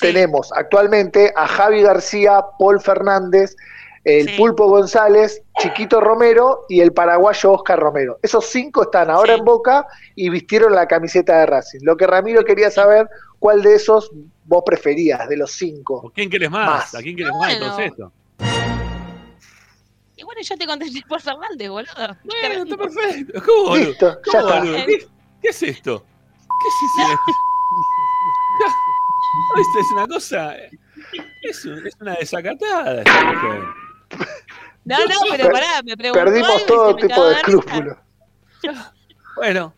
Tenemos 0.00 0.52
actualmente 0.52 1.32
a 1.36 1.46
Javi 1.46 1.82
García, 1.82 2.44
Paul 2.58 2.80
Fernández, 2.80 3.54
el 4.08 4.28
Sí. 4.28 4.36
Pulpo 4.36 4.68
González, 4.68 5.42
Chiquito 5.58 6.00
Romero 6.00 6.60
y 6.68 6.80
el 6.80 6.92
paraguayo 6.92 7.52
Oscar 7.54 7.76
Romero. 7.80 8.18
Esos 8.22 8.46
cinco 8.46 8.84
están 8.84 9.10
ahora 9.10 9.34
en 9.34 9.44
Boca 9.44 9.84
y 10.14 10.30
vistieron 10.30 10.72
la 10.72 10.86
camiseta 10.86 11.40
de 11.40 11.46
Racing. 11.46 11.80
Lo 11.82 11.96
que 11.96 12.06
Ramiro 12.06 12.44
quería 12.44 12.70
saber, 12.70 13.08
¿cuál 13.40 13.62
de 13.62 13.74
esos 13.74 14.12
vos 14.44 14.62
preferías 14.64 15.28
de 15.28 15.36
los 15.36 15.50
cinco? 15.50 16.06
¿A 16.08 16.12
quién 16.14 16.30
quieres 16.30 16.48
más? 16.52 16.66
Más. 16.68 16.94
¿A 16.94 17.02
quién 17.02 17.16
quieres 17.16 17.32
No, 17.32 17.40
más 17.40 17.48
bueno. 17.58 17.64
entonces 17.66 17.90
esto? 17.90 18.12
Y 20.18 20.22
bueno, 20.22 20.40
yo 20.40 20.56
te 20.56 20.66
contesté 20.66 21.02
por 21.08 21.20
Fernández, 21.20 21.68
boludo. 21.68 21.92
Bueno, 22.24 22.62
está 22.64 22.76
perfecto. 22.76 23.42
¿Cómo, 23.44 23.62
boludo? 23.70 23.86
Listo, 23.88 24.06
ya 24.08 24.20
¿Cómo, 24.40 24.48
está. 24.48 24.58
boludo? 24.60 24.76
¿Qué, 24.86 24.98
qué 25.42 25.48
es 25.48 25.62
esto? 25.64 26.04
¿Qué 26.62 26.68
es 26.68 27.10
esto? 27.10 27.22
Esto 29.58 29.80
es 29.80 29.86
una 29.92 30.06
cosa. 30.06 30.54
Es, 31.42 31.64
un- 31.66 31.86
es 31.86 31.96
una 32.00 32.14
desacatada. 32.14 33.02
No, 34.84 34.98
no, 35.04 35.14
pero 35.36 35.50
pará, 35.50 35.82
me 35.84 35.96
preguntó 35.96 36.20
algo 36.20 36.32
Perdimos 36.32 36.62
y 36.62 36.66
todo 36.66 36.88
se 36.90 36.94
me 37.02 37.08
tipo 37.08 37.24
de 37.24 37.34
escrúpulos. 37.34 37.96
Bueno, 39.36 39.74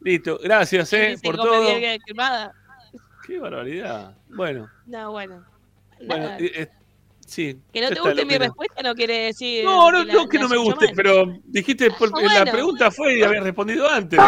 listo. 0.00 0.38
Gracias, 0.42 0.92
eh, 0.92 1.16
por 1.22 1.36
todo. 1.36 1.64
Qué 3.26 3.38
barbaridad. 3.38 4.14
Bueno, 4.28 4.68
No, 4.86 5.12
bueno. 5.12 5.44
eh, 6.00 6.36
eh, 6.54 6.68
sí. 7.24 7.58
que 7.72 7.80
no 7.80 7.88
te 7.88 8.00
guste 8.00 8.24
mi 8.26 8.36
respuesta 8.36 8.82
no 8.82 8.94
quiere 8.94 9.18
decir. 9.26 9.64
No, 9.64 9.90
no, 9.90 10.04
la- 10.04 10.12
no 10.12 10.28
que 10.28 10.38
no 10.38 10.48
me 10.48 10.56
guste, 10.58 10.86
mal. 10.86 10.94
pero 10.96 11.24
dijiste, 11.44 11.90
por- 11.92 12.10
Ah, 12.16 12.44
la 12.44 12.52
pregunta 12.52 12.90
fue 12.90 13.18
y 13.18 13.22
habías 13.22 13.44
respondido 13.44 13.88
antes. 13.88 14.18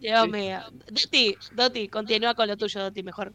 Dios 0.00 0.28
mío. 0.28 0.58
Doti, 0.90 1.36
Doti, 1.52 1.88
continúa 1.88 2.34
con 2.34 2.48
lo 2.48 2.56
tuyo, 2.56 2.80
Doti, 2.80 3.02
mejor. 3.02 3.32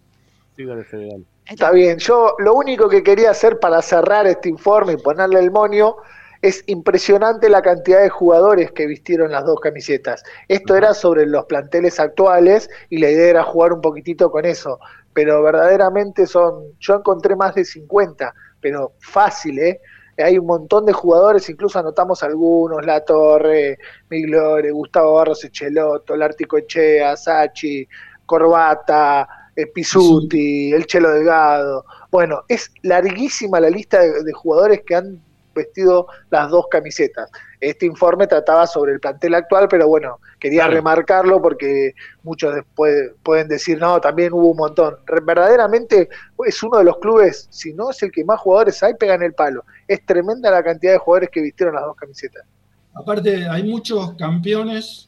Está 1.45 1.71
bien, 1.71 1.97
yo 1.99 2.35
lo 2.39 2.55
único 2.55 2.89
que 2.89 3.03
quería 3.03 3.31
hacer 3.31 3.59
para 3.59 3.81
cerrar 3.81 4.27
este 4.27 4.49
informe 4.49 4.93
y 4.93 4.97
ponerle 4.97 5.39
el 5.39 5.51
monio 5.51 5.97
es 6.41 6.63
impresionante 6.67 7.49
la 7.49 7.61
cantidad 7.61 8.01
de 8.01 8.09
jugadores 8.09 8.71
que 8.71 8.85
vistieron 8.85 9.31
las 9.31 9.45
dos 9.45 9.59
camisetas. 9.59 10.23
Esto 10.47 10.75
era 10.75 10.93
sobre 10.93 11.25
los 11.25 11.45
planteles 11.45 11.99
actuales 11.99 12.69
y 12.89 12.97
la 12.97 13.09
idea 13.09 13.29
era 13.29 13.43
jugar 13.43 13.73
un 13.73 13.81
poquitito 13.81 14.29
con 14.29 14.45
eso, 14.45 14.79
pero 15.13 15.41
verdaderamente 15.41 16.27
son, 16.27 16.73
yo 16.79 16.95
encontré 16.95 17.35
más 17.35 17.55
de 17.55 17.65
50, 17.65 18.33
pero 18.59 18.93
fácil, 18.99 19.59
¿eh? 19.59 19.81
Hay 20.17 20.37
un 20.39 20.47
montón 20.47 20.85
de 20.85 20.93
jugadores, 20.93 21.47
incluso 21.47 21.77
anotamos 21.77 22.23
algunos, 22.23 22.83
La 22.83 23.05
Torre, 23.05 23.77
Miglore, 24.09 24.71
Gustavo 24.71 25.13
Barros 25.13 25.43
Echeloto, 25.43 26.15
Lártico 26.15 26.57
Echea, 26.57 27.15
Sachi, 27.15 27.87
Corbata, 28.25 29.27
eh, 29.57 29.67
Pisuti, 29.67 30.71
el 30.71 30.85
Chelo 30.85 31.11
Delgado. 31.11 31.83
Bueno, 32.11 32.43
es 32.47 32.71
larguísima 32.83 33.59
la 33.59 33.69
lista 33.69 33.99
de, 33.99 34.23
de 34.23 34.31
jugadores 34.33 34.81
que 34.85 34.95
han 34.95 35.19
vestido 35.53 36.07
las 36.29 36.49
dos 36.51 36.67
camisetas. 36.69 37.29
Este 37.59 37.87
informe 37.87 38.27
trataba 38.27 38.67
sobre 38.67 38.93
el 38.93 38.99
plantel 38.99 39.33
actual, 39.33 39.67
pero 39.67 39.87
bueno, 39.87 40.19
quería 40.39 40.61
Claro. 40.65 40.75
remarcarlo 40.75 41.41
porque 41.41 41.95
muchos 42.21 42.53
después 42.53 43.09
pueden 43.23 43.47
decir, 43.47 43.79
no, 43.79 43.99
también 43.99 44.31
hubo 44.33 44.51
un 44.51 44.57
montón. 44.57 44.97
Verdaderamente 45.23 46.09
es 46.45 46.61
uno 46.61 46.77
de 46.77 46.83
los 46.83 46.99
clubes, 46.99 47.47
si 47.49 47.73
no 47.73 47.89
es 47.89 48.01
el 48.03 48.11
que 48.11 48.23
más 48.23 48.39
jugadores 48.39 48.81
hay, 48.83 48.93
pegan 48.93 49.23
el 49.23 49.33
palo. 49.33 49.65
Es 49.87 50.05
tremenda 50.05 50.51
la 50.51 50.63
cantidad 50.63 50.91
de 50.93 50.99
jugadores 50.99 51.29
que 51.31 51.41
vistieron 51.41 51.73
las 51.73 51.85
dos 51.85 51.95
camisetas. 51.95 52.45
Aparte, 52.93 53.47
hay 53.49 53.63
muchos 53.63 54.13
campeones 54.15 55.07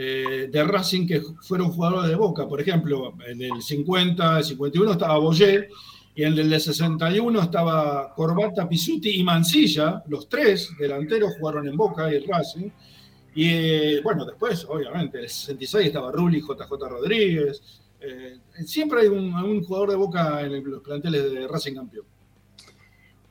eh, 0.00 0.48
de 0.50 0.64
Racing 0.64 1.06
que 1.08 1.20
fueron 1.42 1.70
jugadores 1.72 2.08
de 2.08 2.14
Boca. 2.16 2.46
Por 2.46 2.60
ejemplo, 2.60 3.14
en 3.26 3.42
el 3.42 3.60
50, 3.60 4.38
el 4.38 4.44
51 4.44 4.92
estaba 4.92 5.18
Boyer 5.18 5.68
y 6.14 6.22
en 6.22 6.38
el 6.38 6.48
del 6.50 6.60
61 6.60 7.40
estaba 7.42 8.14
Corbata, 8.14 8.68
Pisuti 8.68 9.10
y 9.18 9.24
Mancilla. 9.24 10.02
Los 10.08 10.28
tres 10.28 10.70
delanteros 10.78 11.32
jugaron 11.38 11.66
en 11.66 11.76
Boca 11.76 12.12
y 12.12 12.16
en 12.16 12.28
Racing. 12.28 12.70
Y 13.34 13.48
eh, 13.50 14.00
bueno, 14.02 14.24
después, 14.24 14.64
obviamente, 14.68 15.18
en 15.18 15.24
el 15.24 15.30
66 15.30 15.86
estaba 15.88 16.12
Rulli, 16.12 16.40
JJ 16.40 16.70
Rodríguez. 16.88 17.60
Eh, 18.00 18.38
siempre 18.64 19.00
hay 19.00 19.08
un, 19.08 19.34
un 19.34 19.64
jugador 19.64 19.90
de 19.90 19.96
Boca 19.96 20.40
en 20.42 20.52
el- 20.52 20.62
los 20.62 20.82
planteles 20.82 21.32
de 21.32 21.48
Racing 21.48 21.74
campeón. 21.74 22.04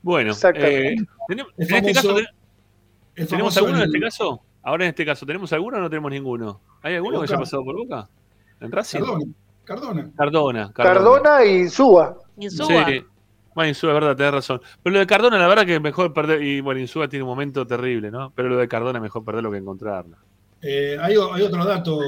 Bueno, 0.02 0.32
Exactamente. 0.32 1.04
eh, 1.04 1.08
tenemos- 1.28 1.52
en 1.58 1.76
este 1.76 1.94
caso, 1.94 2.16
¿tenemos 3.16 3.58
alguno 3.58 3.76
en 3.78 3.84
el- 3.84 3.88
este 3.90 4.00
caso? 4.02 4.42
Ahora 4.64 4.86
en 4.86 4.90
este 4.90 5.06
caso, 5.06 5.26
¿tenemos 5.26 5.52
alguno 5.54 5.78
o 5.78 5.82
no 5.82 5.90
tenemos 5.90 6.12
ninguno? 6.12 6.60
¿hay 6.82 6.96
alguno 6.96 7.20
que 7.20 7.26
haya 7.26 7.40
pasado 7.40 7.64
por 7.64 7.76
Boca? 7.76 8.10
¿En 8.60 8.72
Racing? 8.72 9.00
Cardona. 9.00 9.26
Cardona. 9.64 10.12
Cardona. 10.16 10.72
Cardona 10.74 11.46
y 11.46 11.70
Suba. 11.70 12.18
Insúa. 12.38 12.86
Sí. 12.86 13.04
Bueno, 13.54 13.70
Insúa, 13.70 13.90
es 13.90 13.94
verdad, 13.96 14.16
tenés 14.16 14.34
razón. 14.34 14.62
Pero 14.84 14.94
lo 14.94 15.00
de 15.00 15.08
Cardona, 15.08 15.38
la 15.40 15.48
verdad 15.48 15.66
que 15.66 15.76
es 15.76 15.82
mejor 15.82 16.14
perder. 16.14 16.42
Y 16.44 16.62
bueno, 16.62 16.80
Insúa 16.80 17.08
tiene 17.08 17.24
un 17.24 17.30
momento 17.30 17.66
terrible, 17.66 18.12
¿no? 18.12 18.32
Pero 18.36 18.50
lo 18.50 18.58
de 18.58 18.68
Cardona 18.68 19.00
es 19.00 19.04
mejor 19.04 19.26
perderlo 19.26 19.52
que 19.52 19.58
encontrarlo. 19.58 20.18
Eh, 20.62 20.98
hay, 21.00 21.16
otro 21.18 21.66
dato 21.66 22.00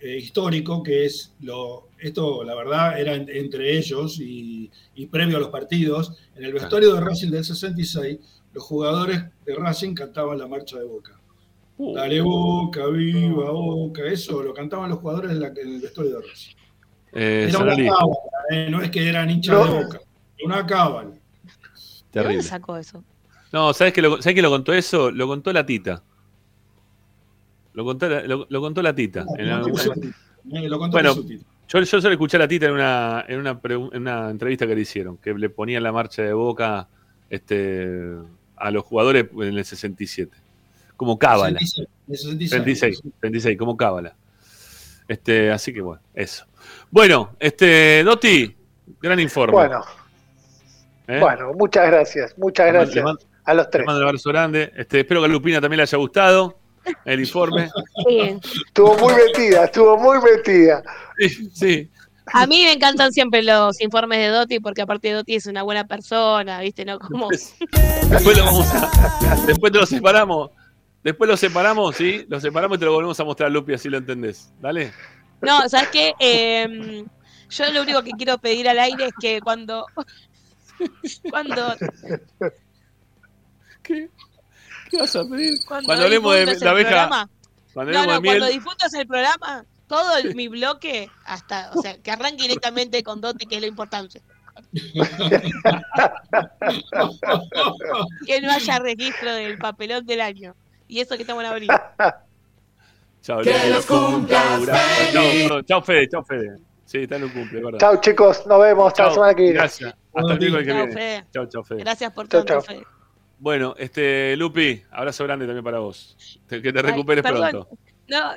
eh, 0.00 0.16
histórico 0.18 0.82
que 0.82 1.06
es 1.06 1.34
lo. 1.40 1.88
Esto, 1.98 2.44
la 2.44 2.54
verdad, 2.54 2.98
era 2.98 3.14
en- 3.14 3.28
entre 3.28 3.76
ellos 3.76 4.18
y, 4.20 4.70
y 4.94 5.06
previo 5.06 5.36
a 5.36 5.40
los 5.40 5.50
partidos. 5.50 6.16
En 6.34 6.44
el 6.44 6.52
vestuario 6.52 6.94
de 6.94 7.00
Racing 7.00 7.30
del 7.30 7.44
66, 7.44 8.18
los 8.52 8.64
jugadores 8.64 9.22
de 9.44 9.54
Racing 9.54 9.94
cantaban 9.94 10.38
la 10.38 10.46
marcha 10.46 10.78
de 10.78 10.84
Boca. 10.84 11.19
Uh. 11.82 11.94
Dale 11.94 12.20
Boca, 12.20 12.86
viva 12.88 13.50
Boca. 13.52 14.02
Eso 14.04 14.42
lo 14.42 14.52
cantaban 14.52 14.90
los 14.90 14.98
jugadores 14.98 15.30
en, 15.30 15.40
la- 15.40 15.48
en 15.48 15.74
el 15.76 15.80
vestuario 15.80 16.18
de 16.20 16.26
Racing. 16.28 16.54
Eh, 17.12 17.46
Era 17.48 17.58
una 17.58 17.74
cábala, 17.74 18.16
eh, 18.50 18.68
no 18.70 18.82
es 18.82 18.90
que 18.90 19.08
eran 19.08 19.30
hinchas 19.30 19.54
No. 19.56 19.64
de 19.78 19.84
Boca. 19.84 20.00
Una 20.44 20.66
cábala. 20.66 21.10
¿De 21.10 21.16
dónde 21.16 22.10
terrible. 22.12 22.42
sacó 22.42 22.76
eso? 22.76 23.02
No, 23.52 23.72
¿sabes 23.72 23.92
que 23.94 24.02
lo, 24.02 24.20
¿sabés 24.20 24.34
quién 24.34 24.42
lo 24.44 24.50
contó 24.50 24.72
eso? 24.74 25.10
Lo 25.10 25.26
contó 25.26 25.52
la 25.54 25.64
tita. 25.64 26.02
Lo 27.72 27.84
contó, 27.84 28.08
la- 28.08 28.22
lo, 28.24 28.46
lo 28.48 28.60
contó 28.60 28.82
la 28.82 28.94
tita. 28.94 29.24
En 29.38 29.48
la- 29.48 29.58
lo 29.58 30.78
contó 30.78 30.92
Bueno. 30.92 31.14
Yo, 31.68 31.78
yo 31.78 31.86
solo 31.86 32.10
escuché 32.12 32.36
a 32.36 32.40
la 32.40 32.48
tita 32.48 32.66
en 32.66 32.72
una, 32.72 33.24
en, 33.28 33.38
una, 33.40 33.60
pregu- 33.62 33.90
en 33.94 34.02
una 34.02 34.28
entrevista 34.28 34.66
que 34.66 34.74
le 34.74 34.80
hicieron, 34.82 35.16
que 35.18 35.32
le 35.32 35.48
ponían 35.50 35.82
la 35.84 35.92
marcha 35.92 36.20
de 36.22 36.32
boca 36.32 36.88
este, 37.30 37.96
a 38.56 38.70
los 38.72 38.84
jugadores 38.84 39.26
en 39.32 39.56
el 39.56 39.64
67. 39.64 40.36
Como 41.00 41.18
cábala. 41.18 41.58
66, 41.58 41.88
el 42.08 42.16
66. 42.18 43.00
36, 43.00 43.02
36, 43.20 43.58
como 43.58 43.74
cábala. 43.74 44.14
Este, 45.08 45.50
así 45.50 45.72
que 45.72 45.80
bueno, 45.80 46.02
eso. 46.12 46.44
Bueno, 46.90 47.36
este, 47.40 48.04
Doti, 48.04 48.54
gran 49.00 49.18
informe. 49.18 49.52
Bueno, 49.54 49.82
¿Eh? 51.08 51.18
bueno, 51.18 51.54
muchas 51.54 51.86
gracias, 51.86 52.36
muchas 52.36 52.66
gracias 52.66 53.02
mando- 53.02 53.22
a 53.44 53.54
los 53.54 53.64
Te 53.70 53.78
tres. 53.78 53.86
mando 53.86 54.02
un 54.02 54.08
abrazo 54.08 54.28
grande. 54.28 54.70
Este, 54.76 55.00
espero 55.00 55.20
que 55.22 55.24
a 55.24 55.28
Lupina 55.30 55.58
también 55.58 55.78
le 55.78 55.84
haya 55.84 55.96
gustado 55.96 56.58
el 57.06 57.20
informe. 57.20 57.70
Sí. 58.06 58.38
Estuvo 58.66 58.98
muy 58.98 59.14
metida, 59.14 59.64
estuvo 59.64 59.96
muy 59.96 60.18
metida. 60.20 60.82
Sí, 61.18 61.50
sí. 61.54 61.90
A 62.32 62.46
mí 62.46 62.62
me 62.62 62.72
encantan 62.72 63.10
siempre 63.10 63.42
los 63.42 63.80
informes 63.80 64.18
de 64.18 64.26
Doti 64.28 64.60
porque 64.60 64.82
aparte 64.82 65.10
Doti 65.12 65.36
es 65.36 65.46
una 65.46 65.62
buena 65.62 65.86
persona, 65.86 66.60
¿viste? 66.60 66.84
¿No? 66.84 66.98
Como... 66.98 67.30
Después 67.30 68.36
lo 68.36 68.44
vamos 68.44 68.66
a. 68.74 69.36
Después 69.46 69.72
te 69.72 69.78
lo 69.78 69.86
separamos. 69.86 70.50
Después 71.02 71.28
lo 71.30 71.36
separamos, 71.36 71.96
¿sí? 71.96 72.26
Lo 72.28 72.40
separamos 72.40 72.76
y 72.76 72.80
te 72.80 72.84
lo 72.84 72.92
volvemos 72.92 73.18
a 73.18 73.24
mostrar, 73.24 73.50
Lupi, 73.50 73.72
así 73.74 73.88
lo 73.88 73.98
entendés. 73.98 74.52
¿Dale? 74.60 74.92
No, 75.40 75.66
¿sabes 75.68 75.88
qué? 75.88 76.14
Eh, 76.18 77.04
yo 77.48 77.72
lo 77.72 77.82
único 77.82 78.02
que 78.02 78.10
quiero 78.12 78.38
pedir 78.38 78.68
al 78.68 78.78
aire 78.78 79.06
es 79.06 79.12
que 79.20 79.40
cuando. 79.40 79.86
Cuando, 81.30 81.74
¿Qué? 83.82 84.08
¿Qué 84.90 84.96
vas 84.96 85.14
a 85.14 85.24
pedir? 85.24 85.58
cuando, 85.68 85.84
Cuando 85.86 86.04
hablemos 86.04 86.34
de 86.34 86.46
la 86.46 86.52
el 86.52 86.68
abeja. 86.68 86.88
programa- 86.88 87.28
Cuando 87.74 87.92
No, 87.92 87.98
hablemos 87.98 88.06
no, 88.06 88.14
de 88.14 88.20
miel. 88.22 88.38
cuando 88.38 88.54
difundas 88.54 88.94
el 88.94 89.06
programa, 89.06 89.64
todo 89.86 90.16
el- 90.16 90.34
mi 90.34 90.48
bloque, 90.48 91.10
hasta, 91.26 91.70
o 91.74 91.82
sea, 91.82 91.98
que 91.98 92.10
arranque 92.10 92.44
directamente 92.44 93.02
con 93.02 93.20
Doti, 93.20 93.44
que 93.46 93.56
es 93.56 93.60
lo 93.60 93.66
importante. 93.68 94.22
Que 98.26 98.40
no 98.40 98.50
haya 98.52 98.78
registro 98.78 99.34
del 99.34 99.58
papelón 99.58 100.06
del 100.06 100.20
año. 100.20 100.54
Y 100.90 101.00
eso 101.00 101.14
que 101.14 101.22
estamos 101.22 101.44
en 101.44 101.50
abril. 101.50 101.68
Chao, 103.22 103.42
Que 103.42 103.70
los 103.70 103.86
cumplas 103.86 104.66
Chao. 105.12 105.62
Chao, 105.62 105.82
Fede, 105.82 106.08
chao, 106.08 106.24
Fede. 106.24 106.56
Sí, 106.84 106.98
está 107.02 107.16
en 107.16 107.24
un 107.24 107.30
cumple, 107.30 107.62
¿verdad? 107.62 107.78
Chao 107.78 108.00
chicos, 108.00 108.44
nos 108.46 108.60
vemos 108.60 108.88
hasta 108.88 109.02
la 109.04 109.08
Chao, 109.08 109.14
semana 109.14 109.34
que 109.34 109.42
viene. 109.42 109.58
Gracias. 109.58 109.94
Hasta 110.12 110.32
el 110.32 110.38
miércoles 110.40 110.66
que 110.66 110.72
Chao, 110.72 110.86
viene. 110.86 111.26
Chao, 111.32 111.46
chao, 111.46 111.62
Fede. 111.62 111.80
Gracias 111.80 112.12
por 112.12 112.28
Chao, 112.28 112.44
tanto, 112.44 112.52
chao. 112.54 112.62
Fede. 112.62 112.86
Bueno, 113.38 113.74
este, 113.78 114.36
Lupi, 114.36 114.82
abrazo 114.90 115.24
grande 115.24 115.46
también 115.46 115.62
para 115.62 115.78
vos. 115.78 116.16
Que 116.48 116.60
te 116.60 116.68
Ay, 116.70 116.82
recuperes 116.82 117.22
perdón. 117.22 117.50
pronto. 117.50 117.68
No, 118.08 118.32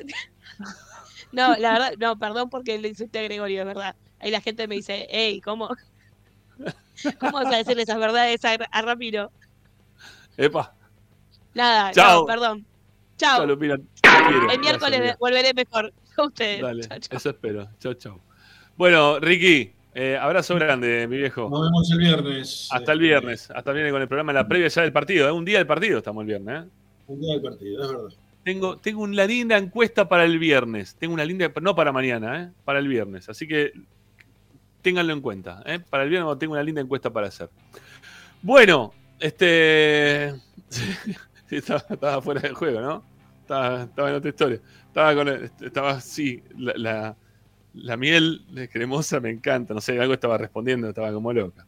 no, 1.31 1.55
la 1.57 1.73
verdad, 1.73 1.93
no, 1.97 2.19
perdón 2.19 2.49
porque 2.51 2.77
le 2.77 2.89
insulté 2.89 3.19
a 3.19 3.23
Gregorio, 3.23 3.61
es 3.61 3.67
verdad. 3.67 3.95
Ahí 4.19 4.29
la 4.29 4.41
gente 4.41 4.67
me 4.67 4.75
dice, 4.75 5.07
hey, 5.09 5.41
¿cómo? 5.41 5.69
¿Cómo 7.19 7.31
vas 7.31 7.51
a 7.51 7.57
decirle 7.57 7.81
esas 7.81 7.97
verdades 7.97 8.45
a, 8.45 8.53
a 8.53 8.81
Ramiro? 8.83 9.31
Epa. 10.37 10.75
Nada, 11.53 11.91
Chao. 11.91 12.21
no, 12.21 12.25
perdón. 12.25 12.65
Chao, 13.17 13.45
quiero. 13.57 13.75
El 14.51 14.59
miércoles 14.59 14.99
Gracias, 14.99 15.19
volveré 15.19 15.53
mejor. 15.53 15.93
A 16.17 16.23
ustedes. 16.23 16.61
Dale, 16.61 16.83
Chao, 16.83 16.99
chao. 16.99 17.17
eso 17.17 17.29
espero. 17.29 17.67
Chao, 17.79 17.93
chao. 17.95 18.19
Bueno, 18.77 19.19
Ricky, 19.19 19.71
eh, 19.95 20.17
abrazo 20.19 20.55
grande, 20.55 21.07
mi 21.07 21.17
viejo. 21.17 21.49
Nos 21.49 21.61
vemos 21.61 21.91
el 21.91 21.97
viernes. 21.97 22.67
Hasta 22.71 22.93
el 22.93 22.99
viernes. 22.99 23.49
Hasta 23.51 23.71
viene 23.71 23.91
con 23.91 24.01
el 24.01 24.07
programa, 24.07 24.33
la 24.33 24.47
previa 24.47 24.67
ya 24.67 24.81
del 24.83 24.91
partido. 24.91 25.27
¿eh? 25.27 25.31
Un 25.31 25.45
día 25.45 25.57
del 25.57 25.67
partido 25.67 25.97
estamos 25.99 26.21
el 26.21 26.27
viernes. 26.27 26.63
¿eh? 26.65 26.69
Un 27.07 27.19
día 27.19 27.33
del 27.33 27.41
partido, 27.41 27.83
es 27.83 27.89
verdad. 27.89 28.17
Tengo, 28.43 28.77
tengo 28.77 29.03
una 29.03 29.25
linda 29.25 29.57
encuesta 29.57 30.07
para 30.09 30.25
el 30.25 30.37
viernes. 30.37 30.95
Tengo 30.95 31.13
una 31.13 31.23
linda, 31.23 31.51
no 31.61 31.75
para 31.75 31.91
mañana, 31.91 32.43
¿eh? 32.43 32.51
para 32.65 32.79
el 32.79 32.87
viernes. 32.87 33.29
Así 33.29 33.47
que 33.47 33.71
ténganlo 34.81 35.13
en 35.13 35.21
cuenta. 35.21 35.63
¿eh? 35.65 35.79
Para 35.79 36.03
el 36.03 36.09
viernes 36.09 36.37
tengo 36.39 36.53
una 36.53 36.63
linda 36.63 36.81
encuesta 36.81 37.09
para 37.11 37.27
hacer. 37.27 37.49
Bueno, 38.41 38.93
este. 39.19 40.35
Estaba, 41.57 41.83
estaba 41.89 42.21
fuera 42.21 42.41
del 42.41 42.53
juego, 42.53 42.81
¿no? 42.81 43.03
Estaba, 43.41 43.81
en 44.09 44.15
otra 44.15 44.29
historia. 44.29 44.59
Estaba 44.87 45.15
con 45.15 45.27
estaba 45.27 45.99
sí, 45.99 46.41
la, 46.55 47.15
la, 47.73 47.97
miel 47.97 48.45
cremosa 48.71 49.19
me 49.19 49.29
encanta. 49.29 49.73
No 49.73 49.81
sé, 49.81 49.99
algo 49.99 50.13
estaba 50.13 50.37
respondiendo, 50.37 50.89
estaba 50.89 51.11
como 51.11 51.33
loca. 51.33 51.65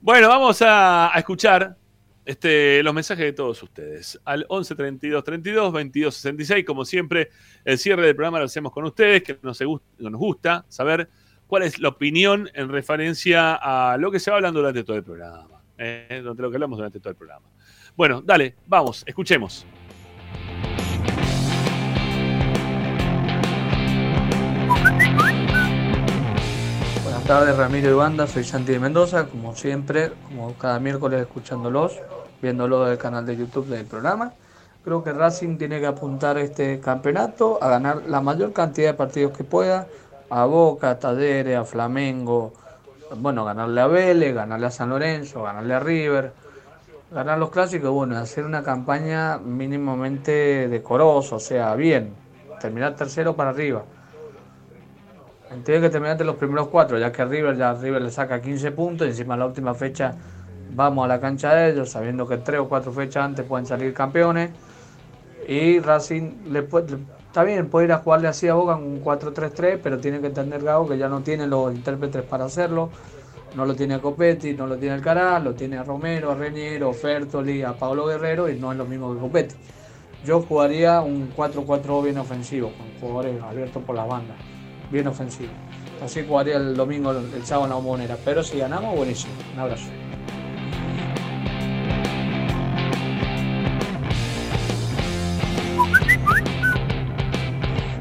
Bueno, 0.00 0.28
vamos 0.28 0.62
a, 0.62 1.10
escuchar 1.16 1.76
este, 2.24 2.82
los 2.82 2.94
mensajes 2.94 3.24
de 3.24 3.32
todos 3.32 3.62
ustedes. 3.62 4.20
Al 4.24 4.46
11 4.48 4.74
32 4.74 5.24
32 5.24 5.72
22 5.72 6.14
66, 6.14 6.64
como 6.64 6.84
siempre, 6.84 7.30
el 7.64 7.78
cierre 7.78 8.06
del 8.06 8.14
programa 8.14 8.38
lo 8.38 8.44
hacemos 8.44 8.72
con 8.72 8.84
ustedes, 8.84 9.22
que 9.22 9.38
nos, 9.42 9.60
nos 9.60 10.14
gusta 10.14 10.64
saber 10.68 11.08
cuál 11.46 11.64
es 11.64 11.78
la 11.78 11.88
opinión 11.88 12.48
en 12.54 12.68
referencia 12.68 13.54
a 13.54 13.96
lo 13.96 14.10
que 14.10 14.18
se 14.18 14.30
va 14.30 14.36
hablando 14.36 14.60
durante 14.60 14.84
todo 14.84 14.96
el 14.96 15.04
programa. 15.04 15.62
¿eh? 15.78 16.20
Durante 16.22 16.42
lo 16.42 16.50
que 16.50 16.56
hablamos 16.56 16.78
durante 16.78 17.00
todo 17.00 17.10
el 17.10 17.16
programa. 17.16 17.46
Bueno, 17.94 18.22
dale, 18.22 18.56
vamos, 18.66 19.04
escuchemos. 19.06 19.66
Buenas 27.02 27.24
tardes 27.24 27.56
Ramiro 27.56 27.90
y 27.90 28.26
soy 28.28 28.44
Santi 28.44 28.72
de 28.72 28.80
Mendoza, 28.80 29.26
como 29.26 29.54
siempre, 29.54 30.12
como 30.26 30.54
cada 30.54 30.80
miércoles 30.80 31.20
escuchándolos, 31.20 32.00
viéndolo 32.40 32.86
del 32.86 32.96
canal 32.96 33.26
de 33.26 33.36
YouTube 33.36 33.66
del 33.66 33.84
programa. 33.84 34.32
Creo 34.84 35.04
que 35.04 35.12
Racing 35.12 35.58
tiene 35.58 35.78
que 35.78 35.86
apuntar 35.86 36.38
este 36.38 36.80
campeonato 36.80 37.62
a 37.62 37.68
ganar 37.68 38.04
la 38.08 38.22
mayor 38.22 38.54
cantidad 38.54 38.92
de 38.92 38.94
partidos 38.94 39.36
que 39.36 39.44
pueda, 39.44 39.86
a 40.30 40.46
Boca, 40.46 40.90
a 40.90 40.98
Talleres, 40.98 41.58
a 41.58 41.64
Flamengo, 41.64 42.54
bueno, 43.16 43.44
ganarle 43.44 43.80
a 43.82 43.86
Vélez, 43.86 44.34
ganarle 44.34 44.66
a 44.66 44.70
San 44.70 44.88
Lorenzo, 44.88 45.42
ganarle 45.42 45.74
a 45.74 45.80
River, 45.80 46.32
ganar 47.12 47.38
los 47.38 47.50
clásicos, 47.50 47.90
bueno, 47.90 48.16
hacer 48.16 48.44
una 48.44 48.62
campaña 48.62 49.38
mínimamente 49.38 50.68
decorosa, 50.68 51.36
o 51.36 51.40
sea, 51.40 51.74
bien, 51.74 52.14
terminar 52.60 52.96
tercero 52.96 53.36
para 53.36 53.50
arriba. 53.50 53.84
Tiene 55.64 55.82
que 55.82 55.90
terminar 55.90 56.12
entre 56.12 56.26
los 56.26 56.36
primeros 56.36 56.68
cuatro, 56.68 56.98
ya 56.98 57.12
que 57.12 57.24
River 57.24 57.56
ya 57.56 57.74
River 57.74 58.00
le 58.00 58.10
saca 58.10 58.40
15 58.40 58.70
puntos 58.72 59.06
y 59.06 59.10
encima 59.10 59.34
en 59.34 59.40
la 59.40 59.46
última 59.46 59.74
fecha 59.74 60.14
vamos 60.74 61.04
a 61.04 61.08
la 61.08 61.20
cancha 61.20 61.54
de 61.54 61.72
ellos 61.72 61.90
sabiendo 61.90 62.26
que 62.26 62.38
tres 62.38 62.60
o 62.60 62.68
cuatro 62.68 62.90
fechas 62.90 63.22
antes 63.24 63.44
pueden 63.44 63.66
salir 63.66 63.92
campeones 63.92 64.50
y 65.46 65.80
Racing 65.80 66.50
le 66.50 66.62
puede, 66.62 66.96
está 67.26 67.44
bien, 67.44 67.68
puede 67.68 67.86
ir 67.86 67.92
a 67.92 67.98
jugarle 67.98 68.28
así 68.28 68.48
a 68.48 68.54
Boca 68.54 68.76
un 68.76 69.02
4-3-3, 69.02 69.80
pero 69.82 69.98
tiene 69.98 70.20
que 70.20 70.28
entender 70.28 70.62
Gago 70.62 70.88
que 70.88 70.96
ya 70.96 71.08
no 71.08 71.20
tiene 71.20 71.46
los 71.46 71.74
intérpretes 71.74 72.22
para 72.22 72.44
hacerlo. 72.44 72.90
No 73.54 73.66
lo 73.66 73.76
tiene 73.76 73.94
a 73.94 73.98
Copetti, 74.00 74.54
no 74.54 74.66
lo 74.66 74.78
tiene 74.78 74.94
Alcaraz, 74.94 75.42
lo 75.44 75.54
tiene 75.54 75.76
a 75.76 75.84
Romero, 75.84 76.30
a 76.30 76.34
Reñero, 76.34 76.92
Fertoli, 76.94 77.62
a 77.62 77.74
Pablo 77.74 78.06
Guerrero 78.06 78.48
y 78.48 78.58
no 78.58 78.72
es 78.72 78.78
lo 78.78 78.86
mismo 78.86 79.12
que 79.12 79.20
Copetti. 79.20 79.54
Yo 80.24 80.40
jugaría 80.40 81.02
un 81.02 81.34
4-4 81.34 82.02
bien 82.02 82.16
ofensivo, 82.16 82.72
con 82.72 82.86
jugadores 82.98 83.42
abiertos 83.42 83.82
por 83.82 83.94
las 83.94 84.08
bandas, 84.08 84.36
bien 84.90 85.06
ofensivo. 85.06 85.50
Así 86.02 86.24
jugaría 86.26 86.56
el 86.56 86.74
domingo, 86.74 87.10
el 87.10 87.44
sábado 87.44 87.66
en 87.66 87.70
la 87.70 87.76
bombonera. 87.76 88.16
Pero 88.24 88.42
si 88.42 88.58
ganamos, 88.58 88.96
buenísimo. 88.96 89.34
Un 89.52 89.60
abrazo. 89.60 89.88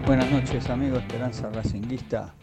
Buenas 0.06 0.32
noches, 0.32 0.70
amigo 0.70 0.98
Esperanza 0.98 1.50
Racinguista. 1.52 2.34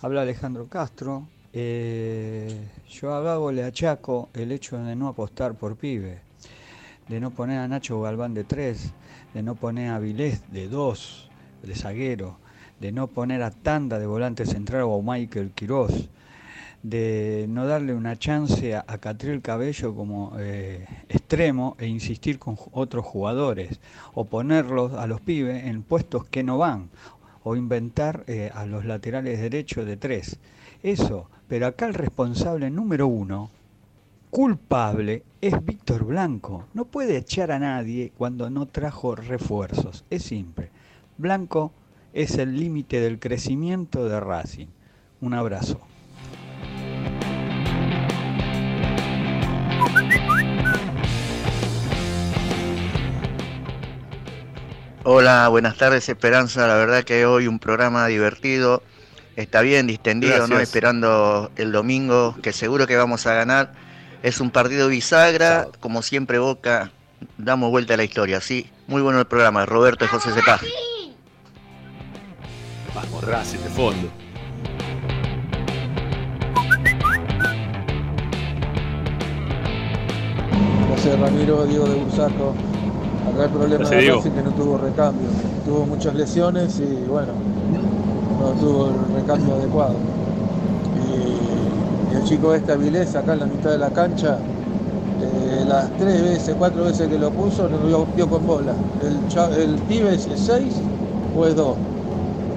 Habla 0.00 0.22
Alejandro 0.22 0.66
Castro. 0.66 1.26
Eh, 1.52 2.68
yo 2.90 3.14
a 3.14 3.22
Gago 3.22 3.50
le 3.52 3.64
achaco 3.64 4.28
el 4.34 4.52
hecho 4.52 4.76
de 4.78 4.94
no 4.94 5.08
apostar 5.08 5.54
por 5.54 5.76
pibe, 5.76 6.20
de 7.08 7.20
no 7.20 7.30
poner 7.30 7.58
a 7.58 7.68
Nacho 7.68 8.00
Galván 8.02 8.34
de 8.34 8.44
3, 8.44 8.92
de 9.32 9.42
no 9.42 9.54
poner 9.54 9.90
a 9.90 9.98
Vilés 9.98 10.42
de 10.52 10.68
2, 10.68 11.30
de 11.62 11.74
zaguero, 11.74 12.36
de 12.80 12.92
no 12.92 13.06
poner 13.06 13.42
a 13.42 13.50
Tanda 13.50 13.98
de 13.98 14.06
volante 14.06 14.44
central 14.44 14.82
o 14.82 14.98
a 14.98 15.02
Michael 15.02 15.52
Quiroz, 15.52 16.10
de 16.82 17.46
no 17.48 17.66
darle 17.66 17.94
una 17.94 18.16
chance 18.18 18.76
a, 18.76 18.84
a 18.86 18.98
Cabello 18.98 19.94
como 19.94 20.34
eh, 20.38 20.86
extremo 21.08 21.76
e 21.78 21.86
insistir 21.86 22.38
con 22.38 22.56
otros 22.72 23.06
jugadores, 23.06 23.80
o 24.12 24.26
ponerlos 24.26 24.92
a 24.92 25.06
los 25.06 25.22
pibes 25.22 25.64
en 25.64 25.82
puestos 25.82 26.26
que 26.26 26.42
no 26.42 26.58
van, 26.58 26.90
o 27.42 27.56
inventar 27.56 28.24
eh, 28.26 28.50
a 28.54 28.66
los 28.66 28.84
laterales 28.84 29.40
derechos 29.40 29.86
de 29.86 29.96
tres. 29.96 30.38
Eso, 30.82 31.28
pero 31.48 31.66
acá 31.66 31.86
el 31.86 31.94
responsable 31.94 32.70
número 32.70 33.08
uno, 33.08 33.50
culpable, 34.30 35.24
es 35.40 35.64
Víctor 35.64 36.04
Blanco. 36.04 36.66
No 36.72 36.84
puede 36.84 37.16
echar 37.16 37.50
a 37.50 37.58
nadie 37.58 38.12
cuando 38.16 38.48
no 38.48 38.66
trajo 38.66 39.16
refuerzos. 39.16 40.04
Es 40.08 40.22
simple. 40.22 40.70
Blanco 41.16 41.72
es 42.12 42.38
el 42.38 42.60
límite 42.60 43.00
del 43.00 43.18
crecimiento 43.18 44.08
de 44.08 44.20
Racing. 44.20 44.68
Un 45.20 45.34
abrazo. 45.34 45.80
Hola, 55.02 55.48
buenas 55.48 55.76
tardes 55.76 56.08
Esperanza, 56.08 56.66
la 56.66 56.74
verdad 56.74 57.02
que 57.02 57.24
hoy 57.24 57.46
un 57.46 57.58
programa 57.58 58.06
divertido, 58.08 58.82
está 59.42 59.60
bien 59.62 59.86
distendido, 59.86 60.48
¿no? 60.48 60.58
Esperando 60.58 61.52
el 61.56 61.70
domingo, 61.70 62.34
que 62.42 62.52
seguro 62.52 62.86
que 62.88 62.96
vamos 62.96 63.26
a 63.26 63.34
ganar. 63.34 63.72
Es 64.22 64.40
un 64.40 64.50
partido 64.50 64.88
bisagra, 64.88 65.68
como 65.78 66.02
siempre 66.02 66.40
Boca, 66.40 66.90
damos 67.36 67.70
vuelta 67.70 67.94
a 67.94 67.96
la 67.96 68.04
historia, 68.04 68.40
sí. 68.40 68.68
Muy 68.88 69.00
bueno 69.00 69.20
el 69.20 69.26
programa, 69.26 69.64
Roberto 69.64 70.04
y 70.04 70.08
José 70.08 70.32
Cepaz. 70.32 70.62
Vamos, 72.94 73.24
Racing 73.24 73.58
de 73.58 73.70
fondo. 73.70 74.08
Gracias 80.88 81.20
Ramiro, 81.20 81.64
Diego 81.64 81.86
de 81.86 81.94
Bursaco. 81.94 82.54
Acá 83.32 83.44
el 83.44 83.50
problema 83.50 83.88
Gracias, 83.88 84.04
de. 84.04 84.10
Racing 84.10 84.30
que 84.32 84.42
no 84.42 84.50
tuvo 84.50 84.78
recambio. 84.78 85.28
Tuvo 85.64 85.86
muchas 85.86 86.14
lesiones 86.16 86.80
y 86.80 87.04
bueno, 87.08 87.34
no 88.40 88.50
tuvo 88.60 88.86
el 88.88 89.20
recambio 89.20 89.54
adecuado. 89.54 89.94
Y, 91.08 92.14
el 92.14 92.24
chico 92.24 92.54
este 92.54 92.72
Avilés 92.72 93.14
acá 93.16 93.34
en 93.34 93.40
la 93.40 93.46
mitad 93.46 93.70
de 93.70 93.78
la 93.78 93.90
cancha, 93.90 94.38
eh, 95.20 95.64
las 95.66 95.96
tres 95.98 96.22
veces, 96.22 96.54
cuatro 96.58 96.84
veces 96.84 97.08
que 97.08 97.18
lo 97.18 97.30
puso, 97.30 97.68
no 97.68 97.78
lo 97.86 98.06
vio 98.16 98.28
con 98.28 98.46
bola. 98.46 98.72
El, 99.02 99.28
cha- 99.28 99.54
el 99.54 99.74
pibe 99.88 100.14
es 100.14 100.28
6 100.34 100.74
o 101.36 101.46
es 101.46 101.54
2, 101.54 101.76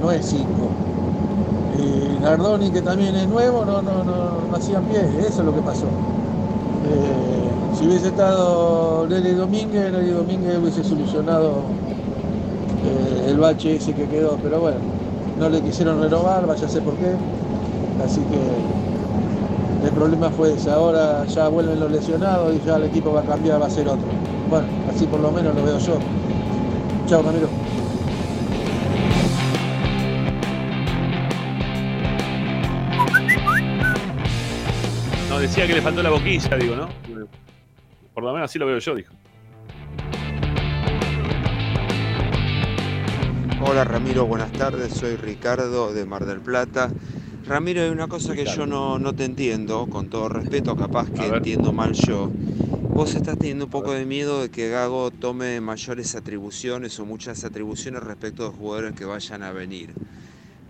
no 0.02 0.12
es 0.12 0.26
5. 0.26 0.42
Y 1.78 2.20
Nardoni, 2.24 2.70
que 2.72 2.82
también 2.82 3.16
es 3.16 3.28
nuevo, 3.28 3.66
no, 3.66 3.82
no, 3.82 4.04
no, 4.04 4.14
no 4.50 4.56
hacían 4.56 4.84
pie, 4.86 5.02
eso 5.20 5.42
es 5.42 5.46
lo 5.46 5.54
que 5.54 5.62
pasó. 5.62 5.88
Eh, 6.88 7.50
si 7.78 7.86
hubiese 7.88 8.08
estado 8.08 9.08
Nelly 9.08 9.32
Domínguez, 9.34 9.92
Nelly 9.92 10.12
Domínguez 10.12 10.58
hubiese 10.60 10.84
solucionado 10.84 11.64
eh, 12.86 13.30
el 13.30 13.38
bache 13.40 13.76
ese 13.76 13.94
que 13.94 14.08
quedó, 14.08 14.38
pero 14.42 14.60
bueno, 14.62 14.78
no 15.42 15.50
le 15.50 15.60
quisieron 15.60 16.00
renovar, 16.00 16.46
vaya 16.46 16.68
a 16.68 16.70
sé 16.70 16.82
por 16.82 16.94
qué. 16.98 17.16
Así 18.06 18.22
que 18.22 19.88
el 19.88 19.92
problema 19.92 20.30
fue 20.30 20.54
ese. 20.54 20.70
Ahora 20.70 21.26
ya 21.26 21.48
vuelven 21.48 21.80
los 21.80 21.92
lesionados 21.92 22.54
y 22.56 22.62
ya 22.64 22.76
el 22.76 22.84
equipo 22.84 23.12
va 23.12 23.22
a 23.22 23.24
cambiar, 23.24 23.60
va 23.60 23.66
a 23.66 23.70
ser 23.70 23.88
otro. 23.88 24.06
Bueno, 24.52 24.68
así 24.94 25.08
por 25.08 25.20
lo 25.20 25.32
menos 25.32 25.56
lo 25.56 25.64
veo 25.64 25.80
yo. 25.80 25.98
Chao, 27.08 27.24
Ramiro. 27.24 27.50
No, 35.28 35.40
decía 35.40 35.66
que 35.66 35.74
le 35.74 35.82
faltó 35.82 36.04
la 36.04 36.12
boquilla, 36.12 36.56
digo, 36.56 36.76
¿no? 36.76 36.88
Por 38.14 38.24
lo 38.24 38.34
menos 38.34 38.52
así 38.52 38.60
lo 38.60 38.68
veo 38.68 38.78
yo, 38.78 38.94
dijo. 38.94 39.12
Hola 43.64 43.84
Ramiro, 43.84 44.26
buenas 44.26 44.52
tardes, 44.54 44.92
soy 44.92 45.18
Ricardo 45.18 45.94
de 45.94 46.04
Mar 46.04 46.26
del 46.26 46.42
Plata. 46.42 46.90
Ramiro, 47.46 47.84
hay 47.84 47.90
una 47.90 48.08
cosa 48.08 48.34
que 48.34 48.44
yo 48.44 48.66
no, 48.66 48.98
no 48.98 49.14
te 49.14 49.24
entiendo, 49.24 49.86
con 49.86 50.10
todo 50.10 50.30
respeto, 50.30 50.76
capaz 50.76 51.12
que 51.12 51.28
entiendo 51.28 51.72
mal 51.72 51.94
yo. 51.94 52.32
Vos 52.90 53.14
estás 53.14 53.38
teniendo 53.38 53.66
un 53.66 53.72
poco 53.72 53.92
de 53.92 54.04
miedo 54.04 54.42
de 54.42 54.50
que 54.50 54.70
Gago 54.70 55.12
tome 55.12 55.62
mayores 55.62 56.16
atribuciones 56.16 57.00
o 57.00 57.06
muchas 57.06 57.44
atribuciones 57.44 58.02
respecto 58.02 58.50
de 58.50 58.58
jugadores 58.58 58.94
que 58.94 59.06
vayan 59.06 59.44
a 59.44 59.52
venir. 59.52 59.94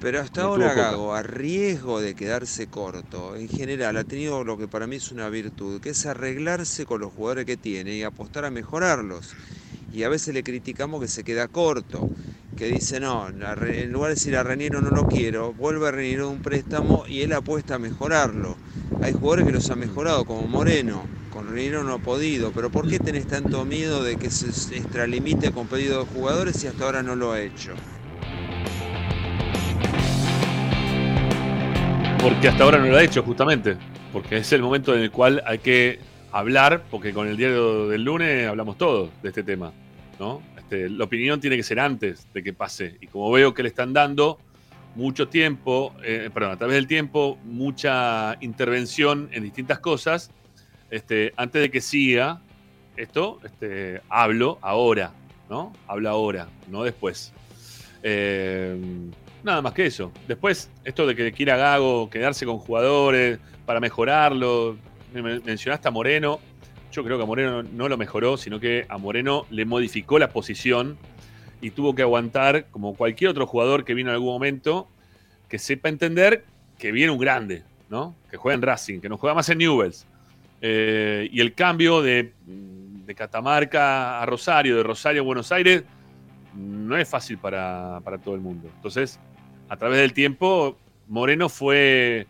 Pero 0.02 0.20
hasta 0.20 0.42
ahora. 0.42 0.74
Gago, 0.74 1.16
a 1.16 1.24
riesgo 1.24 2.02
de 2.02 2.14
quedarse 2.14 2.68
corto, 2.68 3.38
en 3.38 3.48
general 3.48 3.95
ha 3.95 4.03
tenido 4.03 4.44
lo 4.44 4.58
que 4.58 4.68
para 4.68 4.86
mí 4.86 4.98
es 4.98 5.14
una 5.14 5.30
virtud, 5.30 5.80
que 5.80 5.92
es 5.92 6.06
arreglarse 6.06 6.86
con 6.86 7.00
los 7.00 7.14
jugadores 7.14 7.45
que 7.45 7.56
tiene 7.56 7.95
y 7.95 8.03
apostar 8.03 8.44
a 8.44 8.52
mejorarlos. 8.52 9.34
Y 9.94 10.03
a 10.03 10.10
veces 10.10 10.34
le 10.34 10.44
criticamos 10.44 11.02
que 11.02 11.08
se 11.08 11.24
queda 11.24 11.48
corto, 11.48 12.10
que 12.56 12.68
dice, 12.68 13.00
no, 13.00 13.28
en 13.28 13.92
lugar 13.92 14.10
de 14.10 14.16
decir 14.16 14.38
a 14.38 14.44
Reniero 14.44 14.82
no 14.82 14.90
lo 14.90 15.08
quiero, 15.08 15.53
vuelve 15.53 15.88
a 15.88 15.92
Reniero 15.92 16.30
un 16.30 16.42
préstamo 16.42 17.06
y 17.08 17.22
él 17.22 17.34
apuesta 17.34 17.76
a 17.76 17.80
mejorarlo. 17.80 18.56
Hay 19.02 19.14
jugadores 19.14 19.45
que 19.45 19.52
los 19.52 19.70
han 19.70 19.80
mejorado, 19.80 20.26
como 20.26 20.44
Moreno, 20.44 21.03
con 21.32 21.48
Reniero 21.50 21.84
no 21.84 21.94
ha 21.94 22.00
podido, 22.00 22.52
pero 22.52 22.70
¿por 22.70 22.90
qué 22.90 23.00
tenés 23.00 23.28
tanto 23.28 23.66
miedo 23.66 24.03
de 24.03 24.18
que 24.18 24.30
se 24.30 24.78
extralimite 24.78 25.52
con 25.52 25.68
pedido 25.68 26.06
de 26.06 26.06
jugadores 26.06 26.64
y 26.64 26.68
hasta 26.68 26.86
ahora 26.86 27.03
no 27.03 27.16
lo 27.16 27.32
ha 27.32 27.42
hecho? 27.42 27.74
Porque 32.22 32.48
hasta 32.48 32.64
ahora 32.64 32.78
no 32.78 32.86
lo 32.86 32.98
ha 32.98 33.03
hecho, 33.03 33.24
justamente. 33.24 33.78
Porque 34.14 34.38
es 34.38 34.53
el 34.53 34.61
momento 34.61 34.94
en 34.94 35.02
el 35.02 35.10
cual 35.10 35.42
hay 35.45 35.58
que 35.60 36.00
hablar, 36.32 36.84
porque 36.92 37.14
con 37.14 37.28
el 37.28 37.36
diario 37.36 37.88
del 37.88 38.03
lunes 38.03 38.48
hablamos 38.48 38.78
todos 38.78 39.10
de 39.24 39.30
este 39.30 39.42
tema. 39.42 39.74
Este, 40.58 40.90
la 40.90 41.03
opinión 41.06 41.40
tiene 41.41 41.58
que 41.58 41.64
ser 41.64 41.80
antes 41.80 42.27
de 42.33 42.43
que 42.43 42.53
pase. 42.53 42.98
Y 43.01 43.08
como 43.08 43.32
veo 43.32 43.53
que 43.53 43.64
le 43.64 43.69
están 43.69 43.93
dando 43.93 44.40
mucho 44.95 45.27
tiempo, 45.27 45.95
eh, 46.03 46.30
perdón, 46.33 46.51
a 46.51 46.58
través 46.58 46.75
del 46.75 46.88
tiempo, 46.88 47.38
mucha 47.45 48.38
intervención 48.41 49.30
en 49.32 49.43
distintas 49.43 49.80
cosas, 49.80 50.30
este, 50.90 51.33
antes 51.38 51.61
de 51.61 51.72
que 51.72 51.80
siga 51.82 52.41
esto, 52.98 53.40
este, 53.43 54.01
hablo 54.09 54.59
ahora, 54.61 55.11
¿no? 55.50 55.72
Hablo 55.88 56.09
ahora, 56.09 56.48
no 56.69 56.83
después. 56.83 57.33
Eh, 58.03 58.75
nada 59.43 59.61
más 59.61 59.74
que 59.74 59.85
eso. 59.85 60.11
Después, 60.27 60.69
esto 60.83 61.08
de 61.08 61.16
que 61.16 61.32
quiera 61.32 61.56
Gago 61.58 62.09
quedarse 62.09 62.45
con 62.45 62.58
jugadores 62.58 63.40
para 63.66 63.80
mejorarlo. 63.80 64.77
Me- 65.14 65.22
me- 65.22 65.40
Mencionaste 65.40 65.88
a 65.88 65.91
Moreno. 65.91 66.40
Yo 66.92 67.03
creo 67.03 67.18
que 67.18 67.24
a 67.24 67.26
Moreno 67.26 67.64
no 67.64 67.88
lo 67.88 67.98
mejoró, 67.98 68.38
sino 68.38 68.60
que 68.60 68.86
a 68.90 68.98
Moreno 68.98 69.45
le 69.50 69.66
modificó 69.66 70.20
la 70.20 70.30
posición 70.30 70.98
y 71.61 71.72
tuvo 71.72 71.95
que 71.95 72.02
aguantar, 72.02 72.66
como 72.72 72.95
cualquier 72.95 73.30
otro 73.30 73.48
jugador 73.48 73.86
que 73.86 73.94
vino 73.94 74.10
en 74.10 74.16
algún 74.16 74.34
momento, 74.34 74.88
que 75.48 75.60
sepa 75.60 75.90
entender 75.90 76.44
que 76.78 76.92
viene 76.92 77.11
un 77.11 77.20
grande, 77.20 77.64
¿no? 77.90 78.16
Que 78.30 78.38
juega 78.38 78.56
en 78.56 78.61
Racing, 78.61 79.00
que 79.00 79.08
no 79.08 79.18
juega 79.18 79.34
más 79.36 79.48
en 79.50 79.60
Newells. 79.60 80.06
Eh, 80.61 81.30
y 81.32 81.40
el 81.40 81.53
cambio 81.53 82.02
de, 82.02 82.34
de 82.45 83.16
Catamarca 83.16 84.22
a 84.22 84.26
Rosario, 84.26 84.76
de 84.76 84.84
Rosario 84.84 85.22
a 85.22 85.26
Buenos 85.26 85.52
Aires, 85.52 85.84
no 86.56 86.98
es 86.98 87.08
fácil 87.08 87.38
para, 87.38 88.02
para 88.03 88.18
todo 88.18 88.36
el 88.36 88.42
mundo. 88.42 88.70
Entonces, 88.76 89.20
a 89.70 89.78
través 89.78 90.00
del 90.00 90.14
tiempo, 90.14 90.78
Moreno 91.08 91.48
fue 91.48 92.28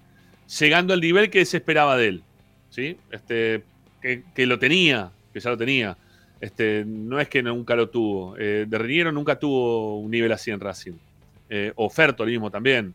llegando 0.59 0.93
al 0.93 1.01
nivel 1.01 1.30
que 1.30 1.45
se 1.45 1.57
esperaba 1.57 1.98
de 1.98 2.07
él. 2.07 2.23
¿sí? 2.69 2.98
Este, 3.11 3.64
que, 4.01 4.45
lo 4.45 4.59
tenía, 4.59 5.11
que 5.33 5.39
ya 5.39 5.49
lo 5.49 5.57
tenía. 5.57 5.97
Este, 6.39 6.83
no 6.85 7.19
es 7.19 7.30
que 7.30 7.43
nunca 7.43 7.75
lo 7.75 7.89
tuvo. 7.89 8.35
Eh, 8.38 8.65
de 8.67 8.77
Riniero 8.77 9.11
nunca 9.11 9.38
tuvo 9.38 9.99
un 9.99 10.11
nivel 10.11 10.31
así 10.31 10.51
en 10.51 10.59
Racing. 10.59 10.93
Eh, 11.49 11.71
o 11.75 11.89
Ferto 11.89 12.25
mismo 12.25 12.49
también. 12.49 12.93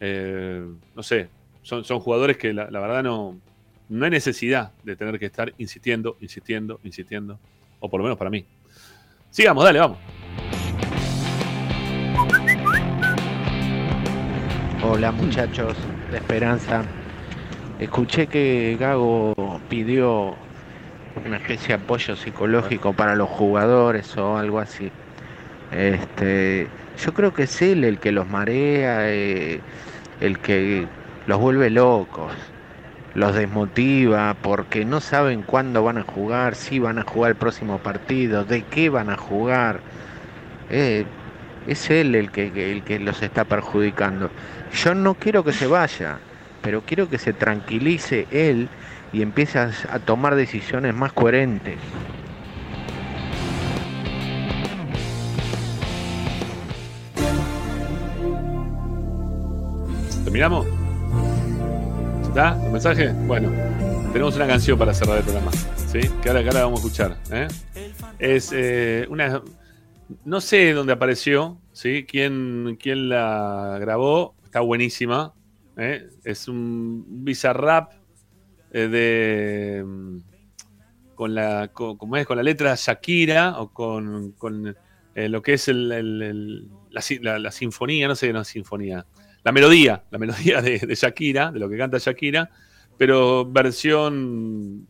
Eh, 0.00 0.64
no 0.94 1.02
sé, 1.02 1.28
son, 1.62 1.84
son 1.84 1.98
jugadores 1.98 2.36
que 2.36 2.52
la, 2.52 2.70
la 2.70 2.78
verdad 2.78 3.02
no, 3.02 3.36
no 3.88 4.04
hay 4.04 4.10
necesidad 4.10 4.72
de 4.84 4.94
tener 4.94 5.18
que 5.18 5.26
estar 5.26 5.52
insistiendo, 5.58 6.16
insistiendo, 6.20 6.80
insistiendo. 6.84 7.38
O 7.80 7.88
por 7.88 7.98
lo 7.98 8.04
menos 8.04 8.18
para 8.18 8.30
mí. 8.30 8.44
Sigamos, 9.30 9.64
dale, 9.64 9.80
vamos. 9.80 9.98
Hola 14.82 15.10
muchachos 15.12 15.76
de 16.10 16.18
Esperanza. 16.18 16.84
Escuché 17.78 18.26
que 18.26 18.76
Gago 18.78 19.34
pidió 19.68 20.34
una 21.24 21.36
especie 21.36 21.68
de 21.68 21.74
apoyo 21.74 22.16
psicológico 22.16 22.92
para 22.92 23.14
los 23.14 23.28
jugadores 23.28 24.16
o 24.16 24.36
algo 24.36 24.58
así. 24.58 24.90
Este, 25.72 26.66
yo 27.04 27.14
creo 27.14 27.34
que 27.34 27.44
es 27.44 27.62
él 27.62 27.84
el 27.84 27.98
que 27.98 28.12
los 28.12 28.28
marea, 28.28 29.10
eh, 29.10 29.60
el 30.20 30.38
que 30.38 30.86
los 31.26 31.38
vuelve 31.38 31.70
locos, 31.70 32.32
los 33.14 33.34
desmotiva 33.34 34.34
porque 34.40 34.84
no 34.84 35.00
saben 35.00 35.42
cuándo 35.42 35.82
van 35.82 35.98
a 35.98 36.02
jugar, 36.02 36.54
si 36.54 36.78
van 36.78 36.98
a 36.98 37.02
jugar 37.02 37.30
el 37.32 37.36
próximo 37.36 37.78
partido, 37.78 38.44
de 38.44 38.62
qué 38.62 38.88
van 38.88 39.10
a 39.10 39.16
jugar. 39.16 39.80
Eh, 40.70 41.04
es 41.66 41.90
él 41.90 42.14
el 42.14 42.30
que, 42.30 42.72
el 42.72 42.82
que 42.82 42.98
los 42.98 43.22
está 43.22 43.44
perjudicando. 43.44 44.30
Yo 44.72 44.94
no 44.94 45.14
quiero 45.14 45.44
que 45.44 45.52
se 45.52 45.66
vaya, 45.66 46.18
pero 46.62 46.82
quiero 46.82 47.10
que 47.10 47.18
se 47.18 47.32
tranquilice 47.32 48.26
él 48.30 48.68
y 49.12 49.22
empiece 49.22 49.58
a, 49.58 49.70
a 49.90 49.98
tomar 49.98 50.34
decisiones 50.34 50.94
más 50.94 51.12
coherentes. 51.12 51.78
¿Terminamos? 60.24 60.66
¿Está? 62.22 62.62
¿El 62.64 62.72
mensaje? 62.72 63.12
Bueno, 63.26 63.50
tenemos 64.12 64.36
una 64.36 64.46
canción 64.46 64.78
para 64.78 64.92
cerrar 64.92 65.18
el 65.18 65.24
programa. 65.24 65.50
¿Sí? 65.76 66.00
Que 66.22 66.28
ahora, 66.28 66.42
que 66.42 66.48
ahora 66.48 66.64
vamos 66.64 66.80
a 66.80 66.86
escuchar. 66.86 67.16
¿eh? 67.32 67.48
Es 68.18 68.52
eh, 68.54 69.06
una. 69.08 69.42
No 70.24 70.40
sé 70.40 70.72
dónde 70.74 70.92
apareció, 70.92 71.58
¿sí? 71.72 72.04
¿Quién, 72.06 72.76
quién 72.80 73.08
la 73.08 73.78
grabó? 73.80 74.34
Está 74.44 74.60
buenísima. 74.60 75.32
¿eh? 75.78 76.08
Es 76.24 76.46
un 76.46 77.04
bizarrap 77.24 77.92
eh, 78.72 78.88
de. 78.88 79.84
mm, 79.84 80.18
Con 81.14 81.34
la, 81.34 81.68
con, 81.72 81.96
¿cómo 81.96 82.16
es? 82.16 82.26
con 82.26 82.36
la 82.36 82.42
letra 82.44 82.74
Shakira 82.76 83.58
o 83.60 83.72
con, 83.72 84.32
con, 84.32 84.76
eh, 85.14 85.28
lo 85.28 85.42
que 85.42 85.54
es 85.54 85.66
el- 85.68 86.68
la, 87.20 87.38
la- 87.40 87.50
sinfonía, 87.50 88.06
no 88.06 88.14
sé, 88.14 88.32
no 88.32 88.44
sinfonía, 88.44 89.04
la 89.42 89.50
melodía, 89.52 90.04
la 90.10 90.18
melodía 90.18 90.62
de, 90.62 90.78
de 90.78 90.94
Shakira, 90.94 91.50
de 91.50 91.58
lo 91.58 91.68
que 91.68 91.76
canta 91.76 91.98
Shakira, 91.98 92.50
pero 92.96 93.44
versión 93.50 94.86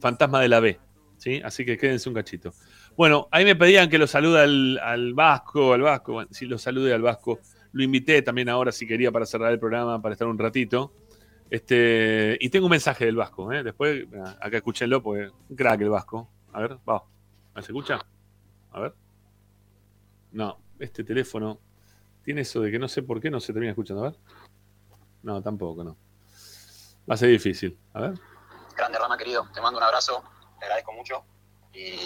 Fantasma 0.00 0.40
de 0.40 0.48
la 0.48 0.60
B, 0.60 0.78
¿sí? 1.16 1.40
Así 1.44 1.64
que 1.64 1.76
quédense 1.78 2.08
un 2.10 2.14
cachito. 2.14 2.52
Bueno, 2.96 3.28
ahí 3.30 3.44
me 3.46 3.56
pedían 3.56 3.88
que 3.88 3.96
lo 3.98 4.06
salude 4.06 4.40
al, 4.40 4.78
al 4.82 5.14
Vasco, 5.14 5.72
al 5.72 5.80
Vasco, 5.82 6.12
bueno, 6.14 6.28
sí, 6.32 6.44
lo 6.46 6.58
salude 6.58 6.92
al 6.92 7.02
Vasco. 7.02 7.40
Lo 7.72 7.82
invité 7.84 8.20
también 8.22 8.48
ahora 8.48 8.72
si 8.72 8.86
quería 8.86 9.10
para 9.12 9.24
cerrar 9.26 9.52
el 9.52 9.58
programa, 9.58 10.00
para 10.02 10.12
estar 10.12 10.26
un 10.28 10.38
ratito. 10.38 10.92
Este, 11.50 12.38
y 12.40 12.48
tengo 12.48 12.66
un 12.66 12.70
mensaje 12.70 13.04
del 13.04 13.16
Vasco, 13.16 13.52
¿eh? 13.52 13.64
Después, 13.64 14.06
acá 14.40 14.58
escúchenlo, 14.58 15.02
porque 15.02 15.32
crack 15.56 15.80
el 15.80 15.90
Vasco. 15.90 16.28
A 16.52 16.60
ver, 16.60 16.78
va. 16.88 17.02
¿Se 17.56 17.72
escucha? 17.72 17.98
A 18.70 18.80
ver. 18.80 18.94
No, 20.30 20.58
este 20.78 21.02
teléfono 21.02 21.58
tiene 22.22 22.42
eso 22.42 22.60
de 22.60 22.70
que 22.70 22.78
no 22.78 22.86
sé 22.86 23.02
por 23.02 23.20
qué 23.20 23.30
no 23.30 23.40
se 23.40 23.52
termina 23.52 23.72
escuchando. 23.72 24.04
A 24.04 24.10
ver. 24.10 24.18
No, 25.22 25.42
tampoco, 25.42 25.82
no. 25.82 25.96
Va 27.10 27.14
a 27.14 27.16
ser 27.16 27.28
difícil. 27.30 27.76
A 27.94 28.00
ver. 28.02 28.14
Grande 28.76 28.98
Rama, 28.98 29.18
querido. 29.18 29.48
Te 29.52 29.60
mando 29.60 29.78
un 29.78 29.84
abrazo. 29.84 30.22
Te 30.58 30.66
agradezco 30.66 30.92
mucho. 30.92 31.24
Y 31.74 31.98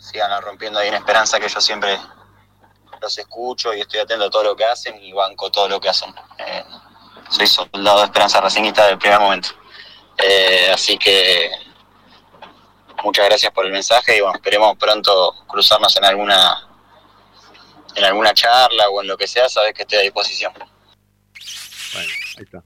sigan 0.00 0.42
rompiendo 0.42 0.80
ahí 0.80 0.88
en 0.88 0.94
Esperanza, 0.94 1.38
que 1.38 1.48
yo 1.48 1.60
siempre 1.60 1.96
los 3.00 3.16
escucho 3.18 3.72
y 3.72 3.80
estoy 3.80 4.00
atento 4.00 4.24
a 4.24 4.30
todo 4.30 4.44
lo 4.44 4.56
que 4.56 4.64
hacen 4.64 5.00
y 5.02 5.12
banco 5.12 5.50
todo 5.50 5.68
lo 5.68 5.80
que 5.80 5.88
hacen. 5.88 6.10
Eh, 6.38 6.64
soy 7.30 7.46
soldado 7.46 8.00
de 8.00 8.04
Esperanza 8.04 8.40
Racingista 8.40 8.86
del 8.86 8.98
primer 8.98 9.20
momento. 9.20 9.48
Eh, 10.18 10.70
así 10.72 10.98
que 10.98 11.50
muchas 13.02 13.26
gracias 13.26 13.52
por 13.52 13.64
el 13.64 13.72
mensaje 13.72 14.18
y 14.18 14.20
bueno, 14.20 14.36
esperemos 14.36 14.76
pronto 14.76 15.34
cruzarnos 15.46 15.96
en 15.96 16.04
alguna 16.04 16.66
en 17.94 18.04
alguna 18.04 18.34
charla 18.34 18.88
o 18.88 19.02
en 19.02 19.08
lo 19.08 19.16
que 19.16 19.26
sea, 19.26 19.48
sabes 19.48 19.72
que 19.72 19.82
estoy 19.82 19.98
a 19.98 20.02
disposición. 20.02 20.52
Bueno, 20.52 22.08
ahí 22.36 22.44
está. 22.44 22.62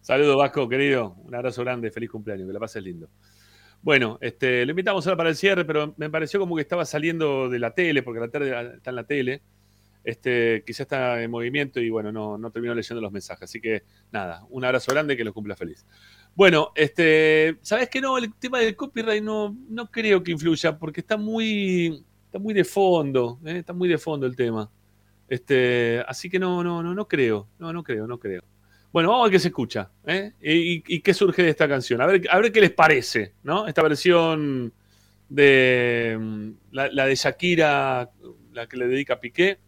Saludos, 0.00 0.36
Vasco, 0.36 0.68
querido. 0.68 1.14
Un 1.18 1.34
abrazo 1.34 1.62
grande, 1.62 1.90
feliz 1.90 2.10
cumpleaños, 2.10 2.46
que 2.46 2.52
la 2.52 2.60
pases 2.60 2.82
lindo. 2.82 3.08
Bueno, 3.82 4.18
este, 4.20 4.64
lo 4.66 4.70
invitamos 4.70 5.06
ahora 5.06 5.16
para 5.16 5.30
el 5.30 5.36
cierre, 5.36 5.64
pero 5.64 5.94
me 5.96 6.10
pareció 6.10 6.38
como 6.38 6.54
que 6.54 6.62
estaba 6.62 6.84
saliendo 6.84 7.48
de 7.48 7.58
la 7.58 7.72
tele, 7.72 8.02
porque 8.02 8.20
la 8.20 8.28
tarde 8.28 8.74
está 8.76 8.90
en 8.90 8.96
la 8.96 9.04
tele. 9.04 9.42
Este, 10.02 10.62
quizá 10.66 10.84
está 10.84 11.22
en 11.22 11.30
movimiento 11.30 11.78
y 11.80 11.90
bueno, 11.90 12.10
no, 12.10 12.38
no 12.38 12.50
terminó 12.50 12.74
leyendo 12.74 13.00
los 13.00 13.12
mensajes. 13.12 13.44
Así 13.44 13.60
que 13.60 13.82
nada, 14.10 14.46
un 14.50 14.64
abrazo 14.64 14.92
grande 14.92 15.16
que 15.16 15.24
los 15.24 15.34
cumpla 15.34 15.56
feliz. 15.56 15.84
Bueno, 16.34 16.72
este, 16.74 17.58
¿sabes 17.60 17.88
qué 17.88 18.00
no? 18.00 18.16
El 18.16 18.32
tema 18.34 18.60
del 18.60 18.76
copyright 18.76 19.22
no, 19.22 19.56
no 19.68 19.90
creo 19.90 20.22
que 20.22 20.32
influya, 20.32 20.78
porque 20.78 21.00
está 21.00 21.16
muy, 21.16 22.04
está 22.26 22.38
muy 22.38 22.54
de 22.54 22.64
fondo, 22.64 23.38
¿eh? 23.44 23.58
está 23.58 23.72
muy 23.72 23.88
de 23.88 23.98
fondo 23.98 24.26
el 24.26 24.36
tema. 24.36 24.70
Este, 25.28 26.02
así 26.08 26.30
que 26.30 26.38
no, 26.38 26.64
no, 26.64 26.82
no, 26.82 26.94
no 26.94 27.06
creo, 27.06 27.48
no, 27.58 27.72
no 27.72 27.82
creo, 27.82 28.06
no 28.06 28.18
creo. 28.18 28.42
Bueno, 28.92 29.10
vamos 29.10 29.22
a 29.22 29.26
ver 29.26 29.32
qué 29.32 29.38
se 29.38 29.48
escucha, 29.48 29.90
¿eh? 30.04 30.32
Y, 30.40 31.00
qué 31.00 31.14
surge 31.14 31.42
de 31.42 31.50
esta 31.50 31.68
canción. 31.68 32.00
A 32.00 32.06
ver, 32.06 32.22
a 32.28 32.40
ver 32.40 32.50
qué 32.50 32.60
les 32.60 32.72
parece, 32.72 33.34
¿no? 33.44 33.68
Esta 33.68 33.82
versión 33.82 34.72
de 35.28 36.16
mm, 36.18 36.50
la, 36.72 36.88
la 36.88 37.06
de 37.06 37.14
Shakira, 37.14 38.10
la 38.52 38.66
que 38.66 38.76
le 38.76 38.88
dedica 38.88 39.14
a 39.14 39.20
Piqué. 39.20 39.58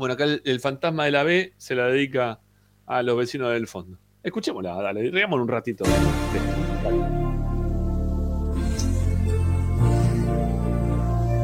Bueno, 0.00 0.14
acá 0.14 0.24
el, 0.24 0.40
el 0.46 0.60
fantasma 0.60 1.04
de 1.04 1.10
la 1.10 1.22
B 1.24 1.52
se 1.58 1.74
la 1.74 1.88
dedica 1.88 2.40
a 2.86 3.02
los 3.02 3.18
vecinos 3.18 3.52
del 3.52 3.66
fondo. 3.66 3.98
Escuchémosla, 4.22 4.72
dale, 4.80 5.10
rigámonos 5.10 5.44
un 5.44 5.48
ratito. 5.48 5.84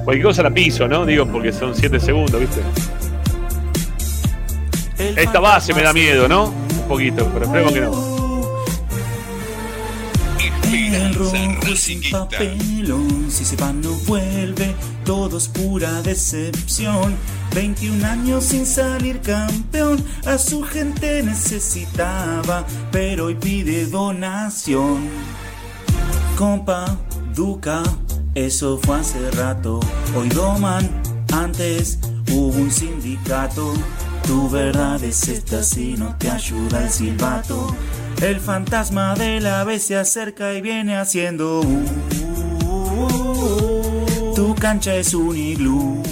Cualquier 0.05 0.27
cosa 0.27 0.43
la 0.43 0.55
piso, 0.55 0.89
¿no? 0.89 1.05
Digo, 1.05 1.27
porque 1.27 1.53
son 1.53 1.75
7 1.75 2.01
segundos, 2.01 2.41
¿viste? 2.41 2.63
Esta 5.21 5.39
base 5.39 5.75
me 5.75 5.83
da 5.83 5.93
miedo, 5.93 6.27
¿no? 6.27 6.47
Un 6.47 6.89
poquito, 6.89 7.29
pero 7.35 7.45
esperemos 7.45 7.73
que 7.75 7.81
no. 7.83 8.16
El 10.73 11.15
rojo 11.15 11.37
es 11.73 11.89
un 11.89 12.11
papelón, 12.11 13.31
si 13.31 13.45
se 13.45 13.57
va 13.57 13.73
no 13.73 13.93
vuelve, 14.07 14.75
todo 15.05 15.39
es 15.39 15.49
pura 15.49 16.03
decepción. 16.03 17.17
21 17.55 18.05
años 18.05 18.45
sin 18.45 18.67
salir 18.67 19.21
campeón, 19.21 20.05
a 20.27 20.37
su 20.39 20.63
gente 20.63 21.23
necesitaba, 21.23 22.67
pero 22.91 23.27
hoy 23.27 23.37
pide 23.37 23.87
donación. 23.87 25.09
Compa, 26.37 26.99
Duca, 27.35 27.83
eso 28.35 28.79
fue 28.83 29.01
hace 29.01 29.31
rato, 29.31 29.81
hoy 30.17 30.29
doman, 30.31 30.91
antes 31.33 31.99
hubo 32.31 32.57
un 32.59 32.71
sindicato. 32.71 33.73
Tu 34.27 34.51
verdad 34.51 35.03
es 35.05 35.29
esta 35.29 35.63
si 35.63 35.95
no 35.95 36.17
te 36.17 36.31
ayuda 36.31 36.83
el 36.83 36.91
silbato. 36.91 37.75
El 38.21 38.41
fantasma 38.41 39.15
de 39.15 39.41
la 39.41 39.65
vez 39.65 39.85
se 39.85 39.97
acerca 39.97 40.55
y 40.55 40.61
viene 40.61 40.97
haciendo. 40.97 41.61
uh, 41.61 41.85
uh, 42.65 44.31
uh. 44.31 44.35
tu 44.35 44.55
cancha 44.55 44.95
es 44.97 45.15
un 45.15 45.37
iglú. 45.37 46.03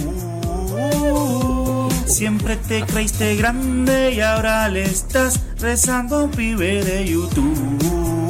Siempre 2.05 2.55
te 2.55 2.83
creíste 2.83 3.35
grande 3.35 4.13
y 4.13 4.21
ahora 4.21 4.69
le 4.69 4.83
estás 4.83 5.39
rezando 5.59 6.17
a 6.17 6.23
un 6.25 6.31
pibe 6.31 6.83
de 6.83 7.05
YouTube. 7.05 8.24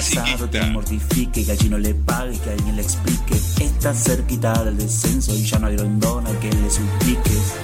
Pasado 0.00 0.48
te 0.48 0.60
mortifique, 0.62 1.44
que 1.44 1.52
allí 1.52 1.68
no 1.68 1.78
le 1.78 1.94
pague, 1.94 2.38
que 2.38 2.50
alguien 2.50 2.76
le 2.76 2.82
explique. 2.82 3.34
Está 3.60 3.92
cerquita 3.94 4.64
del 4.64 4.78
descenso 4.78 5.34
y 5.34 5.44
ya 5.44 5.58
no 5.58 5.66
hay 5.66 5.76
rondona 5.76 6.30
que 6.40 6.50
le 6.50 6.70
supliques. 6.70 7.54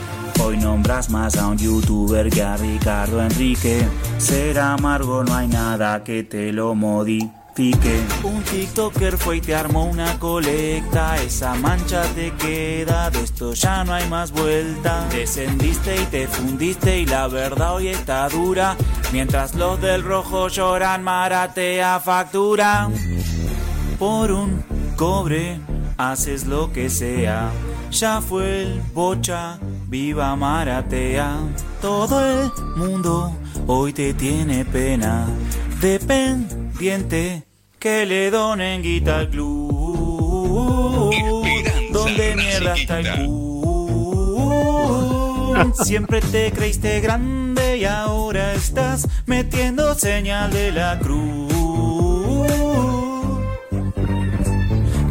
Hoy 0.43 0.59
nombras 0.59 1.09
más 1.09 1.37
a 1.37 1.49
un 1.49 1.57
youtuber 1.57 2.29
que 2.29 2.43
a 2.43 2.57
Ricardo 2.57 3.23
Enrique. 3.23 3.87
Será 4.19 4.75
amargo, 4.75 5.25
no 5.25 5.35
hay 5.35 5.49
nada 5.49 6.05
que 6.05 6.25
te 6.25 6.53
lo 6.53 6.75
modifique. 6.75 7.36
Un 7.59 8.43
TikToker 8.43 9.17
fue 9.17 9.39
y 9.39 9.41
te 9.41 9.55
armó 9.55 9.87
una 9.87 10.19
colecta. 10.19 11.17
Esa 11.23 11.55
mancha 11.55 12.03
te 12.15 12.31
queda, 12.35 13.09
de 13.09 13.23
esto 13.23 13.55
ya 13.55 13.83
no 13.83 13.95
hay 13.95 14.07
más 14.11 14.31
vuelta. 14.31 15.09
Descendiste 15.11 15.97
y 15.97 16.05
te 16.05 16.29
fundiste 16.29 16.99
y 17.01 17.07
la 17.07 17.29
verdad 17.29 17.77
hoy 17.77 17.89
está 17.89 18.29
dura. 18.29 18.77
Mientras 19.11 19.55
los 19.55 19.81
del 19.81 20.03
rojo 20.03 20.49
lloran, 20.49 21.03
maratea 21.03 21.99
factura. 22.01 22.91
Por 23.99 24.33
un 24.33 24.63
cobre 24.97 25.59
haces 25.97 26.47
lo 26.47 26.71
que 26.71 26.91
sea. 26.91 27.51
Ya 27.91 28.21
fue 28.21 28.65
el 28.65 28.83
bocha, 28.93 29.59
viva 29.89 30.37
Maratea. 30.37 31.39
Todo 31.81 32.21
el 32.21 32.51
mundo 32.77 33.35
hoy 33.67 33.95
te 33.95 34.13
tiene 34.13 34.67
pena. 34.67 35.27
Dependiente 35.81 37.46
que 37.79 38.07
le 38.07 38.31
donen 38.31 38.83
guita 38.83 39.19
al 39.19 39.29
club. 39.31 41.15
Donde 41.93 42.37
mierda 42.37 42.75
está 42.75 43.01
el 43.01 43.13
club. 43.13 43.47
Siempre 45.85 46.21
te 46.21 46.53
creíste 46.53 47.01
grande 47.01 47.79
y 47.79 47.85
ahora 47.85 48.55
estás 48.55 49.09
metiendo 49.27 49.95
señal 49.95 50.53
de 50.53 50.73
la 50.73 50.99
cruz. 50.99 51.56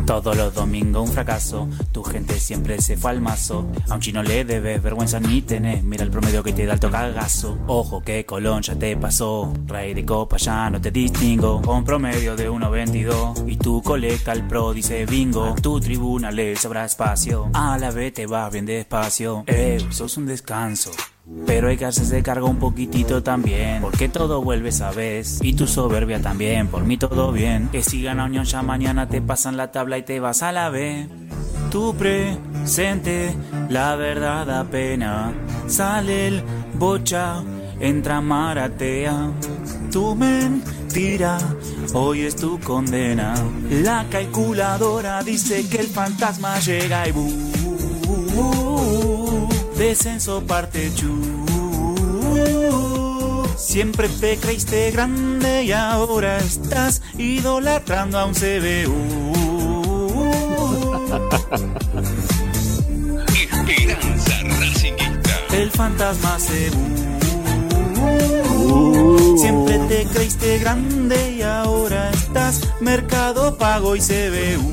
Todos 0.05 0.37
los 0.37 0.53
domingos 0.53 1.09
un 1.09 1.13
fracaso, 1.13 1.67
tu 1.91 2.03
gente 2.03 2.39
siempre 2.39 2.79
se 2.79 2.95
fue 2.95 3.11
al 3.11 3.21
mazo. 3.21 3.67
A 3.89 3.95
un 3.95 4.01
chino 4.01 4.21
le 4.21 4.45
debes 4.45 4.81
vergüenza 4.81 5.19
ni 5.19 5.41
tenés, 5.41 5.83
mira 5.83 6.03
el 6.03 6.11
promedio 6.11 6.43
que 6.43 6.53
te 6.53 6.65
da 6.65 6.73
el 6.73 6.79
tocagazo. 6.79 7.57
Ojo 7.67 8.01
que 8.01 8.25
Colón 8.25 8.61
ya 8.61 8.75
te 8.75 8.95
pasó, 8.97 9.51
rey 9.65 9.93
de 9.93 10.05
copa 10.05 10.37
ya 10.37 10.69
no 10.69 10.79
te 10.79 10.91
distingo. 10.91 11.61
Con 11.61 11.83
promedio 11.83 12.35
de 12.35 12.49
1.22 12.49 13.51
y 13.51 13.57
tu 13.57 13.81
colecta 13.81 14.31
el 14.33 14.47
pro 14.47 14.73
dice 14.73 15.05
bingo. 15.05 15.55
Tu 15.61 15.79
tribuna 15.79 16.31
le 16.31 16.55
sobra 16.55 16.85
espacio, 16.85 17.49
a 17.53 17.77
la 17.77 17.91
vez 17.91 18.13
te 18.13 18.27
vas 18.27 18.51
bien 18.51 18.65
despacio. 18.65 19.43
Eh, 19.47 19.85
sos 19.89 20.17
un 20.17 20.27
descanso. 20.27 20.91
Pero 21.45 21.69
hay 21.69 21.77
que 21.77 21.85
hacerse 21.85 22.21
cargo 22.21 22.47
un 22.47 22.57
poquitito 22.57 23.23
también, 23.23 23.81
porque 23.81 24.09
todo 24.09 24.43
vuelve 24.43 24.69
esa 24.69 24.91
vez. 24.91 25.39
Y 25.41 25.53
tu 25.53 25.65
soberbia 25.65 26.21
también, 26.21 26.67
por 26.67 26.83
mí 26.83 26.97
todo 26.97 27.31
bien. 27.31 27.69
Que 27.71 27.81
si 27.81 28.03
gana 28.03 28.25
Unión 28.25 28.45
ya 28.45 28.61
mañana 28.61 29.07
te 29.07 29.21
pasan 29.21 29.57
la 29.57 29.71
tabla 29.71 29.97
y 29.97 30.03
te 30.03 30.19
vas 30.19 30.43
a 30.43 30.51
la 30.51 30.69
B. 30.69 31.07
Tu 31.71 31.95
presente, 31.95 33.35
la 33.69 33.95
verdad 33.95 34.45
da 34.45 34.63
pena. 34.65 35.33
Sale 35.67 36.27
el 36.27 36.43
bocha, 36.75 37.43
entra 37.79 38.21
maratea. 38.21 39.31
Tu 39.91 40.15
mentira, 40.15 41.39
hoy 41.93 42.21
es 42.21 42.35
tu 42.35 42.59
condena. 42.59 43.33
La 43.69 44.05
calculadora 44.11 45.23
dice 45.23 45.67
que 45.67 45.77
el 45.77 45.87
fantasma 45.87 46.59
llega 46.59 47.07
y 47.07 47.11
bu. 47.11 47.64
Descenso 49.87 50.41
parte 50.41 50.91
chu. 50.95 51.13
Siempre 53.55 54.09
te 54.09 54.35
creíste 54.37 54.89
grande 54.89 55.65
y 55.65 55.73
ahora 55.73 56.39
estás 56.39 57.03
idolatrando 57.19 58.17
a 58.17 58.25
un 58.25 58.33
CBU. 58.33 59.33
Esperanza 63.67 64.41
Racingista. 64.59 65.39
El 65.53 65.69
fantasma 65.69 66.39
se 66.39 66.71
Siempre 69.37 69.77
te 69.87 70.05
creíste 70.05 70.57
grande 70.57 71.35
y 71.37 71.41
ahora 71.43 72.09
estás 72.09 72.73
Mercado 72.81 73.55
Pago 73.55 73.95
y 73.95 73.99
CBU. 73.99 74.63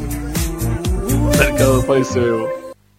Mercado 1.39 1.82
Pago 1.82 1.99
y 1.99 2.02
CBU. 2.02 2.49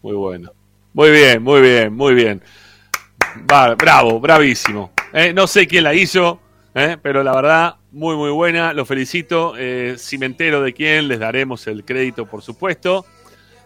Muy 0.04 0.14
bueno. 0.14 0.63
Muy 0.94 1.10
bien, 1.10 1.42
muy 1.42 1.62
bien, 1.62 1.94
muy 1.94 2.14
bien. 2.14 2.42
Bravo, 3.46 4.20
bravísimo. 4.20 4.92
Eh, 5.12 5.34
no 5.34 5.48
sé 5.48 5.66
quién 5.68 5.84
la 5.84 5.94
hizo, 5.96 6.40
eh, 6.76 6.98
pero 7.02 7.24
la 7.24 7.34
verdad, 7.34 7.76
muy, 7.92 8.16
muy 8.16 8.30
buena. 8.30 8.74
Lo 8.74 8.86
felicito. 8.86 9.54
Eh, 9.58 9.96
si 9.98 10.18
me 10.18 10.26
entero 10.26 10.62
de 10.62 10.74
quién, 10.74 11.08
les 11.08 11.20
daremos 11.20 11.66
el 11.68 11.84
crédito, 11.84 12.26
por 12.26 12.42
supuesto. 12.42 13.06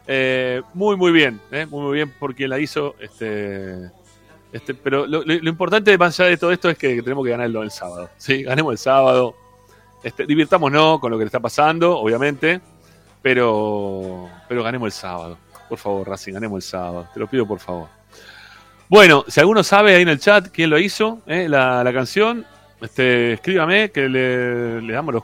Eh, 0.07 0.61
muy, 0.73 0.95
muy 0.95 1.11
bien. 1.11 1.41
eh, 1.51 1.65
muy, 1.65 1.81
muy 1.81 1.95
bien 1.95 2.13
por 2.17 2.33
quien 2.33 2.49
la 2.49 2.59
hizo. 2.59 2.95
Este, 2.99 3.89
este, 4.53 4.73
pero 4.73 5.05
lo 5.05 5.49
importante, 5.49 5.97
más 5.97 6.17
allá 6.19 6.29
de 6.29 6.37
todo 6.37 6.51
esto, 6.51 6.69
es 6.69 6.77
que 6.77 7.01
tenemos 7.01 7.25
que 7.25 7.31
ganarlo 7.31 7.61
el 7.61 7.71
sábado. 7.71 8.09
¿sí? 8.17 8.43
Ganemos 8.43 8.71
el 8.71 8.77
sábado. 8.77 9.35
Este, 10.03 10.25
divirtámonos 10.25 10.99
con 10.99 11.11
lo 11.11 11.17
que 11.17 11.25
le 11.25 11.27
está 11.27 11.41
pasando, 11.41 11.97
obviamente. 11.97 12.61
Pero, 13.21 14.29
pero 14.47 14.63
ganemos 14.63 14.87
el 14.87 14.93
sábado. 14.93 15.37
Por 15.69 15.77
favor, 15.77 16.07
Racing, 16.07 16.33
ganemos 16.33 16.57
el 16.63 16.69
sábado. 16.69 17.07
Te 17.13 17.19
lo 17.19 17.27
pido, 17.27 17.45
por 17.47 17.59
favor. 17.59 17.87
Bueno, 18.89 19.25
si 19.27 19.39
alguno 19.39 19.63
sabe 19.63 19.95
ahí 19.95 20.01
en 20.01 20.09
el 20.09 20.19
chat 20.19 20.47
quién 20.49 20.69
lo 20.69 20.79
hizo, 20.79 21.21
eh, 21.27 21.49
la, 21.49 21.83
la 21.83 21.91
canción, 21.93 22.45
este, 22.81 23.33
escríbame 23.33 23.89
que 23.91 24.07
le, 24.07 24.81
le 24.81 24.93
damos 24.93 25.13
los, 25.13 25.23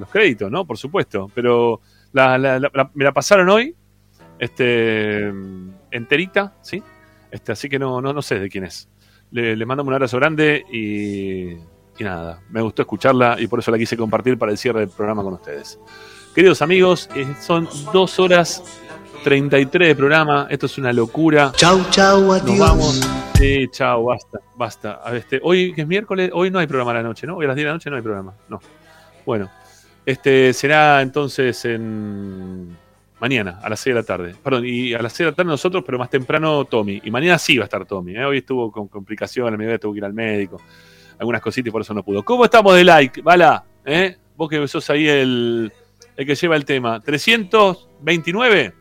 los- 0.00 0.08
créditos, 0.08 0.50
¿no? 0.50 0.64
Por 0.64 0.78
supuesto. 0.78 1.30
Pero 1.34 1.80
la, 2.12 2.38
la- 2.38 2.90
me 2.94 3.04
la 3.04 3.12
pasaron 3.12 3.50
hoy, 3.50 3.74
este, 4.38 5.30
enterita, 5.90 6.54
¿sí? 6.62 6.82
Este, 7.30 7.52
así 7.52 7.68
que 7.68 7.78
no, 7.78 8.00
no, 8.00 8.12
no 8.12 8.22
sé 8.22 8.38
de 8.38 8.48
quién 8.48 8.64
es. 8.64 8.88
Le, 9.30 9.56
le 9.56 9.66
mando 9.66 9.82
un 9.82 9.92
abrazo 9.92 10.18
grande 10.18 10.64
y, 10.70 11.52
y 11.52 12.04
nada, 12.04 12.40
me 12.50 12.60
gustó 12.60 12.82
escucharla 12.82 13.36
y 13.38 13.46
por 13.46 13.58
eso 13.58 13.70
la 13.70 13.78
quise 13.78 13.96
compartir 13.96 14.38
para 14.38 14.52
el 14.52 14.58
cierre 14.58 14.80
del 14.80 14.90
programa 14.90 15.22
con 15.22 15.34
ustedes. 15.34 15.78
Queridos 16.34 16.62
amigos, 16.62 17.08
eh, 17.14 17.26
son 17.40 17.68
dos 17.92 18.18
horas 18.18 18.62
33 19.22 19.88
de 19.88 19.94
programa. 19.94 20.46
Esto 20.50 20.66
es 20.66 20.78
una 20.78 20.92
locura. 20.92 21.52
Chau, 21.56 21.80
chau, 21.90 22.22
Nos 22.22 22.42
adiós. 22.42 22.58
vamos. 22.58 23.00
Sí, 23.38 23.66
chao, 23.70 24.04
basta, 24.04 24.38
basta. 24.56 25.00
A 25.04 25.16
Este, 25.16 25.40
hoy 25.42 25.72
que 25.72 25.82
es 25.82 25.86
miércoles, 25.86 26.30
hoy 26.32 26.50
no 26.50 26.58
hay 26.58 26.66
programa 26.66 26.90
a 26.92 26.94
la 26.94 27.02
noche, 27.02 27.26
¿no? 27.26 27.36
Hoy 27.36 27.44
a 27.44 27.48
las 27.48 27.56
10 27.56 27.64
de 27.64 27.68
la 27.68 27.74
noche 27.74 27.90
no 27.90 27.96
hay 27.96 28.02
programa. 28.02 28.34
No. 28.48 28.60
Bueno, 29.24 29.50
este 30.04 30.52
será 30.52 31.00
entonces 31.02 31.64
en 31.64 32.76
mañana, 33.20 33.60
a 33.62 33.68
las 33.68 33.80
6 33.80 33.94
de 33.94 34.00
la 34.00 34.06
tarde. 34.06 34.34
Perdón, 34.42 34.64
y 34.66 34.94
a 34.94 35.02
las 35.02 35.12
6 35.12 35.18
de 35.18 35.24
la 35.26 35.32
tarde 35.36 35.50
nosotros, 35.50 35.82
pero 35.86 35.98
más 35.98 36.10
temprano 36.10 36.64
Tommy. 36.64 37.00
Y 37.04 37.10
mañana 37.10 37.38
sí 37.38 37.56
va 37.58 37.64
a 37.64 37.66
estar 37.66 37.84
Tommy. 37.86 38.16
¿eh? 38.16 38.24
Hoy 38.24 38.38
estuvo 38.38 38.70
con 38.72 38.88
complicaciones, 38.88 39.58
mi 39.58 39.64
bebé 39.64 39.78
tuvo 39.78 39.92
que 39.92 39.98
ir 39.98 40.04
al 40.04 40.14
médico. 40.14 40.60
Algunas 41.18 41.40
cositas 41.40 41.68
y 41.68 41.70
por 41.70 41.82
eso 41.82 41.94
no 41.94 42.02
pudo. 42.02 42.24
¿Cómo 42.24 42.44
estamos 42.44 42.74
de 42.74 42.84
like? 42.84 43.22
Bala, 43.22 43.64
¿eh? 43.84 44.16
Vos 44.36 44.48
que 44.48 44.66
sos 44.66 44.88
ahí 44.90 45.06
el, 45.06 45.72
el 46.16 46.26
que 46.26 46.34
lleva 46.34 46.56
el 46.56 46.64
tema. 46.64 47.00
¿329? 47.00 48.72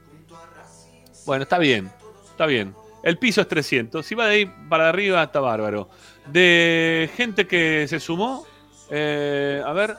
Bueno, 1.31 1.43
está 1.43 1.59
bien, 1.59 1.89
está 2.29 2.45
bien. 2.45 2.75
El 3.03 3.17
piso 3.17 3.39
es 3.39 3.47
300. 3.47 4.05
Si 4.05 4.15
va 4.15 4.27
de 4.27 4.33
ahí 4.33 4.53
para 4.67 4.89
arriba, 4.89 5.23
está 5.23 5.39
bárbaro. 5.39 5.87
De 6.27 7.09
gente 7.15 7.47
que 7.47 7.87
se 7.87 8.01
sumó, 8.01 8.45
eh, 8.89 9.63
a 9.65 9.71
ver, 9.71 9.95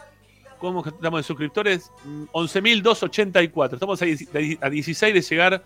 ¿cómo 0.59 0.85
estamos 0.85 1.21
de 1.21 1.23
suscriptores? 1.23 1.91
Mm, 2.05 2.25
11.284. 2.33 3.73
Estamos 3.73 4.03
a 4.03 4.05
10 4.05 4.59
a 4.61 4.69
16 4.69 5.15
de 5.15 5.23
llegar 5.23 5.65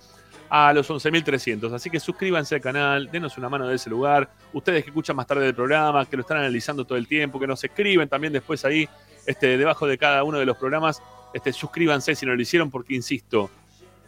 a 0.49 0.73
los 0.73 0.89
11.300. 0.89 1.73
Así 1.73 1.91
que 1.91 1.99
suscríbanse 1.99 2.55
al 2.55 2.61
canal, 2.61 3.11
denos 3.11 3.37
una 3.37 3.49
mano 3.49 3.67
de 3.67 3.75
ese 3.75 3.91
lugar. 3.91 4.31
Ustedes 4.53 4.85
que 4.85 4.91
escuchan 4.91 5.17
más 5.17 5.27
tarde 5.27 5.47
del 5.47 5.55
programa, 5.57 6.07
que 6.07 6.17
lo 6.17 6.21
están 6.21 6.37
analizando 6.37 6.85
todo 6.85 6.97
el 6.97 7.09
tiempo, 7.09 7.41
que 7.41 7.49
nos 7.49 7.65
escriben 7.65 8.09
también 8.09 8.33
después 8.33 8.65
ahí, 8.65 8.89
este, 9.27 9.59
debajo 9.59 9.89
de 9.89 9.99
cada 9.99 10.23
uno 10.23 10.39
de 10.39 10.47
los 10.47 10.57
programas, 10.57 11.03
este, 11.35 11.53
suscríbanse 11.53 12.15
si 12.15 12.25
no 12.25 12.37
lo 12.37 12.41
hicieron, 12.41 12.71
porque 12.71 12.95
insisto, 12.95 13.51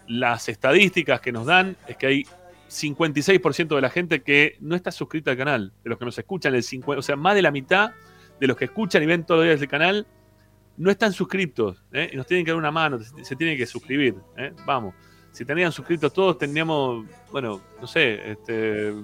las 0.09 0.49
estadísticas 0.49 1.21
que 1.21 1.33
nos 1.33 1.47
dan 1.47 1.77
es 1.87 1.97
que 1.97 2.07
hay 2.07 2.27
56% 2.69 3.75
de 3.75 3.81
la 3.81 3.91
gente 3.91 4.23
que 4.23 4.57
no 4.61 4.75
está 4.75 4.91
suscrita 4.91 5.31
al 5.31 5.37
canal, 5.37 5.73
de 5.83 5.91
los 5.91 5.99
que 5.99 6.05
nos 6.05 6.19
escuchan, 6.19 6.55
el 6.55 6.63
50, 6.63 6.99
o 6.99 7.03
sea, 7.03 7.17
más 7.17 7.35
de 7.35 7.43
la 7.43 7.51
mitad 7.51 7.93
de 8.41 8.47
los 8.47 8.57
que 8.57 8.67
escuchan 8.67 9.03
y 9.03 9.07
ven 9.07 9.25
todos 9.25 9.41
los 9.41 9.47
días 9.49 9.61
el 9.61 9.69
canal 9.69 10.07
no 10.77 10.91
están 10.91 11.13
suscritos, 11.13 11.83
¿eh? 11.93 12.11
y 12.13 12.17
nos 12.17 12.27
tienen 12.27 12.45
que 12.45 12.53
dar 12.53 12.59
una 12.59 12.71
mano, 12.71 12.99
se, 13.01 13.35
tienen 13.37 13.57
que 13.57 13.67
suscribir, 13.67 14.15
¿eh? 14.37 14.53
vamos. 14.65 14.95
Si 15.33 15.45
tenían 15.45 15.73
suscritos 15.73 16.13
todos, 16.13 16.39
tendríamos, 16.39 17.05
bueno, 17.33 17.61
no 17.81 17.87
sé, 17.87 18.31
este, 18.33 18.95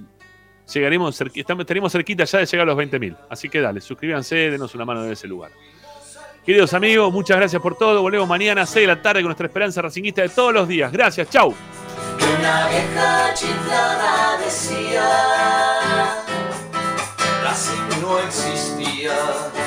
llegaremos, 0.73 1.20
estamos- 1.34 1.62
estaríamos 1.62 1.91
cerquita 1.92 2.24
ya 2.24 2.39
de 2.39 2.47
llegar 2.47 2.68
a 2.68 2.74
los 2.74 2.78
20.000. 2.78 3.16
Así 3.28 3.49
que 3.49 3.60
dale, 3.60 3.81
suscríbanse, 3.81 4.50
denos 4.50 4.74
una 4.74 4.84
mano 4.84 5.02
de 5.02 5.12
ese 5.12 5.26
lugar. 5.26 5.50
Queridos 6.44 6.74
amigos, 6.74 7.10
muchas 7.12 7.39
gracias 7.39 7.62
por 7.62 7.74
todo. 7.76 8.02
Volvemos 8.02 8.28
mañana 8.28 8.62
a 8.62 8.66
6 8.66 8.86
de 8.86 8.94
la 8.94 9.00
tarde 9.00 9.23
con 9.23 9.28
nuestra 9.28 9.47
esperanza 9.47 9.81
racinguista 9.81 10.20
de 10.23 10.28
todos 10.28 10.52
los 10.52 10.68
días. 10.68 10.92
Gracias, 10.92 11.31
chau. 11.31 11.55
Una 12.39 12.68
vieja 12.68 13.32
chiflada 13.34 14.39
decía, 14.44 15.08
Racing 17.42 18.00
no 18.02 18.18
existe. 18.18 19.64